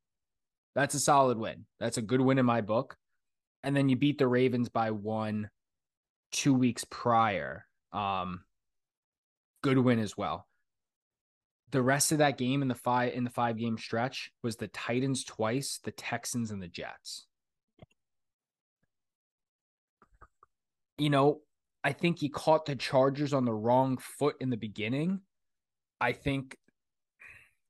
That's 0.74 0.96
a 0.96 1.00
solid 1.00 1.38
win. 1.38 1.68
That's 1.80 2.00
a 2.00 2.02
good 2.02 2.22
win 2.22 2.40
in 2.40 2.46
my 2.46 2.62
book. 2.62 2.98
And 3.62 3.78
then 3.78 3.88
you 3.88 3.96
beat 3.96 4.18
the 4.18 4.28
Ravens 4.28 4.68
by 4.68 4.90
one 4.90 5.52
two 6.32 6.56
weeks 6.56 6.84
prior. 6.90 7.68
Um, 7.94 8.44
good 9.62 9.78
win 9.78 10.00
as 10.00 10.18
well. 10.18 10.48
The 11.70 11.84
rest 11.84 12.12
of 12.12 12.18
that 12.18 12.40
game 12.40 12.64
in 12.64 12.68
the 12.68 12.74
five 12.74 13.14
in 13.14 13.26
the 13.26 13.30
five 13.30 13.58
game 13.58 13.78
stretch 13.78 14.32
was 14.42 14.56
the 14.56 14.70
Titans 14.70 15.24
twice, 15.24 15.80
the 15.84 15.92
Texans 15.92 16.50
and 16.50 16.64
the 16.64 16.68
Jets. 16.68 17.28
You 20.98 21.12
know, 21.12 21.42
I 21.86 21.94
think 21.94 22.18
he 22.18 22.30
caught 22.30 22.66
the 22.66 22.76
Chargers 22.76 23.32
on 23.32 23.46
the 23.46 23.54
wrong 23.54 23.98
foot 23.98 24.38
in 24.42 24.50
the 24.50 24.58
beginning. 24.58 25.22
I 26.02 26.14
think 26.14 26.58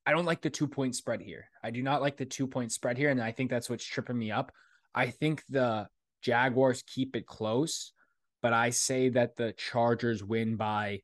I 0.06 0.12
don't 0.12 0.24
like 0.24 0.42
the 0.42 0.50
two 0.50 0.70
point 0.70 0.96
spread 0.96 1.22
here. 1.22 1.50
I 1.62 1.70
do 1.70 1.84
not 1.84 2.02
like 2.02 2.16
the 2.16 2.26
two 2.26 2.48
point 2.48 2.72
spread 2.72 2.98
here. 2.98 3.10
And 3.10 3.22
I 3.22 3.34
think 3.34 3.50
that's 3.50 3.70
what's 3.70 3.84
tripping 3.84 4.18
me 4.18 4.32
up. 4.32 4.54
I 4.96 5.10
think 5.10 5.44
the 5.50 5.90
Jaguars 6.22 6.82
keep 6.88 7.18
it 7.18 7.28
close, 7.28 7.92
but 8.42 8.54
I 8.54 8.70
say 8.70 9.10
that 9.10 9.36
the 9.36 9.52
Chargers 9.52 10.24
win 10.24 10.56
by 10.56 11.02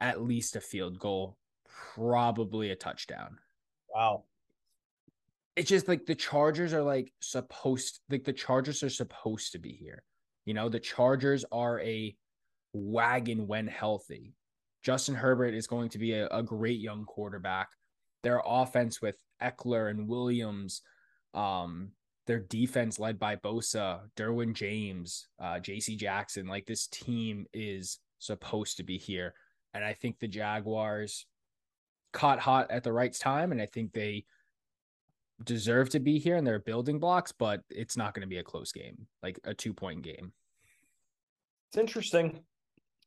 at 0.00 0.22
least 0.22 0.56
a 0.56 0.62
field 0.62 0.98
goal, 0.98 1.36
probably 1.94 2.70
a 2.70 2.74
touchdown. 2.74 3.36
Wow. 3.94 4.24
It's 5.56 5.68
just 5.68 5.88
like 5.88 6.06
the 6.06 6.14
Chargers 6.14 6.72
are 6.72 6.82
like 6.82 7.12
supposed 7.20 8.00
like 8.08 8.24
the 8.24 8.32
Chargers 8.32 8.82
are 8.82 8.88
supposed 8.88 9.52
to 9.52 9.58
be 9.58 9.72
here. 9.72 10.02
You 10.44 10.54
know, 10.54 10.68
the 10.68 10.80
Chargers 10.80 11.44
are 11.52 11.80
a 11.80 12.14
wagon 12.72 13.46
when 13.46 13.66
healthy. 13.66 14.34
Justin 14.82 15.14
Herbert 15.14 15.54
is 15.54 15.66
going 15.66 15.90
to 15.90 15.98
be 15.98 16.14
a, 16.14 16.26
a 16.28 16.42
great 16.42 16.80
young 16.80 17.04
quarterback. 17.04 17.68
Their 18.22 18.42
offense 18.44 19.00
with 19.00 19.16
Ekeler 19.42 19.90
and 19.90 20.08
Williams, 20.08 20.82
um, 21.34 21.90
their 22.26 22.40
defense 22.40 22.98
led 22.98 23.18
by 23.18 23.36
Bosa, 23.36 24.00
Derwin 24.16 24.54
James, 24.54 25.28
uh, 25.40 25.54
JC 25.54 25.96
Jackson, 25.96 26.46
like 26.46 26.66
this 26.66 26.86
team 26.86 27.46
is 27.52 27.98
supposed 28.18 28.76
to 28.76 28.84
be 28.84 28.98
here. 28.98 29.34
And 29.74 29.84
I 29.84 29.94
think 29.94 30.18
the 30.18 30.28
Jaguars 30.28 31.26
caught 32.12 32.38
hot 32.38 32.70
at 32.70 32.84
the 32.84 32.92
right 32.92 33.12
time. 33.12 33.52
And 33.52 33.60
I 33.60 33.66
think 33.66 33.92
they 33.92 34.24
deserve 35.44 35.90
to 35.90 36.00
be 36.00 36.18
here 36.18 36.36
and 36.36 36.46
they're 36.46 36.58
building 36.58 36.98
blocks, 36.98 37.32
but 37.32 37.62
it's 37.70 37.96
not 37.96 38.14
going 38.14 38.22
to 38.22 38.28
be 38.28 38.38
a 38.38 38.42
close 38.42 38.72
game, 38.72 39.06
like 39.22 39.38
a 39.44 39.54
two 39.54 39.72
point 39.72 40.02
game. 40.02 40.32
It's 41.68 41.78
interesting. 41.78 42.40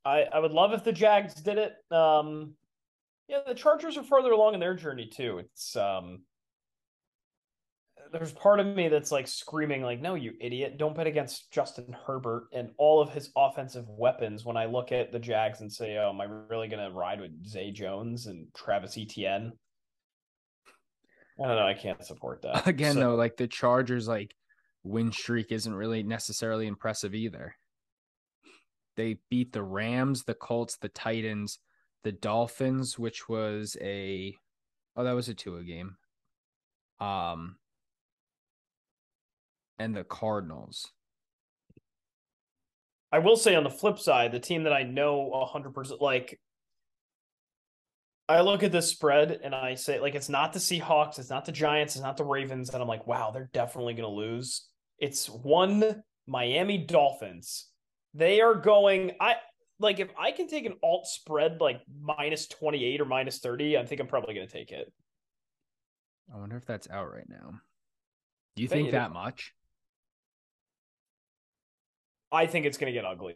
I, 0.04 0.26
I 0.32 0.40
would 0.40 0.52
love 0.52 0.74
if 0.74 0.84
the 0.84 0.92
Jags 0.92 1.36
did 1.36 1.58
it. 1.58 1.74
Um, 1.92 2.54
yeah, 3.28 3.40
the 3.46 3.56
Chargers 3.56 3.98
are 3.98 4.04
further 4.04 4.32
along 4.32 4.54
in 4.54 4.60
their 4.60 4.76
journey 4.76 5.08
too. 5.08 5.40
It's 5.40 5.76
um, 5.76 6.22
there's 8.12 8.32
part 8.32 8.60
of 8.60 8.68
me 8.68 8.88
that's 8.88 9.12
like 9.12 9.28
screaming, 9.28 9.82
like, 9.82 10.02
"No, 10.02 10.16
you 10.16 10.34
idiot! 10.40 10.78
Don't 10.78 10.96
bet 10.96 11.08
against 11.08 11.52
Justin 11.52 11.96
Herbert 12.06 12.48
and 12.54 12.70
all 12.78 13.02
of 13.02 13.10
his 13.10 13.32
offensive 13.36 13.90
weapons." 13.90 14.46
When 14.46 14.58
I 14.58 14.66
look 14.66 14.92
at 14.92 15.12
the 15.12 15.20
Jags 15.20 15.62
and 15.62 15.72
say, 15.72 15.98
"Oh, 15.98 16.10
am 16.10 16.22
I 16.22 16.26
really 16.26 16.68
going 16.68 16.88
to 16.88 16.96
ride 16.96 17.20
with 17.20 17.48
Zay 17.48 17.72
Jones 17.72 18.28
and 18.28 18.48
Travis 18.54 18.98
Etienne?" 18.98 19.54
I 21.40 21.48
don't 21.48 21.56
know. 21.58 21.68
I 21.68 21.74
can't 21.74 22.04
support 22.04 22.42
that. 22.44 22.68
Again, 22.68 22.94
so, 22.94 23.00
though, 23.00 23.16
like 23.16 23.38
the 23.38 23.48
Chargers, 23.48 24.08
like 24.08 24.36
win 24.84 25.12
streak 25.12 25.52
isn't 25.52 25.74
really 25.74 26.04
necessarily 26.04 26.68
impressive 26.68 27.14
either. 27.14 27.56
They 28.96 29.18
beat 29.30 29.52
the 29.52 29.64
Rams, 29.64 30.24
the 30.24 30.34
Colts, 30.34 30.78
the 30.78 30.90
Titans, 30.90 31.60
the 32.04 32.14
Dolphins, 32.14 32.98
which 32.98 33.28
was 33.28 33.76
a 33.82 34.36
oh, 34.96 35.04
that 35.04 35.12
was 35.12 35.28
a 35.28 35.34
two 35.34 35.58
a 35.58 35.64
game. 35.64 35.98
Um 37.00 37.58
and 39.78 39.94
the 39.94 40.06
Cardinals. 40.06 40.92
I 43.12 43.20
will 43.20 43.36
say 43.36 43.56
on 43.56 43.64
the 43.64 43.70
flip 43.70 44.00
side, 44.00 44.32
the 44.32 44.40
team 44.40 44.64
that 44.64 44.74
I 44.74 44.84
know 44.84 45.32
100% 45.54 46.02
like 46.02 46.40
I 48.28 48.42
look 48.42 48.64
at 48.64 48.72
this 48.72 48.90
spread 48.90 49.40
and 49.44 49.54
I 49.54 49.76
say, 49.76 50.00
like, 50.00 50.16
it's 50.16 50.30
not 50.30 50.52
the 50.52 50.60
Seahawks, 50.60 51.20
it's 51.20 51.30
not 51.30 51.46
the 51.46 51.52
Giants, 51.52 51.96
it's 51.96 52.04
not 52.04 52.18
the 52.18 52.24
Ravens. 52.24 52.70
And 52.70 52.82
I'm 52.82 52.88
like, 52.88 53.06
wow, 53.06 53.32
they're 53.32 53.50
definitely 53.54 53.94
going 53.94 54.10
to 54.10 54.16
lose. 54.16 54.68
It's 54.98 55.30
one 55.30 56.04
Miami 56.26 56.80
Dolphins. 56.80 57.68
They 58.14 58.42
are 58.42 58.56
going, 58.56 59.12
I 59.20 59.36
like, 59.80 60.00
if 60.00 60.10
I 60.18 60.32
can 60.32 60.48
take 60.48 60.66
an 60.66 60.76
alt 60.82 61.06
spread 61.06 61.60
like 61.60 61.82
minus 62.02 62.48
28 62.48 63.02
or 63.02 63.06
minus 63.06 63.40
30, 63.40 63.78
I 63.78 63.86
think 63.86 64.02
I'm 64.02 64.08
probably 64.08 64.34
going 64.34 64.48
to 64.48 64.54
take 64.54 64.72
it. 64.72 64.92
I 66.34 66.38
wonder 66.38 66.58
if 66.58 66.66
that's 66.66 66.90
out 66.90 67.12
right 67.12 67.30
now. 67.30 67.60
Do 68.56 68.62
you 68.64 68.68
think 68.70 68.92
that 68.92 69.12
much? 69.12 69.54
I 72.32 72.48
think 72.48 72.66
it's 72.66 72.78
going 72.78 72.92
to 72.92 72.98
get 72.98 73.06
ugly. 73.06 73.36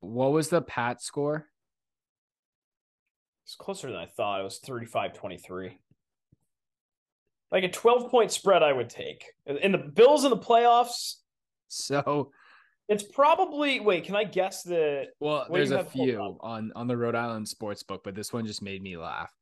What 0.00 0.32
was 0.32 0.48
the 0.48 0.60
Pat 0.60 1.00
score? 1.00 1.46
It's 3.48 3.56
closer 3.56 3.86
than 3.86 3.96
I 3.96 4.04
thought. 4.04 4.42
It 4.42 4.44
was 4.44 4.58
35 4.58 5.14
23. 5.14 5.78
Like 7.50 7.64
a 7.64 7.70
12 7.70 8.10
point 8.10 8.30
spread, 8.30 8.62
I 8.62 8.74
would 8.74 8.90
take. 8.90 9.24
In 9.46 9.72
the 9.72 9.78
Bills 9.78 10.24
in 10.24 10.30
the 10.30 10.36
playoffs. 10.36 11.14
So 11.68 12.30
it's 12.90 13.02
probably 13.02 13.80
wait, 13.80 14.04
can 14.04 14.16
I 14.16 14.24
guess 14.24 14.64
the 14.64 15.06
well, 15.18 15.46
there's 15.50 15.70
a 15.70 15.82
few 15.82 16.18
on 16.40 16.72
on 16.76 16.88
the 16.88 16.96
Rhode 16.98 17.14
Island 17.14 17.48
sports 17.48 17.82
book, 17.82 18.02
but 18.04 18.14
this 18.14 18.34
one 18.34 18.44
just 18.44 18.60
made 18.60 18.82
me 18.82 18.98
laugh. 18.98 19.32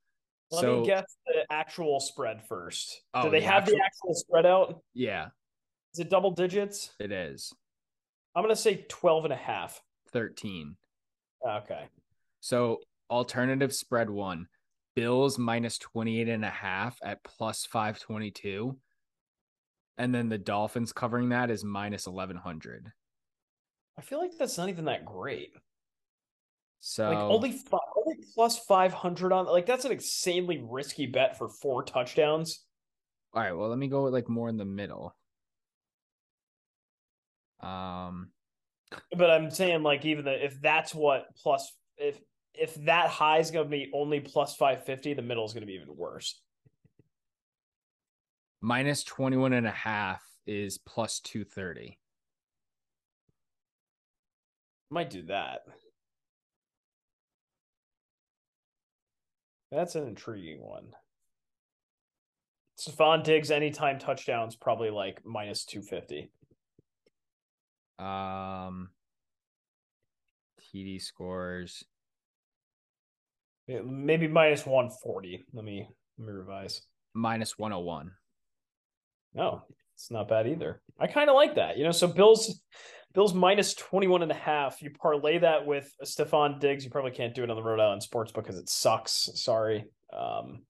Let 0.53 0.61
so, 0.61 0.81
me 0.83 0.87
guess 0.87 1.17
the 1.27 1.45
actual 1.51 1.99
spread 1.99 2.47
first. 2.47 3.03
Oh, 3.13 3.25
Do 3.25 3.31
they 3.31 3.41
the 3.41 3.47
have 3.47 3.63
actual... 3.65 3.75
the 3.75 3.85
actual 3.85 4.15
spread 4.15 4.47
out? 4.47 4.83
Yeah. 4.95 5.27
Is 5.95 5.99
it 5.99 6.11
double 6.11 6.31
digits? 6.31 6.95
It 7.01 7.11
is. 7.11 7.53
I'm 8.37 8.45
gonna 8.45 8.55
say 8.55 8.85
12 8.89 9.25
and 9.25 9.33
a 9.33 9.37
half. 9.37 9.83
13. 10.13 10.77
Okay. 11.45 11.89
So 12.39 12.79
alternative 13.11 13.75
spread 13.75 14.11
one 14.11 14.47
bills 14.95 15.39
minus 15.39 15.79
28 15.79 16.29
and 16.29 16.45
a 16.45 16.51
half 16.51 16.99
at 17.05 17.23
plus 17.23 17.67
522 17.67 18.79
and 19.99 20.15
then 20.15 20.29
the 20.29 20.39
dolphins 20.39 20.93
covering 20.93 21.29
that 21.31 21.51
is 21.51 21.65
minus 21.65 22.07
1100 22.07 22.93
i 23.99 24.03
feel 24.03 24.19
like 24.19 24.33
that's 24.39 24.59
not 24.59 24.69
even 24.69 24.87
that 24.87 25.05
great. 25.05 25.53
So 26.81 27.09
like 27.09 27.19
only, 27.19 27.53
five, 27.53 27.81
only 27.97 28.19
plus 28.35 28.59
500 28.61 29.33
on 29.33 29.47
like 29.47 29.67
that's 29.67 29.85
an 29.85 29.93
insanely 29.93 30.63
risky 30.63 31.07
bet 31.07 31.37
for 31.37 31.49
four 31.49 31.83
touchdowns. 31.83 32.65
All 33.35 33.43
right, 33.43 33.53
well, 33.53 33.69
let 33.69 33.79
me 33.79 33.89
go 33.89 34.05
with 34.05 34.13
like 34.13 34.29
more 34.29 34.49
in 34.49 34.57
the 34.57 34.65
middle. 34.65 35.17
Um, 37.61 38.31
But 39.17 39.31
I'm 39.31 39.51
saying 39.51 39.83
like 39.83 40.05
even 40.05 40.27
the, 40.27 40.45
if 40.45 40.61
that's 40.61 40.95
what 40.95 41.25
plus 41.43 41.73
if 41.97 42.21
if 42.59 42.75
that 42.85 43.09
high 43.09 43.39
is 43.39 43.51
going 43.51 43.67
to 43.67 43.71
be 43.71 43.91
only 43.95 44.21
plus 44.21 44.57
550, 44.57 45.15
the 45.15 45.23
middle 45.23 45.45
is 45.45 45.53
going 45.53 45.63
to 45.63 45.67
be 45.67 45.75
even 45.75 45.97
worse. 45.97 46.41
minus 48.61 49.05
21 49.05 49.53
and 49.53 49.67
a 49.67 49.71
half 49.71 50.23
is 50.47 50.79
plus 50.79 51.21
230. 51.21 51.99
Might 54.91 55.11
do 55.11 55.23
that. 55.23 55.63
That's 59.73 59.97
an 59.97 60.07
intriguing 60.07 60.61
one. 60.61 60.95
Stefon 62.79 63.25
Diggs 63.25 63.51
anytime 63.51 63.99
touchdowns 63.99 64.55
probably 64.55 64.91
like 64.91 65.25
minus 65.25 65.65
250. 65.65 66.31
Um, 67.99 68.91
TD 70.61 71.01
scores. 71.01 71.85
Maybe 73.69 74.29
minus 74.29 74.65
140. 74.65 75.45
Let 75.53 75.65
me 75.65 75.89
let 76.19 76.27
me 76.27 76.33
revise. 76.33 76.83
minus 77.15 77.59
101. 77.59 78.11
No, 79.35 79.63
it's 79.95 80.11
not 80.11 80.29
bad 80.29 80.47
either. 80.47 80.81
I 80.99 81.07
kind 81.09 81.29
of 81.29 81.35
like 81.35 81.57
that. 81.57 81.77
You 81.77 81.85
know, 81.85 81.91
so 81.91 82.07
Bills 82.07 82.63
Bills 83.13 83.35
minus 83.35 83.75
21 83.75 84.23
and 84.23 84.31
a 84.31 84.35
half. 84.37 84.81
You 84.83 84.91
parlay 84.91 85.39
that 85.39 85.67
with 85.67 85.91
a 86.01 86.05
Stefon 86.05 86.61
Diggs. 86.61 86.85
You 86.85 86.91
probably 86.91 87.11
can't 87.11 87.35
do 87.35 87.43
it 87.45 87.51
on 87.51 87.57
the 87.57 87.63
Rhode 87.63 87.81
Island 87.81 88.03
Sports 88.03 88.33
because 88.33 88.57
it 88.57 88.69
sucks. 88.69 89.31
Sorry. 89.35 89.85
Um 90.13 90.63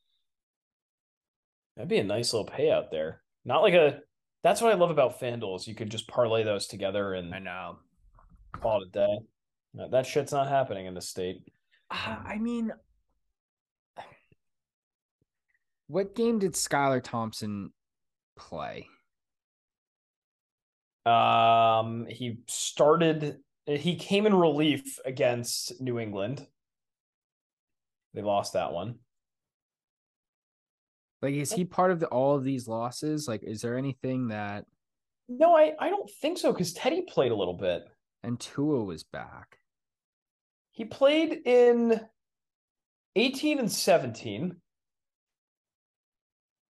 That'd 1.76 1.90
be 1.90 1.98
a 1.98 2.04
nice 2.04 2.32
little 2.32 2.48
payout 2.48 2.90
there. 2.90 3.22
Not 3.44 3.60
like 3.62 3.74
a 3.74 4.00
that's 4.42 4.60
what 4.62 4.72
I 4.72 4.76
love 4.76 4.90
about 4.90 5.20
FanDuel 5.20 5.56
is 5.56 5.66
you 5.68 5.74
could 5.74 5.90
just 5.90 6.08
parlay 6.08 6.44
those 6.44 6.66
together 6.66 7.14
and 7.14 7.34
I 7.34 7.40
know. 7.40 7.78
call 8.52 8.80
it 8.82 8.88
a 8.88 8.90
day. 8.90 9.18
No, 9.74 9.88
That 9.90 10.06
shit's 10.06 10.32
not 10.32 10.48
happening 10.48 10.86
in 10.86 10.94
the 10.94 11.00
state. 11.02 11.42
Uh, 11.90 12.16
I 12.24 12.38
mean, 12.38 12.72
what 15.88 16.14
game 16.14 16.38
did 16.38 16.52
Skylar 16.52 17.02
Thompson 17.02 17.72
play? 18.36 18.88
Um, 21.04 22.06
he 22.08 22.38
started. 22.48 23.38
He 23.66 23.96
came 23.96 24.26
in 24.26 24.34
relief 24.34 24.98
against 25.04 25.80
New 25.80 25.98
England. 25.98 26.46
They 28.14 28.22
lost 28.22 28.54
that 28.54 28.72
one. 28.72 28.96
Like, 31.22 31.34
is 31.34 31.52
he 31.52 31.64
part 31.64 31.90
of 31.90 32.00
the, 32.00 32.06
all 32.06 32.36
of 32.36 32.44
these 32.44 32.68
losses? 32.68 33.26
Like, 33.26 33.42
is 33.42 33.60
there 33.62 33.76
anything 33.76 34.28
that 34.28 34.64
No, 35.28 35.56
I 35.56 35.74
I 35.78 35.88
don't 35.90 36.10
think 36.20 36.38
so 36.38 36.52
because 36.52 36.72
Teddy 36.72 37.02
played 37.02 37.32
a 37.32 37.36
little 37.36 37.54
bit. 37.56 37.84
and 38.22 38.38
Tua 38.38 38.84
was 38.84 39.04
back? 39.04 39.58
He 40.72 40.84
played 40.84 41.40
in 41.46 42.00
eighteen 43.16 43.58
and 43.58 43.70
seventeen, 43.70 44.60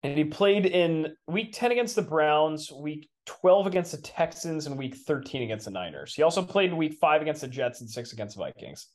and 0.03 0.18
he 0.18 0.23
played 0.23 0.65
in 0.65 1.15
week 1.28 1.52
ten 1.53 1.72
against 1.72 1.95
the 1.95 2.02
Browns, 2.02 2.72
week 2.72 3.10
twelve 3.26 3.68
against 3.68 3.91
the 3.91 4.02
Texans, 4.02 4.65
and 4.65 4.78
week 4.78 4.95
thirteen 4.95 5.44
against 5.44 5.65
the 5.65 5.72
Niners. 5.72 6.14
He 6.15 6.23
also 6.23 6.44
played 6.44 6.72
in 6.72 6.78
week 6.78 6.98
five 6.99 7.22
against 7.22 7.41
the 7.41 7.48
Jets 7.48 7.82
and 7.82 7.90
six 7.90 8.14
against 8.14 8.36
the 8.36 8.44
Vikings. 8.44 8.88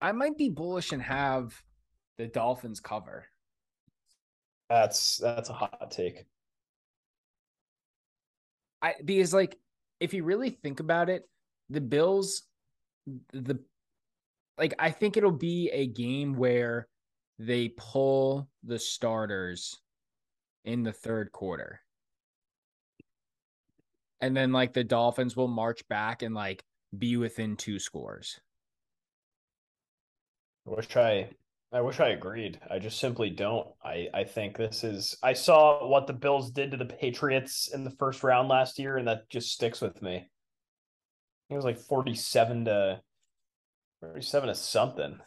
I 0.00 0.12
might 0.12 0.36
be 0.36 0.50
bullish 0.50 0.92
and 0.92 1.02
have 1.02 1.52
the 2.18 2.26
Dolphins 2.26 2.80
cover. 2.80 3.26
That's 4.68 5.18
that's 5.18 5.48
a 5.48 5.54
hot 5.54 5.90
take. 5.90 6.26
I 8.82 8.94
because 9.04 9.32
like 9.32 9.56
if 10.00 10.12
you 10.12 10.24
really 10.24 10.50
think 10.50 10.80
about 10.80 11.08
it, 11.08 11.22
the 11.70 11.80
Bills 11.80 12.42
the 13.32 13.60
like 14.58 14.74
I 14.78 14.90
think 14.90 15.16
it'll 15.16 15.30
be 15.30 15.70
a 15.72 15.86
game 15.86 16.34
where 16.34 16.88
they 17.38 17.68
pull 17.76 18.48
the 18.62 18.78
starters 18.78 19.78
in 20.64 20.82
the 20.82 20.92
third 20.92 21.32
quarter. 21.32 21.80
And 24.20 24.36
then 24.36 24.52
like 24.52 24.72
the 24.72 24.84
Dolphins 24.84 25.36
will 25.36 25.48
march 25.48 25.86
back 25.88 26.22
and 26.22 26.34
like 26.34 26.64
be 26.96 27.16
within 27.16 27.56
two 27.56 27.78
scores. 27.78 28.40
I 30.66 30.70
wish 30.70 30.96
I 30.96 31.30
I 31.72 31.80
wish 31.80 32.00
I 32.00 32.08
agreed. 32.08 32.58
I 32.70 32.78
just 32.78 32.98
simply 32.98 33.28
don't. 33.28 33.68
I 33.84 34.08
I 34.14 34.24
think 34.24 34.56
this 34.56 34.82
is 34.82 35.16
I 35.22 35.34
saw 35.34 35.86
what 35.86 36.06
the 36.06 36.12
Bills 36.14 36.50
did 36.50 36.70
to 36.70 36.76
the 36.76 36.86
Patriots 36.86 37.68
in 37.72 37.84
the 37.84 37.90
first 37.90 38.22
round 38.22 38.48
last 38.48 38.78
year 38.78 38.96
and 38.96 39.06
that 39.06 39.28
just 39.28 39.52
sticks 39.52 39.80
with 39.80 40.00
me. 40.00 40.28
It 41.50 41.54
was 41.54 41.64
like 41.64 41.78
47 41.78 42.64
to 42.64 43.00
47 44.00 44.48
to 44.48 44.54
something. 44.54 45.20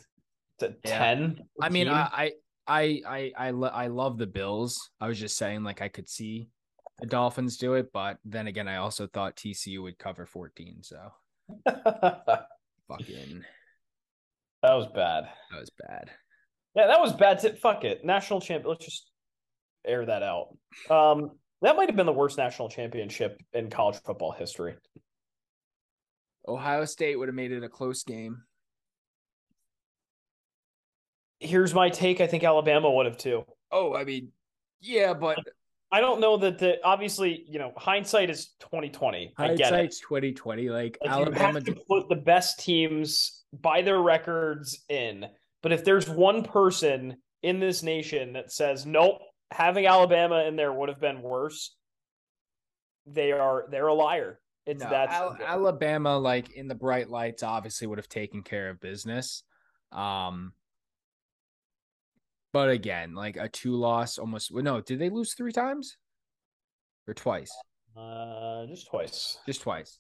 To 0.60 0.76
Yeah. 0.86 0.98
10. 1.16 1.40
I 1.62 1.70
mean, 1.70 1.88
I 1.88 2.34
I 2.68 3.02
I 3.08 3.32
I 3.38 3.52
I, 3.52 3.88
love 3.88 4.18
the 4.18 4.28
Bills. 4.28 4.90
I 5.00 5.08
was 5.08 5.20
just 5.20 5.38
saying 5.38 5.64
like 5.64 5.82
I 5.82 5.88
could 5.88 6.08
see 6.10 6.50
the 7.00 7.08
Dolphins 7.08 7.58
do 7.58 7.74
it, 7.76 7.92
but 7.94 8.18
then 8.26 8.48
again, 8.48 8.68
I 8.68 8.78
also 8.78 9.08
thought 9.08 9.36
TCU 9.36 9.82
would 9.84 9.98
cover 9.98 10.26
14, 10.26 10.84
so 10.84 10.98
fucking 12.88 13.44
that 14.62 14.74
was 14.74 14.88
bad. 14.94 15.30
that 15.52 15.60
was 15.60 15.72
bad. 15.88 16.12
Yeah, 16.76 16.88
that 16.88 17.00
was 17.00 17.14
bad. 17.14 17.40
T- 17.40 17.56
Fuck 17.62 17.84
it. 17.86 18.04
National 18.06 18.42
champ. 18.42 18.66
Let's 18.68 18.86
just 18.86 19.10
air 19.88 20.06
that 20.06 20.22
out. 20.24 20.50
Um, 20.90 21.32
that 21.62 21.76
might 21.76 21.90
have 21.90 21.96
been 21.96 22.06
the 22.06 22.14
worst 22.14 22.38
national 22.38 22.70
championship 22.70 23.40
in 23.54 23.70
college 23.70 23.98
football 24.06 24.32
history. 24.32 24.76
Ohio 26.48 26.86
State 26.86 27.18
would 27.18 27.28
have 27.28 27.36
made 27.36 27.52
it 27.52 27.64
a 27.64 27.70
close 27.70 28.04
game. 28.04 28.44
Here's 31.40 31.74
my 31.74 31.90
take. 31.90 32.22
I 32.22 32.28
think 32.28 32.44
Alabama 32.44 32.92
would 32.92 33.06
have 33.06 33.18
too. 33.18 33.46
Oh, 33.72 33.96
I 33.96 34.04
mean, 34.04 34.32
yeah, 34.82 35.14
but 35.14 35.40
I 35.92 36.02
don't 36.02 36.20
know 36.20 36.38
that 36.38 36.60
the 36.60 36.84
obviously, 36.84 37.46
you 37.48 37.60
know, 37.60 37.74
hindsight 37.76 38.30
is 38.30 38.54
2020. 38.60 39.34
I 39.38 39.48
get 39.48 39.54
it. 39.54 39.64
hindsight's 39.64 40.00
2020. 40.02 40.70
Like, 40.70 40.98
Like, 41.02 41.12
Alabama 41.12 41.60
you 41.60 41.74
have 41.74 41.76
to 41.78 41.84
put 41.88 42.10
the 42.10 42.16
best 42.16 42.60
teams 42.60 43.44
by 43.54 43.82
their 43.82 44.02
records 44.02 44.84
in. 44.90 45.26
But 45.64 45.72
if 45.72 45.84
there's 45.84 46.08
one 46.08 46.44
person 46.44 47.18
in 47.42 47.60
this 47.60 47.84
nation 47.84 48.34
that 48.34 48.52
says, 48.52 48.86
nope, 48.86 49.20
having 49.52 49.88
Alabama 49.88 50.44
in 50.44 50.56
there 50.56 50.72
would 50.72 50.90
have 50.90 51.00
been 51.00 51.22
worse, 51.22 51.76
they 53.06 53.32
are 53.32 53.66
they're 53.72 53.88
a 53.88 53.94
liar. 53.94 54.40
It's 54.66 54.84
No, 54.84 54.90
that 54.92 55.10
Al- 55.10 55.38
Alabama, 55.44 56.18
like 56.18 56.52
in 56.52 56.68
the 56.68 56.76
bright 56.76 57.10
lights, 57.10 57.42
obviously 57.42 57.88
would 57.88 57.98
have 57.98 58.10
taken 58.10 58.44
care 58.44 58.70
of 58.70 58.80
business. 58.80 59.44
Um, 59.92 60.54
but 62.54 62.70
again, 62.70 63.14
like 63.16 63.38
a 63.38 63.48
two 63.50 63.76
loss 63.76 64.18
almost. 64.18 64.52
well, 64.52 64.64
No, 64.64 64.82
did 64.82 65.00
they 65.00 65.10
lose 65.10 65.34
three 65.34 65.52
times 65.52 65.98
or 67.08 67.14
twice? 67.14 67.52
uh, 67.98 68.66
just 68.68 68.88
twice. 68.88 69.38
Just 69.46 69.62
twice. 69.62 70.00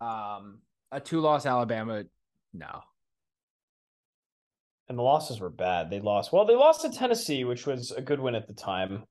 Um, 0.00 0.60
a 0.92 1.00
two 1.00 1.20
loss 1.20 1.46
Alabama. 1.46 2.04
No, 2.52 2.80
And 4.88 4.96
the 4.98 5.02
losses 5.02 5.40
were 5.40 5.50
bad. 5.50 5.90
They 5.90 6.00
lost. 6.00 6.32
Well, 6.32 6.44
they 6.46 6.54
lost 6.54 6.82
to 6.82 6.90
Tennessee, 6.90 7.44
which 7.44 7.66
was 7.66 7.90
a 7.90 8.00
good 8.00 8.20
win 8.20 8.34
at 8.34 8.46
the 8.46 8.54
time. 8.54 9.04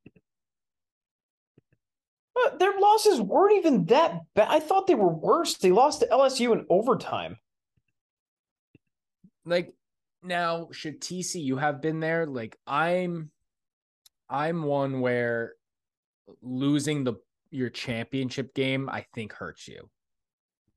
But 2.33 2.59
their 2.59 2.77
losses 2.79 3.21
weren't 3.21 3.57
even 3.57 3.85
that 3.85 4.21
bad. 4.33 4.47
I 4.49 4.59
thought 4.59 4.87
they 4.87 4.95
were 4.95 5.13
worse. 5.13 5.55
They 5.57 5.71
lost 5.71 5.99
to 6.01 6.07
LSU 6.07 6.51
in 6.53 6.65
overtime. 6.69 7.37
like 9.45 9.73
now 10.25 10.69
should 10.71 11.01
TCU 11.01 11.59
have 11.59 11.81
been 11.81 11.99
there? 11.99 12.25
Like 12.25 12.57
I'm, 12.67 13.31
I'm 14.29 14.63
one 14.63 15.01
where 15.01 15.53
losing 16.41 17.03
the 17.03 17.15
your 17.51 17.69
championship 17.69 18.53
game 18.53 18.89
I 18.89 19.05
think 19.13 19.33
hurts 19.33 19.67
you. 19.67 19.89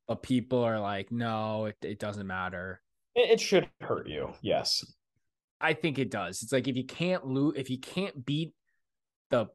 But 0.07 0.23
people 0.23 0.62
are 0.62 0.81
like, 0.81 1.12
no, 1.12 1.66
it, 1.66 1.77
it 1.83 1.99
doesn't 1.99 2.27
matter. 2.27 2.81
It, 3.15 3.31
it 3.33 3.41
should 3.41 3.69
hurt 3.81 4.09
you. 4.09 4.33
Yes. 4.41 4.85
I 5.61 5.75
think 5.75 5.99
it 5.99 6.11
does. 6.11 6.43
It's 6.43 6.53
like 6.53 6.69
if 6.69 6.77
you 6.77 6.85
can't 6.85 7.27
lose, 7.27 7.55
if 7.57 7.69
you 7.69 7.79
can't 7.79 8.25
beat 8.25 8.55
the 9.31 9.47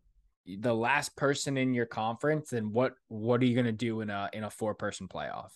the 0.45 0.75
last 0.75 1.15
person 1.15 1.55
in 1.55 1.73
your 1.73 1.85
conference, 1.85 2.49
then 2.49 2.73
what 2.73 2.93
what 3.07 3.41
are 3.41 3.45
you 3.45 3.55
gonna 3.55 3.71
do 3.71 4.01
in 4.01 4.09
a 4.09 4.29
in 4.33 4.43
a 4.43 4.49
four 4.49 4.75
person 4.75 5.07
playoff? 5.07 5.51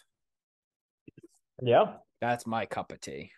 Yeah. 1.61 1.93
That's 2.21 2.47
my 2.47 2.65
cup 2.65 2.91
of 2.91 3.01
tea. 3.01 3.31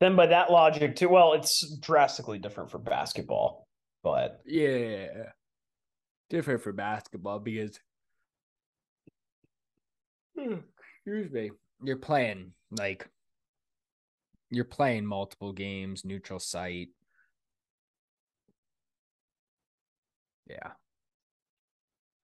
Then 0.00 0.16
by 0.16 0.26
that 0.26 0.50
logic, 0.50 0.96
too. 0.96 1.08
Well, 1.08 1.34
it's 1.34 1.76
drastically 1.78 2.38
different 2.38 2.70
for 2.70 2.78
basketball, 2.78 3.66
but 4.02 4.40
Yeah, 4.44 5.06
different 6.30 6.62
for 6.62 6.72
basketball 6.72 7.38
because 7.38 7.78
hmm, 10.36 10.56
excuse 11.04 11.30
me, 11.30 11.50
you're 11.82 11.96
playing 11.96 12.52
like 12.70 13.08
you're 14.50 14.64
playing 14.64 15.06
multiple 15.06 15.52
games, 15.52 16.04
neutral 16.04 16.38
site. 16.38 16.88
Yeah. 20.46 20.72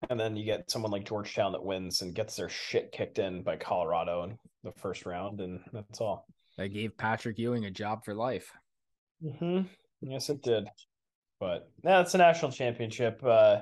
And 0.10 0.20
then 0.20 0.36
you 0.36 0.46
get 0.46 0.70
someone 0.70 0.92
like 0.92 1.06
Georgetown 1.06 1.52
that 1.54 1.64
wins 1.64 2.02
and 2.02 2.14
gets 2.14 2.36
their 2.36 2.50
shit 2.50 2.92
kicked 2.92 3.20
in 3.20 3.44
by 3.44 3.58
Colorado 3.58 4.24
in 4.24 4.38
the 4.64 4.72
first 4.74 5.06
round, 5.06 5.42
and 5.42 5.60
that's 5.74 6.00
all. 6.02 6.28
They 6.58 6.70
gave 6.70 6.98
Patrick 6.98 7.38
Ewing 7.38 7.66
a 7.66 7.72
job 7.72 8.04
for 8.04 8.14
life. 8.14 8.52
Mm-hmm. 9.24 9.62
Yes, 10.02 10.30
it 10.30 10.42
did. 10.42 10.68
But 11.40 11.70
now 11.84 12.02
it's 12.02 12.16
a 12.16 12.18
national 12.18 12.52
championship. 12.52 13.24
Uh, 13.24 13.60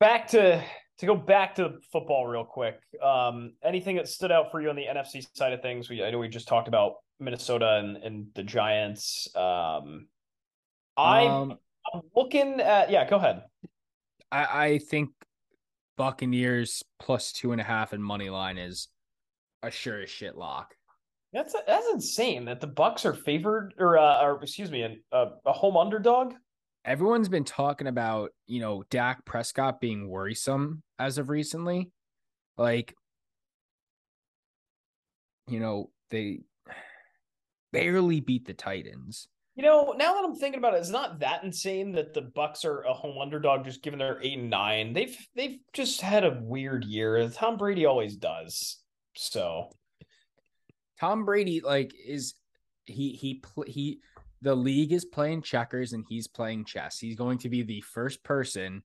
back 0.00 0.28
to 0.28 0.62
to 0.98 1.06
go 1.06 1.14
back 1.14 1.56
to 1.56 1.74
football 1.92 2.26
real 2.26 2.44
quick. 2.44 2.78
Um, 3.02 3.52
anything 3.62 3.96
that 3.96 4.08
stood 4.08 4.32
out 4.32 4.50
for 4.50 4.62
you 4.62 4.70
on 4.70 4.76
the 4.76 4.86
NFC 4.86 5.26
side 5.34 5.52
of 5.52 5.60
things? 5.60 5.90
We 5.90 6.02
I 6.02 6.10
know 6.10 6.18
we 6.18 6.28
just 6.28 6.48
talked 6.48 6.68
about 6.68 6.94
Minnesota 7.20 7.76
and, 7.76 7.96
and 7.98 8.26
the 8.34 8.42
Giants. 8.42 9.28
Um, 9.34 10.08
I 10.96 11.26
Um, 11.26 11.58
I'm 11.92 12.02
looking 12.14 12.60
at 12.60 12.90
yeah. 12.90 13.08
Go 13.08 13.16
ahead. 13.16 13.42
I, 14.32 14.64
I 14.64 14.78
think 14.78 15.10
Buccaneers 15.96 16.82
plus 16.98 17.32
two 17.32 17.52
and 17.52 17.60
a 17.60 17.64
half 17.64 17.92
and 17.92 18.02
money 18.02 18.30
line 18.30 18.58
is 18.58 18.88
a 19.62 19.70
sure 19.70 20.00
as 20.00 20.10
shit 20.10 20.36
lock. 20.36 20.75
That's 21.36 21.54
that's 21.66 21.86
insane 21.92 22.46
that 22.46 22.62
the 22.62 22.66
Bucks 22.66 23.04
are 23.04 23.12
favored 23.12 23.74
or 23.76 23.98
uh, 23.98 24.22
or 24.22 24.42
excuse 24.42 24.70
me, 24.70 25.02
a, 25.12 25.26
a 25.44 25.52
home 25.52 25.76
underdog. 25.76 26.32
Everyone's 26.82 27.28
been 27.28 27.44
talking 27.44 27.88
about, 27.88 28.30
you 28.46 28.58
know, 28.58 28.84
Dak 28.88 29.22
Prescott 29.26 29.78
being 29.78 30.08
worrisome 30.08 30.82
as 30.98 31.18
of 31.18 31.28
recently. 31.28 31.90
Like, 32.56 32.94
you 35.46 35.60
know, 35.60 35.90
they 36.08 36.40
barely 37.70 38.20
beat 38.20 38.46
the 38.46 38.54
Titans. 38.54 39.28
You 39.56 39.62
know, 39.62 39.94
now 39.98 40.14
that 40.14 40.24
I'm 40.24 40.36
thinking 40.36 40.58
about 40.58 40.72
it, 40.72 40.78
it's 40.78 40.88
not 40.88 41.18
that 41.18 41.44
insane 41.44 41.92
that 41.92 42.14
the 42.14 42.22
Bucks 42.22 42.64
are 42.64 42.80
a 42.80 42.94
home 42.94 43.18
underdog 43.20 43.66
just 43.66 43.82
given 43.82 43.98
their 43.98 44.22
eight 44.22 44.38
and 44.38 44.48
nine. 44.48 44.94
They've 44.94 45.14
they've 45.34 45.58
just 45.74 46.00
had 46.00 46.24
a 46.24 46.38
weird 46.40 46.86
year. 46.86 47.28
Tom 47.28 47.58
Brady 47.58 47.84
always 47.84 48.16
does. 48.16 48.78
So 49.16 49.68
Tom 51.00 51.24
Brady, 51.24 51.60
like, 51.60 51.94
is 51.94 52.34
he 52.86 53.12
he 53.12 53.42
he 53.66 54.00
the 54.42 54.54
league 54.54 54.92
is 54.92 55.04
playing 55.04 55.42
checkers 55.42 55.92
and 55.92 56.04
he's 56.08 56.28
playing 56.28 56.64
chess. 56.64 56.98
He's 56.98 57.16
going 57.16 57.38
to 57.38 57.48
be 57.48 57.62
the 57.62 57.80
first 57.80 58.22
person 58.22 58.82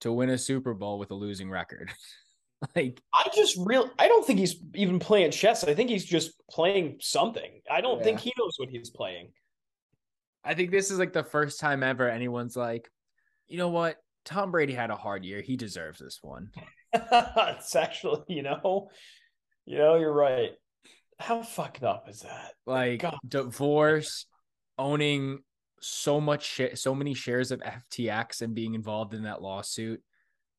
to 0.00 0.12
win 0.12 0.30
a 0.30 0.38
Super 0.38 0.74
Bowl 0.74 0.98
with 0.98 1.10
a 1.10 1.14
losing 1.14 1.50
record. 1.50 1.90
like, 2.76 3.00
I 3.12 3.28
just 3.34 3.56
real 3.58 3.90
I 3.98 4.08
don't 4.08 4.26
think 4.26 4.38
he's 4.38 4.56
even 4.74 4.98
playing 4.98 5.30
chess. 5.30 5.64
I 5.64 5.74
think 5.74 5.90
he's 5.90 6.04
just 6.04 6.32
playing 6.48 6.98
something. 7.00 7.60
I 7.70 7.80
don't 7.80 8.02
think 8.02 8.20
he 8.20 8.32
knows 8.38 8.54
what 8.58 8.68
he's 8.68 8.90
playing. 8.90 9.32
I 10.44 10.54
think 10.54 10.70
this 10.70 10.90
is 10.90 10.98
like 10.98 11.12
the 11.12 11.24
first 11.24 11.60
time 11.60 11.82
ever 11.82 12.08
anyone's 12.08 12.56
like, 12.56 12.90
you 13.46 13.58
know 13.58 13.68
what? 13.68 13.96
Tom 14.24 14.50
Brady 14.50 14.72
had 14.74 14.90
a 14.90 14.96
hard 14.96 15.24
year. 15.24 15.40
He 15.40 15.56
deserves 15.56 15.98
this 15.98 16.18
one. 16.22 16.50
it's 16.92 17.76
actually, 17.76 18.22
you 18.28 18.42
know, 18.42 18.88
you 19.66 19.78
know, 19.78 19.96
you're 19.96 20.12
right. 20.12 20.52
How 21.20 21.42
fucked 21.42 21.82
up 21.82 22.08
is 22.08 22.22
that? 22.22 22.54
Like 22.66 23.00
God. 23.00 23.18
divorce, 23.26 24.26
owning 24.78 25.40
so 25.80 26.20
much 26.20 26.44
shit, 26.44 26.78
so 26.78 26.94
many 26.94 27.14
shares 27.14 27.50
of 27.50 27.60
FTX 27.60 28.42
and 28.42 28.54
being 28.54 28.74
involved 28.74 29.14
in 29.14 29.24
that 29.24 29.42
lawsuit. 29.42 30.02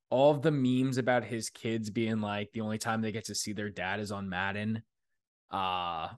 All 0.08 0.30
of 0.30 0.42
the 0.42 0.50
memes 0.52 0.98
about 0.98 1.24
his 1.24 1.50
kids 1.50 1.90
being 1.90 2.20
like 2.20 2.52
the 2.52 2.60
only 2.60 2.78
time 2.78 3.00
they 3.00 3.12
get 3.12 3.26
to 3.26 3.34
see 3.34 3.52
their 3.52 3.70
dad 3.70 3.98
is 3.98 4.12
on 4.12 4.28
Madden. 4.28 4.82
Uh 5.50 6.08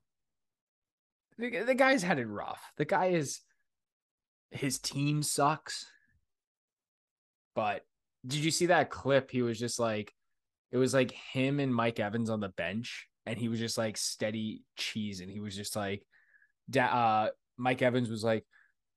the, 1.39 1.65
the 1.65 1.75
guy's 1.75 2.03
had 2.03 2.19
it 2.19 2.27
rough. 2.27 2.62
The 2.77 2.85
guy 2.85 3.07
is 3.07 3.41
his 4.51 4.79
team 4.79 5.23
sucks. 5.23 5.87
But 7.55 7.83
did 8.27 8.45
you 8.45 8.51
see 8.51 8.66
that 8.66 8.91
clip? 8.91 9.31
He 9.31 9.43
was 9.43 9.59
just 9.59 9.79
like 9.79 10.12
it 10.71 10.77
was 10.77 10.93
like 10.93 11.12
him 11.12 11.61
and 11.61 11.75
Mike 11.75 12.01
Evans 12.01 12.31
on 12.31 12.41
the 12.41 12.49
bench, 12.49 13.09
and 13.27 13.39
he 13.39 13.49
was 13.49 13.59
just 13.59 13.79
like 13.79 13.97
steady 13.97 14.63
cheese, 14.77 15.21
and 15.21 15.31
he 15.31 15.41
was 15.41 15.57
just 15.57 15.77
like, 15.77 16.05
uh, 16.79 17.29
Mike 17.57 17.83
Evans 17.83 18.11
was 18.11 18.25
like, 18.25 18.45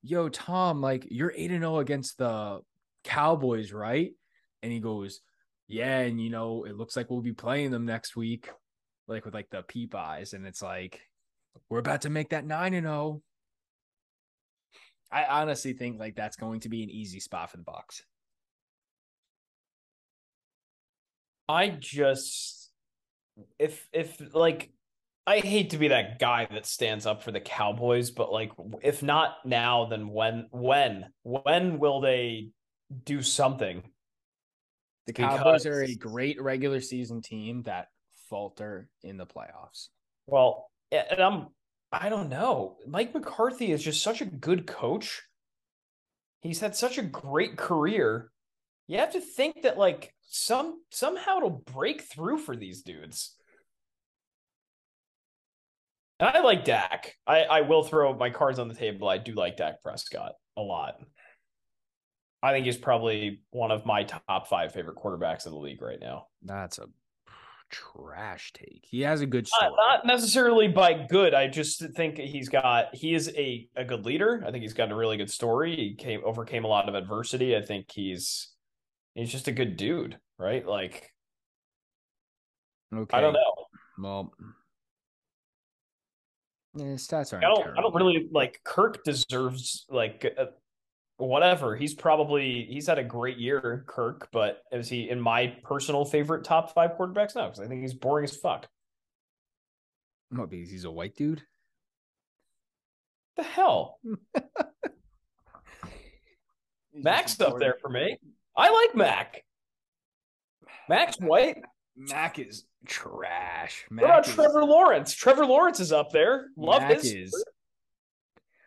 "Yo, 0.04 0.30
Tom, 0.30 0.82
like 0.82 1.08
you're 1.10 1.34
eight 1.36 1.52
and 1.52 1.62
zero 1.62 1.80
against 1.80 2.18
the 2.18 2.62
Cowboys, 3.04 3.72
right?" 3.72 4.12
And 4.64 4.72
he 4.72 4.80
goes, 4.80 5.22
"Yeah, 5.68 6.00
and 6.00 6.22
you 6.22 6.30
know 6.30 6.66
it 6.66 6.76
looks 6.76 6.96
like 6.96 7.10
we'll 7.10 7.22
be 7.22 7.34
playing 7.34 7.72
them 7.72 7.86
next 7.86 8.16
week, 8.16 8.50
like 9.08 9.26
with 9.26 9.34
like 9.34 9.50
the 9.50 9.64
peep 9.64 9.96
eyes, 9.96 10.34
and 10.34 10.46
it's 10.46 10.62
like 10.62 11.02
we're 11.70 11.80
about 11.80 12.02
to 12.02 12.10
make 12.10 12.30
that 12.30 12.46
nine 12.46 12.74
and 12.74 12.86
zero." 12.86 13.22
I 15.12 15.24
honestly 15.24 15.74
think 15.74 16.00
like 16.00 16.16
that's 16.16 16.36
going 16.36 16.60
to 16.62 16.70
be 16.70 16.84
an 16.84 16.90
easy 16.90 17.20
spot 17.20 17.52
for 17.52 17.58
the 17.58 17.64
Bucks. 17.64 18.04
I 21.48 21.70
just 21.70 22.67
if 23.60 23.88
if 23.94 24.22
like 24.34 24.72
I 25.26 25.40
hate 25.40 25.72
to 25.72 25.78
be 25.78 25.90
that 25.90 26.20
guy 26.20 26.48
that 26.52 26.66
stands 26.66 27.06
up 27.06 27.22
for 27.24 27.32
the 27.32 27.42
Cowboys, 27.42 28.12
but 28.12 28.32
like 28.32 28.52
if 28.82 29.04
not 29.04 29.38
now, 29.46 29.86
then 29.86 30.10
when 30.10 30.48
when 30.52 31.06
when 31.24 31.80
will 31.80 32.02
they 32.02 32.50
do 33.04 33.22
something? 33.22 33.84
The 35.06 35.14
Cowboys 35.14 35.64
Because- 35.64 35.66
are 35.66 35.84
a 35.84 35.96
great 35.96 36.42
regular 36.42 36.82
season 36.82 37.22
team 37.22 37.64
that 37.64 37.88
falter 38.30 38.90
in 39.04 39.18
the 39.18 39.26
playoffs. 39.26 39.88
Well, 40.26 40.70
and 40.92 41.20
I'm 41.20 41.48
I 41.92 42.10
don't 42.10 42.30
know. 42.30 42.78
Mike 42.86 43.14
McCarthy 43.14 43.72
is 43.72 43.84
just 43.84 44.04
such 44.04 44.22
a 44.22 44.26
good 44.26 44.68
coach. 44.68 45.24
He's 46.42 46.60
had 46.60 46.76
such 46.76 46.98
a 46.98 47.04
great 47.04 47.58
career. 47.58 48.32
You 48.88 49.00
have 49.00 49.14
to 49.14 49.22
think 49.22 49.64
that 49.64 49.78
like 49.78 50.14
some 50.30 50.82
somehow 50.92 51.38
it'll 51.38 51.64
break 51.74 52.02
through 52.02 52.40
for 52.40 52.56
these 52.56 52.82
dudes. 52.82 53.36
And 56.20 56.30
I 56.30 56.40
like 56.42 56.66
Dak. 56.66 57.14
I, 57.28 57.42
I 57.42 57.62
will 57.62 57.84
throw 57.84 58.16
my 58.16 58.30
cards 58.30 58.58
on 58.58 58.68
the 58.68 58.74
table. 58.74 59.08
I 59.08 59.20
do 59.20 59.34
like 59.34 59.58
Dak 59.58 59.84
Prescott 59.84 60.34
a 60.56 60.62
lot. 60.62 60.96
I 62.42 62.54
think 62.54 62.66
he's 62.66 62.78
probably 62.78 63.42
one 63.52 63.72
of 63.72 63.86
my 63.86 64.04
top 64.04 64.48
five 64.48 64.74
favorite 64.74 64.98
quarterbacks 64.98 65.46
in 65.46 65.52
the 65.52 65.60
league 65.60 65.82
right 65.82 66.00
now. 66.00 66.28
That's 66.44 66.80
a 66.80 66.88
trash 67.70 68.54
take. 68.54 68.86
He 68.90 69.02
has 69.02 69.22
a 69.22 69.26
good 69.26 69.48
story. 69.48 69.72
Not, 69.72 70.06
not 70.06 70.06
necessarily 70.06 70.68
by 70.68 70.94
good. 70.94 71.34
I 71.34 71.48
just 71.48 71.84
think 71.96 72.18
he's 72.18 72.50
got 72.50 72.96
he 72.96 73.14
is 73.14 73.32
a, 73.36 73.68
a 73.76 73.84
good 73.84 74.06
leader. 74.06 74.44
I 74.46 74.52
think 74.52 74.62
he's 74.64 74.74
got 74.74 74.92
a 74.92 74.96
really 74.96 75.18
good 75.18 75.32
story. 75.32 75.76
He 75.76 75.96
came 75.96 76.22
overcame 76.26 76.64
a 76.64 76.68
lot 76.68 76.88
of 76.90 76.96
adversity. 76.96 77.56
I 77.56 77.62
think 77.62 77.92
he's 77.92 78.50
he's 79.18 79.32
just 79.32 79.48
a 79.48 79.52
good 79.52 79.78
dude, 79.78 80.18
right? 80.38 80.66
Like 80.66 81.12
okay. 82.96 83.18
I 83.18 83.22
don't 83.22 83.34
know. 83.34 83.54
Well, 84.00 84.34
eh, 86.80 86.96
stats 86.96 87.34
aren't. 87.34 87.46
I 87.46 87.50
don't 87.50 87.78
I 87.78 87.82
don't 87.82 87.96
really 87.96 88.28
like 88.32 88.62
Kirk 88.64 89.04
deserves 89.04 89.86
like 89.90 90.26
uh, 90.38 90.46
whatever. 91.18 91.76
He's 91.76 91.96
probably 91.96 92.68
he's 92.70 92.88
had 92.88 93.00
a 93.00 93.04
great 93.04 93.38
year, 93.38 93.84
Kirk, 93.88 94.30
but 94.32 94.62
is 94.72 94.88
he 94.88 95.10
in 95.10 95.20
my 95.20 95.48
personal 95.64 96.06
favorite 96.06 96.44
top 96.44 96.74
5 96.74 96.92
quarterbacks? 96.92 97.36
No, 97.36 97.50
cuz 97.50 97.60
I 97.60 97.68
think 97.68 97.82
he's 97.82 97.94
boring 97.94 98.26
as 98.26 98.36
fuck. 98.36 98.68
What? 100.30 100.50
Because 100.50 100.70
he's 100.70 100.86
a 100.86 100.92
white 100.92 101.16
dude. 101.16 101.42
The 103.38 103.44
hell? 103.44 104.00
He's 106.92 107.04
Mac's 107.04 107.38
just 107.38 107.42
a 107.42 107.50
up 107.50 107.60
there 107.60 107.76
for 107.80 107.90
me. 107.90 108.18
I 108.58 108.72
like 108.72 108.96
Mac. 108.96 109.44
Mac's 110.90 111.18
white. 111.20 111.58
Mac 111.96 112.40
is 112.40 112.66
trash. 112.86 113.86
What 113.90 114.04
about 114.06 114.18
Mac 114.18 114.28
is- 114.28 114.34
Trevor 114.36 114.64
Lawrence? 114.66 115.14
Trevor 115.14 115.46
Lawrence 115.46 115.80
is 115.80 115.92
up 115.92 116.12
there. 116.12 116.48
Love 116.58 116.82
Mac 116.82 116.94
his. 116.94 117.14
is 117.14 117.46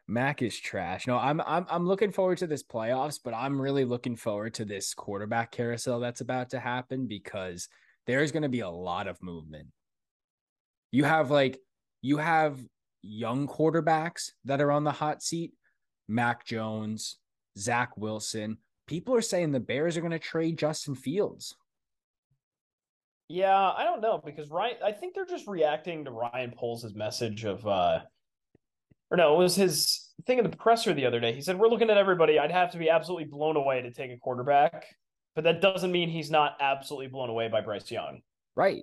Mac 0.07 0.43
is 0.43 0.59
trash. 0.59 1.07
No, 1.07 1.17
I'm 1.17 1.41
I'm 1.41 1.67
I'm 1.71 1.87
looking 1.87 2.11
forward 2.11 2.39
to 2.39 2.47
this 2.47 2.63
playoffs, 2.65 3.21
but 3.23 3.33
I'm 3.35 3.61
really 3.61 3.85
looking 3.85 4.17
forward 4.17 4.55
to 4.55 4.65
this 4.65 4.93
quarterback 4.95 5.53
carousel 5.53 6.01
that's 6.01 6.21
about 6.21 6.51
to 6.51 6.61
happen 6.61 7.07
because 7.07 7.69
there's 8.07 8.33
going 8.33 8.43
to 8.43 8.49
be 8.49 8.61
a 8.61 8.69
lot 8.71 9.07
of 9.07 9.23
movement. 9.23 9.69
You 10.91 11.05
have 11.05 11.31
like 11.31 11.61
you 12.03 12.17
have 12.17 12.61
young 13.03 13.47
quarterbacks 13.47 14.33
that 14.45 14.61
are 14.61 14.73
on 14.73 14.83
the 14.85 14.91
hot 14.91 15.23
seat, 15.23 15.53
Mac 16.09 16.45
Jones, 16.45 17.19
Zach 17.57 17.97
Wilson. 17.97 18.59
People 18.91 19.15
are 19.15 19.23
saying 19.23 19.53
the 19.53 19.61
Bears 19.61 19.97
are 19.97 20.01
going 20.01 20.11
to 20.11 20.19
trade 20.19 20.59
Justin 20.59 20.97
Fields. 20.97 21.55
Yeah, 23.29 23.55
I 23.57 23.85
don't 23.85 24.01
know 24.01 24.21
because 24.23 24.51
Ryan. 24.51 24.79
I 24.85 24.91
think 24.91 25.15
they're 25.15 25.25
just 25.25 25.47
reacting 25.47 26.05
to 26.05 26.11
Ryan 26.11 26.53
Poles' 26.57 26.93
message 26.93 27.45
of, 27.45 27.65
uh 27.65 28.01
or 29.13 29.17
no, 29.17 29.35
it 29.37 29.39
was 29.39 29.55
his 29.55 30.09
thing 30.27 30.39
in 30.39 30.51
the 30.51 30.57
presser 30.57 30.93
the 30.93 31.07
other 31.07 31.21
day. 31.21 31.33
He 31.33 31.41
said, 31.41 31.57
"We're 31.57 31.69
looking 31.69 31.89
at 31.89 31.99
everybody. 31.99 32.41
I'd 32.41 32.51
have 32.51 32.73
to 32.73 32.79
be 32.79 32.91
absolutely 32.91 33.27
blown 33.27 33.55
away 33.55 33.81
to 33.81 33.93
take 33.93 34.11
a 34.11 34.17
quarterback, 34.17 34.87
but 35.37 35.45
that 35.45 35.61
doesn't 35.61 35.93
mean 35.93 36.09
he's 36.09 36.33
not 36.33 36.57
absolutely 36.59 37.07
blown 37.07 37.31
away 37.31 37.47
by 37.47 37.61
Bryce 37.61 37.93
Young." 37.93 38.23
Right. 38.57 38.83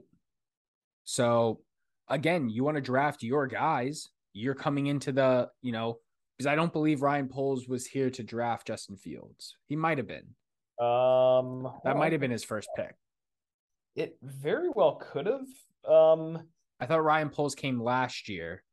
So 1.04 1.60
again, 2.08 2.48
you 2.48 2.64
want 2.64 2.76
to 2.76 2.82
draft 2.82 3.24
your 3.24 3.46
guys. 3.46 4.08
You're 4.32 4.56
coming 4.56 4.88
into 4.88 5.12
the, 5.12 5.50
you 5.62 5.74
know, 5.74 6.00
Because 6.38 6.48
I 6.48 6.56
don't 6.56 6.72
believe 6.72 7.02
Ryan 7.02 7.28
Poles 7.28 7.68
was 7.68 7.88
here 7.88 8.10
to 8.12 8.24
draft 8.24 8.68
Justin 8.68 8.96
Fields. 8.96 9.56
He 9.66 9.76
might 9.76 9.98
have 9.98 10.08
been. 10.08 10.28
Um, 10.80 11.72
That 11.84 11.98
might 11.98 12.12
have 12.12 12.22
been 12.22 12.32
his 12.32 12.44
first 12.44 12.70
pick. 12.76 12.94
It 13.96 14.18
very 14.22 14.70
well 14.70 14.96
could 14.96 15.26
have. 15.26 15.92
Um, 15.92 16.48
I 16.80 16.86
thought 16.86 17.04
Ryan 17.04 17.30
Poles 17.30 17.56
came 17.56 17.82
last 17.82 18.30
year. 18.30 18.64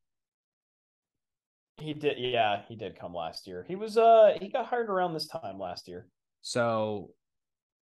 he 1.79 1.95
did. 1.95 2.19
Yeah, 2.19 2.61
he 2.69 2.77
did 2.77 2.99
come 2.99 3.15
last 3.15 3.47
year. 3.47 3.65
He 3.67 3.77
was. 3.77 3.97
Uh, 3.97 4.37
he 4.41 4.49
got 4.49 4.67
hired 4.67 4.91
around 4.91 5.15
this 5.15 5.27
time 5.27 5.59
last 5.59 5.89
year. 5.89 6.07
So 6.43 7.11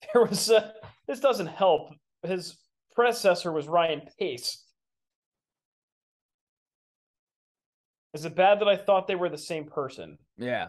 There 0.12 0.24
was. 0.24 0.50
Uh, 0.50 0.72
this 1.06 1.20
doesn't 1.20 1.46
help. 1.46 1.90
His 2.24 2.58
predecessor 2.96 3.52
was 3.52 3.68
Ryan 3.68 4.02
Pace. 4.18 4.64
Is 8.14 8.24
it 8.24 8.34
bad 8.34 8.60
that 8.60 8.68
I 8.68 8.76
thought 8.76 9.06
they 9.06 9.14
were 9.14 9.28
the 9.28 9.38
same 9.38 9.64
person? 9.64 10.18
yeah. 10.38 10.68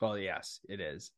Well, 0.00 0.16
yes, 0.16 0.60
it 0.68 0.80
is. 0.80 1.10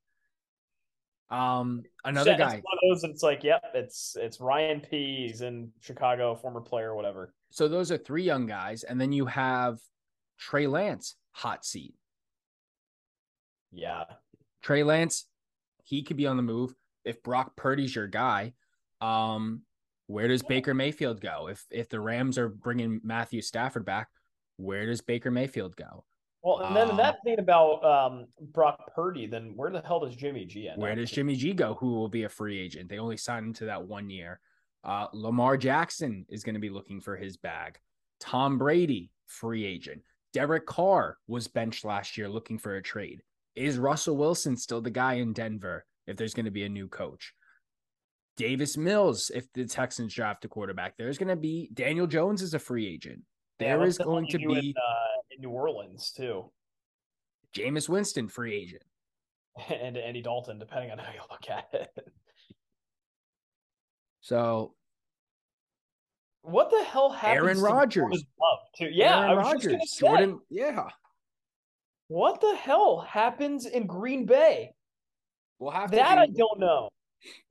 Um, 1.31 1.85
another 2.05 2.33
It's 2.33 2.39
guy. 2.41 2.55
one 2.63 2.79
of 2.83 2.89
those. 2.91 3.05
It's 3.05 3.23
like, 3.23 3.45
yep, 3.45 3.63
it's 3.75 4.17
it's 4.21 4.41
Ryan 4.41 4.81
P. 4.81 5.27
He's 5.29 5.41
in 5.41 5.71
Chicago, 5.81 6.35
former 6.35 6.61
player, 6.61 6.95
whatever. 6.97 7.33
So 7.51 7.69
those 7.69 7.93
are 7.93 7.97
three 7.97 8.25
young 8.25 8.47
guys, 8.47 8.83
and 8.83 9.01
then 9.01 9.13
you 9.13 9.27
have 9.27 9.79
Trey 10.39 10.67
Lance, 10.67 11.15
hot 11.31 11.65
seat. 11.65 11.95
Yeah, 13.71 14.05
Trey 14.63 14.83
Lance, 14.83 15.27
he 15.85 16.03
could 16.03 16.17
be 16.17 16.27
on 16.27 16.37
the 16.37 16.43
move 16.43 16.75
if 17.05 17.23
Brock 17.23 17.55
Purdy's 17.57 17.95
your 17.95 18.09
guy. 18.09 18.55
Um, 19.01 19.63
where 20.09 20.27
does 20.29 20.43
Baker 20.43 20.75
Mayfield 20.75 21.21
go? 21.21 21.49
If 21.49 21.65
if 21.71 21.89
the 21.89 22.01
Rams 22.01 22.37
are 22.37 22.49
bringing 22.49 23.01
Matthew 23.05 23.41
Stafford 23.43 23.85
back, 23.85 24.09
where 24.63 24.87
does 24.87 25.01
Baker 25.01 25.31
Mayfield 25.31 25.77
go? 25.77 26.05
Well, 26.43 26.61
and 26.61 26.75
then 26.75 26.91
Um, 26.91 26.97
that 26.97 27.23
thing 27.25 27.39
about 27.39 27.85
um, 27.85 28.27
Brock 28.41 28.93
Purdy, 28.95 29.27
then 29.27 29.53
where 29.57 29.71
the 29.71 29.81
hell 29.81 30.01
does 30.01 30.17
Jimmy 30.17 30.45
G 30.45 30.69
end? 30.69 30.81
Where 30.81 30.95
does 30.95 31.11
Jimmy 31.11 31.37
G 31.37 31.53
go? 31.53 31.75
Who 31.75 31.95
will 31.95 32.09
be 32.09 32.25
a 32.25 32.29
free 32.29 32.59
agent? 32.59 32.89
They 32.89 32.99
only 32.99 33.17
signed 33.17 33.47
him 33.47 33.53
to 33.55 33.67
that 33.67 33.87
one 33.87 34.11
year. 34.11 34.41
Uh, 34.83 35.07
Lamar 35.13 35.57
Jackson 35.57 36.27
is 36.29 36.43
going 36.43 36.55
to 36.55 36.61
be 36.61 36.71
looking 36.71 37.01
for 37.01 37.17
his 37.17 37.37
bag. 37.37 37.79
Tom 38.19 38.59
Brady, 38.59 39.13
free 39.27 39.65
agent. 39.65 40.03
Derek 40.33 40.67
Carr 40.67 41.19
was 41.29 41.47
benched 41.47 41.85
last 41.85 42.17
year 42.19 42.29
looking 42.29 42.59
for 42.59 42.77
a 42.77 42.83
trade. 42.83 43.23
Is 43.55 43.79
Russell 43.79 44.17
Wilson 44.17 44.57
still 44.57 44.81
the 44.81 44.91
guy 44.91 45.15
in 45.15 45.33
Denver 45.33 45.85
if 46.07 46.17
there's 46.17 46.35
going 46.35 46.47
to 46.47 46.51
be 46.51 46.65
a 46.65 46.69
new 46.69 46.89
coach? 46.89 47.35
Davis 48.37 48.77
Mills, 48.77 49.31
if 49.33 49.53
the 49.53 49.67
Texans 49.67 50.15
draft 50.15 50.45
a 50.45 50.49
quarterback, 50.49 50.97
there's 50.97 51.19
going 51.19 51.29
to 51.29 51.37
be 51.37 51.71
Daniel 51.75 52.07
Jones 52.07 52.43
is 52.43 52.55
a 52.55 52.59
free 52.59 52.89
agent. 52.89 53.21
Yeah, 53.63 53.69
There 53.71 53.79
what 53.81 53.89
is 53.89 53.99
going 53.99 54.27
to 54.29 54.39
be 54.39 54.45
in, 54.45 54.75
uh, 54.77 55.21
in 55.31 55.41
New 55.41 55.51
Orleans 55.51 56.11
too, 56.11 56.51
Jameis 57.55 57.89
Winston, 57.89 58.29
free 58.29 58.55
agent. 58.55 58.83
and 59.71 59.97
Andy 59.97 60.23
Dalton, 60.23 60.59
depending 60.59 60.91
on 60.91 60.99
how 60.99 61.13
you 61.13 61.21
look 61.31 61.49
at 61.51 61.69
it. 61.73 62.09
So 64.21 64.75
What 66.43 66.71
the 66.71 66.85
hell 66.85 67.11
happened? 67.11 67.45
Aaron 67.45 67.61
Rodgers. 67.61 68.25
Too? 68.79 68.89
Yeah, 68.91 69.21
Aaron 69.21 69.31
I 69.31 69.35
was 69.35 69.53
just 69.53 69.65
gonna 69.65 69.77
Rodgers, 69.77 69.97
Jordan, 69.99 70.41
yeah. 70.49 70.89
what 72.09 72.41
the 72.41 72.55
hell 72.57 73.01
happens 73.01 73.67
in 73.67 73.87
Green 73.87 74.25
Bay? 74.27 74.73
We'll 75.59 75.73
have 75.73 75.91
to 75.91 75.97
That 75.97 76.19
I 76.19 76.27
don't 76.27 76.59
know. 76.59 76.89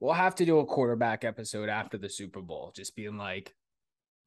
We'll 0.00 0.12
have 0.12 0.34
to 0.36 0.44
do 0.44 0.58
a 0.58 0.66
quarterback 0.66 1.24
episode 1.24 1.68
after 1.68 1.96
the 1.96 2.08
Super 2.08 2.42
Bowl, 2.42 2.72
just 2.74 2.94
being 2.96 3.16
like, 3.16 3.54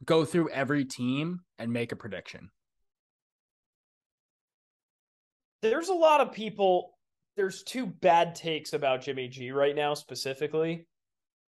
go 0.04 0.26
through 0.26 0.50
every 0.50 0.86
team 0.86 1.42
and 1.58 1.72
make 1.72 1.92
a 1.92 1.96
prediction. 1.96 2.50
There's 5.62 5.90
a 5.90 5.94
lot 5.94 6.22
of 6.22 6.32
people. 6.32 6.98
There's 7.38 7.64
two 7.64 7.86
bad 7.86 8.36
takes 8.36 8.74
about 8.74 9.02
Jimmy 9.02 9.28
G 9.28 9.52
right 9.52 9.76
now, 9.76 9.94
specifically. 9.94 10.88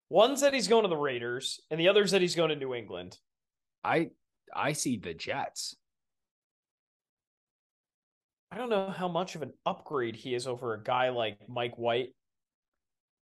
One's 0.10 0.42
that 0.42 0.54
he's 0.54 0.68
going 0.68 0.84
to 0.84 0.90
the 0.90 0.98
Raiders, 0.98 1.62
and 1.70 1.80
the 1.80 1.88
other's 1.88 2.12
that 2.12 2.22
he's 2.22 2.36
going 2.36 2.50
to 2.50 2.56
New 2.56 2.74
England. 2.74 3.18
I 3.84 4.10
I 4.54 4.74
see 4.74 4.98
the 4.98 5.14
Jets. 5.14 5.76
I 8.52 8.58
don't 8.58 8.70
know 8.70 8.90
how 8.90 9.08
much 9.08 9.36
of 9.36 9.44
an 9.44 9.54
upgrade 9.66 10.18
he 10.18 10.36
is 10.36 10.46
over 10.46 10.74
a 10.74 10.84
guy 10.84 11.10
like 11.10 11.38
Mike 11.48 11.78
White. 11.78 12.10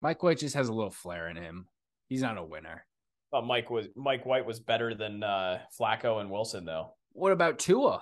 Mike 0.01 0.23
White 0.23 0.37
just 0.39 0.55
has 0.55 0.69
a 0.69 0.73
little 0.73 0.91
flair 0.91 1.27
in 1.27 1.35
him. 1.35 1.67
He's 2.07 2.21
not 2.21 2.37
a 2.37 2.43
winner. 2.43 2.85
Thought 3.31 3.45
Mike 3.45 3.69
was 3.69 3.87
Mike 3.95 4.25
White 4.25 4.45
was 4.45 4.59
better 4.59 4.95
than 4.95 5.23
uh, 5.23 5.59
Flacco 5.79 6.19
and 6.19 6.31
Wilson, 6.31 6.65
though. 6.65 6.93
What 7.11 7.31
about 7.31 7.59
Tua? 7.59 8.01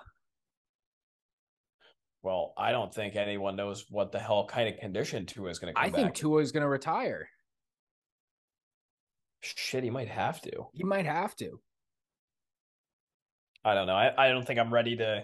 Well, 2.23 2.53
I 2.57 2.71
don't 2.71 2.93
think 2.93 3.15
anyone 3.15 3.55
knows 3.55 3.85
what 3.89 4.11
the 4.11 4.19
hell 4.19 4.45
kind 4.47 4.67
of 4.73 4.79
condition 4.79 5.25
Tua 5.25 5.49
is 5.49 5.59
going 5.59 5.73
to 5.73 5.79
come 5.79 5.89
I 5.89 5.93
think. 5.93 6.13
Tua 6.13 6.41
is 6.41 6.51
going 6.51 6.63
to 6.63 6.69
retire. 6.69 7.27
Shit, 9.41 9.83
he 9.83 9.89
might 9.89 10.09
have 10.09 10.41
to. 10.41 10.51
He 10.73 10.83
might 10.83 11.05
have 11.05 11.35
to. 11.37 11.59
I 13.63 13.75
don't 13.75 13.87
know. 13.87 13.95
I, 13.95 14.13
I 14.17 14.29
don't 14.29 14.45
think 14.45 14.59
I'm 14.59 14.73
ready 14.73 14.95
to. 14.97 15.23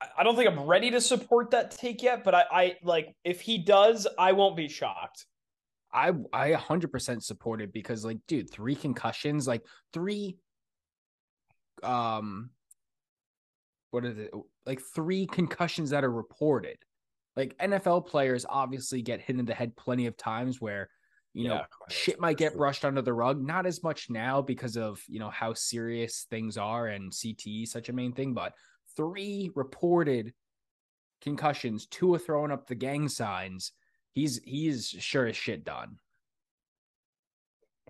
I- 0.00 0.08
I 0.18 0.22
don't 0.22 0.34
think 0.34 0.48
I'm 0.48 0.60
ready 0.66 0.92
to 0.92 1.00
support 1.00 1.50
that 1.50 1.72
take 1.72 2.02
yet. 2.02 2.24
But 2.24 2.34
I, 2.34 2.44
I 2.50 2.74
like 2.82 3.14
if 3.22 3.42
he 3.42 3.58
does, 3.58 4.06
I 4.18 4.32
won't 4.32 4.56
be 4.56 4.68
shocked. 4.68 5.26
I 5.92 6.12
I 6.32 6.52
100% 6.52 7.22
support 7.22 7.60
it 7.60 7.72
because 7.72 8.04
like 8.04 8.18
dude, 8.28 8.50
three 8.50 8.74
concussions, 8.74 9.46
like 9.46 9.64
three 9.92 10.36
um 11.82 12.50
what 13.90 14.04
is 14.04 14.18
it? 14.18 14.30
Like 14.66 14.80
three 14.94 15.26
concussions 15.26 15.90
that 15.90 16.04
are 16.04 16.12
reported. 16.12 16.78
Like 17.36 17.56
NFL 17.58 18.06
players 18.06 18.46
obviously 18.48 19.02
get 19.02 19.20
hit 19.20 19.38
in 19.38 19.44
the 19.44 19.54
head 19.54 19.76
plenty 19.76 20.06
of 20.06 20.16
times 20.16 20.60
where 20.60 20.88
you 21.32 21.48
know 21.48 21.54
Yeah, 21.54 21.64
shit 21.88 22.20
might 22.20 22.36
get 22.36 22.56
brushed 22.56 22.84
under 22.84 23.02
the 23.02 23.12
rug. 23.12 23.44
Not 23.44 23.66
as 23.66 23.82
much 23.82 24.10
now 24.10 24.42
because 24.42 24.76
of 24.76 25.02
you 25.08 25.18
know 25.18 25.30
how 25.30 25.54
serious 25.54 26.26
things 26.30 26.56
are 26.56 26.86
and 26.88 27.12
CTE 27.12 27.66
such 27.68 27.88
a 27.88 27.92
main 27.92 28.12
thing, 28.12 28.34
but 28.34 28.54
three 28.96 29.50
reported 29.54 30.34
concussions, 31.20 31.86
two 31.86 32.14
are 32.14 32.18
throwing 32.18 32.50
up 32.50 32.66
the 32.66 32.74
gang 32.74 33.08
signs. 33.08 33.72
He's 34.14 34.40
he's 34.44 34.88
sure 34.88 35.26
as 35.26 35.36
shit 35.36 35.64
done. 35.64 35.98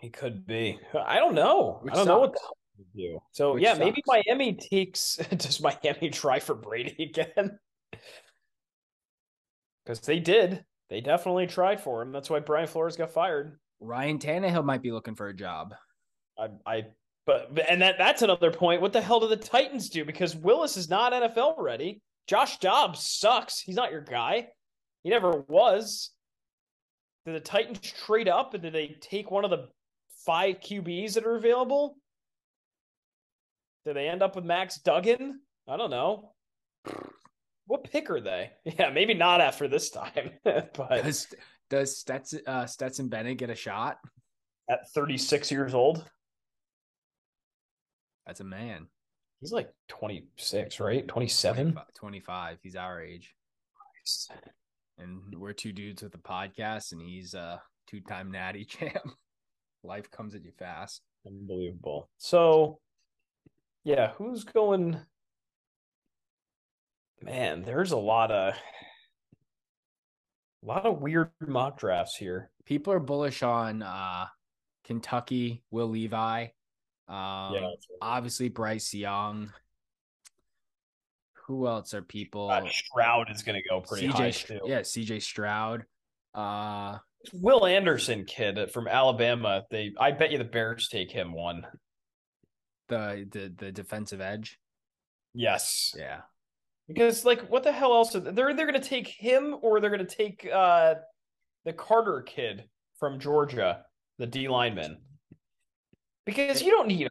He 0.01 0.09
could 0.11 0.47
be. 0.47 0.79
I 0.95 1.19
don't 1.19 1.35
know. 1.35 1.79
Which 1.83 1.93
I 1.93 1.97
don't 1.97 2.07
know 2.07 2.21
what 2.21 2.33
the 2.33 2.39
sucks. 2.39 2.89
do. 2.95 3.19
So 3.33 3.55
Which 3.55 3.63
yeah, 3.63 3.75
maybe 3.75 4.03
sucks. 4.07 4.25
Miami 4.27 4.55
takes. 4.55 5.17
Does 5.37 5.61
Miami 5.61 6.11
try 6.11 6.41
for 6.41 6.55
Brady 6.55 7.05
again? 7.05 7.59
Because 9.85 10.01
they 10.01 10.21
did. 10.21 10.65
They 10.89 11.01
definitely 11.01 11.47
tried 11.47 11.81
for 11.81 12.03
him. 12.03 12.13
That's 12.13 12.29
why 12.31 12.39
Brian 12.41 12.69
Flores 12.69 12.97
got 12.97 13.11
fired. 13.13 13.59
Ryan 13.81 14.19
Tannehill 14.19 14.65
might 14.65 14.83
be 14.83 14.93
looking 14.93 15.15
for 15.15 15.29
a 15.29 15.35
job. 15.35 15.75
I, 16.39 16.49
I, 16.67 16.87
but 17.27 17.59
and 17.69 17.81
that 17.83 17.97
that's 17.99 18.23
another 18.23 18.51
point. 18.51 18.83
What 18.83 18.93
the 18.93 19.01
hell 19.01 19.21
do 19.21 19.27
the 19.27 19.37
Titans 19.37 19.89
do? 19.89 20.05
Because 20.05 20.37
Willis 20.37 20.77
is 20.77 20.89
not 20.91 21.13
NFL 21.13 21.55
ready. 21.59 22.03
Josh 22.27 22.59
Dobbs 22.59 23.05
sucks. 23.05 23.59
He's 23.59 23.75
not 23.75 23.91
your 23.91 24.03
guy. 24.03 24.49
He 25.03 25.11
never 25.11 25.45
was. 25.49 26.11
Did 27.27 27.35
the 27.35 27.41
Titans 27.41 27.81
trade 27.81 28.29
up 28.29 28.55
and 28.55 28.63
did 28.63 28.73
they 28.73 28.97
take 29.01 29.31
one 29.31 29.45
of 29.45 29.51
the 29.51 29.69
five 30.27 30.61
QBs 30.61 31.15
that 31.15 31.27
are 31.27 31.37
available? 31.37 31.97
Did 33.87 33.97
they 33.97 34.09
end 34.09 34.23
up 34.23 34.37
with 34.37 34.45
Max 34.45 34.79
Duggan? 34.79 35.41
I 35.69 35.77
don't 35.77 35.91
know. 35.91 36.33
What 37.67 37.85
pick 37.85 38.11
are 38.11 38.21
they? 38.21 38.51
Yeah, 38.65 38.91
maybe 38.91 39.15
not 39.15 39.41
after 39.41 39.69
this 39.69 39.91
time, 39.91 40.31
but 40.45 40.75
Does 41.03 41.29
does 41.69 41.97
Stetson, 41.99 42.41
uh, 42.47 42.67
Stetson 42.67 43.09
Bennett 43.09 43.39
get 43.39 43.49
a 43.51 43.55
shot? 43.55 43.99
at 44.69 44.89
36 44.93 45.51
years 45.51 45.75
old, 45.75 46.05
That's 48.27 48.39
a 48.41 48.45
man. 48.45 48.87
he's 49.41 49.51
like 49.53 49.69
26, 49.89 50.79
right? 50.79 51.07
27. 51.09 51.73
25, 51.73 51.95
25. 51.95 52.59
He's 52.63 52.77
our 52.77 53.03
age. 53.03 53.35
And 55.01 55.35
we're 55.35 55.53
two 55.53 55.73
dudes 55.73 56.03
with 56.03 56.15
a 56.15 56.19
podcast, 56.19 56.93
and 56.93 57.01
he's 57.01 57.35
a 57.35 57.63
two 57.87 58.01
time 58.01 58.31
natty 58.31 58.65
champ. 58.69 59.13
Life 59.83 60.11
comes 60.11 60.35
at 60.35 60.45
you 60.45 60.53
fast. 60.59 61.01
Unbelievable. 61.27 62.11
So, 62.19 62.81
yeah, 63.85 64.13
who's 64.17 64.45
going? 64.45 65.01
Man, 67.23 67.63
there's 67.63 67.93
a 67.93 67.97
lot 67.97 68.31
of 68.31 68.55
a 70.63 70.67
lot 70.67 70.87
of 70.87 71.01
weird 71.01 71.31
mock 71.41 71.79
drafts 71.79 72.17
here. 72.17 72.51
People 72.65 72.93
are 72.93 73.01
bullish 73.01 73.43
on 73.43 73.83
uh, 73.83 74.27
Kentucky, 74.85 75.63
Will 75.71 75.89
Levi. 75.89 76.49
Um, 77.09 77.55
that's 77.55 77.87
obviously 78.01 78.49
Bryce 78.49 78.95
Young. 78.95 79.53
Who 81.51 81.67
else 81.67 81.95
are 81.95 82.03
people? 82.03 82.49
Uh, 82.49 82.63
Stroud 82.71 83.29
is 83.29 83.43
going 83.43 83.61
to 83.61 83.69
go 83.69 83.81
pretty 83.81 84.07
high 84.07 84.31
too. 84.31 84.61
yeah, 84.67 84.81
CJ 84.83 85.21
Stroud. 85.21 85.85
Uh, 86.33 86.99
Will 87.33 87.67
Anderson 87.67 88.25
kid 88.25 88.71
from 88.71 88.87
Alabama. 88.87 89.65
They, 89.69 89.91
I 89.99 90.13
bet 90.13 90.31
you 90.31 90.39
the 90.39 90.45
Bears 90.45 90.87
take 90.89 91.11
him 91.11 91.33
one. 91.33 91.67
the 92.89 93.27
the 93.29 93.53
the 93.59 93.73
defensive 93.73 94.21
edge. 94.21 94.61
Yes. 95.35 95.93
Yeah, 95.99 96.21
Because 96.87 97.25
like, 97.25 97.51
what 97.51 97.65
the 97.65 97.73
hell 97.73 97.95
else? 97.95 98.15
Are 98.15 98.21
they? 98.21 98.31
They're 98.31 98.51
either 98.51 98.65
going 98.67 98.81
to 98.81 98.89
take 98.89 99.09
him 99.09 99.57
or 99.61 99.81
they're 99.81 99.91
going 99.91 100.07
to 100.07 100.17
take 100.17 100.49
uh 100.55 100.95
the 101.65 101.73
Carter 101.73 102.23
kid 102.23 102.63
from 103.01 103.19
Georgia, 103.19 103.83
the 104.19 104.27
D 104.29 104.47
lineman. 104.47 104.99
Because 106.25 106.63
you 106.63 106.71
don't 106.71 106.87
need. 106.87 107.09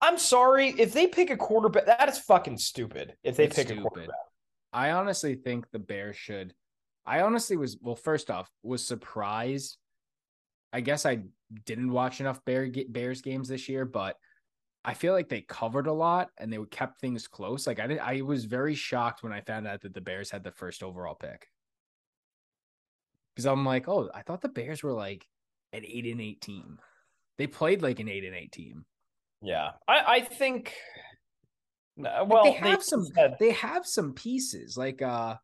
I'm 0.00 0.18
sorry 0.18 0.68
if 0.78 0.92
they 0.92 1.06
pick 1.06 1.30
a 1.30 1.36
quarterback. 1.36 1.86
That 1.86 2.08
is 2.08 2.18
fucking 2.18 2.58
stupid. 2.58 3.14
If 3.22 3.36
they 3.36 3.44
It's 3.44 3.56
pick 3.56 3.66
a 3.66 3.68
stupid. 3.68 3.82
quarterback. 3.82 4.16
I 4.72 4.90
honestly 4.90 5.34
think 5.34 5.70
the 5.70 5.78
Bears 5.78 6.16
should. 6.16 6.54
I 7.06 7.22
honestly 7.22 7.56
was 7.56 7.78
well. 7.80 7.96
First 7.96 8.30
off, 8.30 8.50
was 8.62 8.84
surprised. 8.84 9.78
I 10.72 10.80
guess 10.80 11.06
I 11.06 11.20
didn't 11.64 11.92
watch 11.92 12.20
enough 12.20 12.44
Bear 12.44 12.68
Bears 12.88 13.22
games 13.22 13.48
this 13.48 13.68
year, 13.68 13.84
but 13.84 14.16
I 14.84 14.94
feel 14.94 15.12
like 15.12 15.28
they 15.28 15.40
covered 15.40 15.86
a 15.86 15.92
lot 15.92 16.30
and 16.36 16.52
they 16.52 16.58
kept 16.70 17.00
things 17.00 17.26
close. 17.26 17.66
Like 17.66 17.80
I 17.80 17.86
did, 17.86 17.98
I 18.00 18.20
was 18.20 18.44
very 18.44 18.74
shocked 18.74 19.22
when 19.22 19.32
I 19.32 19.40
found 19.40 19.66
out 19.66 19.80
that 19.82 19.94
the 19.94 20.00
Bears 20.00 20.30
had 20.30 20.44
the 20.44 20.50
first 20.50 20.82
overall 20.82 21.14
pick. 21.14 21.48
Because 23.34 23.46
I'm 23.46 23.64
like, 23.64 23.88
oh, 23.88 24.10
I 24.14 24.22
thought 24.22 24.42
the 24.42 24.48
Bears 24.48 24.82
were 24.82 24.92
like 24.92 25.26
an 25.72 25.82
eight 25.84 26.06
and 26.06 26.20
eight 26.20 26.40
team. 26.40 26.78
They 27.38 27.46
played 27.46 27.82
like 27.82 28.00
an 28.00 28.08
eight 28.08 28.24
and 28.24 28.34
eight 28.34 28.52
team. 28.52 28.84
Yeah, 29.42 29.72
I 29.86 30.00
I 30.16 30.20
think. 30.20 30.74
No, 31.96 32.10
Like, 32.10 32.28
Well, 32.28 32.44
they 32.44 32.52
have 32.52 32.82
some 32.82 33.04
said- 33.04 33.36
they 33.40 33.52
have 33.52 33.86
some 33.86 34.12
pieces. 34.14 34.76
Like 34.76 35.02
uh 35.02 35.36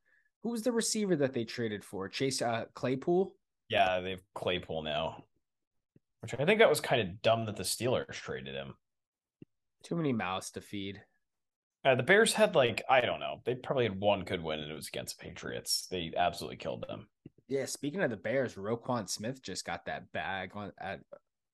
who's 0.43 0.63
the 0.63 0.73
receiver 0.73 1.17
that 1.17 1.33
they 1.33 1.45
traded 1.45 1.85
for? 1.85 2.09
Chase 2.09 2.43
uh, 2.43 2.65
Claypool? 2.75 3.35
Yeah, 3.69 4.01
they 4.01 4.11
have 4.11 4.23
Claypool 4.35 4.83
now, 4.83 5.25
which 6.21 6.35
I 6.39 6.45
think 6.45 6.59
that 6.59 6.69
was 6.69 6.81
kind 6.81 7.01
of 7.01 7.23
dumb 7.23 7.47
that 7.47 7.57
the 7.57 7.63
Steelers 7.63 8.11
traded 8.13 8.55
him. 8.55 8.75
Too 9.85 9.95
many 9.97 10.13
mouths 10.13 10.51
to 10.53 10.61
feed. 10.61 11.03
Uh, 11.85 11.95
the 11.95 12.03
Bears 12.03 12.35
had 12.35 12.55
like 12.55 12.83
I 12.89 13.01
don't 13.01 13.21
know, 13.21 13.41
they 13.45 13.55
probably 13.55 13.85
had 13.85 14.01
one 14.01 14.25
good 14.25 14.43
win, 14.43 14.61
and 14.61 14.71
it 14.71 14.75
was 14.75 14.89
against 14.89 15.19
the 15.19 15.25
Patriots. 15.25 15.87
They 15.91 16.13
absolutely 16.17 16.57
killed 16.57 16.85
them. 16.89 17.09
Yeah, 17.49 17.67
speaking 17.67 18.01
of 18.03 18.11
the 18.11 18.17
Bears, 18.17 18.55
Roquan 18.55 19.09
Smith 19.09 19.43
just 19.43 19.65
got 19.65 19.85
that 19.87 20.11
bag 20.13 20.51
on 20.55 20.73
at 20.79 21.01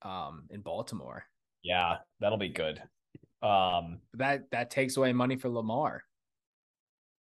um 0.02 0.44
in 0.50 0.60
Baltimore. 0.60 1.24
Yeah, 1.62 1.96
that'll 2.20 2.38
be 2.38 2.48
good. 2.48 2.82
Um, 3.42 4.00
That 4.14 4.50
that 4.52 4.70
takes 4.70 4.96
away 4.96 5.12
money 5.12 5.36
for 5.36 5.48
Lamar. 5.48 6.02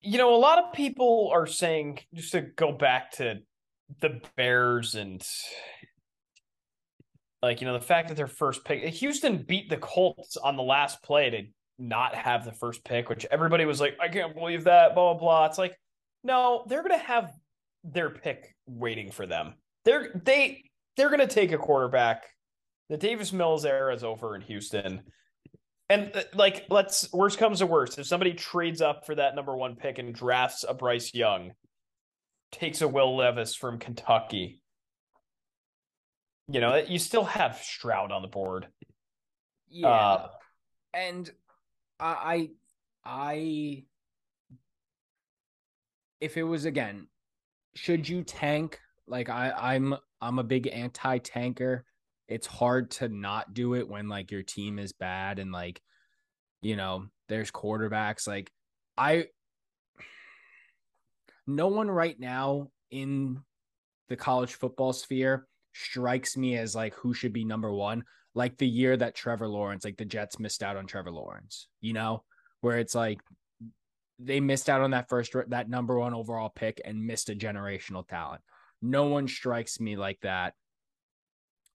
you 0.01 0.17
know, 0.17 0.33
a 0.35 0.37
lot 0.37 0.59
of 0.63 0.73
people 0.73 1.29
are 1.33 1.47
saying 1.47 1.99
just 2.13 2.31
to 2.31 2.41
go 2.41 2.71
back 2.71 3.11
to 3.13 3.39
the 4.01 4.21
Bears 4.35 4.95
and 4.95 5.25
like 7.41 7.61
you 7.61 7.67
know 7.67 7.73
the 7.73 7.79
fact 7.79 8.07
that 8.09 8.15
their 8.17 8.27
first 8.27 8.65
pick, 8.65 8.83
Houston 8.83 9.37
beat 9.43 9.69
the 9.69 9.77
Colts 9.77 10.37
on 10.37 10.55
the 10.55 10.63
last 10.63 11.01
play 11.03 11.29
to 11.29 11.43
not 11.79 12.15
have 12.15 12.43
the 12.45 12.51
first 12.51 12.83
pick, 12.83 13.09
which 13.09 13.25
everybody 13.29 13.65
was 13.65 13.79
like, 13.79 13.95
I 14.01 14.07
can't 14.07 14.33
believe 14.35 14.63
that, 14.65 14.95
blah 14.95 15.13
blah 15.13 15.19
blah. 15.19 15.45
It's 15.45 15.57
like, 15.57 15.77
no, 16.23 16.65
they're 16.67 16.81
gonna 16.81 16.97
have 16.97 17.31
their 17.83 18.09
pick 18.09 18.55
waiting 18.65 19.11
for 19.11 19.25
them. 19.27 19.53
They're 19.85 20.11
they 20.25 20.63
they're 20.95 21.09
gonna 21.09 21.27
take 21.27 21.51
a 21.51 21.57
quarterback. 21.57 22.25
The 22.89 22.97
Davis 22.97 23.33
Mills 23.33 23.65
era 23.65 23.93
is 23.93 24.03
over 24.03 24.35
in 24.35 24.41
Houston. 24.41 25.01
And 25.89 26.11
uh, 26.13 26.23
like, 26.33 26.65
let's 26.69 27.11
worst 27.13 27.37
comes 27.37 27.59
to 27.59 27.65
worst. 27.65 27.99
If 27.99 28.07
somebody 28.07 28.33
trades 28.33 28.81
up 28.81 29.05
for 29.05 29.15
that 29.15 29.35
number 29.35 29.55
one 29.55 29.75
pick 29.75 29.99
and 29.99 30.13
drafts 30.13 30.65
a 30.67 30.73
Bryce 30.73 31.13
Young, 31.13 31.51
takes 32.51 32.81
a 32.81 32.87
Will 32.87 33.15
Levis 33.15 33.55
from 33.55 33.77
Kentucky, 33.77 34.61
you 36.49 36.61
know, 36.61 36.75
you 36.77 36.99
still 36.99 37.25
have 37.25 37.57
Stroud 37.57 38.11
on 38.11 38.21
the 38.21 38.27
board. 38.27 38.67
Yeah. 39.69 39.87
Uh, 39.87 40.27
and 40.93 41.29
I 41.99 42.49
I 43.05 43.05
I 43.05 43.83
if 46.21 46.37
it 46.37 46.43
was 46.43 46.65
again, 46.65 47.07
should 47.75 48.07
you 48.07 48.23
tank? 48.23 48.79
Like 49.07 49.29
I 49.29 49.51
I'm 49.51 49.95
I'm 50.21 50.39
a 50.39 50.43
big 50.43 50.67
anti-tanker. 50.67 51.85
It's 52.27 52.47
hard 52.47 52.91
to 52.91 53.09
not 53.09 53.53
do 53.53 53.75
it 53.75 53.87
when 53.87 54.09
like 54.09 54.31
your 54.31 54.43
team 54.43 54.79
is 54.79 54.93
bad 54.93 55.39
and 55.39 55.51
like 55.51 55.81
you 56.61 56.75
know, 56.75 57.05
there's 57.29 57.51
quarterbacks 57.51 58.27
like 58.27 58.51
I 58.97 59.27
no 61.45 61.67
one 61.67 61.89
right 61.89 62.19
now 62.19 62.69
in 62.91 63.39
the 64.09 64.15
college 64.15 64.55
football 64.55 64.93
sphere 64.93 65.47
strikes 65.73 66.35
me 66.35 66.57
as 66.57 66.75
like 66.75 66.93
who 66.95 67.13
should 67.13 67.33
be 67.33 67.45
number 67.45 67.71
1 67.71 68.03
like 68.37 68.57
the 68.57 68.67
year 68.67 68.95
that 68.95 69.15
Trevor 69.15 69.47
Lawrence, 69.47 69.83
like 69.83 69.97
the 69.97 70.05
Jets 70.05 70.39
missed 70.39 70.61
out 70.61 70.77
on 70.77 70.85
Trevor 70.85 71.11
Lawrence, 71.11 71.67
you 71.81 71.93
know, 71.93 72.23
where 72.61 72.77
it's 72.77 72.93
like 72.93 73.19
they 74.19 74.39
missed 74.39 74.69
out 74.69 74.81
on 74.81 74.91
that 74.91 75.09
first, 75.09 75.33
that 75.47 75.69
number 75.69 75.97
one 75.97 76.13
overall 76.13 76.49
pick 76.49 76.79
and 76.85 77.03
missed 77.03 77.29
a 77.29 77.35
generational 77.35 78.07
talent. 78.07 78.41
No 78.79 79.07
one 79.07 79.27
strikes 79.27 79.79
me 79.79 79.95
like 79.95 80.19
that 80.21 80.53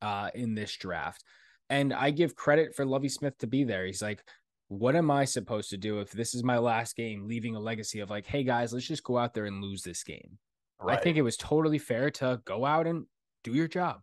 uh, 0.02 0.30
in 0.34 0.54
this 0.54 0.76
draft. 0.76 1.24
And 1.70 1.94
I 1.94 2.10
give 2.10 2.36
credit 2.36 2.74
for 2.74 2.84
Lovie 2.84 3.08
Smith 3.08 3.38
to 3.38 3.46
be 3.46 3.64
there. 3.64 3.86
He's 3.86 4.02
like, 4.02 4.22
what 4.68 4.96
am 4.96 5.10
I 5.10 5.24
supposed 5.24 5.70
to 5.70 5.76
do 5.78 6.00
if 6.00 6.10
this 6.12 6.34
is 6.34 6.42
my 6.44 6.58
last 6.58 6.96
game, 6.96 7.26
leaving 7.26 7.56
a 7.56 7.60
legacy 7.60 8.00
of 8.00 8.10
like, 8.10 8.26
hey 8.26 8.42
guys, 8.42 8.72
let's 8.72 8.86
just 8.86 9.04
go 9.04 9.16
out 9.16 9.32
there 9.32 9.46
and 9.46 9.62
lose 9.62 9.82
this 9.82 10.02
game? 10.04 10.38
I 10.86 10.96
think 10.96 11.16
it 11.16 11.22
was 11.22 11.36
totally 11.36 11.78
fair 11.78 12.10
to 12.12 12.40
go 12.44 12.64
out 12.66 12.86
and 12.88 13.06
do 13.44 13.52
your 13.54 13.68
job. 13.68 14.00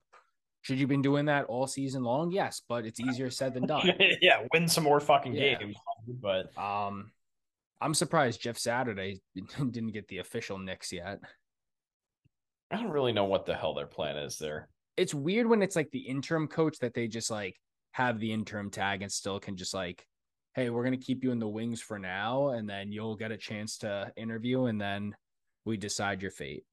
Should 0.62 0.78
you 0.78 0.84
have 0.84 0.90
been 0.90 1.02
doing 1.02 1.26
that 1.26 1.46
all 1.46 1.68
season 1.68 2.04
long? 2.04 2.32
Yes, 2.32 2.62
but 2.68 2.86
it's 2.86 3.00
easier 3.00 3.30
said 3.30 3.54
than 3.54 3.66
done. 3.66 3.92
yeah, 4.22 4.44
win 4.54 4.68
some 4.68 4.84
more 4.86 5.00
fucking 5.00 5.34
Yeah. 5.34 5.56
games. 5.60 5.76
But 6.08 6.58
Um, 6.58 7.12
I'm 7.82 7.94
surprised 7.94 8.42
Jeff 8.42 8.58
Saturday 8.58 9.22
didn't 9.36 9.92
get 9.92 10.08
the 10.08 10.20
official 10.20 10.58
Knicks 10.58 10.92
yet. 10.92 11.20
I 12.72 12.78
don't 12.78 12.92
really 12.92 13.14
know 13.14 13.26
what 13.26 13.46
the 13.46 13.56
hell 13.56 13.74
their 13.74 13.88
plan 13.88 14.18
is 14.18 14.38
there. 14.38 14.70
It's 15.00 15.14
weird 15.14 15.48
when 15.48 15.62
it's 15.62 15.76
like 15.76 15.92
the 15.92 16.00
interim 16.00 16.48
coach 16.48 16.78
that 16.80 16.94
they 16.94 17.08
just 17.08 17.32
like 17.32 17.56
have 17.92 18.20
the 18.20 18.34
interim 18.34 18.70
tag 18.70 19.02
and 19.02 19.12
still 19.12 19.40
can 19.40 19.56
just 19.56 19.74
like, 19.74 20.06
hey, 20.56 20.70
we're 20.70 20.84
gonna 20.84 20.98
keep 20.98 21.24
you 21.24 21.32
in 21.32 21.40
the 21.40 21.48
wings 21.48 21.82
for 21.82 21.98
now, 21.98 22.50
and 22.50 22.70
then 22.70 22.92
you'll 22.92 23.16
get 23.16 23.32
a 23.32 23.38
chance 23.38 23.78
to 23.80 24.12
interview, 24.18 24.66
and 24.66 24.80
then 24.80 25.16
we 25.64 25.78
decide 25.78 26.22
your 26.22 26.32
fate. 26.32 26.66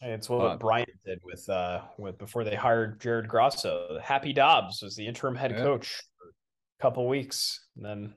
It's 0.00 0.28
what 0.28 0.40
Uh, 0.44 0.56
Bryant 0.56 0.90
did 1.04 1.20
with 1.24 1.48
uh 1.48 1.82
with 1.98 2.18
before 2.18 2.44
they 2.44 2.54
hired 2.56 3.00
Jared 3.00 3.28
Grosso. 3.28 3.98
Happy 4.02 4.32
Dobbs 4.32 4.82
was 4.82 4.96
the 4.96 5.06
interim 5.06 5.36
head 5.36 5.52
Yeah. 5.52 5.62
coach 5.62 6.02
for 6.18 6.28
a 6.30 6.82
couple 6.82 7.06
weeks, 7.08 7.64
and 7.76 7.84
then 7.84 8.14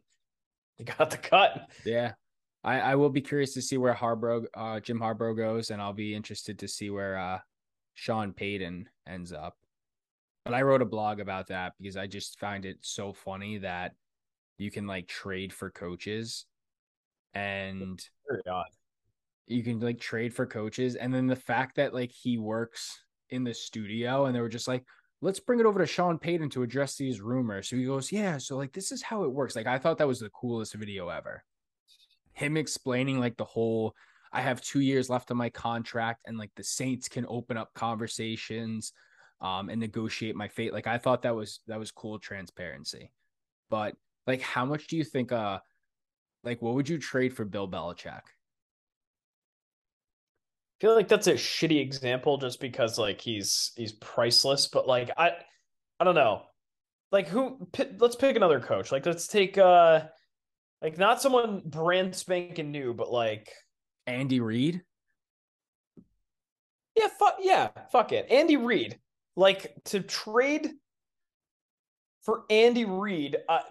he 0.78 0.84
got 0.84 1.12
the 1.12 1.18
cut. 1.18 1.70
Yeah. 1.86 2.14
I, 2.64 2.80
I 2.80 2.96
will 2.96 3.10
be 3.10 3.22
curious 3.22 3.56
to 3.56 3.62
see 3.62 3.78
where 3.78 3.94
Harbaugh, 3.94 4.46
uh, 4.54 4.80
Jim 4.80 5.00
Harbaugh 5.00 5.36
goes, 5.36 5.72
and 5.72 5.82
I'll 5.82 5.94
be 5.94 6.14
interested 6.14 6.60
to 6.60 6.68
see 6.68 6.92
where 6.92 7.18
uh, 7.18 7.40
Sean 7.96 8.34
Payton 8.34 8.88
ends 9.12 9.34
up. 9.34 9.58
But 10.46 10.56
I 10.56 10.64
wrote 10.64 10.82
a 10.82 10.86
blog 10.86 11.20
about 11.20 11.48
that 11.50 11.74
because 11.80 11.98
I 11.98 12.08
just 12.08 12.40
find 12.40 12.66
it 12.66 12.78
so 12.82 13.14
funny 13.14 13.60
that 13.60 13.94
you 14.58 14.72
can 14.72 14.88
like 14.88 15.08
trade 15.08 15.54
for 15.54 15.70
coaches 15.70 16.46
and 17.34 18.02
you 19.48 19.64
can 19.64 19.80
like 19.80 20.00
trade 20.00 20.34
for 20.34 20.46
coaches. 20.46 20.96
And 20.96 21.14
then 21.14 21.28
the 21.28 21.36
fact 21.36 21.76
that 21.76 21.94
like 21.94 22.12
he 22.12 22.38
works 22.38 23.04
in 23.30 23.44
the 23.44 23.54
studio 23.54 24.26
and 24.26 24.36
they 24.36 24.42
were 24.42 24.50
just 24.50 24.68
like, 24.68 24.84
let's 25.22 25.40
bring 25.40 25.60
it 25.60 25.68
over 25.68 25.80
to 25.80 25.86
Sean 25.86 26.18
Payton 26.18 26.50
to 26.50 26.64
address 26.64 26.96
these 26.96 27.22
rumors. 27.22 27.70
So 27.70 27.76
he 27.76 27.86
goes, 27.86 28.12
yeah. 28.12 28.40
So 28.40 28.58
like, 28.58 28.74
this 28.74 28.92
is 28.92 29.04
how 29.04 29.24
it 29.24 29.32
works. 29.32 29.56
Like, 29.56 29.68
I 29.68 29.78
thought 29.78 30.00
that 30.00 30.08
was 30.08 30.20
the 30.20 30.30
coolest 30.30 30.74
video 30.74 31.10
ever. 31.10 31.44
Him 32.34 32.58
explaining 32.58 33.20
like 33.20 33.38
the 33.38 33.46
whole, 33.46 33.94
I 34.34 34.42
have 34.42 34.62
two 34.62 34.80
years 34.80 35.10
left 35.10 35.32
on 35.32 35.38
my 35.38 35.50
contract 35.50 36.22
and 36.26 36.38
like 36.38 36.52
the 36.56 36.64
Saints 36.64 37.10
can 37.10 37.26
open 37.28 37.58
up 37.58 37.74
conversations 37.74 38.94
um, 39.42 39.70
and 39.70 39.80
negotiate 39.80 40.36
my 40.36 40.48
fate. 40.48 40.74
Like, 40.74 40.88
I 40.88 40.98
thought 40.98 41.24
that 41.24 41.36
was, 41.36 41.60
that 41.68 41.80
was 41.80 41.92
cool 41.92 42.20
transparency. 42.20 43.12
But 43.70 43.96
like, 44.28 44.42
how 44.42 44.66
much 44.66 44.88
do 44.88 44.98
you 44.98 45.04
think, 45.04 45.32
uh, 45.32 45.60
like, 46.44 46.62
what 46.62 46.76
would 46.76 46.90
you 46.90 46.98
trade 46.98 47.36
for 47.36 47.46
Bill 47.46 47.68
Belichick? 47.68 48.22
I 50.82 50.82
feel 50.82 50.96
like 50.96 51.08
that's 51.08 51.28
a 51.28 51.34
shitty 51.34 51.80
example 51.80 52.38
just 52.38 52.60
because 52.60 52.98
like 52.98 53.22
he's 53.22 53.72
he's 53.76 53.92
priceless, 53.94 54.66
but 54.66 54.88
like 54.88 55.12
I 55.16 55.34
I 56.00 56.04
don't 56.04 56.16
know. 56.16 56.42
Like 57.12 57.28
who 57.28 57.68
pi- 57.72 57.92
let's 58.00 58.16
pick 58.16 58.36
another 58.36 58.60
coach. 58.60 58.92
Like 58.92 59.06
let's 59.06 59.28
take 59.28 59.60
uh 59.60 60.06
like 60.82 60.98
not 60.98 61.22
someone 61.22 61.62
brand 61.64 62.16
spanking 62.16 62.72
new, 62.72 62.96
but 62.96 63.12
like 63.12 63.52
Andy 64.12 64.40
Reid? 64.40 64.82
yeah, 66.96 67.08
fuck 67.18 67.38
yeah, 67.40 67.70
fuck 67.92 68.12
it. 68.12 68.30
Andy 68.30 68.58
Reid. 68.58 69.00
Like 69.36 69.74
to 69.86 70.02
trade 70.02 70.72
for 72.24 72.44
Andy 72.50 72.86
Reid, 72.86 73.38
uh, 73.48 73.62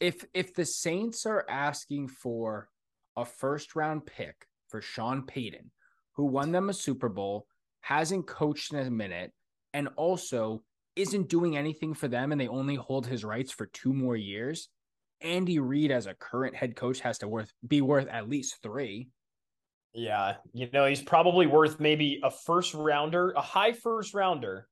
if 0.00 0.24
if 0.32 0.54
the 0.54 0.64
Saints 0.64 1.26
are 1.26 1.44
asking 1.48 2.08
for 2.08 2.68
a 3.16 3.24
first 3.24 3.76
round 3.76 4.06
pick 4.06 4.46
for 4.68 4.80
Sean 4.80 5.26
Payton, 5.26 5.70
who 6.12 6.24
won 6.24 6.50
them 6.52 6.70
a 6.70 6.74
Super 6.74 7.08
Bowl, 7.08 7.46
hasn't 7.80 8.26
coached 8.26 8.72
in 8.72 8.78
a 8.78 8.90
minute, 8.90 9.32
and 9.74 9.88
also 9.96 10.62
isn't 10.96 11.28
doing 11.28 11.56
anything 11.56 11.92
for 11.92 12.08
them, 12.08 12.32
and 12.32 12.40
they 12.40 12.48
only 12.48 12.76
hold 12.76 13.06
his 13.06 13.24
rights 13.24 13.52
for 13.52 13.66
two 13.66 13.92
more 13.92 14.16
years, 14.16 14.68
Andy 15.20 15.58
Reid 15.58 15.90
as 15.90 16.06
a 16.06 16.14
current 16.14 16.56
head 16.56 16.76
coach 16.76 17.00
has 17.00 17.18
to 17.18 17.28
worth 17.28 17.52
be 17.66 17.80
worth 17.80 18.08
at 18.08 18.28
least 18.28 18.62
three. 18.62 19.08
Yeah, 19.94 20.36
you 20.52 20.68
know, 20.72 20.86
he's 20.86 21.02
probably 21.02 21.46
worth 21.46 21.78
maybe 21.78 22.20
a 22.24 22.30
first 22.30 22.74
rounder, 22.74 23.30
a 23.30 23.40
high 23.40 23.72
first 23.72 24.12
rounder, 24.12 24.66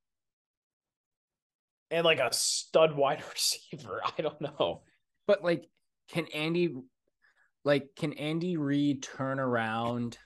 and 1.93 2.05
like 2.05 2.19
a 2.19 2.32
stud 2.32 2.97
wide 2.97 3.23
receiver. 3.32 4.01
I 4.05 4.20
don't 4.20 4.40
know. 4.40 4.82
But 5.28 5.44
like, 5.44 5.69
can 6.11 6.27
Andy, 6.35 6.74
like, 7.65 7.90
can 7.97 8.15
Andy 8.15 8.57
Reid 8.57 9.05
turn 9.05 9.39
around 9.39 10.19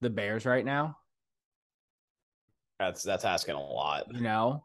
the 0.00 0.10
Bears 0.10 0.44
right 0.44 0.64
now? 0.64 0.96
That's 2.80 3.04
that's 3.04 3.24
asking 3.24 3.54
a 3.54 3.62
lot. 3.62 4.06
You 4.12 4.20
know, 4.20 4.64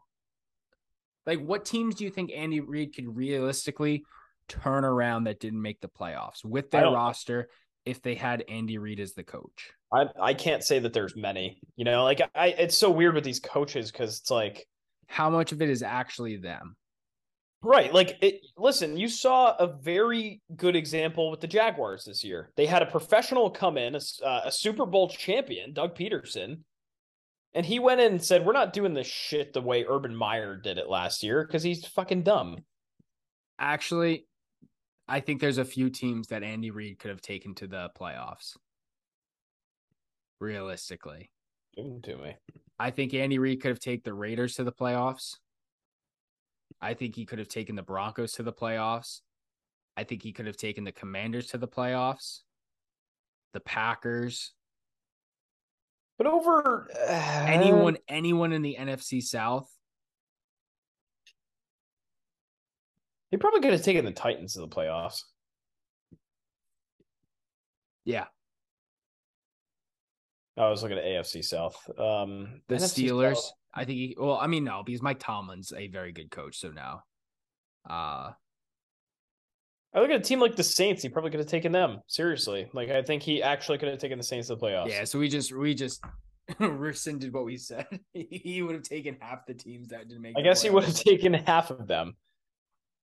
like, 1.26 1.38
what 1.38 1.64
teams 1.64 1.94
do 1.94 2.02
you 2.02 2.10
think 2.10 2.32
Andy 2.34 2.58
Reid 2.58 2.92
could 2.92 3.14
realistically 3.16 4.04
turn 4.48 4.84
around 4.84 5.24
that 5.24 5.38
didn't 5.38 5.62
make 5.62 5.80
the 5.80 5.88
playoffs 5.88 6.44
with 6.44 6.72
their 6.72 6.90
roster 6.90 7.48
if 7.86 8.02
they 8.02 8.14
had 8.14 8.44
Andy 8.48 8.78
Reid 8.78 9.00
as 9.00 9.14
the 9.14 9.22
coach? 9.22 9.72
I 9.92 10.06
I 10.20 10.34
can't 10.34 10.62
say 10.62 10.78
that 10.80 10.92
there's 10.92 11.16
many. 11.16 11.60
You 11.76 11.84
know, 11.84 12.04
like 12.04 12.20
I 12.34 12.48
it's 12.48 12.76
so 12.76 12.90
weird 12.90 13.14
with 13.14 13.24
these 13.24 13.40
coaches 13.40 13.90
because 13.90 14.18
it's 14.20 14.30
like 14.30 14.66
how 15.06 15.30
much 15.30 15.52
of 15.52 15.62
it 15.62 15.70
is 15.70 15.82
actually 15.82 16.36
them? 16.36 16.76
Right. 17.62 17.92
Like 17.92 18.18
it 18.20 18.40
listen, 18.56 18.96
you 18.96 19.08
saw 19.08 19.56
a 19.56 19.66
very 19.66 20.42
good 20.56 20.76
example 20.76 21.30
with 21.30 21.40
the 21.40 21.46
Jaguars 21.46 22.04
this 22.04 22.22
year. 22.22 22.50
They 22.56 22.66
had 22.66 22.82
a 22.82 22.86
professional 22.86 23.50
come 23.50 23.78
in, 23.78 23.94
a, 23.94 24.00
uh, 24.24 24.42
a 24.44 24.52
Super 24.52 24.86
Bowl 24.86 25.08
champion, 25.08 25.72
Doug 25.72 25.96
Pederson, 25.96 26.58
and 27.54 27.64
he 27.64 27.78
went 27.78 28.00
in 28.00 28.12
and 28.12 28.22
said, 28.22 28.44
"We're 28.44 28.52
not 28.52 28.72
doing 28.72 28.94
this 28.94 29.06
shit 29.06 29.52
the 29.52 29.62
way 29.62 29.84
Urban 29.88 30.14
Meyer 30.14 30.56
did 30.56 30.78
it 30.78 30.88
last 30.88 31.22
year 31.22 31.44
because 31.44 31.62
he's 31.62 31.86
fucking 31.86 32.22
dumb." 32.22 32.58
Actually, 33.58 34.26
I 35.08 35.20
think 35.20 35.40
there's 35.40 35.58
a 35.58 35.64
few 35.64 35.88
teams 35.90 36.28
that 36.28 36.42
Andy 36.42 36.70
Reid 36.70 36.98
could 36.98 37.10
have 37.10 37.20
taken 37.20 37.54
to 37.56 37.66
the 37.66 37.90
playoffs. 37.98 38.56
Realistically, 40.40 41.30
give 41.74 41.86
them 41.86 42.02
to 42.02 42.16
me. 42.16 42.36
I 42.78 42.90
think 42.90 43.14
Andy 43.14 43.38
Reid 43.38 43.62
could 43.62 43.70
have 43.70 43.80
taken 43.80 44.02
the 44.04 44.14
Raiders 44.14 44.56
to 44.56 44.64
the 44.64 44.72
playoffs. 44.72 45.36
I 46.80 46.94
think 46.94 47.14
he 47.14 47.24
could 47.24 47.38
have 47.38 47.48
taken 47.48 47.76
the 47.76 47.82
Broncos 47.82 48.32
to 48.32 48.42
the 48.42 48.52
playoffs. 48.52 49.20
I 49.96 50.04
think 50.04 50.22
he 50.22 50.32
could 50.32 50.46
have 50.46 50.58
taken 50.58 50.84
the 50.84 50.92
Commanders 50.92 51.46
to 51.48 51.58
the 51.58 51.68
playoffs, 51.68 52.40
the 53.54 53.60
Packers, 53.60 54.52
but 56.18 56.26
over 56.26 56.88
uh, 57.08 57.44
anyone, 57.46 57.98
anyone 58.08 58.52
in 58.52 58.62
the 58.62 58.76
NFC 58.78 59.22
South, 59.22 59.70
he 63.36 63.38
probably 63.38 63.60
could 63.60 63.72
have 63.72 63.82
taken 63.82 64.06
the 64.06 64.12
Titans 64.12 64.54
to 64.54 64.60
the 64.60 64.68
playoffs. 64.68 65.20
Yeah. 68.06 68.24
I 70.56 70.70
was 70.70 70.82
looking 70.82 70.96
at 70.96 71.04
AFC 71.04 71.44
South. 71.44 71.76
Um, 71.98 72.62
the 72.68 72.76
NFC 72.76 73.10
Steelers. 73.10 73.34
South. 73.34 73.52
I 73.74 73.84
think 73.84 73.98
he. 73.98 74.16
Well, 74.18 74.38
I 74.40 74.46
mean, 74.46 74.64
no, 74.64 74.82
because 74.82 75.02
Mike 75.02 75.18
Tomlin's 75.18 75.70
a 75.76 75.88
very 75.88 76.12
good 76.12 76.30
coach. 76.30 76.58
So 76.58 76.70
now, 76.70 77.02
uh, 77.86 78.30
I 79.92 80.00
look 80.00 80.08
at 80.08 80.16
a 80.16 80.20
team 80.20 80.40
like 80.40 80.56
the 80.56 80.64
Saints. 80.64 81.02
He 81.02 81.10
probably 81.10 81.30
could 81.30 81.40
have 81.40 81.48
taken 81.50 81.72
them 81.72 82.00
seriously. 82.06 82.70
Like 82.72 82.88
I 82.88 83.02
think 83.02 83.22
he 83.22 83.42
actually 83.42 83.76
could 83.76 83.90
have 83.90 83.98
taken 83.98 84.16
the 84.16 84.24
Saints 84.24 84.48
to 84.48 84.54
the 84.54 84.62
playoffs. 84.62 84.88
Yeah. 84.88 85.04
So 85.04 85.18
we 85.18 85.28
just 85.28 85.54
we 85.54 85.74
just 85.74 86.02
rescinded 86.58 87.34
what 87.34 87.44
we 87.44 87.58
said. 87.58 87.86
he 88.14 88.62
would 88.62 88.76
have 88.76 88.84
taken 88.84 89.18
half 89.20 89.44
the 89.44 89.52
teams 89.52 89.88
that 89.88 90.08
didn't 90.08 90.22
make. 90.22 90.38
I 90.38 90.40
guess 90.40 90.60
playoffs. 90.60 90.62
he 90.62 90.70
would 90.70 90.84
have 90.84 90.94
taken 90.94 91.34
half 91.34 91.70
of 91.70 91.86
them. 91.86 92.16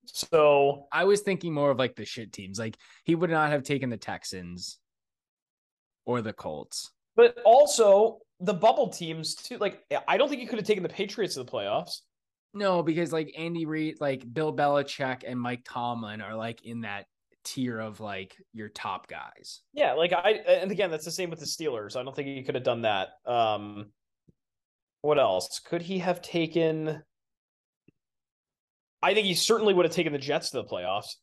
So 0.05 0.87
I 0.91 1.05
was 1.05 1.21
thinking 1.21 1.53
more 1.53 1.71
of 1.71 1.79
like 1.79 1.95
the 1.95 2.05
shit 2.05 2.33
teams. 2.33 2.59
Like 2.59 2.77
he 3.03 3.15
would 3.15 3.29
not 3.29 3.51
have 3.51 3.63
taken 3.63 3.89
the 3.89 3.97
Texans 3.97 4.79
or 6.05 6.21
the 6.21 6.33
Colts. 6.33 6.91
But 7.15 7.37
also 7.45 8.19
the 8.39 8.53
bubble 8.53 8.89
teams 8.89 9.35
too. 9.35 9.57
Like 9.57 9.81
I 10.07 10.17
don't 10.17 10.29
think 10.29 10.41
he 10.41 10.47
could 10.47 10.59
have 10.59 10.67
taken 10.67 10.83
the 10.83 10.89
Patriots 10.89 11.35
to 11.35 11.43
the 11.43 11.51
playoffs. 11.51 11.99
No, 12.53 12.83
because 12.83 13.11
like 13.11 13.33
Andy 13.37 13.65
Reid, 13.65 13.97
like 13.99 14.31
Bill 14.31 14.53
Belichick 14.55 15.23
and 15.25 15.39
Mike 15.39 15.65
Tomlin 15.65 16.21
are 16.21 16.35
like 16.35 16.65
in 16.65 16.81
that 16.81 17.05
tier 17.43 17.79
of 17.79 17.99
like 17.99 18.35
your 18.53 18.69
top 18.69 19.07
guys. 19.07 19.61
Yeah, 19.73 19.93
like 19.93 20.13
I 20.13 20.31
and 20.47 20.71
again 20.71 20.91
that's 20.91 21.05
the 21.05 21.11
same 21.11 21.29
with 21.29 21.39
the 21.39 21.45
Steelers. 21.45 21.95
I 21.95 22.03
don't 22.03 22.15
think 22.15 22.27
he 22.27 22.43
could 22.43 22.55
have 22.55 22.63
done 22.63 22.81
that. 22.81 23.09
Um 23.25 23.91
what 25.01 25.19
else? 25.19 25.59
Could 25.59 25.81
he 25.81 25.99
have 25.99 26.21
taken 26.21 27.03
I 29.03 29.13
think 29.13 29.27
he 29.27 29.33
certainly 29.33 29.73
would 29.73 29.85
have 29.85 29.93
taken 29.93 30.13
the 30.13 30.17
Jets 30.17 30.51
to 30.51 30.57
the 30.57 30.63
playoffs. 30.63 31.15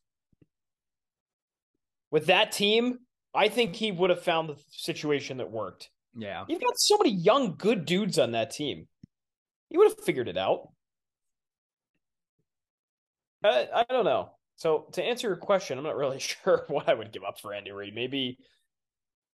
With 2.11 2.27
that 2.27 2.51
team, 2.51 2.99
I 3.33 3.49
think 3.49 3.75
he 3.75 3.91
would 3.91 4.11
have 4.11 4.21
found 4.21 4.49
the 4.49 4.55
situation 4.69 5.37
that 5.37 5.49
worked. 5.49 5.89
Yeah. 6.15 6.45
You've 6.47 6.61
got 6.61 6.77
so 6.77 6.97
many 6.97 7.09
young, 7.11 7.55
good 7.57 7.85
dudes 7.85 8.19
on 8.19 8.33
that 8.33 8.51
team. 8.51 8.87
He 9.69 9.77
would 9.77 9.89
have 9.89 9.99
figured 10.05 10.27
it 10.27 10.37
out. 10.37 10.69
I, 13.43 13.67
I 13.73 13.85
don't 13.89 14.05
know. 14.05 14.29
So 14.57 14.85
to 14.91 15.03
answer 15.03 15.29
your 15.29 15.37
question, 15.37 15.79
I'm 15.79 15.83
not 15.83 15.95
really 15.95 16.19
sure 16.43 16.65
what 16.67 16.87
I 16.87 16.93
would 16.93 17.11
give 17.11 17.23
up 17.23 17.39
for 17.39 17.51
Andy 17.51 17.71
Reid. 17.71 17.95
Maybe, 17.95 18.37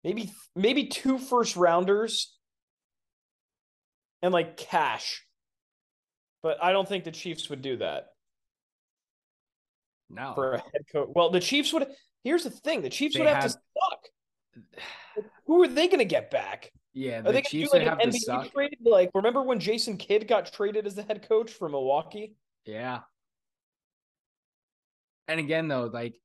maybe, 0.03 0.31
maybe 0.55 0.87
two 0.87 1.19
first 1.19 1.55
rounders 1.55 2.35
and 4.23 4.33
like 4.33 4.57
cash. 4.57 5.23
But 6.41 6.57
I 6.63 6.71
don't 6.71 6.89
think 6.89 7.03
the 7.03 7.11
Chiefs 7.11 7.47
would 7.51 7.61
do 7.61 7.77
that. 7.77 8.05
No. 10.13 10.33
For 10.35 10.53
a 10.53 10.57
head 10.59 10.85
coach. 10.91 11.09
Well, 11.13 11.29
the 11.29 11.39
Chiefs 11.39 11.73
would 11.73 11.87
here's 12.23 12.43
the 12.43 12.49
thing, 12.49 12.81
the 12.81 12.89
Chiefs 12.89 13.15
they 13.15 13.21
would 13.21 13.29
have, 13.29 13.43
have 13.43 13.51
to 13.51 13.59
suck. 13.59 15.25
Who 15.47 15.63
are 15.63 15.67
they 15.67 15.87
gonna 15.87 16.05
get 16.05 16.31
back? 16.31 16.71
Yeah, 16.93 17.21
the 17.21 17.29
are 17.29 17.33
they 17.33 17.41
Chiefs 17.41 17.71
do 17.71 17.79
like 17.79 17.87
an 17.87 18.11
NBA 18.11 18.51
trade? 18.51 18.77
Like, 18.83 19.11
remember 19.13 19.43
when 19.43 19.59
Jason 19.59 19.97
Kidd 19.97 20.27
got 20.27 20.51
traded 20.51 20.85
as 20.85 20.95
the 20.95 21.03
head 21.03 21.27
coach 21.27 21.51
for 21.51 21.69
Milwaukee? 21.69 22.35
Yeah. 22.65 22.99
And 25.27 25.39
again, 25.39 25.67
though, 25.67 25.85
like 25.85 26.15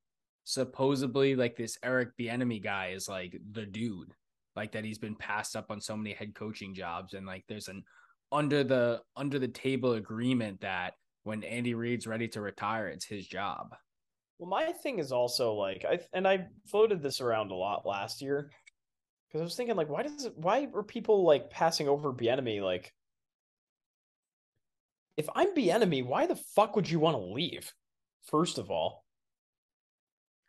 supposedly, 0.43 1.35
like 1.35 1.55
this 1.55 1.77
Eric 1.83 2.09
Bieniemy 2.19 2.61
guy 2.61 2.89
is 2.89 3.07
like 3.07 3.39
the 3.51 3.65
dude, 3.65 4.13
like 4.55 4.73
that 4.73 4.83
he's 4.83 4.97
been 4.97 5.15
passed 5.15 5.55
up 5.55 5.71
on 5.71 5.79
so 5.79 5.95
many 5.95 6.13
head 6.13 6.35
coaching 6.35 6.73
jobs, 6.73 7.13
and 7.13 7.25
like 7.25 7.45
there's 7.47 7.69
an 7.69 7.83
under 8.31 8.63
the 8.63 9.01
under 9.15 9.39
the 9.39 9.47
table 9.47 9.93
agreement 9.93 10.59
that 10.61 10.95
when 11.27 11.43
Andy 11.43 11.73
Reid's 11.73 12.07
ready 12.07 12.29
to 12.29 12.41
retire, 12.41 12.87
it's 12.87 13.05
his 13.05 13.27
job. 13.27 13.75
Well, 14.39 14.49
my 14.49 14.71
thing 14.71 14.99
is 14.99 15.11
also 15.11 15.53
like 15.53 15.85
I 15.87 15.99
and 16.13 16.27
I 16.27 16.47
floated 16.67 17.03
this 17.03 17.19
around 17.19 17.51
a 17.51 17.55
lot 17.55 17.85
last 17.85 18.21
year 18.21 18.49
because 19.27 19.41
I 19.41 19.43
was 19.43 19.55
thinking 19.55 19.75
like, 19.75 19.89
why 19.89 20.03
does 20.03 20.25
it? 20.25 20.33
Why 20.37 20.67
are 20.73 20.83
people 20.83 21.25
like 21.25 21.49
passing 21.49 21.89
over 21.89 22.13
Bieniemy? 22.13 22.61
Like, 22.61 22.93
if 25.17 25.27
I'm 25.35 25.53
Bieniemy, 25.53 26.05
why 26.05 26.27
the 26.27 26.37
fuck 26.55 26.75
would 26.75 26.89
you 26.89 26.99
want 26.99 27.17
to 27.17 27.23
leave? 27.23 27.73
First 28.27 28.57
of 28.57 28.71
all, 28.71 29.03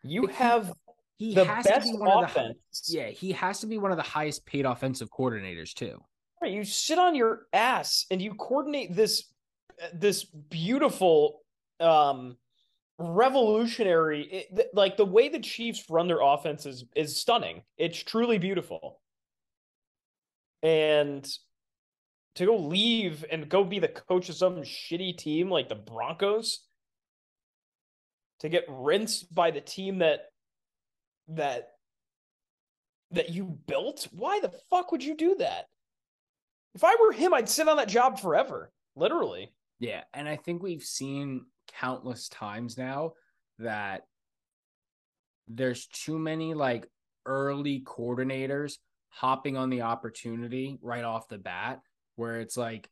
you 0.05 0.27
have 0.27 0.73
he, 1.17 1.31
he 1.31 1.35
the 1.35 1.45
has 1.45 1.67
best 1.67 1.87
to 1.87 1.93
be 1.93 1.99
one 1.99 2.25
offense. 2.25 2.57
Of 2.89 2.95
the, 2.95 2.99
yeah, 2.99 3.09
he 3.09 3.33
has 3.33 3.61
to 3.61 3.67
be 3.67 3.79
one 3.79 3.91
of 3.91 3.97
the 3.97 4.05
highest 4.05 4.47
paid 4.47 4.65
offensive 4.65 5.09
coordinators 5.11 5.75
too. 5.75 5.99
Right, 6.41 6.53
you 6.53 6.63
sit 6.63 7.01
on 7.01 7.17
your 7.17 7.47
ass 7.53 8.07
and 8.13 8.23
you 8.23 8.35
coordinate 8.35 8.95
this 8.95 9.25
this 9.93 10.25
beautiful 10.25 11.41
um 11.81 12.37
revolutionary 12.99 14.23
it, 14.23 14.71
like 14.75 14.97
the 14.97 15.05
way 15.05 15.29
the 15.29 15.39
chiefs 15.39 15.85
run 15.89 16.09
their 16.09 16.21
offense 16.21 16.67
is 16.67 16.85
is 16.97 17.21
stunning. 17.21 17.63
It's 17.77 18.03
truly 18.03 18.39
beautiful. 18.39 19.01
And 20.63 21.27
to 22.35 22.47
go 22.47 22.57
leave 22.57 23.25
and 23.31 23.49
go 23.49 23.65
be 23.65 23.79
the 23.79 23.89
coach 23.89 24.29
of 24.29 24.35
some 24.37 24.57
shitty 24.63 25.17
team 25.17 25.51
like 25.51 25.69
the 25.69 25.75
broncos 25.77 26.61
to 28.41 28.49
get 28.49 28.65
rinsed 28.69 29.33
by 29.33 29.51
the 29.51 29.61
team 29.61 29.99
that 29.99 30.27
that 31.29 31.69
that 33.13 33.31
you 33.31 33.59
built? 33.67 34.09
Why 34.13 34.41
the 34.41 34.53
fuck 34.71 34.91
would 34.91 35.05
you 35.05 35.17
do 35.17 35.37
that? 35.39 35.67
If 36.75 36.85
i 36.85 36.97
were 37.01 37.13
him 37.13 37.35
i'd 37.35 37.49
sit 37.49 37.69
on 37.69 37.79
that 37.79 37.89
job 37.89 38.21
forever 38.21 38.71
literally 38.95 39.53
yeah 39.79 40.03
and 40.15 40.29
i 40.29 40.37
think 40.37 40.63
we've 40.63 40.83
seen 40.83 41.45
countless 41.81 42.29
times 42.29 42.79
now 42.79 43.13
that 43.59 44.03
there's 45.49 45.87
too 45.87 46.19
many 46.19 46.55
like 46.55 46.89
early 47.27 47.83
coordinators 47.85 48.79
hopping 49.09 49.57
on 49.57 49.71
the 49.71 49.83
opportunity 49.83 50.79
right 50.83 51.05
off 51.05 51.29
the 51.29 51.39
bat 51.39 51.81
where 52.17 52.41
it's 52.41 52.57
like 52.57 52.89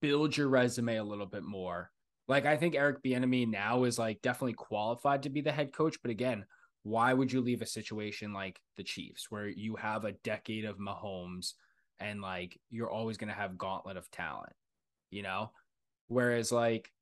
build 0.00 0.36
your 0.36 0.48
resume 0.48 0.96
a 0.96 1.04
little 1.04 1.26
bit 1.26 1.44
more 1.44 1.90
like 2.28 2.46
I 2.46 2.56
think 2.56 2.74
Eric 2.74 3.02
Bieniemy 3.02 3.48
now 3.48 3.84
is 3.84 3.98
like 3.98 4.22
definitely 4.22 4.54
qualified 4.54 5.24
to 5.24 5.30
be 5.30 5.40
the 5.40 5.52
head 5.52 5.72
coach, 5.72 5.96
but 6.02 6.10
again, 6.10 6.44
why 6.82 7.12
would 7.12 7.32
you 7.32 7.40
leave 7.40 7.62
a 7.62 7.66
situation 7.66 8.32
like 8.32 8.60
the 8.76 8.82
Chiefs 8.82 9.26
where 9.30 9.48
you 9.48 9.76
have 9.76 10.04
a 10.04 10.12
decade 10.12 10.64
of 10.64 10.78
Mahomes 10.78 11.52
and 12.00 12.20
like 12.20 12.58
you're 12.70 12.90
always 12.90 13.16
going 13.16 13.28
to 13.28 13.38
have 13.38 13.58
gauntlet 13.58 13.96
of 13.96 14.10
talent, 14.10 14.52
you 15.10 15.22
know? 15.22 15.50
Whereas 16.12 16.52
like 16.52 16.92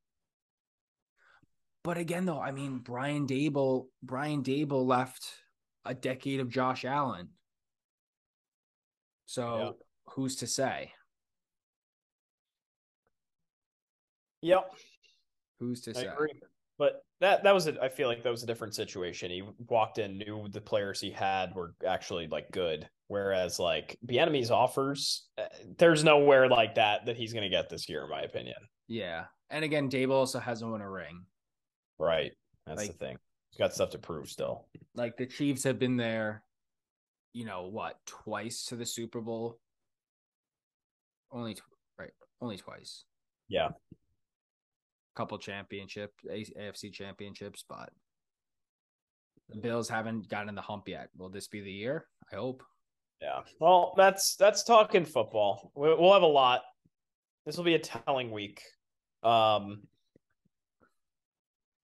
but 1.83 1.99
again 1.99 2.27
though, 2.27 2.41
I 2.41 2.53
mean 2.53 2.79
Brian 2.79 3.27
Daboll, 3.27 3.87
Brian 4.03 4.43
Daboll 4.45 4.87
left 4.87 5.27
a 5.85 5.95
decade 5.95 6.39
of 6.41 6.49
Josh 6.49 6.85
Allen. 6.85 7.31
So 9.27 9.59
Yeah. 9.59 9.71
who's 10.15 10.37
to 10.37 10.47
say? 10.47 10.93
Yep, 14.43 14.73
Who's 15.59 15.83
to 15.83 15.91
I 15.91 15.95
say? 15.95 16.07
agree. 16.07 16.33
But 16.79 17.05
that 17.21 17.43
that 17.43 17.53
was 17.53 17.67
a, 17.67 17.83
I 17.83 17.89
feel 17.89 18.09
like 18.09 18.23
that 18.23 18.31
was 18.31 18.43
a 18.43 18.47
different 18.47 18.75
situation. 18.75 19.31
He 19.31 19.43
walked 19.69 19.99
in, 19.99 20.17
knew 20.19 20.49
the 20.49 20.61
players 20.61 21.01
he 21.01 21.11
had 21.11 21.55
were 21.55 21.75
actually 21.87 22.27
like 22.29 22.51
good. 22.53 22.89
Whereas 23.09 23.59
like 23.59 23.99
the 24.05 24.19
enemy's 24.21 24.51
offers, 24.51 25.27
uh, 25.37 25.45
there's 25.79 26.05
nowhere 26.05 26.49
like 26.49 26.77
that 26.77 27.07
that 27.07 27.17
he's 27.17 27.33
going 27.33 27.43
to 27.43 27.51
get 27.51 27.69
this 27.69 27.89
year, 27.89 28.05
in 28.05 28.11
my 28.11 28.23
opinion. 28.23 28.57
Yeah. 28.91 29.27
And 29.51 29.65
again, 29.65 29.89
Daboll 29.89 30.11
also 30.17 30.41
hasn't 30.41 30.69
won 30.71 30.81
a 30.83 30.91
ring. 30.91 31.25
Right. 31.99 32.33
That's 32.67 32.79
Like- 32.79 32.89
the 32.93 32.99
thing. 32.99 33.19
He's 33.51 33.59
got 33.59 33.73
stuff 33.73 33.91
to 33.91 33.99
prove 33.99 34.29
still. 34.29 34.69
Like 34.95 35.17
the 35.17 35.27
Chiefs 35.27 35.65
have 35.65 35.79
been 35.79 35.97
there, 35.97 36.45
you 37.33 37.45
know, 37.45 37.67
what, 37.67 37.99
twice 38.07 38.67
to 38.67 38.77
the 38.77 38.87
Super 38.87 39.21
Bowl? 39.21 39.59
Only 41.33 41.55
tw- 41.55 41.63
right, 41.99 42.13
only 42.41 42.57
twice. 42.57 43.05
Yeah. 43.49 43.71
Couple 45.17 45.37
championship, 45.39 46.13
A- 46.31 46.45
AFC 46.59 46.93
championships, 46.93 47.65
but 47.69 47.91
the 49.49 49.59
Bills 49.59 49.89
haven't 49.89 50.29
gotten 50.29 50.55
the 50.55 50.63
hump 50.63 50.89
yet. 50.89 51.09
Will 51.17 51.29
this 51.29 51.49
be 51.49 51.61
the 51.61 51.73
year? 51.73 52.07
I 52.33 52.37
hope. 52.37 52.63
Yeah. 53.21 53.41
Well, 53.61 53.95
that's 53.97 54.37
that's 54.37 54.63
talking 54.63 55.05
football. 55.05 55.73
We'll 55.75 56.13
have 56.13 56.23
a 56.23 56.27
lot. 56.27 56.63
This 57.47 57.57
will 57.57 57.65
be 57.65 57.75
a 57.75 57.79
telling 57.81 58.31
week. 58.31 58.63
Um, 59.23 59.83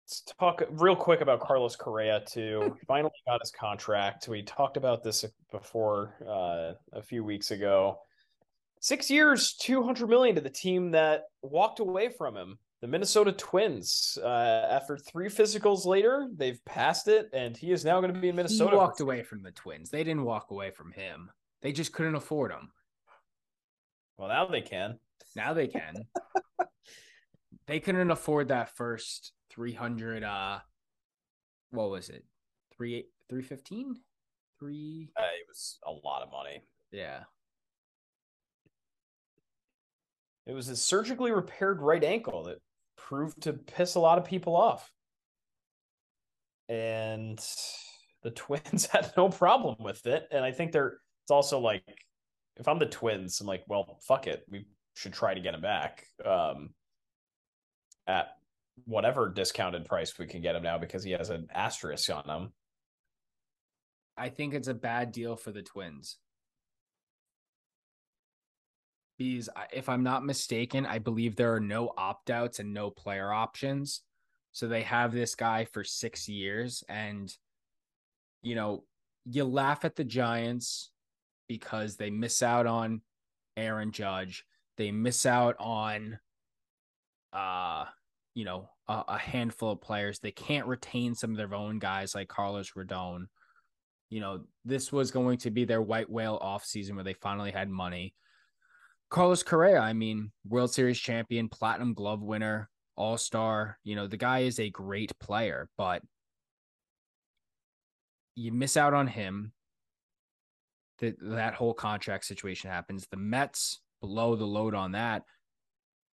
let's 0.07 0.23
talk 0.39 0.63
real 0.71 0.97
quick 0.97 1.21
about 1.21 1.41
Carlos 1.41 1.77
Correa 1.77 2.23
too. 2.27 2.77
Finally 2.87 3.13
got 3.27 3.41
his 3.41 3.51
contract. 3.51 4.29
We 4.29 4.43
talked 4.43 4.77
about 4.77 5.03
this 5.03 5.25
before 5.51 6.15
uh, 6.27 6.73
a 6.93 7.03
few 7.03 7.25
weeks 7.25 7.51
ago. 7.51 7.99
Six 8.81 9.11
years, 9.11 9.55
two 9.55 9.83
hundred 9.83 10.09
million 10.09 10.35
to 10.37 10.41
the 10.41 10.51
team 10.51 10.91
that 10.93 11.25
walked 11.43 11.81
away 11.81 12.09
from 12.09 12.37
him. 12.37 12.59
The 12.83 12.87
Minnesota 12.87 13.33
Twins. 13.33 14.19
Uh, 14.23 14.69
after 14.71 14.99
three 14.99 15.29
physicals 15.29 15.87
later, 15.87 16.29
they've 16.37 16.63
passed 16.67 17.09
it, 17.09 17.31
and 17.33 17.57
he 17.57 17.73
is 17.73 17.85
now 17.85 18.01
going 18.01 18.13
to 18.13 18.21
be 18.21 18.29
in 18.29 18.37
Minnesota. 18.37 18.73
He 18.73 18.77
walked 18.77 19.01
away 19.01 19.23
from 19.23 19.43
the 19.43 19.51
Twins. 19.51 19.91
They 19.91 20.05
didn't 20.05 20.25
walk 20.25 20.51
away 20.51 20.71
from 20.71 20.93
him. 20.93 21.31
They 21.63 21.73
just 21.73 21.93
couldn't 21.93 22.15
afford 22.15 22.53
him. 22.53 22.71
Well, 24.19 24.29
now 24.29 24.47
they 24.47 24.61
can. 24.61 24.99
Now 25.35 25.55
they 25.55 25.69
can. 25.69 25.95
they 27.67 27.81
couldn't 27.81 28.11
afford 28.11 28.49
that 28.49 28.77
first 28.77 29.33
300 29.51 30.23
uh 30.23 30.59
what 31.71 31.91
was 31.91 32.09
it? 32.09 32.25
3 32.77 33.05
315? 33.29 33.97
3 34.59 35.11
Uh, 35.17 35.23
it 35.23 35.47
was 35.49 35.79
a 35.87 35.91
lot 35.91 36.23
of 36.23 36.31
money. 36.31 36.63
Yeah. 36.93 37.25
It 40.47 40.53
was 40.53 40.67
his 40.67 40.83
surgically 40.83 41.33
repaired 41.33 41.83
right 41.83 42.03
ankle 42.03 42.45
that 42.45 42.59
proved 42.97 43.43
to 43.43 43.53
piss 43.53 43.97
a 43.97 44.01
lot 44.01 44.19
of 44.19 44.25
people 44.25 44.57
off. 44.57 44.91
And 46.69 47.39
the 48.23 48.31
Twins 48.31 48.87
had 48.93 49.13
no 49.17 49.29
problem 49.29 49.77
with 49.81 50.07
it. 50.07 50.29
And 50.31 50.45
I 50.45 50.53
think 50.53 50.73
they're, 50.73 50.99
it's 51.25 51.31
also 51.31 51.59
like, 51.59 51.83
if 52.57 52.69
I'm 52.69 52.79
the 52.79 52.87
Twins, 52.87 53.41
I'm 53.41 53.47
like, 53.47 53.65
well, 53.67 53.99
fuck 54.07 54.27
it. 54.27 54.45
We 54.49 54.67
should 54.95 55.13
try 55.13 55.35
to 55.35 55.41
get 55.41 55.55
him 55.55 55.61
back 55.61 56.05
um, 56.25 56.71
at 58.07 58.37
whatever 58.85 59.29
discounted 59.29 59.87
price 59.87 60.19
we 60.19 60.27
can 60.27 60.43
get 60.43 60.57
him 60.57 60.63
now 60.63 60.79
because 60.79 61.03
he 61.03 61.13
has 61.13 61.31
an 61.31 61.49
asterisk 61.55 62.11
on 62.11 62.29
him. 62.29 62.53
I 64.17 64.29
think 64.29 64.55
it's 64.55 64.69
a 64.69 64.75
bad 64.75 65.13
deal 65.13 65.37
for 65.37 65.51
the 65.51 65.63
Twins. 65.63 66.19
Because 69.19 69.49
if 69.73 69.89
I'm 69.89 70.03
not 70.03 70.25
mistaken, 70.25 70.85
I 70.85 70.99
believe 70.99 71.37
there 71.37 71.55
are 71.55 71.61
no 71.61 71.93
opt 71.97 72.31
outs 72.31 72.59
and 72.59 72.75
no 72.75 72.91
player 72.91 73.33
options. 73.33 74.03
So 74.53 74.69
they 74.69 74.83
have 74.83 75.13
this 75.13 75.35
guy 75.35 75.65
for 75.65 75.85
six 75.85 76.29
years. 76.29 76.85
And, 76.89 77.35
you 78.43 78.55
know, 78.55 78.85
you 79.25 79.45
laugh 79.45 79.85
at 79.85 79.97
the 79.97 80.05
Giants 80.05 80.91
because 81.49 81.97
they 81.97 82.11
miss 82.11 82.43
out 82.43 82.67
on 82.67 83.01
Aaron 83.57 83.91
Judge. 83.91 84.45
They 84.77 84.91
miss 84.91 85.25
out 85.25 85.57
on, 85.59 86.19
uh, 87.33 87.87
you 88.37 88.45
know, 88.45 88.69
a, 88.87 89.03
a 89.09 89.19
handful 89.19 89.73
of 89.73 89.81
players. 89.81 90.21
They 90.21 90.31
can't 90.31 90.69
retain 90.69 91.17
some 91.17 91.33
of 91.33 91.37
their 91.37 91.55
own 91.55 91.81
guys 91.81 92.15
like 92.15 92.29
Carlos 92.29 92.71
Rodon 92.77 93.27
you 94.09 94.21
know, 94.21 94.45
this 94.65 94.93
was 94.93 95.11
going 95.11 95.39
to 95.39 95.51
be 95.51 95.65
their 95.65 95.83
white 95.83 96.09
whale 96.09 96.39
off 96.41 96.65
season 96.65 96.95
where 96.95 97.05
they 97.05 97.15
finally 97.15 97.51
had 97.51 97.69
money. 97.69 98.15
Carlos 99.11 99.43
Correa, 99.43 99.79
I 99.79 99.93
mean, 99.93 100.31
World 100.49 100.73
Series 100.73 100.99
champion, 100.99 101.49
platinum 101.49 101.95
glove 101.95 102.23
winner, 102.23 102.69
all 102.97 103.19
star. 103.19 103.79
You 103.85 103.97
know, 103.97 104.07
the 104.07 104.17
guy 104.17 104.41
is 104.41 104.59
a 104.59 104.71
great 104.71 105.17
player, 105.19 105.69
but 105.77 106.03
you 108.35 108.53
miss 108.53 108.77
out 108.77 108.95
on 108.95 109.07
him. 109.07 109.53
That 111.01 111.17
that 111.21 111.55
whole 111.55 111.75
contract 111.75 112.25
situation 112.25 112.71
happens. 112.71 113.07
The 113.11 113.19
Mets 113.19 113.81
blow 114.01 114.35
the 114.35 114.47
load 114.47 114.75
on 114.75 114.93
that. 114.93 115.25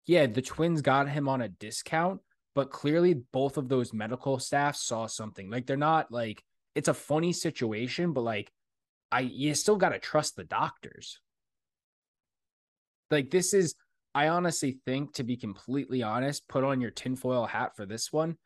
Yeah, 0.06 0.26
the 0.26 0.42
Twins 0.42 0.82
got 0.82 1.10
him 1.10 1.28
on 1.28 1.42
a 1.42 1.50
discount, 1.50 2.22
but 2.56 2.72
clearly 2.72 3.14
both 3.14 3.58
of 3.58 3.70
those 3.70 3.94
medical 3.94 4.40
staff 4.40 4.76
saw 4.76 5.08
something. 5.08 5.50
Like 5.50 5.66
they're 5.66 5.78
not 5.78 6.12
like 6.12 6.44
it's 6.76 6.88
a 6.88 6.94
funny 6.94 7.34
situation, 7.34 8.14
but 8.14 8.22
like 8.22 8.52
I 9.12 9.22
you 9.22 9.54
still 9.54 9.76
got 9.76 9.90
to 9.90 10.00
trust 10.00 10.36
the 10.36 10.44
doctors. 10.44 11.20
Like 13.12 13.30
this 13.30 13.54
is 13.54 13.76
I 14.16 14.30
honestly 14.30 14.80
think 14.86 15.14
to 15.14 15.24
be 15.24 15.38
completely 15.38 16.04
honest, 16.04 16.48
put 16.48 16.64
on 16.64 16.82
your 16.82 16.92
tinfoil 16.92 17.46
hat 17.46 17.76
for 17.76 17.86
this 17.86 18.12
one. 18.12 18.38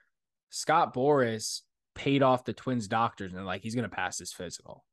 Scott 0.50 0.94
Boras 0.94 1.62
paid 1.96 2.24
off 2.24 2.46
the 2.46 2.54
twins 2.54 2.88
doctors 2.88 3.34
and 3.34 3.46
like 3.46 3.62
he's 3.62 3.76
gonna 3.76 3.90
pass 3.90 4.20
his 4.20 4.34
physical. 4.34 4.84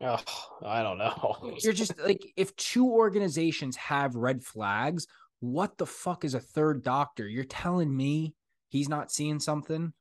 Oh, 0.00 0.20
I 0.64 0.82
don't 0.82 0.98
know. 0.98 1.54
You're 1.62 1.72
just 1.72 1.98
like 2.00 2.32
if 2.36 2.54
two 2.56 2.88
organizations 2.90 3.76
have 3.76 4.16
red 4.16 4.42
flags, 4.42 5.06
what 5.52 5.78
the 5.78 5.86
fuck 5.86 6.24
is 6.24 6.34
a 6.34 6.40
third 6.40 6.82
doctor? 6.82 7.28
You're 7.28 7.44
telling 7.44 7.94
me 7.94 8.34
he's 8.68 8.88
not 8.88 9.12
seeing 9.12 9.40
something? 9.40 9.92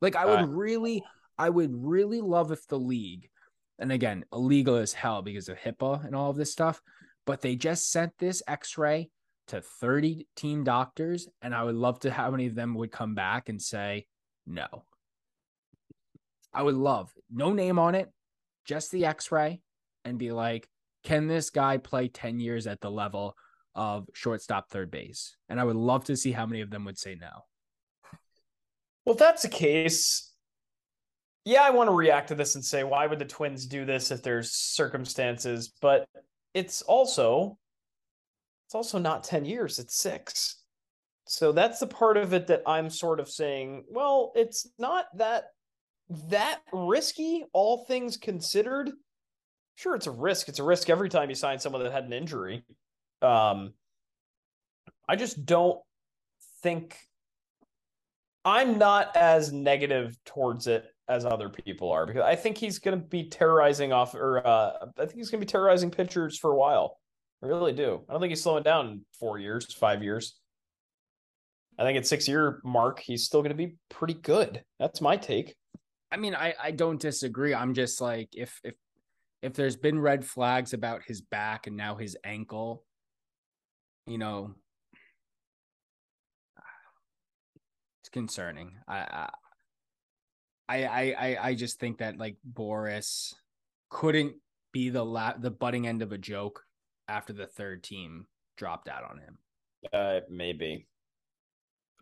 Like 0.00 0.16
I 0.16 0.26
would 0.26 0.40
Uh, 0.40 0.46
really, 0.46 1.02
I 1.38 1.48
would 1.48 1.72
really 1.74 2.20
love 2.20 2.52
if 2.52 2.66
the 2.66 2.78
league, 2.78 3.28
and 3.78 3.90
again, 3.90 4.24
illegal 4.32 4.76
as 4.76 4.92
hell 4.92 5.22
because 5.22 5.48
of 5.48 5.58
HIPAA 5.58 6.04
and 6.04 6.14
all 6.14 6.30
of 6.30 6.36
this 6.36 6.52
stuff, 6.52 6.80
but 7.24 7.40
they 7.40 7.56
just 7.56 7.90
sent 7.90 8.12
this 8.18 8.42
X-ray 8.46 9.10
to 9.48 9.60
30 9.60 10.26
team 10.36 10.64
doctors, 10.64 11.28
and 11.40 11.54
I 11.54 11.64
would 11.64 11.74
love 11.74 12.00
to 12.00 12.10
how 12.10 12.30
many 12.30 12.46
of 12.46 12.54
them 12.54 12.74
would 12.74 12.92
come 12.92 13.14
back 13.14 13.48
and 13.48 13.60
say 13.60 14.06
no. 14.46 14.66
I 16.52 16.62
would 16.62 16.74
love 16.74 17.12
no 17.30 17.52
name 17.52 17.78
on 17.78 17.94
it, 17.94 18.10
just 18.64 18.90
the 18.90 19.06
X-ray, 19.06 19.60
and 20.04 20.18
be 20.18 20.32
like, 20.32 20.68
can 21.04 21.26
this 21.26 21.50
guy 21.50 21.78
play 21.78 22.08
10 22.08 22.40
years 22.40 22.66
at 22.66 22.80
the 22.80 22.90
level 22.90 23.34
of 23.74 24.08
shortstop 24.12 24.70
third 24.70 24.90
base? 24.90 25.36
And 25.48 25.60
I 25.60 25.64
would 25.64 25.76
love 25.76 26.04
to 26.04 26.16
see 26.16 26.32
how 26.32 26.46
many 26.46 26.60
of 26.60 26.70
them 26.70 26.84
would 26.84 26.98
say 26.98 27.14
no. 27.14 27.44
Well, 29.04 29.14
if 29.14 29.18
that's 29.18 29.42
the 29.42 29.48
case, 29.48 30.32
yeah, 31.44 31.62
I 31.62 31.70
want 31.70 31.88
to 31.88 31.94
react 31.94 32.28
to 32.28 32.34
this 32.34 32.54
and 32.54 32.64
say, 32.64 32.84
why 32.84 33.06
would 33.06 33.18
the 33.18 33.24
Twins 33.24 33.66
do 33.66 33.84
this 33.84 34.10
if 34.10 34.22
there's 34.22 34.52
circumstances? 34.52 35.72
But 35.80 36.06
it's 36.54 36.82
also, 36.82 37.58
it's 38.66 38.74
also 38.74 38.98
not 38.98 39.24
10 39.24 39.44
years, 39.44 39.78
it's 39.78 39.96
six. 39.96 40.58
So 41.26 41.52
that's 41.52 41.78
the 41.80 41.86
part 41.86 42.16
of 42.16 42.32
it 42.32 42.48
that 42.48 42.62
I'm 42.66 42.90
sort 42.90 43.18
of 43.18 43.28
saying, 43.28 43.84
well, 43.88 44.32
it's 44.34 44.68
not 44.78 45.06
that 45.16 45.46
that 46.30 46.60
risky, 46.72 47.44
all 47.52 47.84
things 47.84 48.16
considered. 48.16 48.90
Sure, 49.76 49.94
it's 49.94 50.06
a 50.06 50.10
risk. 50.10 50.48
It's 50.48 50.58
a 50.58 50.64
risk 50.64 50.90
every 50.90 51.08
time 51.08 51.28
you 51.28 51.34
sign 51.34 51.58
someone 51.58 51.82
that 51.82 51.92
had 51.92 52.04
an 52.04 52.12
injury. 52.12 52.64
Um, 53.22 53.74
I 55.08 55.16
just 55.16 55.44
don't 55.44 55.80
think 56.62 56.98
I'm 58.44 58.78
not 58.78 59.16
as 59.16 59.52
negative 59.52 60.16
towards 60.24 60.66
it 60.66 60.86
as 61.08 61.24
other 61.24 61.48
people 61.48 61.90
are 61.90 62.06
because 62.06 62.22
I 62.22 62.36
think 62.36 62.56
he's 62.56 62.78
going 62.78 62.98
to 62.98 63.04
be 63.04 63.28
terrorizing 63.28 63.92
off, 63.92 64.14
or 64.14 64.46
uh, 64.46 64.72
I 64.98 65.06
think 65.06 65.14
he's 65.14 65.30
going 65.30 65.40
to 65.40 65.46
be 65.46 65.50
terrorizing 65.50 65.90
pitchers 65.90 66.38
for 66.38 66.52
a 66.52 66.56
while. 66.56 66.98
I 67.42 67.46
really 67.46 67.72
do. 67.72 68.02
I 68.08 68.12
don't 68.12 68.20
think 68.20 68.30
he's 68.30 68.42
slowing 68.42 68.62
down 68.62 68.86
in 68.88 69.00
four 69.18 69.38
years, 69.38 69.72
five 69.74 70.02
years. 70.02 70.38
I 71.78 71.84
think 71.84 71.98
at 71.98 72.06
six 72.06 72.28
year 72.28 72.60
mark, 72.64 73.00
he's 73.00 73.24
still 73.24 73.40
going 73.40 73.50
to 73.50 73.56
be 73.56 73.76
pretty 73.90 74.14
good. 74.14 74.62
That's 74.78 75.00
my 75.00 75.16
take. 75.16 75.54
I 76.10 76.16
mean, 76.16 76.34
I 76.34 76.54
I 76.62 76.70
don't 76.70 77.00
disagree. 77.00 77.54
I'm 77.54 77.74
just 77.74 78.00
like 78.00 78.28
if 78.32 78.60
if 78.62 78.74
if 79.40 79.54
there's 79.54 79.76
been 79.76 79.98
red 79.98 80.24
flags 80.24 80.72
about 80.72 81.02
his 81.04 81.20
back 81.20 81.66
and 81.66 81.76
now 81.76 81.96
his 81.96 82.16
ankle, 82.22 82.84
you 84.06 84.18
know, 84.18 84.54
it's 88.02 88.10
concerning. 88.10 88.72
I 88.88 89.28
I, 90.68 90.84
I, 90.84 91.14
I 91.18 91.38
I 91.48 91.54
just 91.54 91.78
think 91.78 91.98
that 91.98 92.18
like 92.18 92.36
Boras 92.50 93.34
couldn't 93.90 94.34
be 94.72 94.88
the 94.88 95.04
la- 95.04 95.36
the 95.38 95.50
butting 95.50 95.86
end 95.86 96.02
of 96.02 96.12
a 96.12 96.18
joke 96.18 96.64
after 97.08 97.32
the 97.32 97.46
third 97.46 97.82
team 97.82 98.26
dropped 98.56 98.88
out 98.88 99.04
on 99.04 99.18
him. 99.18 99.38
Uh, 99.92 100.20
maybe. 100.30 100.86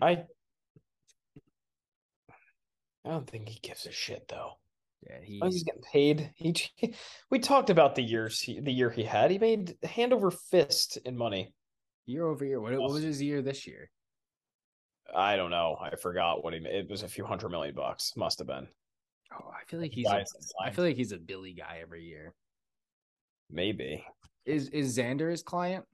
I. 0.01 0.25
I 3.05 3.09
don't 3.09 3.29
think 3.29 3.49
he 3.49 3.59
gives 3.61 3.87
a 3.87 3.93
shit 3.93 4.29
though. 4.29 4.53
Yeah, 5.09 5.17
Oh, 5.17 5.25
he's 5.25 5.55
he's 5.55 5.65
getting 5.65 5.83
paid. 5.83 6.33
He, 6.37 6.55
we 7.31 7.39
talked 7.39 7.71
about 7.71 7.95
the 7.95 8.03
years 8.03 8.41
he, 8.41 8.61
the 8.61 8.73
year 8.73 8.91
he 8.91 9.05
had. 9.05 9.31
He 9.31 9.39
made 9.39 9.75
hand 9.83 10.13
over 10.13 10.31
fist 10.31 10.99
in 11.05 11.17
money. 11.17 11.55
Year 12.11 12.27
over 12.27 12.45
year. 12.45 12.61
What, 12.61 12.73
what 12.79 12.93
was 12.93 13.03
his 13.03 13.23
year 13.23 13.43
this 13.43 13.67
year? 13.67 13.91
I 15.15 15.37
don't 15.37 15.51
know. 15.51 15.77
I 15.81 15.97
forgot 15.97 16.45
what 16.45 16.53
he. 16.55 16.61
It 16.61 16.89
was 16.89 17.03
a 17.03 17.09
few 17.09 17.25
hundred 17.25 17.51
million 17.51 17.75
bucks. 17.75 18.13
Must 18.17 18.39
have 18.39 18.49
been. 18.49 18.69
Oh, 19.33 19.51
I 19.51 19.65
feel 19.69 19.81
like 19.81 19.93
he's 19.93 20.07
a, 20.09 20.25
I 20.63 20.71
feel 20.71 20.85
like 20.85 20.97
he's 20.97 21.13
a 21.13 21.19
Billy 21.19 21.53
guy 21.53 21.79
every 21.83 22.05
year. 22.05 22.35
maybe. 23.51 24.05
Is 24.45 24.69
is 24.71 24.97
Xander 24.97 25.31
his 25.31 25.43
client? 25.43 25.85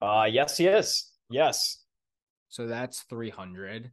Uh 0.00 0.26
yes, 0.30 0.56
he 0.56 0.66
is. 0.66 1.12
Yes. 1.30 1.84
So 2.48 2.66
that's 2.66 3.02
three 3.02 3.30
hundred. 3.30 3.90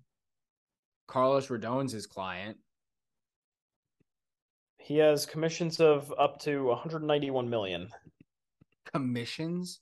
Carlos 1.07 1.49
Rodon's 1.49 1.91
his 1.91 2.07
client. 2.07 2.57
He 4.77 4.97
has 4.97 5.25
commissions 5.25 5.79
of 5.79 6.11
up 6.17 6.39
to 6.41 6.65
191 6.65 7.49
million. 7.49 7.89
Commissions 8.93 9.79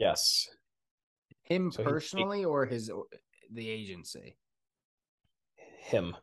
Yes. 0.00 0.48
him 1.42 1.70
So 1.70 1.84
personally 1.84 2.44
or 2.44 2.64
his 2.64 2.90
the 3.52 3.68
agency. 3.68 4.36
Him. 5.78 6.16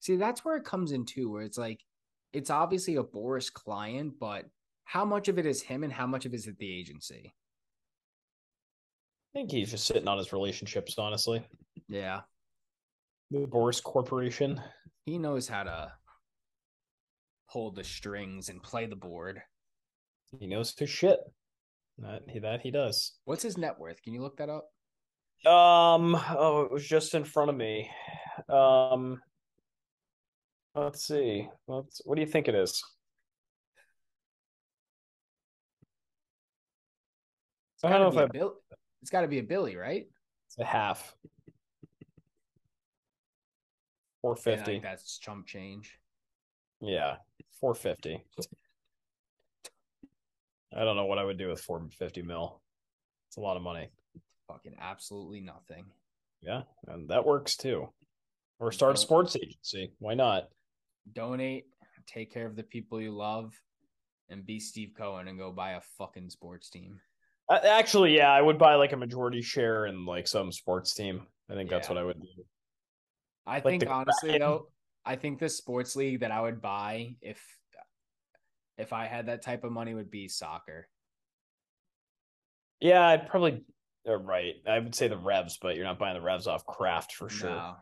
See, 0.00 0.16
that's 0.16 0.44
where 0.44 0.56
it 0.56 0.64
comes 0.64 0.92
in 0.92 1.04
too, 1.04 1.30
where 1.30 1.42
it's 1.42 1.58
like 1.58 1.80
it's 2.32 2.50
obviously 2.50 2.96
a 2.96 3.02
Boras 3.04 3.52
client, 3.52 4.14
but 4.18 4.46
how 4.84 5.04
much 5.04 5.28
of 5.28 5.38
it 5.38 5.46
is 5.46 5.62
him 5.62 5.84
and 5.84 5.92
how 5.92 6.06
much 6.06 6.26
of 6.26 6.32
it 6.32 6.36
is 6.36 6.48
at 6.48 6.58
the 6.58 6.72
agency? 6.72 7.34
I 9.34 9.38
think 9.38 9.50
he's 9.52 9.70
just 9.70 9.86
sitting 9.86 10.08
on 10.08 10.18
his 10.18 10.32
relationships, 10.32 10.96
honestly. 10.98 11.46
Yeah. 11.88 12.22
The 13.30 13.46
Boras 13.46 13.82
Corporation. 13.82 14.60
He 15.04 15.18
knows 15.18 15.46
how 15.46 15.64
to 15.64 15.92
hold 17.46 17.76
the 17.76 17.84
strings 17.84 18.48
and 18.48 18.62
play 18.62 18.86
the 18.86 18.96
board. 18.96 19.42
He 20.40 20.46
knows 20.46 20.74
his 20.76 20.90
shit. 20.90 21.20
That 21.98 22.22
he 22.28 22.38
that 22.38 22.60
he 22.60 22.70
does. 22.70 23.12
What's 23.24 23.42
his 23.42 23.58
net 23.58 23.78
worth? 23.78 24.02
Can 24.02 24.14
you 24.14 24.22
look 24.22 24.36
that 24.36 24.48
up? 24.48 24.70
Um. 25.50 26.14
Oh, 26.30 26.62
it 26.62 26.72
was 26.72 26.86
just 26.86 27.14
in 27.14 27.24
front 27.24 27.50
of 27.50 27.56
me. 27.56 27.90
Um. 28.48 29.20
Let's 30.74 31.06
see. 31.06 31.48
Let's. 31.66 32.00
What 32.04 32.14
do 32.14 32.20
you 32.20 32.26
think 32.28 32.48
it 32.48 32.54
is? 32.54 32.82
It's 37.74 37.84
I 37.84 37.90
don't 37.90 38.14
know 38.14 38.20
if 38.20 38.28
a 38.28 38.32
Bill. 38.32 38.54
It's 39.02 39.10
got 39.10 39.22
to 39.22 39.28
be 39.28 39.38
a 39.38 39.42
Billy, 39.42 39.76
right? 39.76 40.06
It's 40.46 40.58
a 40.58 40.64
half. 40.64 41.14
Four 44.22 44.34
fifty. 44.36 44.50
Yeah, 44.50 44.54
I 44.54 44.58
fifty. 44.58 44.72
think 44.72 44.82
that's 44.82 45.18
chump 45.18 45.46
change. 45.46 45.98
Yeah, 46.80 47.16
four 47.60 47.74
fifty. 47.74 48.24
I 50.76 50.84
don't 50.84 50.96
know 50.96 51.06
what 51.06 51.18
I 51.18 51.24
would 51.24 51.38
do 51.38 51.48
with 51.48 51.60
four 51.60 51.86
fifty 51.98 52.22
mil. 52.22 52.60
It's 53.28 53.36
a 53.36 53.40
lot 53.40 53.56
of 53.56 53.62
money. 53.62 53.88
Fucking 54.48 54.74
absolutely 54.80 55.40
nothing. 55.40 55.86
Yeah, 56.40 56.62
and 56.86 57.08
that 57.10 57.24
works 57.24 57.56
too. 57.56 57.88
Or 58.60 58.72
start 58.72 58.94
a 58.94 58.98
sports 58.98 59.36
agency. 59.36 59.92
Why 59.98 60.14
not? 60.14 60.48
Donate, 61.12 61.66
take 62.06 62.32
care 62.32 62.46
of 62.46 62.56
the 62.56 62.62
people 62.62 63.00
you 63.00 63.12
love, 63.12 63.54
and 64.28 64.44
be 64.44 64.58
Steve 64.58 64.92
Cohen 64.96 65.28
and 65.28 65.38
go 65.38 65.52
buy 65.52 65.72
a 65.72 65.80
fucking 65.96 66.30
sports 66.30 66.70
team. 66.70 67.00
Actually, 67.50 68.16
yeah, 68.16 68.30
I 68.30 68.42
would 68.42 68.58
buy 68.58 68.74
like 68.74 68.92
a 68.92 68.96
majority 68.96 69.40
share 69.40 69.86
in 69.86 70.04
like 70.04 70.28
some 70.28 70.52
sports 70.52 70.94
team. 70.94 71.26
I 71.50 71.54
think 71.54 71.70
that's 71.70 71.88
what 71.88 71.96
I 71.96 72.02
would 72.02 72.20
do. 72.20 72.44
I 73.46 73.54
Like 73.54 73.64
think 73.64 73.88
honestly 73.88 74.38
though, 74.38 74.66
I 75.04 75.16
think 75.16 75.38
the 75.38 75.48
sports 75.48 75.96
league 75.96 76.20
that 76.20 76.30
I 76.30 76.42
would 76.42 76.60
buy 76.60 77.16
if 77.22 77.42
if 78.78 78.92
I 78.92 79.06
had 79.06 79.26
that 79.26 79.42
type 79.42 79.64
of 79.64 79.72
money 79.72 79.94
would 79.94 80.10
be 80.10 80.28
soccer. 80.28 80.88
Yeah, 82.80 83.06
I'd 83.06 83.28
probably. 83.28 83.64
uh, 84.08 84.16
right. 84.16 84.54
I 84.66 84.78
would 84.78 84.94
say 84.94 85.08
the 85.08 85.18
Revs, 85.18 85.58
but 85.60 85.76
you're 85.76 85.84
not 85.84 85.98
buying 85.98 86.14
the 86.14 86.20
Revs 86.22 86.46
off 86.46 86.64
Kraft 86.64 87.12
for 87.12 87.28
sure. 87.28 87.50
No. 87.50 87.76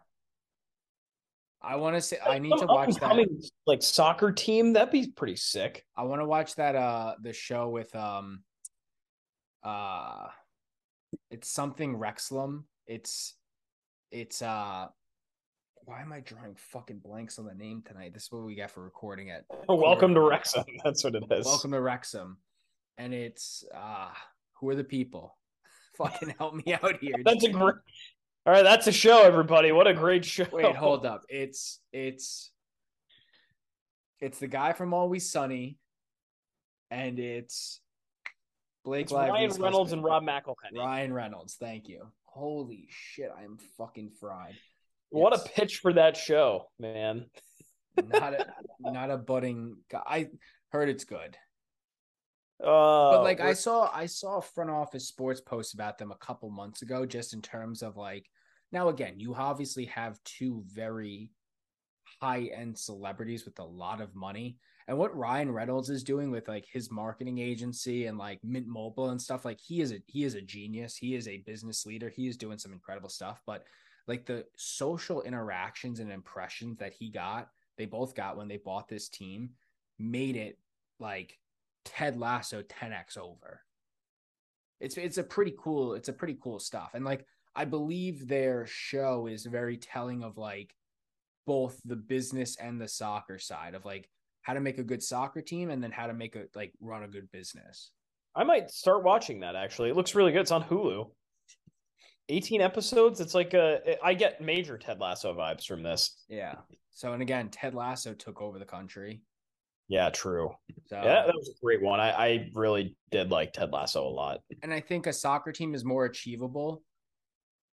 I 1.63 1.77
want 1.77 1.97
to 1.97 2.01
say 2.01 2.19
I 2.25 2.39
need 2.39 2.57
to 2.59 2.67
watch 2.67 2.95
that. 2.97 3.27
like 3.67 3.83
soccer 3.83 4.31
team. 4.31 4.73
That'd 4.73 4.93
be 4.93 5.09
pretty 5.09 5.37
sick. 5.37 5.85
I 5.97 6.05
want 6.05 6.21
to 6.21 6.27
watch 6.27 6.55
that 6.57 6.77
uh 6.77 7.15
the 7.21 7.33
show 7.33 7.69
with 7.69 7.95
um 7.97 8.43
uh 9.65 10.29
it's 11.31 11.51
something 11.51 11.97
Rexlam. 11.99 12.65
It's 12.87 13.35
it's 14.13 14.43
uh 14.43 14.87
why 15.87 16.03
am 16.03 16.13
I 16.13 16.19
drawing 16.19 16.57
fucking 16.57 16.99
blanks 16.99 17.39
on 17.39 17.47
the 17.47 17.55
name 17.55 17.83
tonight? 17.87 18.13
This 18.13 18.25
is 18.25 18.33
what 18.33 18.45
we 18.45 18.57
got 18.57 18.73
for 18.73 18.83
recording 18.83 19.29
it. 19.29 19.45
Welcome 19.69 20.15
to 20.15 20.21
Wrexham. 20.21 20.65
That's 20.85 21.05
what 21.05 21.15
it 21.15 21.23
is. 21.31 21.47
Welcome 21.47 21.71
to 21.73 21.81
Wrexham. 21.81 22.39
And 22.99 23.15
it's 23.15 23.65
uh 23.75 24.09
who 24.55 24.69
are 24.69 24.75
the 24.75 24.85
people? 24.85 25.37
Fucking 25.97 26.35
help 26.39 26.55
me 26.55 26.75
out 26.75 26.99
here. 27.01 27.15
That's 27.25 27.45
a 27.45 27.51
great. 27.51 27.77
All 28.45 28.53
right, 28.53 28.63
that's 28.63 28.87
a 28.87 28.93
show, 28.93 29.23
everybody. 29.23 29.73
What 29.73 29.89
a 29.89 29.95
great 29.95 30.25
show. 30.25 30.47
Wait, 30.53 30.77
hold 30.77 31.05
up. 31.05 31.23
It's 31.29 31.81
it's 31.93 32.53
it's 34.21 34.39
the 34.39 34.47
guy 34.47 34.73
from 34.73 34.95
Always 34.95 35.31
Sunny, 35.31 35.79
and 36.91 37.19
it's 37.19 37.81
Blake 38.85 39.07
It's 39.07 39.13
Ryan 39.13 39.33
Reynolds 39.33 39.59
husband. 39.59 39.93
and 39.93 40.05
Rob 40.05 40.23
McElhenney. 40.23 40.79
Ryan 40.79 41.13
Reynolds. 41.13 41.57
Thank 41.59 41.89
you. 41.89 42.07
Holy 42.25 42.87
shit, 42.91 43.31
I 43.37 43.43
am 43.45 43.59
fucking 43.79 44.11
fried. 44.21 44.55
What 45.11 45.35
a 45.35 45.49
pitch 45.49 45.79
for 45.79 45.93
that 45.93 46.17
show, 46.17 46.69
man. 46.79 47.27
Not 47.97 48.35
a 48.35 48.47
not 48.81 49.11
a 49.11 49.17
budding 49.17 49.77
guy. 49.91 50.03
I 50.07 50.29
heard 50.71 50.89
it's 50.89 51.05
good. 51.05 51.37
Uh, 52.63 53.13
but 53.13 53.23
like 53.23 53.41
I 53.41 53.53
saw 53.53 53.91
I 53.93 54.07
saw 54.07 54.39
a 54.39 54.43
front 54.43 54.71
office 54.71 55.07
sports 55.07 55.41
post 55.41 55.75
about 55.75 55.99
them 55.99 56.11
a 56.11 56.17
couple 56.17 56.49
months 56.51 56.81
ago 56.83 57.05
just 57.05 57.35
in 57.35 57.43
terms 57.43 57.83
of 57.83 57.99
like 57.99 58.31
now 58.73 58.89
again 58.89 59.21
you 59.21 59.35
obviously 59.35 59.85
have 59.87 60.19
two 60.25 60.65
very 60.67 61.31
high 62.23 62.45
end 62.55 62.79
celebrities 62.79 63.45
with 63.45 63.59
a 63.59 63.65
lot 63.65 64.01
of 64.01 64.15
money 64.15 64.57
and 64.89 64.97
what 64.97 65.15
Ryan 65.15 65.51
Reynolds 65.51 65.91
is 65.91 66.03
doing 66.03 66.31
with 66.31 66.49
like 66.49 66.65
his 66.73 66.91
marketing 66.91 67.39
agency 67.39 68.07
and 68.07 68.17
like 68.17 68.41
Mint 68.43 68.67
Mobile 68.67 69.11
and 69.11 69.21
stuff 69.21 69.45
like 69.45 69.61
he 69.61 69.83
is 69.83 69.93
a 69.93 70.01
he 70.07 70.25
is 70.25 70.35
a 70.35 70.41
genius 70.41 70.97
he 70.97 71.15
is 71.15 71.29
a 71.29 71.39
business 71.39 71.85
leader 71.85 72.09
he 72.09 72.27
is 72.27 72.39
doing 72.39 72.57
some 72.57 72.73
incredible 72.73 73.11
stuff 73.11 73.43
but 73.47 73.65
like 74.07 74.27
the 74.27 74.45
social 74.57 75.23
interactions 75.23 76.01
and 76.01 76.13
impressions 76.13 76.79
that 76.79 76.93
he 76.93 77.11
got 77.11 77.49
they 77.77 77.87
both 77.87 78.15
got 78.15 78.37
when 78.37 78.49
they 78.49 78.57
bought 78.57 78.89
this 78.89 79.09
team 79.09 79.51
made 79.99 80.37
it 80.37 80.59
like 80.99 81.39
Ted 81.85 82.19
Lasso 82.19 82.63
10x 82.63 83.19
over. 83.19 83.63
It's 84.81 84.97
it's 84.97 85.19
a 85.19 85.23
pretty 85.23 85.55
cool 85.59 85.95
it's 85.95 86.09
a 86.09 86.13
pretty 86.13 86.37
cool 86.43 86.59
stuff. 86.59 86.91
And 86.95 87.05
like 87.05 87.25
I 87.55 87.65
believe 87.65 88.29
their 88.29 88.67
show 88.67 89.27
is 89.27 89.47
very 89.47 89.77
telling 89.77 90.23
of 90.23 90.37
like 90.37 90.75
both 91.47 91.81
the 91.85 91.97
business 91.97 92.57
and 92.57 92.81
the 92.81 92.89
soccer 92.89 93.39
side 93.39 93.75
of 93.75 93.85
like 93.85 94.11
how 94.43 94.53
to 94.53 94.61
make 94.61 94.79
a 94.79 94.85
good 94.85 95.03
soccer 95.03 95.41
team 95.41 95.71
and 95.71 95.83
then 95.83 95.93
how 95.93 96.07
to 96.07 96.15
make 96.15 96.37
a 96.37 96.45
like 96.55 96.73
run 96.81 97.05
a 97.05 97.09
good 97.09 97.31
business. 97.31 97.91
I 98.35 98.45
might 98.45 98.71
start 98.71 99.03
watching 99.03 99.41
that. 99.41 99.57
Actually, 99.57 99.89
it 99.89 99.97
looks 99.97 100.15
really 100.15 100.33
good. 100.33 100.43
It's 100.43 100.51
on 100.51 100.65
Hulu. 100.65 101.11
18 102.29 102.61
episodes. 102.61 103.21
It's 103.21 103.35
like 103.35 103.55
a. 103.55 103.97
I 104.05 104.15
get 104.15 104.41
major 104.41 104.79
Ted 104.79 105.01
Lasso 105.01 105.35
vibes 105.35 105.65
from 105.67 105.83
this. 105.83 106.25
Yeah. 106.29 106.57
So 106.91 107.13
and 107.13 107.23
again, 107.23 107.51
Ted 107.51 107.75
Lasso 107.75 108.15
took 108.15 108.41
over 108.41 108.59
the 108.59 108.65
country. 108.65 109.23
Yeah, 109.89 110.11
true. 110.11 110.51
So 110.87 110.97
Yeah, 110.97 111.27
that 111.27 111.35
was 111.35 111.49
a 111.49 111.65
great 111.65 111.81
one. 111.83 112.01
I, 112.01 112.11
I 112.11 112.51
really 112.55 112.97
did 113.11 113.31
like 113.31 113.53
Ted 113.53 113.71
Lasso 113.73 114.05
a 114.05 114.11
lot. 114.11 114.41
and 114.63 114.73
I 114.73 114.81
think 114.81 115.07
a 115.07 115.13
soccer 115.13 115.53
team 115.53 115.75
is 115.75 115.85
more 115.85 116.07
achievable 116.07 116.83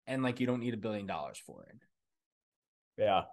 and 0.08 0.24
like 0.24 0.40
you 0.40 0.48
don't 0.48 0.60
need 0.60 0.74
a 0.74 0.78
billion 0.78 1.06
dollars 1.06 1.40
for 1.46 1.68
it. 1.70 1.76
Yeah, 2.98 3.24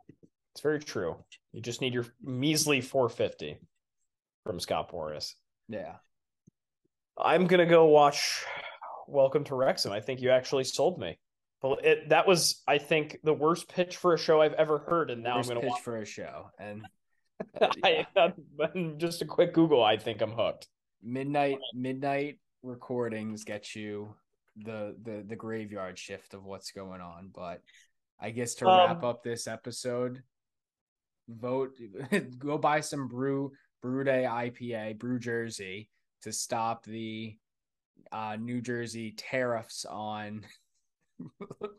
it's 0.52 0.60
very 0.60 0.78
true. 0.78 1.16
You 1.52 1.62
just 1.62 1.80
need 1.80 1.94
your 1.94 2.06
measly 2.22 2.80
450 2.82 3.58
from 4.44 4.60
Scott 4.60 4.92
Boras. 4.92 5.32
Yeah. 5.68 5.94
I'm 7.18 7.46
gonna 7.46 7.66
go 7.66 7.86
watch 7.86 8.44
Welcome 9.08 9.44
to 9.44 9.54
Wrexham. 9.54 9.92
I 9.92 10.00
think 10.00 10.20
you 10.20 10.30
actually 10.30 10.64
sold 10.64 10.98
me. 10.98 11.18
Well, 11.62 11.78
it, 11.82 12.10
that 12.10 12.26
was, 12.26 12.62
I 12.68 12.78
think, 12.78 13.18
the 13.24 13.32
worst 13.32 13.68
pitch 13.68 13.96
for 13.96 14.14
a 14.14 14.18
show 14.18 14.40
I've 14.40 14.52
ever 14.54 14.78
heard, 14.78 15.10
and 15.10 15.22
now 15.22 15.36
Worst 15.36 15.50
I'm 15.50 15.56
gonna 15.56 15.66
pitch 15.66 15.70
watch. 15.72 15.82
for 15.82 15.96
a 15.96 16.04
show. 16.04 16.50
And 16.58 16.86
I, 17.84 18.06
just 18.98 19.22
a 19.22 19.26
quick 19.26 19.52
Google. 19.54 19.82
I 19.82 19.96
think 19.96 20.20
I'm 20.20 20.32
hooked. 20.32 20.68
midnight 21.02 21.58
midnight 21.74 22.38
recordings 22.62 23.44
get 23.44 23.74
you 23.74 24.14
the 24.56 24.96
the 25.02 25.24
the 25.26 25.36
graveyard 25.36 25.98
shift 25.98 26.34
of 26.34 26.44
what's 26.44 26.72
going 26.72 27.00
on 27.00 27.30
but 27.32 27.60
I 28.18 28.30
guess 28.30 28.54
to 28.56 28.66
Um, 28.66 28.78
wrap 28.78 29.04
up 29.04 29.22
this 29.22 29.46
episode, 29.46 30.22
vote 31.28 31.72
go 32.38 32.58
buy 32.58 32.80
some 32.80 33.08
brew 33.08 33.52
brew 33.82 34.04
day 34.04 34.24
IPA, 34.28 34.98
brew 34.98 35.18
Jersey 35.18 35.90
to 36.22 36.32
stop 36.32 36.84
the 36.84 37.36
uh, 38.12 38.36
New 38.40 38.60
Jersey 38.60 39.12
tariffs 39.16 39.84
on 39.84 40.44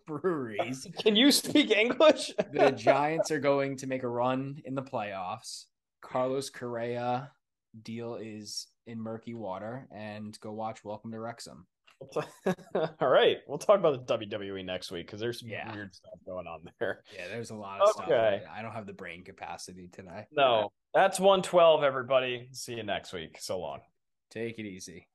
breweries. 0.07 0.88
Can 0.99 1.15
you 1.15 1.31
speak 1.31 1.72
English? 1.72 2.31
The 2.53 2.72
Giants 2.72 3.31
are 3.31 3.39
going 3.39 3.77
to 3.77 3.88
make 3.88 4.03
a 4.03 4.07
run 4.07 4.61
in 4.65 4.76
the 4.76 4.81
playoffs. 4.84 5.65
Carlos 6.02 6.49
Correa 6.49 7.31
deal 7.84 8.15
is 8.15 8.68
in 8.85 8.99
murky 9.02 9.34
water, 9.34 9.88
and 9.91 10.38
go 10.39 10.53
watch 10.53 10.84
Welcome 10.84 11.11
to 11.11 11.19
Wrexham. 11.19 11.68
All 13.02 13.07
right, 13.10 13.38
we'll 13.48 13.57
talk 13.57 13.80
about 13.80 14.06
the 14.06 14.18
WWE 14.18 14.64
next 14.64 14.91
week 14.91 15.07
because 15.07 15.19
there's 15.19 15.39
some 15.39 15.49
Yeah. 15.49 15.73
weird 15.73 15.94
stuff 15.95 16.14
going 16.26 16.45
on 16.48 16.61
there. 16.80 17.03
Yeah, 17.14 17.27
there's 17.27 17.49
a 17.49 17.56
lot 17.56 17.81
of 17.81 17.89
stuff. 17.89 18.06
Okay. 18.06 18.44
I 18.56 18.61
don't 18.61 18.72
have 18.73 18.85
the 18.85 18.94
brain 18.94 19.23
capacity 19.23 19.89
today. 19.91 20.27
No, 20.31 20.72
that's 20.94 21.19
112, 21.19 21.84
everybody. 21.84 22.49
See 22.52 22.76
you 22.76 22.84
next 22.84 23.14
week. 23.14 23.38
So 23.39 23.60
long. 23.60 23.80
Take 24.30 24.60
it 24.60 24.65
easy. 24.65 25.07